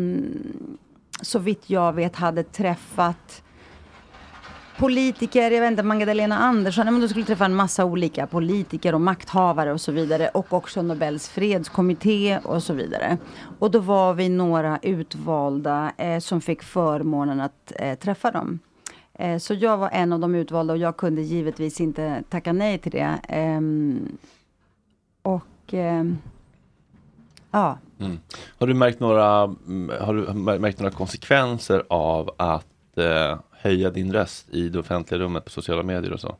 så 1.23 1.39
vitt 1.39 1.71
jag 1.71 1.93
vet 1.93 2.17
hade 2.17 2.43
träffat 2.43 3.43
politiker, 4.83 5.51
jag 5.51 5.61
vet 5.61 5.71
inte, 5.71 5.83
Magdalena 5.83 6.39
Andersson, 6.39 6.85
men 6.85 7.01
du 7.01 7.09
skulle 7.09 7.25
träffa 7.25 7.45
en 7.45 7.55
massa 7.55 7.85
olika 7.85 8.27
politiker 8.27 8.95
och 8.95 9.01
makthavare 9.01 9.73
och 9.73 9.81
så 9.81 9.93
vidare. 9.93 10.29
Och 10.29 10.53
också 10.53 10.83
Nobels 10.83 11.29
fredskommitté 11.29 12.39
och 12.39 12.63
så 12.63 12.75
vidare. 12.75 13.19
Och 13.59 13.71
då 13.71 13.79
var 13.79 14.15
vi 14.15 14.29
några 14.29 14.79
utvalda 14.83 15.93
eh, 15.97 16.19
som 16.19 16.41
fick 16.41 16.63
förmånen 16.63 17.41
att 17.41 17.73
eh, 17.77 17.99
träffa 17.99 18.31
dem. 18.31 18.59
Eh, 19.15 19.39
så 19.39 19.55
jag 19.55 19.77
var 19.77 19.91
en 19.93 20.13
av 20.13 20.21
de 20.21 20.35
utvalda 20.35 20.73
och 20.73 20.79
jag 20.79 20.97
kunde 20.97 21.23
givetvis 21.23 21.81
inte 21.81 22.23
tacka 22.29 22.53
nej 22.53 22.79
till 22.79 22.93
det. 22.93 23.19
Ehm, 23.29 24.17
och 25.23 25.75
ehm, 25.75 26.19
ja, 27.51 27.79
Mm. 28.01 28.19
Har 28.59 28.67
du 28.67 28.75
märkt 28.75 29.01
några, 29.01 29.43
mm, 29.43 29.93
har 30.01 30.15
du 30.15 30.33
märkt 30.59 30.79
några 30.79 30.93
konsekvenser 30.93 31.85
av 31.89 32.31
att 32.37 32.99
eh, 32.99 33.39
höja 33.63 33.91
din 33.91 34.13
röst 34.13 34.49
i 34.51 34.69
det 34.69 34.79
offentliga 34.79 35.21
rummet 35.21 35.45
på 35.45 35.51
sociala 35.51 35.83
medier 35.83 36.13
och 36.13 36.21
så? 36.21 36.37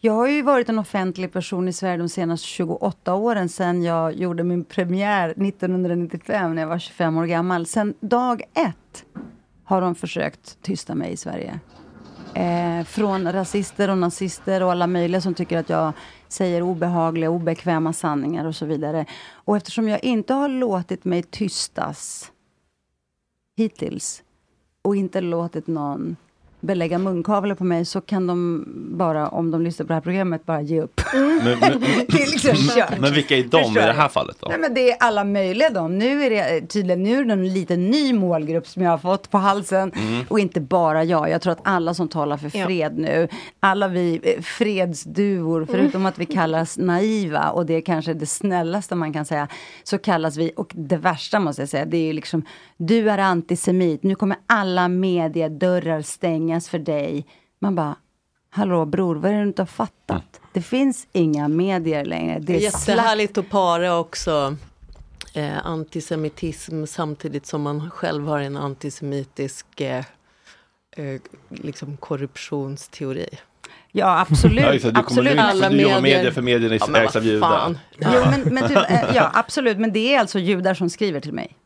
Jag 0.00 0.12
har 0.12 0.28
ju 0.28 0.42
varit 0.42 0.68
en 0.68 0.78
offentlig 0.78 1.32
person 1.32 1.68
i 1.68 1.72
Sverige 1.72 1.96
de 1.96 2.08
senaste 2.08 2.46
28 2.46 3.14
åren 3.14 3.48
sedan 3.48 3.82
jag 3.82 4.14
gjorde 4.14 4.44
min 4.44 4.64
premiär 4.64 5.28
1995 5.28 6.54
när 6.54 6.62
jag 6.62 6.68
var 6.68 6.78
25 6.78 7.16
år 7.16 7.26
gammal. 7.26 7.66
Sen 7.66 7.94
dag 8.00 8.42
ett 8.54 9.04
har 9.64 9.80
de 9.80 9.94
försökt 9.94 10.62
tysta 10.62 10.94
mig 10.94 11.12
i 11.12 11.16
Sverige. 11.16 11.60
Eh, 12.34 12.84
från 12.84 13.32
rasister 13.32 13.90
och 13.90 13.98
nazister 13.98 14.62
och 14.62 14.70
alla 14.70 14.86
möjliga 14.86 15.20
som 15.20 15.34
tycker 15.34 15.58
att 15.58 15.68
jag 15.68 15.92
säger 16.28 16.62
obehagliga, 16.62 17.30
obekväma 17.30 17.92
sanningar 17.92 18.44
och 18.44 18.56
så 18.56 18.66
vidare. 18.66 19.06
Och 19.32 19.56
eftersom 19.56 19.88
jag 19.88 20.04
inte 20.04 20.34
har 20.34 20.48
låtit 20.48 21.04
mig 21.04 21.22
tystas 21.22 22.32
hittills 23.56 24.22
och 24.86 24.96
inte 24.96 25.20
låtit 25.20 25.66
någon 25.66 26.16
belägga 26.60 26.98
munkavle 26.98 27.54
på 27.54 27.64
mig 27.64 27.84
så 27.84 28.00
kan 28.00 28.26
de 28.26 28.64
bara, 28.90 29.28
om 29.28 29.50
de 29.50 29.62
lyssnar 29.62 29.86
på 29.86 29.88
det 29.88 29.94
här 29.94 30.00
programmet, 30.00 30.46
bara 30.46 30.60
ge 30.60 30.80
upp. 30.80 31.00
Men, 31.12 31.36
men, 31.44 31.58
det 32.08 32.22
är 32.22 32.30
liksom 32.30 32.56
kört. 32.56 32.98
men 33.00 33.14
vilka 33.14 33.36
är 33.36 33.42
de 33.42 33.64
Förstår 33.64 33.82
i 33.82 33.86
det 33.86 33.92
här 33.92 34.08
fallet 34.08 34.36
då? 34.40 34.48
Nej, 34.48 34.58
men 34.58 34.74
det 34.74 34.90
är 34.90 34.96
alla 35.00 35.24
möjliga 35.24 35.70
de. 35.70 35.98
Nu 35.98 36.22
är 36.22 36.30
det 36.30 36.56
eh, 36.56 36.64
tydligen 36.64 37.02
nu 37.02 37.18
är 37.18 37.24
det 37.24 37.32
en 37.32 37.52
liten 37.52 37.90
ny 37.90 38.12
målgrupp 38.12 38.66
som 38.66 38.82
jag 38.82 38.90
har 38.90 38.98
fått 38.98 39.30
på 39.30 39.38
halsen. 39.38 39.92
Mm. 39.92 40.24
Och 40.28 40.40
inte 40.40 40.60
bara 40.60 41.04
jag. 41.04 41.30
Jag 41.30 41.42
tror 41.42 41.52
att 41.52 41.60
alla 41.62 41.94
som 41.94 42.08
talar 42.08 42.36
för 42.36 42.48
fred 42.48 42.98
nu, 42.98 43.28
alla 43.60 43.88
vi 43.88 44.20
eh, 44.22 44.42
fredsduvor, 44.42 45.66
förutom 45.70 46.06
att 46.06 46.18
vi 46.18 46.26
kallas 46.26 46.78
naiva 46.78 47.50
och 47.50 47.66
det 47.66 47.74
är 47.74 47.80
kanske 47.80 48.14
det 48.14 48.26
snällaste 48.26 48.94
man 48.94 49.12
kan 49.12 49.24
säga, 49.24 49.48
så 49.82 49.98
kallas 49.98 50.36
vi, 50.36 50.52
och 50.56 50.72
det 50.74 50.96
värsta 50.96 51.40
måste 51.40 51.62
jag 51.62 51.68
säga, 51.68 51.84
det 51.84 51.96
är 51.96 52.06
ju 52.06 52.12
liksom, 52.12 52.42
du 52.76 53.10
är 53.10 53.18
antisemit, 53.18 54.02
nu 54.02 54.14
kommer 54.14 54.36
alla 54.46 54.88
mediedörrar 54.88 56.02
stängas 56.02 56.68
för 56.68 56.78
dig. 56.78 57.26
Man 57.58 57.74
bara, 57.74 57.96
hallå 58.50 58.84
bror, 58.84 59.16
vad 59.16 59.30
är 59.30 59.34
det 59.34 59.40
du 59.42 59.48
inte 59.48 59.62
har 59.62 59.66
fattat? 59.66 60.40
Det 60.52 60.62
finns 60.62 61.06
inga 61.12 61.48
medier 61.48 62.04
längre. 62.04 62.38
Det 62.38 62.56
är 62.56 62.60
jättehärligt 62.60 63.38
att 63.38 63.50
para 63.50 63.98
också 63.98 64.56
eh, 65.34 65.66
antisemitism 65.66 66.84
samtidigt 66.86 67.46
som 67.46 67.62
man 67.62 67.90
själv 67.90 68.26
har 68.26 68.40
en 68.40 68.56
antisemitisk 68.56 69.80
eh, 69.80 70.04
eh, 70.96 71.20
liksom 71.48 71.96
korruptionsteori. 71.96 73.28
Ja, 73.92 74.20
absolut. 74.20 74.64
Ja, 74.64 74.72
du 74.72 74.78
kommer 74.80 74.98
absolut. 74.98 75.32
ut 75.32 75.62
för 75.62 75.70
du 75.70 75.82
jobbar 75.82 76.00
medier 76.00 76.30
för 76.30 76.42
medierna 76.42 76.76
Ja, 76.76 76.96
ägs 76.96 77.16
av 77.16 77.24
judar. 77.24 77.48
fan. 77.48 77.78
Jo, 77.98 78.20
men, 78.30 78.54
men 78.54 78.64
eh, 78.64 79.00
ja, 79.14 79.30
absolut. 79.34 79.78
Men 79.78 79.92
det 79.92 80.14
är 80.14 80.20
alltså 80.20 80.38
judar 80.38 80.74
som 80.74 80.90
skriver 80.90 81.20
till 81.20 81.32
mig. 81.32 81.56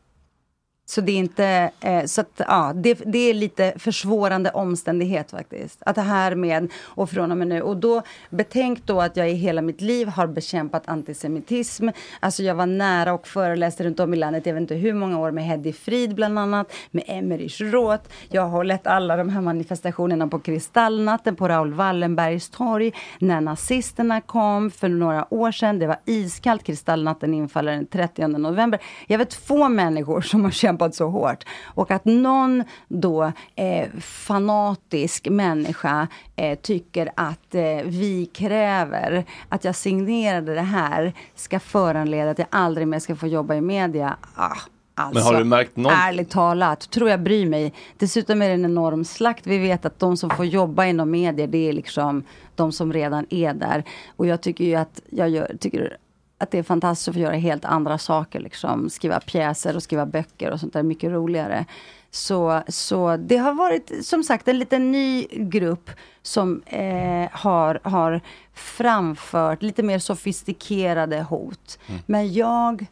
Så 0.91 1.01
det 1.01 1.11
är 1.11 1.17
inte, 1.17 1.71
eh, 1.81 2.05
så 2.05 2.21
att, 2.21 2.41
ja, 2.47 2.73
det, 2.75 2.93
det 3.05 3.29
är 3.29 3.33
lite 3.33 3.73
försvårande 3.77 4.49
omständighet 4.49 5.31
faktiskt. 5.31 5.83
Att 5.85 5.95
det 5.95 6.01
här 6.01 6.35
med, 6.35 6.71
och 6.83 7.09
från 7.09 7.31
och 7.31 7.37
med 7.37 7.47
nu, 7.47 7.61
och 7.61 7.77
då 7.77 8.01
betänk 8.29 8.85
då 8.85 9.01
att 9.01 9.17
jag 9.17 9.31
i 9.31 9.33
hela 9.33 9.61
mitt 9.61 9.81
liv 9.81 10.07
har 10.07 10.27
bekämpat 10.27 10.83
antisemitism. 10.89 11.89
Alltså 12.19 12.43
jag 12.43 12.55
var 12.55 12.65
nära 12.65 13.13
och 13.13 13.27
föreläste 13.27 13.83
runt 13.83 13.99
om 13.99 14.13
i 14.13 14.17
landet, 14.17 14.45
jag 14.45 14.53
vet 14.53 14.61
inte 14.61 14.75
hur 14.75 14.93
många 14.93 15.19
år 15.19 15.31
med 15.31 15.45
Heddy 15.45 15.73
Frid 15.73 16.15
bland 16.15 16.39
annat, 16.39 16.73
med 16.91 17.03
Emmerich 17.07 17.61
Roth. 17.61 18.03
Jag 18.29 18.47
har 18.47 18.63
lett 18.63 18.87
alla 18.87 19.17
de 19.17 19.29
här 19.29 19.41
manifestationerna 19.41 20.27
på 20.27 20.39
Kristallnatten, 20.39 21.35
på 21.35 21.47
Raoul 21.47 21.73
Wallenbergs 21.73 22.49
torg, 22.49 22.91
när 23.19 23.41
nazisterna 23.41 24.21
kom 24.21 24.71
för 24.71 24.89
några 24.89 25.33
år 25.33 25.51
sedan. 25.51 25.79
Det 25.79 25.87
var 25.87 25.99
iskallt, 26.05 26.63
Kristallnatten 26.63 27.33
infaller 27.33 27.71
den 27.71 27.87
30 27.87 28.27
november. 28.27 28.79
Jag 29.07 29.17
vet 29.17 29.33
få 29.33 29.69
människor 29.69 30.21
som 30.21 30.43
har 30.43 30.51
kämpat 30.51 30.80
så 30.89 31.07
hårt. 31.09 31.43
Och 31.65 31.91
att 31.91 32.05
någon 32.05 32.63
då 32.87 33.31
eh, 33.55 33.87
fanatisk 34.01 35.27
människa 35.29 36.07
eh, 36.35 36.59
tycker 36.59 37.11
att 37.15 37.55
eh, 37.55 37.61
vi 37.85 38.29
kräver 38.33 39.25
att 39.49 39.63
jag 39.63 39.75
signerade 39.75 40.53
det 40.55 40.61
här 40.61 41.13
ska 41.35 41.59
föranleda 41.59 42.31
att 42.31 42.39
jag 42.39 42.47
aldrig 42.51 42.87
mer 42.87 42.99
ska 42.99 43.15
få 43.15 43.27
jobba 43.27 43.55
i 43.55 43.61
media. 43.61 44.17
Ah, 44.35 44.55
Alltså, 44.95 45.13
Men 45.25 45.33
har 45.33 45.39
du 45.39 45.45
märkt 45.45 45.75
någon- 45.77 45.93
Ärligt 45.93 46.29
talat, 46.29 46.89
tror 46.89 47.09
jag 47.09 47.23
bryr 47.23 47.45
mig. 47.45 47.73
Dessutom 47.97 48.41
är 48.41 48.47
det 48.47 48.53
en 48.53 48.65
enorm 48.65 49.05
slakt. 49.05 49.47
Vi 49.47 49.57
vet 49.57 49.85
att 49.85 49.99
de 49.99 50.17
som 50.17 50.29
får 50.29 50.45
jobba 50.45 50.85
inom 50.85 51.11
medier, 51.11 51.47
det 51.47 51.69
är 51.69 51.73
liksom 51.73 52.23
de 52.55 52.71
som 52.71 52.93
redan 52.93 53.25
är 53.29 53.53
där. 53.53 53.83
Och 54.15 54.27
jag 54.27 54.41
tycker 54.41 54.63
ju 54.65 54.75
att 54.75 55.01
jag 55.09 55.29
gör, 55.29 55.55
tycker 55.59 55.97
att 56.41 56.51
det 56.51 56.57
är 56.57 56.63
fantastiskt 56.63 57.07
att 57.07 57.15
få 57.15 57.19
göra 57.19 57.35
helt 57.35 57.65
andra 57.65 57.97
saker. 57.97 58.39
Liksom. 58.39 58.89
Skriva 58.89 59.19
pjäser 59.19 59.75
och 59.75 59.83
skriva 59.83 60.05
böcker 60.05 60.51
och 60.51 60.59
sånt 60.59 60.73
där. 60.73 60.83
Mycket 60.83 61.11
roligare. 61.11 61.65
Så, 62.11 62.61
så 62.67 63.17
det 63.17 63.37
har 63.37 63.53
varit 63.53 64.05
som 64.05 64.23
sagt 64.23 64.47
en 64.47 64.59
liten 64.59 64.91
ny 64.91 65.27
grupp 65.31 65.89
som 66.21 66.61
eh, 66.65 67.29
har, 67.31 67.79
har 67.83 68.21
framfört 68.53 69.61
lite 69.61 69.83
mer 69.83 69.99
sofistikerade 69.99 71.21
hot. 71.21 71.79
Mm. 71.87 72.01
Men 72.05 72.33
jag 72.33 72.85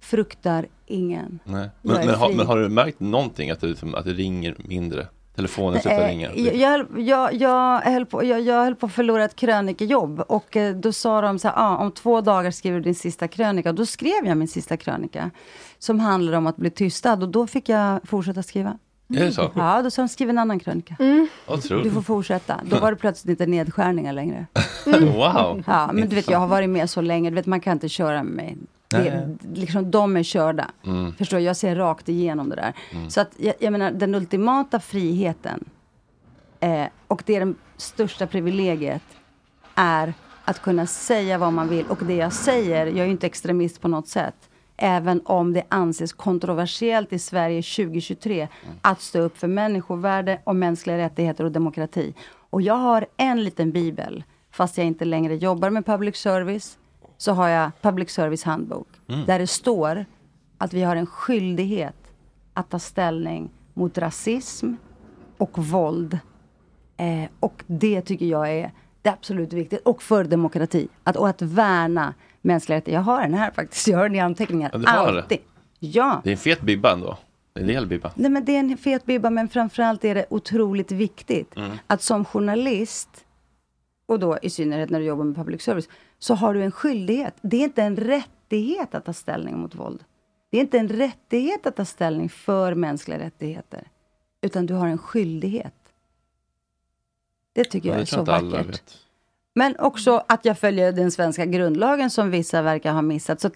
fruktar 0.00 0.66
ingen. 0.86 1.38
Nej. 1.44 1.70
Men, 1.82 2.06
men, 2.06 2.14
har, 2.14 2.32
men 2.32 2.46
har 2.46 2.58
du 2.58 2.68
märkt 2.68 3.00
någonting 3.00 3.50
att 3.50 3.60
det, 3.60 3.66
liksom- 3.66 3.94
att 3.94 4.04
det 4.04 4.12
ringer 4.12 4.56
mindre? 4.58 5.06
Telefonen 5.36 5.80
slutar 5.80 6.00
Eh, 6.00 6.06
ringa? 6.08 6.30
Jag, 6.34 6.54
jag, 6.56 6.68
höll- 6.70 7.40
jag, 7.40 7.80
höll 7.80 8.06
på, 8.06 8.24
jag, 8.24 8.40
jag 8.40 8.64
höll 8.64 8.74
på 8.74 8.86
att 8.86 8.92
förlora 8.92 9.24
ett 9.24 9.36
krönikejobb 9.36 10.20
och 10.28 10.56
eh, 10.56 10.74
då 10.76 10.92
sa 10.92 11.20
de 11.20 11.38
så 11.38 11.48
här, 11.48 11.54
ah, 11.58 11.76
om 11.76 11.92
två 11.92 12.20
dagar 12.20 12.50
skriver 12.50 12.76
du 12.78 12.82
din 12.84 12.94
sista 12.94 13.28
krönika. 13.28 13.68
Och 13.68 13.74
då 13.74 13.86
skrev 13.86 14.26
jag 14.26 14.36
min 14.36 14.48
sista 14.48 14.76
krönika 14.76 15.30
som 15.78 16.00
handlar 16.00 16.32
om 16.32 16.46
att 16.46 16.56
bli 16.56 16.70
tystad 16.70 17.12
och 17.22 17.28
då 17.28 17.46
fick 17.46 17.68
jag 17.68 18.00
fortsätta 18.08 18.42
skriva. 18.42 18.78
Är 19.08 19.24
det 19.24 19.32
så? 19.32 19.50
Ja, 19.54 19.82
då 19.82 19.90
sa 19.90 20.02
de 20.02 20.08
skriv 20.08 20.30
en 20.30 20.38
annan 20.38 20.58
krönika. 20.60 20.96
Otroligt. 21.48 21.84
Du 21.84 21.90
får 21.90 22.02
fortsätta. 22.02 22.60
Då 22.64 22.78
var 22.78 22.90
det 22.90 22.96
plötsligt 22.96 23.30
inte 23.30 23.46
nedskärningar 23.46 24.12
längre. 24.12 24.46
Wow. 24.86 25.62
Ja, 25.66 25.90
men 25.92 26.08
du 26.08 26.16
vet, 26.16 26.30
jag 26.30 26.38
har 26.38 26.46
varit 26.46 26.68
med 26.70 26.90
så 26.90 27.00
länge. 27.00 27.30
Du 27.30 27.34
vet, 27.36 27.46
man 27.46 27.60
kan 27.60 27.72
inte 27.72 27.88
köra 27.88 28.22
med 28.22 28.32
mig. 28.34 28.56
Det, 28.88 29.36
liksom, 29.54 29.90
de 29.90 30.16
är 30.16 30.22
körda. 30.22 30.70
Mm. 30.86 31.12
Förstår? 31.14 31.40
Jag 31.40 31.56
ser 31.56 31.76
rakt 31.76 32.08
igenom 32.08 32.48
det 32.48 32.56
där. 32.56 32.72
Mm. 32.92 33.10
Så 33.10 33.20
att, 33.20 33.30
jag, 33.36 33.54
jag 33.58 33.72
menar, 33.72 33.90
den 33.90 34.14
ultimata 34.14 34.80
friheten 34.80 35.64
eh, 36.60 36.86
och 37.08 37.22
det 37.26 37.36
är 37.36 37.46
det 37.46 37.54
största 37.76 38.26
privilegiet 38.26 39.02
är 39.74 40.14
att 40.44 40.62
kunna 40.62 40.86
säga 40.86 41.38
vad 41.38 41.52
man 41.52 41.68
vill. 41.68 41.86
Och 41.86 41.98
det 42.02 42.14
jag 42.14 42.32
säger, 42.32 42.86
jag 42.86 42.98
är 42.98 43.04
ju 43.04 43.10
inte 43.10 43.26
extremist 43.26 43.80
på 43.80 43.88
något 43.88 44.08
sätt. 44.08 44.34
Även 44.76 45.20
om 45.24 45.52
det 45.52 45.62
anses 45.68 46.12
kontroversiellt 46.12 47.12
i 47.12 47.18
Sverige 47.18 47.62
2023 47.62 48.48
att 48.82 49.00
stå 49.00 49.18
upp 49.18 49.38
för 49.38 49.48
människovärde 49.48 50.40
och 50.44 50.56
mänskliga 50.56 50.98
rättigheter 50.98 51.44
och 51.44 51.52
demokrati. 51.52 52.14
Och 52.50 52.62
jag 52.62 52.74
har 52.74 53.06
en 53.16 53.44
liten 53.44 53.72
bibel, 53.72 54.24
fast 54.50 54.78
jag 54.78 54.86
inte 54.86 55.04
längre 55.04 55.36
jobbar 55.36 55.70
med 55.70 55.86
public 55.86 56.16
service, 56.16 56.78
så 57.16 57.32
har 57.32 57.48
jag 57.48 57.70
public 57.82 58.10
service 58.10 58.42
handbok. 58.44 58.88
Mm. 59.08 59.26
Där 59.26 59.38
det 59.38 59.46
står 59.46 60.04
att 60.58 60.72
vi 60.72 60.82
har 60.82 60.96
en 60.96 61.06
skyldighet 61.06 61.96
att 62.54 62.70
ta 62.70 62.78
ställning 62.78 63.50
mot 63.74 63.98
rasism 63.98 64.74
och 65.38 65.58
våld. 65.58 66.18
Eh, 66.96 67.30
och 67.40 67.64
det 67.66 68.02
tycker 68.02 68.26
jag 68.26 68.52
är 68.52 68.72
det 69.02 69.10
absolut 69.10 69.52
viktigt. 69.52 69.80
Och 69.84 70.02
för 70.02 70.24
demokrati. 70.24 70.88
Att, 71.02 71.16
och 71.16 71.28
att 71.28 71.42
värna 71.42 72.14
mänskliga 72.42 72.76
rättigheter. 72.76 72.98
Jag 72.98 73.04
har 73.04 73.22
den 73.22 73.34
här 73.34 73.50
faktiskt. 73.50 73.88
Jag 73.88 73.98
har 73.98 74.04
den 74.04 74.14
i 74.14 74.20
anteckningar. 74.20 74.70
Ja, 74.72 74.90
har 74.90 75.12
det. 75.12 75.22
Alltid. 75.22 75.38
Ja. 75.78 76.20
Det 76.24 76.30
är 76.30 76.32
en 76.32 76.38
fet 76.38 76.60
bibba 76.60 76.92
ändå. 76.92 77.18
En 77.54 77.66
rejäl 77.66 77.86
bibba. 77.86 78.12
Nej, 78.14 78.30
men 78.30 78.44
det 78.44 78.52
är 78.56 78.60
en 78.60 78.76
fet 78.76 79.04
bibba, 79.04 79.30
men 79.30 79.48
framförallt 79.48 80.04
är 80.04 80.14
det 80.14 80.26
otroligt 80.30 80.92
viktigt 80.92 81.56
Mm. 81.56 81.70
att 81.86 82.02
som 82.02 82.24
journalist, 82.24 83.08
och 84.06 84.18
då 84.18 84.38
i 84.42 84.50
synnerhet 84.50 84.90
när 84.90 84.98
du 85.00 85.04
jobbar 85.04 85.24
med 85.24 85.36
public 85.36 85.62
service, 85.62 85.88
så 86.18 86.34
har 86.34 86.54
du 86.54 86.62
en 86.62 86.72
skyldighet. 86.72 87.34
Det 87.40 87.56
är 87.56 87.64
inte 87.64 87.82
en 87.82 87.96
rättighet 87.96 88.94
att 88.94 89.04
ta 89.04 89.12
ställning 89.12 89.58
mot 89.58 89.74
våld. 89.74 90.04
Det 90.50 90.56
är 90.56 90.60
inte 90.60 90.78
en 90.78 90.88
rättighet 90.88 91.66
att 91.66 91.76
ta 91.76 91.84
ställning 91.84 92.28
för 92.28 92.74
mänskliga 92.74 93.18
rättigheter. 93.18 93.88
utan 94.40 94.66
du 94.66 94.74
har 94.74 94.86
en 94.86 94.98
skyldighet. 94.98 95.74
Det 97.52 97.64
tycker 97.64 97.88
Ja, 97.88 97.94
jag 97.94 98.00
är 98.02 98.04
så 98.04 98.22
vackert. 98.24 99.05
Men 99.58 99.76
också 99.78 100.22
att 100.26 100.44
jag 100.44 100.58
följer 100.58 100.92
den 100.92 101.10
svenska 101.10 101.44
grundlagen 101.46 102.10
som 102.10 102.30
vissa 102.30 102.62
verkar 102.62 102.92
ha 102.92 103.02
missat. 103.02 103.40
Så 103.40 103.50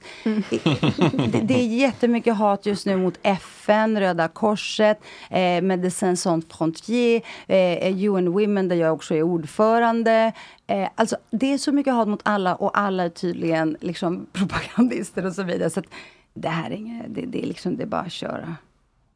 det, 1.33 1.41
det 1.43 1.55
är 1.61 1.67
jättemycket 1.67 2.37
hat 2.37 2.67
just 2.67 2.87
nu 2.87 2.97
mot 2.97 3.19
FN, 3.23 4.01
Röda 4.01 4.29
Korset, 4.29 5.01
eh, 5.31 5.63
Médecins 5.63 6.23
Sans 6.23 6.47
Frontières, 6.47 7.23
eh, 7.47 7.97
UN 8.05 8.33
Women 8.33 8.69
där 8.69 8.77
jag 8.77 8.95
också 8.95 9.15
är 9.15 9.23
ordförande. 9.23 10.33
Eh, 10.67 10.89
alltså 10.95 11.17
det 11.31 11.53
är 11.53 11.59
så 11.59 11.73
mycket 11.73 11.95
hat 11.95 12.09
mot 12.09 12.21
alla 12.23 12.55
och 12.55 12.79
alla 12.79 13.05
är 13.05 13.09
tydligen 13.09 13.77
liksom 13.81 14.27
propagandister 14.33 15.27
och 15.27 15.33
så 15.33 15.43
vidare. 15.43 15.71
Så 15.71 15.81
att 15.81 15.87
det 16.35 16.49
här 16.49 16.71
är 16.71 16.75
inget, 16.75 17.05
det, 17.09 17.27
det 17.27 17.43
är 17.43 17.47
liksom, 17.47 17.77
det 17.77 17.83
är 17.83 17.87
bara 17.87 18.01
att 18.01 18.13
köra. 18.13 18.57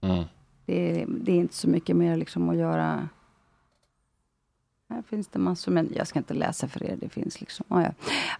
Mm. 0.02 0.24
Det, 0.66 1.00
är- 1.00 1.06
det 1.08 1.32
är 1.32 1.36
inte 1.36 1.54
så 1.54 1.68
mycket 1.68 1.96
mer 1.96 2.16
liksom 2.16 2.48
att 2.48 2.56
göra. 2.56 3.08
Här 4.90 5.02
finns 5.10 5.28
det 5.28 5.38
massor, 5.38 5.72
men 5.72 5.92
jag 5.96 6.06
ska 6.06 6.18
inte 6.18 6.34
läsa 6.34 6.68
för 6.68 6.82
er. 6.84 6.96
Det 7.00 7.08
finns 7.08 7.40
liksom, 7.40 7.66
ja, 7.68 7.82
ja. 7.82 7.90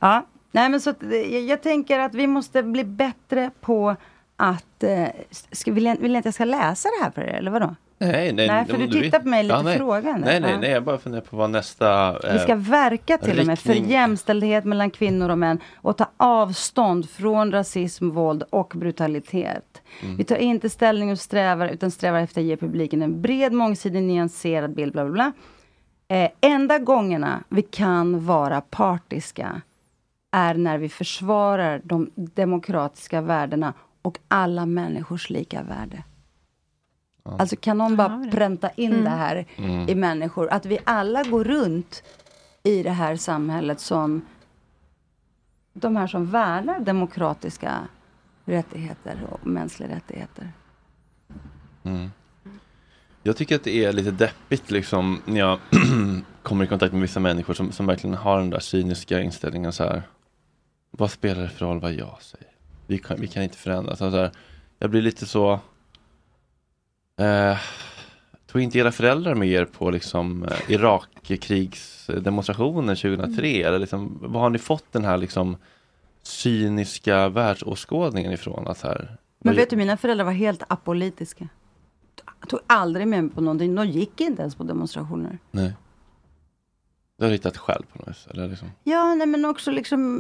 ja 0.01 0.27
nej 0.53 0.69
men 0.69 0.81
så 0.81 0.91
att, 0.91 1.03
eh, 1.03 1.11
jag, 1.13 1.43
jag 1.43 1.63
tänker 1.63 1.99
att 1.99 2.15
vi 2.15 2.27
måste 2.27 2.63
bli 2.63 2.85
bättre 2.85 3.51
på 3.61 3.97
att, 4.37 4.83
eh, 4.83 5.07
ska, 5.31 5.73
vill, 5.73 5.85
jag, 5.85 5.97
vill 5.97 6.13
ni 6.13 6.19
att 6.19 6.25
jag 6.25 6.35
ska 6.35 6.45
läsa 6.45 6.89
det 6.99 7.05
här 7.05 7.11
för 7.11 7.23
er, 7.23 7.35
eller 7.35 7.51
vadå? 7.51 7.75
Nej, 7.99 8.33
nej, 8.33 8.49
Nej, 8.49 8.67
för 8.67 8.79
du 8.79 8.89
tittar 9.03 9.19
på 9.21 9.29
mig 9.29 9.43
lite 9.43 9.63
nej. 9.63 9.77
frågande. 9.79 10.27
Nej, 10.27 10.41
nej, 10.41 10.51
Ja. 10.51 10.59
nej, 10.61 10.71
jag 10.71 10.85
bara 10.85 10.99
funderar 10.99 11.23
på 11.23 11.37
vad 11.37 11.51
nästa... 11.51 12.13
Vi 12.33 12.39
ska 12.39 12.53
eh, 12.53 12.59
verka 12.59 13.19
till 13.19 13.41
och 13.41 13.47
med 13.47 13.59
för 13.59 13.73
riktning- 13.73 13.91
jämställdhet 13.91 14.65
mellan 14.65 14.91
kvinnor 14.91 15.29
och 15.29 15.39
män 15.39 15.61
och 15.77 15.97
ta 15.97 16.07
avstånd 16.17 17.11
från 17.11 17.53
rasism, 17.53 18.11
våld 18.11 18.43
och 18.51 18.73
brutalitet. 18.77 19.83
Mm. 20.03 20.17
Vi 20.17 20.25
tar 20.25 20.37
inte 20.37 20.71
ställning 20.71 21.11
och 21.13 21.19
strävar 21.21 21.69
utan 21.69 21.91
strävar 21.91 22.19
efter 22.21 22.41
att 22.41 22.47
ge 22.47 22.57
publiken 22.57 23.03
en 23.03 23.23
bred, 23.23 23.53
mångsidig, 23.53 24.03
nyanserad 24.03 24.75
bild. 24.75 24.93
Bla, 24.93 25.05
bla, 25.05 25.13
bla. 25.13 25.33
Eh, 26.09 26.31
enda 26.41 26.79
gångerna 26.79 27.45
vi 27.49 27.63
kan 27.63 28.27
vara 28.27 28.61
partiska 28.61 29.61
är 30.31 30.55
när 30.55 30.79
vi 30.79 30.89
försvarar 30.89 31.81
de 31.85 32.11
demokratiska 32.15 33.21
värdena 33.21 33.73
och 34.03 34.19
alla 34.29 34.67
människors 34.67 35.31
lika 35.31 35.63
värde. 35.63 36.03
Alltså 37.23 37.57
kan 37.57 37.79
någon 37.79 37.97
bara 37.97 38.27
pränta 38.33 38.71
in 38.71 38.93
Mm. 38.93 39.05
det 39.05 39.11
här 39.11 39.47
Mm. 39.57 39.89
i 39.89 39.95
människor? 39.95 40.49
Att 40.53 40.67
vi 40.67 40.79
alla 40.85 41.23
går 41.25 41.45
runt 41.45 42.03
i 42.63 42.83
det 42.83 42.91
här 42.91 43.17
samhället 43.17 43.81
som 43.81 44.23
de 45.73 45.97
här 45.97 46.07
som 46.07 46.27
värnar 46.27 46.81
demokratiska 46.81 47.89
rättigheter 48.45 49.27
och 49.31 49.47
mänskliga 49.47 49.89
rättigheter. 49.97 50.53
Mm. 51.83 52.11
Jag 53.27 53.37
tycker 53.37 53.57
att 53.57 53.65
det 53.65 53.85
är 53.85 53.93
lite 53.93 54.11
deppigt 54.11 54.71
liksom 54.71 55.23
när 55.25 55.41
jag 55.41 55.59
kommer 56.43 56.65
i 56.65 56.69
kontakt 56.69 56.93
med 56.93 57.03
vissa 57.03 57.21
människor 57.21 57.55
som, 57.55 57.73
som 57.73 57.87
verkligen 57.87 58.17
har 58.17 58.39
den 58.39 58.51
där 58.51 58.61
cyniska 58.61 59.21
inställningen 59.21 59.73
så 59.73 59.85
här. 59.85 60.03
Vad 60.91 61.11
spelar 61.11 61.43
det 61.43 61.49
för 61.49 61.67
roll 61.67 61.81
vad 61.81 61.93
jag 61.93 62.23
säger? 62.23 62.49
Vi 62.87 62.99
kan, 62.99 63.21
vi 63.21 63.27
kan 63.27 63.43
inte 63.43 63.57
förändras. 63.57 63.99
Så 63.99 64.11
här, 64.11 64.31
jag 64.79 64.91
blir 64.91 65.03
lite 65.03 65.27
så 65.27 65.53
eh, 67.21 67.59
Tog 68.47 68.63
inte 68.63 68.79
era 68.79 68.93
föräldrar 68.93 69.35
med 69.35 69.49
er 69.49 69.65
på 69.65 69.91
liksom 69.91 70.45
eh, 70.45 70.59
Irakkrigsdemonstrationen 70.69 72.97
2003? 72.97 73.49
Eller 73.49 73.79
liksom, 73.79 74.19
vad 74.21 74.43
har 74.43 74.51
ni 74.51 74.59
fått 74.59 74.93
den 74.93 75.05
här 75.05 75.19
liksom 75.19 75.57
cyniska 76.23 77.29
världsåskådningen 77.29 78.33
ifrån? 78.33 78.69
Att 78.69 78.83
här, 78.83 79.17
Men 79.39 79.57
vet 79.57 79.71
du, 79.71 79.77
mina 79.77 79.97
föräldrar 79.97 80.25
var 80.25 80.33
helt 80.33 80.63
apolitiska. 80.69 81.49
Jag 82.45 82.49
tog 82.49 82.61
aldrig 82.67 83.09
med 83.09 83.25
mig 83.25 83.33
på 83.33 83.41
någonting. 83.41 83.75
De 83.75 83.87
gick 83.87 84.21
inte 84.21 84.43
ens 84.43 84.55
på 84.55 84.65
demonstrationer. 84.65 85.39
Nej. 85.51 85.73
Du 87.17 87.25
har 87.25 87.33
hittat 87.33 87.57
själv 87.57 87.83
på 87.93 87.99
något 87.99 88.09
vis? 88.09 88.27
Eller 88.31 88.49
liksom? 88.49 88.69
Ja, 88.83 89.15
nej, 89.15 89.27
men 89.27 89.45
också 89.45 89.71
liksom 89.71 90.17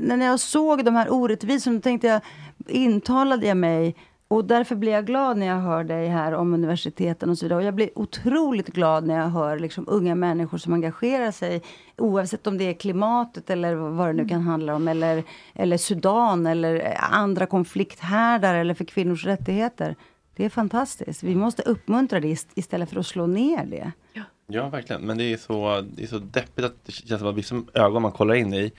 när 0.00 0.26
jag 0.26 0.40
såg 0.40 0.84
de 0.84 0.94
här 0.94 1.12
orättvisorna 1.12 1.80
tänkte 1.80 2.06
jag, 2.06 2.20
intalade 2.66 3.46
jag 3.46 3.56
mig 3.56 3.96
och 4.28 4.44
därför 4.44 4.76
blir 4.76 4.92
jag 4.92 5.06
glad 5.06 5.36
när 5.36 5.46
jag 5.46 5.60
hör 5.60 5.84
dig 5.84 6.08
här 6.08 6.32
om 6.32 6.54
universiteten 6.54 7.30
och 7.30 7.38
så 7.38 7.44
vidare. 7.44 7.58
Och 7.58 7.64
jag 7.64 7.74
blir 7.74 7.98
otroligt 7.98 8.68
glad 8.68 9.06
när 9.06 9.18
jag 9.18 9.28
hör 9.28 9.58
liksom 9.58 9.84
unga 9.88 10.14
människor 10.14 10.58
som 10.58 10.72
engagerar 10.72 11.30
sig 11.30 11.62
oavsett 11.96 12.46
om 12.46 12.58
det 12.58 12.64
är 12.64 12.74
klimatet 12.74 13.50
eller 13.50 13.74
vad 13.74 14.08
det 14.08 14.12
nu 14.12 14.28
kan 14.28 14.40
handla 14.40 14.74
om 14.74 14.88
eller, 14.88 15.24
eller 15.54 15.76
Sudan 15.76 16.46
eller 16.46 16.96
andra 17.10 17.46
konflikthärdar 17.46 18.54
eller 18.54 18.74
för 18.74 18.84
kvinnors 18.84 19.24
rättigheter. 19.24 19.96
Det 20.38 20.44
är 20.44 20.48
fantastiskt. 20.48 21.22
Vi 21.22 21.34
måste 21.34 21.62
uppmuntra 21.62 22.20
det 22.20 22.28
ist- 22.28 22.48
istället 22.54 22.90
för 22.90 23.00
att 23.00 23.06
slå 23.06 23.26
ner 23.26 23.66
det. 23.66 23.92
Ja, 24.46 24.68
verkligen. 24.68 25.02
Men 25.02 25.18
det 25.18 25.24
är, 25.32 25.36
så, 25.36 25.80
det 25.96 26.02
är 26.02 26.06
så 26.06 26.18
deppigt 26.18 26.64
att 26.64 26.84
det 26.86 26.92
känns 26.92 27.20
som 27.20 27.28
att 27.28 27.36
vissa 27.36 27.62
ögon 27.74 28.02
man 28.02 28.12
kollar 28.12 28.34
in 28.34 28.54
i, 28.54 28.72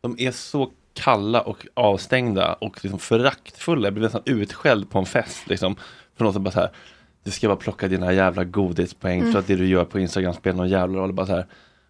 de 0.00 0.16
är 0.18 0.30
så 0.30 0.70
kalla 0.94 1.40
och 1.40 1.66
avstängda 1.74 2.52
och 2.54 2.78
liksom 2.84 2.98
föraktfulla. 2.98 3.86
Jag 3.86 3.94
blir 3.94 4.02
nästan 4.04 4.22
utskälld 4.24 4.90
på 4.90 4.98
en 4.98 5.06
fest. 5.06 5.48
Liksom, 5.48 5.76
för 6.16 6.24
någon 6.24 6.32
som 6.32 6.44
bara 6.44 6.50
så 6.50 6.60
här, 6.60 6.70
du 7.24 7.30
ska 7.30 7.48
bara 7.48 7.56
plocka 7.56 7.88
dina 7.88 8.12
jävla 8.12 8.44
godispoäng 8.44 9.20
Mm. 9.20 9.32
för 9.32 9.38
att 9.38 9.46
det 9.46 9.56
du 9.56 9.66
gör 9.66 9.84
på 9.84 10.00
Instagram 10.00 10.34
spelar 10.34 10.56
någon 10.56 10.68
jävla 10.68 10.98
roll. 10.98 11.12
Bara 11.12 11.26
så 11.26 11.32
här, 11.32 11.46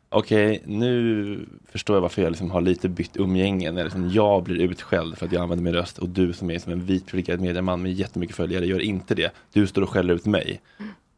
Okej, 0.08 0.62
nu 0.66 1.46
förstår 1.68 1.96
jag 1.96 2.00
varför 2.00 2.22
jag 2.22 2.30
liksom 2.30 2.50
har 2.50 2.60
lite 2.60 2.88
bytt 2.88 3.16
umgänge. 3.16 3.70
När 3.72 3.84
liksom 3.84 4.10
jag 4.10 4.42
blir 4.42 4.56
utskälld 4.60 5.18
för 5.18 5.26
att 5.26 5.32
jag 5.32 5.42
använder 5.42 5.64
min 5.64 5.74
röst 5.74 5.98
och 5.98 6.08
du 6.08 6.32
som 6.32 6.50
är 6.50 6.58
som 6.58 6.72
en 6.72 6.84
vit 6.84 7.06
privilegierad 7.06 7.40
medieman 7.40 7.82
med 7.82 7.92
jättemycket 7.92 8.36
följare 8.36 8.66
gör 8.66 8.80
inte 8.80 9.14
det. 9.14 9.30
Du 9.52 9.66
står 9.66 9.82
och 9.82 9.90
skäller 9.90 10.14
ut 10.14 10.26
mig. 10.26 10.60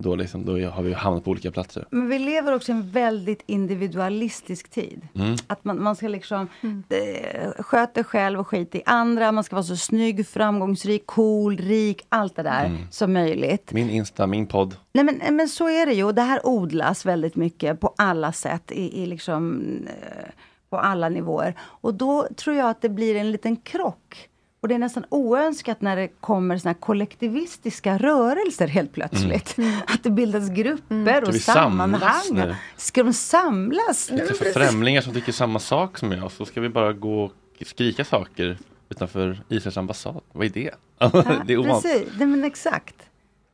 Då, 0.01 0.15
liksom, 0.17 0.45
då 0.45 0.53
har 0.69 0.83
vi 0.83 0.93
hamnat 0.93 1.25
på 1.25 1.31
olika 1.31 1.51
platser. 1.51 1.85
Men 1.91 2.09
vi 2.09 2.19
lever 2.19 2.55
också 2.55 2.73
i 2.73 2.75
en 2.75 2.91
väldigt 2.91 3.43
individualistisk 3.47 4.69
tid. 4.69 5.09
Mm. 5.15 5.37
Att 5.47 5.65
man, 5.65 5.83
man 5.83 5.97
ska 5.97 6.09
liksom 6.09 6.49
eh, 6.89 7.51
sköta 7.63 7.95
sig 7.95 8.05
själv 8.05 8.41
och 8.41 8.49
skita 8.49 8.79
i 8.79 8.83
andra. 8.87 9.33
Man 9.33 9.45
ska 9.45 9.57
vara 9.57 9.65
så 9.65 9.77
snygg, 9.77 10.27
framgångsrik, 10.27 11.07
cool, 11.07 11.57
rik, 11.57 12.03
allt 12.09 12.37
det 12.37 12.43
där 12.43 12.65
Mm. 12.65 12.79
som 12.91 13.13
möjligt. 13.13 13.73
Min 13.73 13.91
Insta, 13.91 14.27
min 14.27 14.47
podd. 14.47 14.77
Nej 14.93 15.05
men, 15.05 15.37
men 15.37 15.49
så 15.49 15.69
är 15.69 15.87
det 15.87 15.93
ju. 15.93 16.05
Och 16.05 16.15
det 16.15 16.23
här 16.23 16.41
odlas 16.47 17.07
väldigt 17.07 17.37
mycket 17.37 17.81
på 17.81 17.95
alla 17.99 18.33
sätt. 18.33 18.71
I, 18.73 19.03
i 19.03 19.07
liksom, 19.07 19.63
eh, 19.87 20.29
på 20.71 20.79
alla 20.79 21.09
nivåer. 21.09 21.55
Och 21.61 21.95
då 21.95 22.29
tror 22.37 22.57
jag 22.57 22.71
att 22.71 22.81
det 22.83 22.89
blir 22.89 23.15
en 23.17 23.31
liten 23.33 23.57
krock. 23.57 24.28
Och 24.61 24.69
det 24.69 24.75
är 24.75 24.79
nästan 24.79 25.05
oönskat 25.09 25.81
när 25.81 25.97
det 25.97 26.09
kommer 26.09 26.59
såna 26.59 26.73
här 26.73 26.81
kollektivistiska 26.81 27.99
rörelser 27.99 28.67
helt 28.67 28.93
plötsligt. 28.93 29.57
Att 29.87 30.03
det 30.03 30.11
bildas 30.11 30.49
grupper 30.49 31.21
Ska 31.21 31.29
och 31.29 31.35
sammanhang. 31.35 32.23
nu? 32.33 32.57
Ska 32.77 33.03
de 33.03 33.13
samlas? 33.13 34.11
Jag 34.11 34.29
träffar 34.29 34.45
främlingar 34.45 35.01
som 35.01 35.15
tycker 35.15 35.33
samma 35.33 35.59
sak 35.59 35.99
som 35.99 36.13
jag. 36.13 36.33
Så 36.33 36.45
ska 36.45 36.61
vi 36.61 36.69
bara 36.69 36.93
gå 36.93 37.25
och 37.25 37.33
skrika 37.67 38.05
saker 38.05 38.59
utanför 38.89 39.41
Israels 39.49 39.77
ambassad. 39.77 40.21
Vad 40.33 40.47
är 40.47 40.51
det? 40.51 40.75
det 41.47 41.53
är 41.53 41.59
ovant. 41.59 41.83
Precis, 41.83 42.09
Nej, 42.19 42.27
men 42.27 42.45
exakt. 42.45 42.97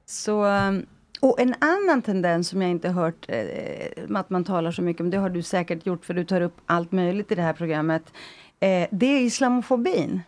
Så, 0.06 0.44
um, 0.44 0.86
och 1.20 1.40
en 1.40 1.55
annan 1.59 2.02
tendens 2.02 2.48
som 2.48 2.62
jag 2.62 2.70
inte 2.70 2.89
hört 2.89 3.26
eh, 3.28 4.16
att 4.16 4.31
man 4.31 4.44
talar 4.44 4.70
så 4.72 4.82
mycket 4.82 5.01
om, 5.01 5.10
det 5.10 5.16
har 5.18 5.31
du 5.31 5.43
säkert 5.43 5.86
gjort 5.86 6.05
för 6.05 6.14
du 6.14 6.24
tar 6.24 6.40
upp 6.40 6.56
allt 6.66 6.93
möjligt 6.93 7.32
i 7.32 7.35
det 7.35 7.43
här 7.43 7.52
programmet. 7.52 8.02
Eh, 8.60 8.89
det 8.90 9.06
är 9.06 9.20
islamofobin. 9.20 10.22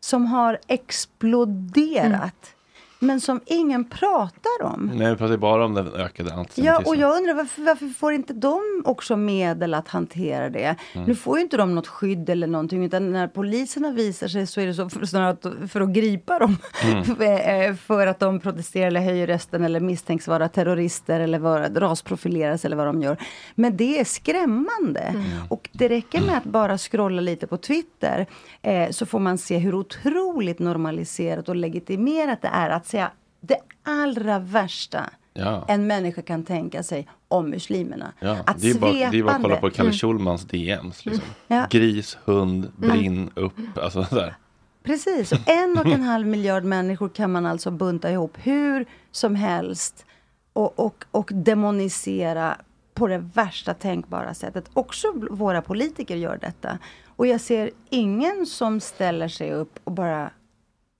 Som 0.00 0.26
har 0.26 0.58
exploderat. 0.66 2.54
Men 3.02 3.20
som 3.20 3.40
ingen 3.46 3.84
pratar 3.84 4.62
om. 4.62 4.90
Nej, 4.94 5.10
vi 5.10 5.16
pratar 5.16 5.36
bara 5.36 5.64
om 5.64 5.74
den 5.74 5.86
ökade 5.86 6.30
Ja, 6.30 6.36
antisemitismen. 6.36 6.86
och 6.86 6.96
jag 6.96 7.16
undrar 7.16 7.34
varför, 7.34 7.62
varför 7.62 7.88
får 7.88 8.12
inte 8.12 8.32
de 8.32 8.82
också 8.84 9.16
medel 9.16 9.74
att 9.74 9.88
hantera 9.88 10.50
det? 10.50 10.76
Mm. 10.92 11.06
Nu 11.06 11.14
får 11.14 11.38
ju 11.38 11.42
inte 11.44 11.56
de 11.56 11.74
något 11.74 11.86
skydd 11.86 12.30
eller 12.30 12.46
någonting, 12.46 12.84
utan 12.84 13.12
när 13.12 13.28
poliserna 13.28 13.90
visar 13.90 14.28
sig 14.28 14.46
så 14.46 14.60
är 14.60 14.66
det 14.66 14.74
så 14.74 14.90
för, 14.90 15.06
snarare 15.06 15.30
att, 15.30 15.70
för 15.70 15.80
att 15.80 15.88
gripa 15.88 16.38
dem. 16.38 16.56
Mm. 16.82 17.76
för 17.86 18.06
att 18.06 18.20
de 18.20 18.40
protesterar 18.40 18.86
eller 18.86 19.00
höjer 19.00 19.26
rösten 19.26 19.64
eller 19.64 19.80
misstänks 19.80 20.28
vara 20.28 20.48
terrorister 20.48 21.20
eller 21.20 21.38
vara, 21.38 21.68
rasprofileras 21.68 22.64
eller 22.64 22.76
vad 22.76 22.86
de 22.86 23.02
gör. 23.02 23.16
Men 23.54 23.76
det 23.76 24.00
är 24.00 24.04
skrämmande. 24.04 25.14
Och 25.48 25.70
det 25.72 25.88
räcker 25.88 26.20
med 26.20 26.36
att 26.36 26.44
bara 26.44 26.78
scrolla 26.78 27.20
lite 27.20 27.46
på 27.46 27.56
Twitter 27.56 28.26
eh, 28.62 28.90
så 28.90 29.06
får 29.06 29.18
man 29.18 29.38
se 29.38 29.58
hur 29.58 29.74
otroligt 29.74 30.58
normaliserat 30.58 31.48
och 31.48 31.56
legitimerat 31.56 32.42
det 32.42 32.50
är 32.52 32.70
att 32.70 32.91
säga 32.92 33.10
det 33.40 33.58
allra 33.82 34.38
värsta 34.38 35.10
Ja. 35.34 35.64
en 35.68 35.86
människa 35.86 36.22
kan 36.22 36.44
tänka 36.44 36.82
sig 36.82 37.08
om 37.28 37.50
muslimerna. 37.50 38.12
Ja, 38.20 38.36
Att 38.46 38.60
det, 38.60 38.70
är 38.70 38.74
bara, 38.78 38.92
det 38.92 39.18
är 39.18 39.22
bara 39.22 39.34
att 39.36 39.42
kolla 39.42 39.56
på 39.56 39.70
Kalle 39.70 39.86
Mm. 39.88 39.92
Schulmans 39.98 40.44
DMs. 40.44 41.06
Liksom. 41.06 41.24
Ja. 41.46 41.66
Gris, 41.70 42.18
hund, 42.24 42.72
brinn, 42.76 43.30
upp. 43.34 43.52
Alltså 43.82 44.04
sådär. 44.04 44.36
Precis, 44.82 45.32
en 45.46 45.78
och 45.78 45.86
en 45.86 46.02
halv 46.02 46.26
miljard 46.26 46.64
människor 46.64 47.08
kan 47.08 47.32
man 47.32 47.46
alltså 47.46 47.70
bunta 47.70 48.10
ihop 48.10 48.32
hur 48.34 48.86
som 49.10 49.34
helst 49.34 50.06
och, 50.52 50.78
och, 50.78 51.04
och 51.10 51.30
demonisera 51.34 52.56
på 52.94 53.06
det 53.06 53.18
värsta 53.34 53.74
tänkbara 53.74 54.34
sättet. 54.34 54.70
Också 54.74 55.06
våra 55.30 55.62
politiker 55.62 56.16
gör 56.16 56.38
detta. 56.40 56.78
Och 57.16 57.26
jag 57.26 57.40
ser 57.40 57.70
ingen 57.90 58.46
som 58.46 58.80
ställer 58.80 59.28
sig 59.28 59.52
upp 59.52 59.78
och 59.84 59.92
bara 59.92 60.30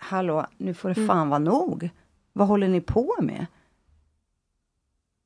Hallå, 0.02 0.46
nu 0.56 0.74
får 0.74 0.88
det 0.88 1.06
fan 1.06 1.28
vara 1.28 1.38
nog. 1.38 1.90
Vad 2.32 2.48
håller 2.48 2.68
ni 2.68 2.80
på 2.80 3.16
med? 3.20 3.46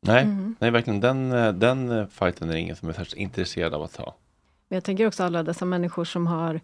Nej, 0.02 0.22
Mm. 0.24 0.56
nej 0.58 0.70
verkligen 0.70 1.00
den, 1.00 1.32
eh, 1.32 1.52
den 1.52 1.90
eh, 1.90 2.06
fighten 2.06 2.50
är 2.50 2.56
ingen 2.56 2.76
som 2.76 2.88
är 2.88 2.92
särskilt 2.92 3.16
intresserad 3.20 3.74
av 3.74 3.82
att 3.82 3.92
ta. 3.92 4.14
Men 4.68 4.76
jag 4.76 4.84
tänker 4.84 5.06
också 5.06 5.24
alla 5.24 5.42
dessa 5.42 5.64
människor 5.64 6.04
som 6.04 6.26
har 6.26 6.60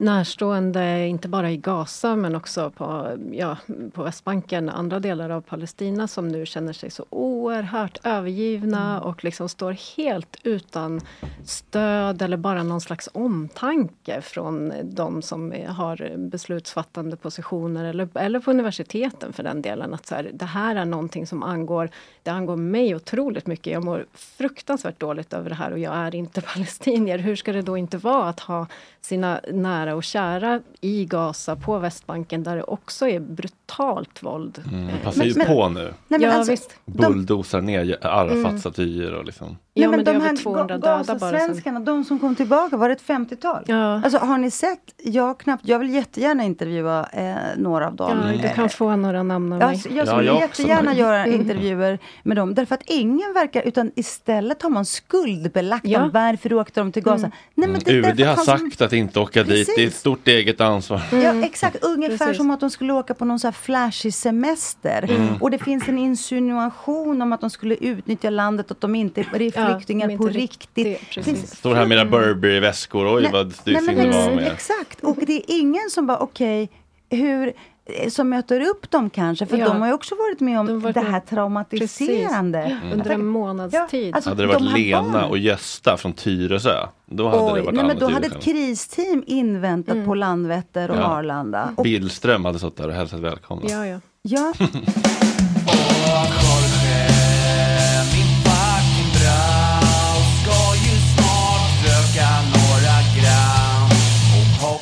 närstående, 0.00 1.06
inte 1.06 1.28
bara 1.28 1.50
i 1.50 1.56
Gaza 1.56 2.16
men 2.16 2.34
också 2.34 2.70
på, 2.70 3.18
ja, 3.32 3.56
på 3.92 4.02
Västbanken, 4.02 4.68
andra 4.68 5.00
delar 5.00 5.30
av 5.30 5.40
Palestina 5.40 6.08
som 6.08 6.28
nu 6.28 6.46
känner 6.46 6.72
sig 6.72 6.90
så 6.90 7.06
oerhört 7.10 7.98
övergivna 8.04 9.00
och 9.00 9.24
liksom 9.24 9.48
står 9.48 9.96
helt 9.96 10.36
utan 10.42 11.00
stöd 11.44 12.22
eller 12.22 12.36
bara 12.36 12.62
någon 12.62 12.80
slags 12.80 13.08
omtanke 13.12 14.20
från 14.20 14.72
de 14.84 15.22
som 15.22 15.54
har 15.68 16.16
beslutsfattande 16.16 17.16
positioner 17.16 17.84
eller, 17.84 18.08
eller 18.14 18.40
på 18.40 18.50
universiteten 18.50 19.32
för 19.32 19.42
den 19.42 19.62
delen. 19.62 19.94
Att 19.94 20.06
så 20.06 20.14
här, 20.14 20.30
det 20.32 20.44
här 20.44 20.76
är 20.76 20.84
någonting 20.84 21.26
som 21.26 21.42
angår, 21.42 21.90
det 22.22 22.30
angår 22.30 22.56
mig 22.56 22.94
otroligt 22.94 23.46
mycket. 23.46 23.72
Jag 23.72 23.84
mår 23.84 24.06
fruktansvärt 24.14 25.00
dåligt 25.00 25.32
över 25.32 25.48
det 25.48 25.56
här 25.56 25.70
och 25.70 25.78
jag 25.78 25.94
är 25.94 26.14
inte 26.14 26.40
palestinier. 26.54 27.18
Hur 27.18 27.36
ska 27.36 27.52
det 27.52 27.62
då 27.62 27.76
inte 27.76 27.98
vara 27.98 28.28
att 28.28 28.40
ha 28.40 28.66
sina 29.00 29.40
nära 29.52 29.89
och 29.94 30.04
kära 30.04 30.60
i 30.80 31.04
Gaza, 31.04 31.56
på 31.56 31.78
Västbanken, 31.78 32.42
där 32.42 32.56
det 32.56 32.62
också 32.62 33.08
är 33.08 33.20
brutalt 33.20 34.22
våld. 34.22 34.62
Mm, 34.72 34.88
Eh, 34.88 34.94
det 34.94 35.04
passar 35.04 35.24
ju 35.24 35.34
men- 35.36 35.46
på 35.46 35.68
nu. 35.68 35.80
Nej, 35.82 35.92
men 36.08 36.20
ja, 36.22 36.32
alltså, 36.32 36.52
visst. 36.52 36.70
Bulldozar 36.84 37.60
ner 37.60 37.80
Mm. 37.82 37.96
Arafat-statyer 38.02 39.12
och 39.14 39.24
liksom. 39.24 39.56
Ja, 39.74 39.80
Nej, 39.88 39.96
men 39.96 40.04
det 40.04 40.10
är 40.10 40.14
de 40.14 40.20
här 40.24 40.36
200 40.36 40.64
Ga- 40.76 40.78
döda 40.80 41.04
bara 41.04 41.18
sen. 41.18 41.30
Gazasvenskarna, 41.30 41.80
de 41.80 42.04
som 42.04 42.18
kom 42.18 42.34
tillbaka, 42.36 42.76
var 42.76 42.88
det 42.88 42.94
ett 42.94 43.02
50-tal? 43.06 43.64
Ja. 43.66 44.00
Alltså 44.04 44.18
har 44.18 44.38
ni 44.38 44.50
sett? 44.50 44.78
Jag, 45.02 45.40
knappt, 45.40 45.68
jag 45.68 45.78
vill 45.78 45.94
jättegärna 45.94 46.44
intervjua 46.44 47.06
eh, 47.12 47.34
några 47.56 47.86
av 47.86 47.96
dem. 47.96 48.22
Ja, 48.42 48.42
du 48.48 48.54
kan 48.54 48.68
få 48.68 48.96
några 48.96 49.22
namn 49.22 49.52
av 49.52 49.60
Jag, 49.60 49.68
mig. 49.68 49.80
jag 49.96 50.08
skulle 50.08 50.24
jag 50.24 50.36
också. 50.36 50.62
jättegärna 50.62 50.94
göra 50.94 51.24
Mm. 51.24 51.40
intervjuer 51.40 51.98
med 52.22 52.36
dem. 52.36 52.54
Därför 52.54 52.74
att 52.74 52.82
ingen 52.86 53.32
verkar, 53.34 53.62
utan 53.62 53.90
istället 53.96 54.62
har 54.62 54.70
man 54.70 54.84
skuldbelagt 54.84 55.84
Ja. 55.86 55.98
dem. 55.98 56.10
Varför 56.14 56.52
åkte 56.52 56.80
de 56.80 56.92
till 56.92 57.02
Gaza? 57.02 57.16
Mm. 57.26 57.30
Nej, 57.54 57.68
men 57.68 57.80
det 57.84 57.90
är 57.90 57.94
UD 58.12 58.20
har 58.20 58.26
han 58.36 58.44
som- 58.44 58.58
sagt 58.58 58.80
att 58.80 58.92
inte 58.92 59.20
åka 59.20 59.42
dit, 59.42 59.48
det 59.48 59.58
är 59.58 59.60
ett 59.62 59.66
Precis. 59.76 59.98
stort 60.00 60.28
eget 60.28 60.60
ansvar. 60.60 61.00
Ja, 61.12 61.44
exakt. 61.44 61.84
Ungefär 61.84 62.16
Precis. 62.18 62.36
som 62.36 62.50
att 62.50 62.60
de 62.60 62.70
skulle 62.70 62.92
åka 62.92 63.14
på 63.14 63.24
någon 63.24 63.38
så 63.38 63.46
här 63.46 63.52
flashig 63.52 64.14
semester. 64.14 65.04
Mm. 65.10 65.36
Och 65.40 65.50
det 65.50 65.58
finns 65.58 65.88
en 65.88 65.98
insinuation 65.98 67.22
om 67.22 67.32
att 67.32 67.40
de 67.40 67.50
skulle 67.50 67.74
utnyttja 67.74 68.30
landet, 68.30 68.70
att 68.70 68.80
de 68.80 68.94
inte 68.94 69.20
är 69.20 69.24
Ja, 69.24 69.30
flyktingar 69.66 70.08
är 70.10 70.16
på 70.16 70.26
riktigt. 70.26 70.86
riktigt, 70.86 71.10
Det 71.14 71.22
precis. 71.22 71.56
Står 71.56 71.74
här 71.74 71.86
med 71.86 71.98
era 71.98 72.04
Burberry-väskor, 72.04 73.16
oj 73.16 73.22
Nej, 73.22 73.32
vad 73.32 73.52
men 73.64 73.86
det 73.86 74.06
var 74.10 74.34
med. 74.34 74.52
Exakt, 74.52 75.00
och 75.04 75.16
det 75.26 75.32
är 75.36 75.42
ingen 75.46 75.90
som 75.90 76.06
bara 76.06 76.18
okej, 76.18 76.70
hur 77.10 77.52
eh, 77.86 78.08
som 78.10 78.28
möter 78.28 78.60
upp 78.60 78.90
dem 78.90 79.10
kanske, 79.10 79.46
för 79.46 79.56
Ja. 79.56 79.68
de 79.68 79.80
har 79.80 79.88
ju 79.88 79.94
också 79.94 80.14
varit 80.14 80.40
med 80.40 80.60
om 80.60 80.66
De 80.66 80.80
varit 80.80 80.94
det 80.94 81.00
här 81.00 81.20
traumatiserande. 81.20 82.62
Precis. 82.80 82.92
Under 82.94 83.10
en 83.10 83.26
månads 83.26 83.74
Ja, 83.74 83.86
tid. 83.90 84.14
alltså, 84.14 84.30
Hade 84.30 84.42
det 84.42 84.46
varit 84.46 84.58
de 84.74 84.80
Lena 84.82 85.02
barnen- 85.02 85.30
och 85.30 85.38
Gösta 85.38 85.96
från 85.96 86.12
Tyresö, 86.12 86.86
då 87.06 87.28
hade 87.28 87.38
det 87.46 87.52
Oj, 87.52 87.60
varit 87.60 87.74
nej, 87.74 87.84
men 87.84 87.98
då 87.98 88.08
hade 88.08 88.26
ett 88.26 88.42
kristeam 88.42 89.24
inväntat 89.26 90.04
på 90.06 90.14
Landvetter 90.14 90.90
och 90.90 90.96
Ja. 90.96 91.02
Arlanda. 91.04 91.74
Och, 91.76 91.84
Billström 91.84 92.44
hade 92.44 92.58
stått 92.58 92.76
där 92.76 92.88
och 92.88 92.94
hälsat 92.94 93.20
välkomna. 93.20 93.70
Ja, 93.70 93.86
ja. 93.86 94.00
ja, 94.22 94.52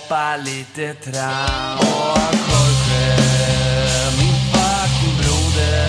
hoppa 0.08 0.36
lite 0.36 0.94
tram. 0.94 1.78
Och 1.78 2.34
Jorge, 2.48 3.16
min 4.18 4.34
fucking 4.52 5.14
broder, 5.20 5.88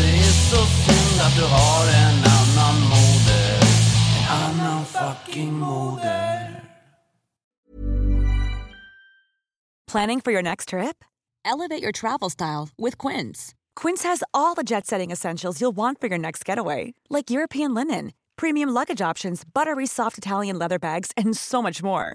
det 0.00 0.18
är 0.18 0.32
så 0.50 0.66
synd 0.66 1.20
att 1.20 1.36
du 1.36 1.44
har 1.44 1.84
en 1.86 2.18
annan 2.24 2.80
moder. 2.80 3.60
En 4.18 4.60
annan 4.60 4.84
fucking 4.84 5.52
moder. 5.52 6.60
Planning 9.92 10.20
for 10.20 10.32
your 10.32 10.42
next 10.42 10.68
trip? 10.68 11.04
Elevate 11.44 11.82
your 11.82 11.92
travel 11.92 12.30
style 12.30 12.68
with 12.78 12.96
Quince. 12.98 13.54
Quince 13.74 14.04
has 14.04 14.22
all 14.32 14.54
the 14.54 14.62
jet 14.62 14.86
setting 14.86 15.10
essentials 15.10 15.60
you'll 15.60 15.76
want 15.76 16.00
for 16.00 16.06
your 16.08 16.18
next 16.18 16.44
getaway, 16.44 16.94
like 17.08 17.30
European 17.30 17.74
linen, 17.74 18.12
premium 18.36 18.68
luggage 18.74 19.10
options, 19.10 19.42
buttery 19.44 19.86
soft 19.86 20.18
Italian 20.18 20.58
leather 20.58 20.78
bags, 20.78 21.10
and 21.16 21.36
so 21.36 21.60
much 21.62 21.82
more. 21.82 22.14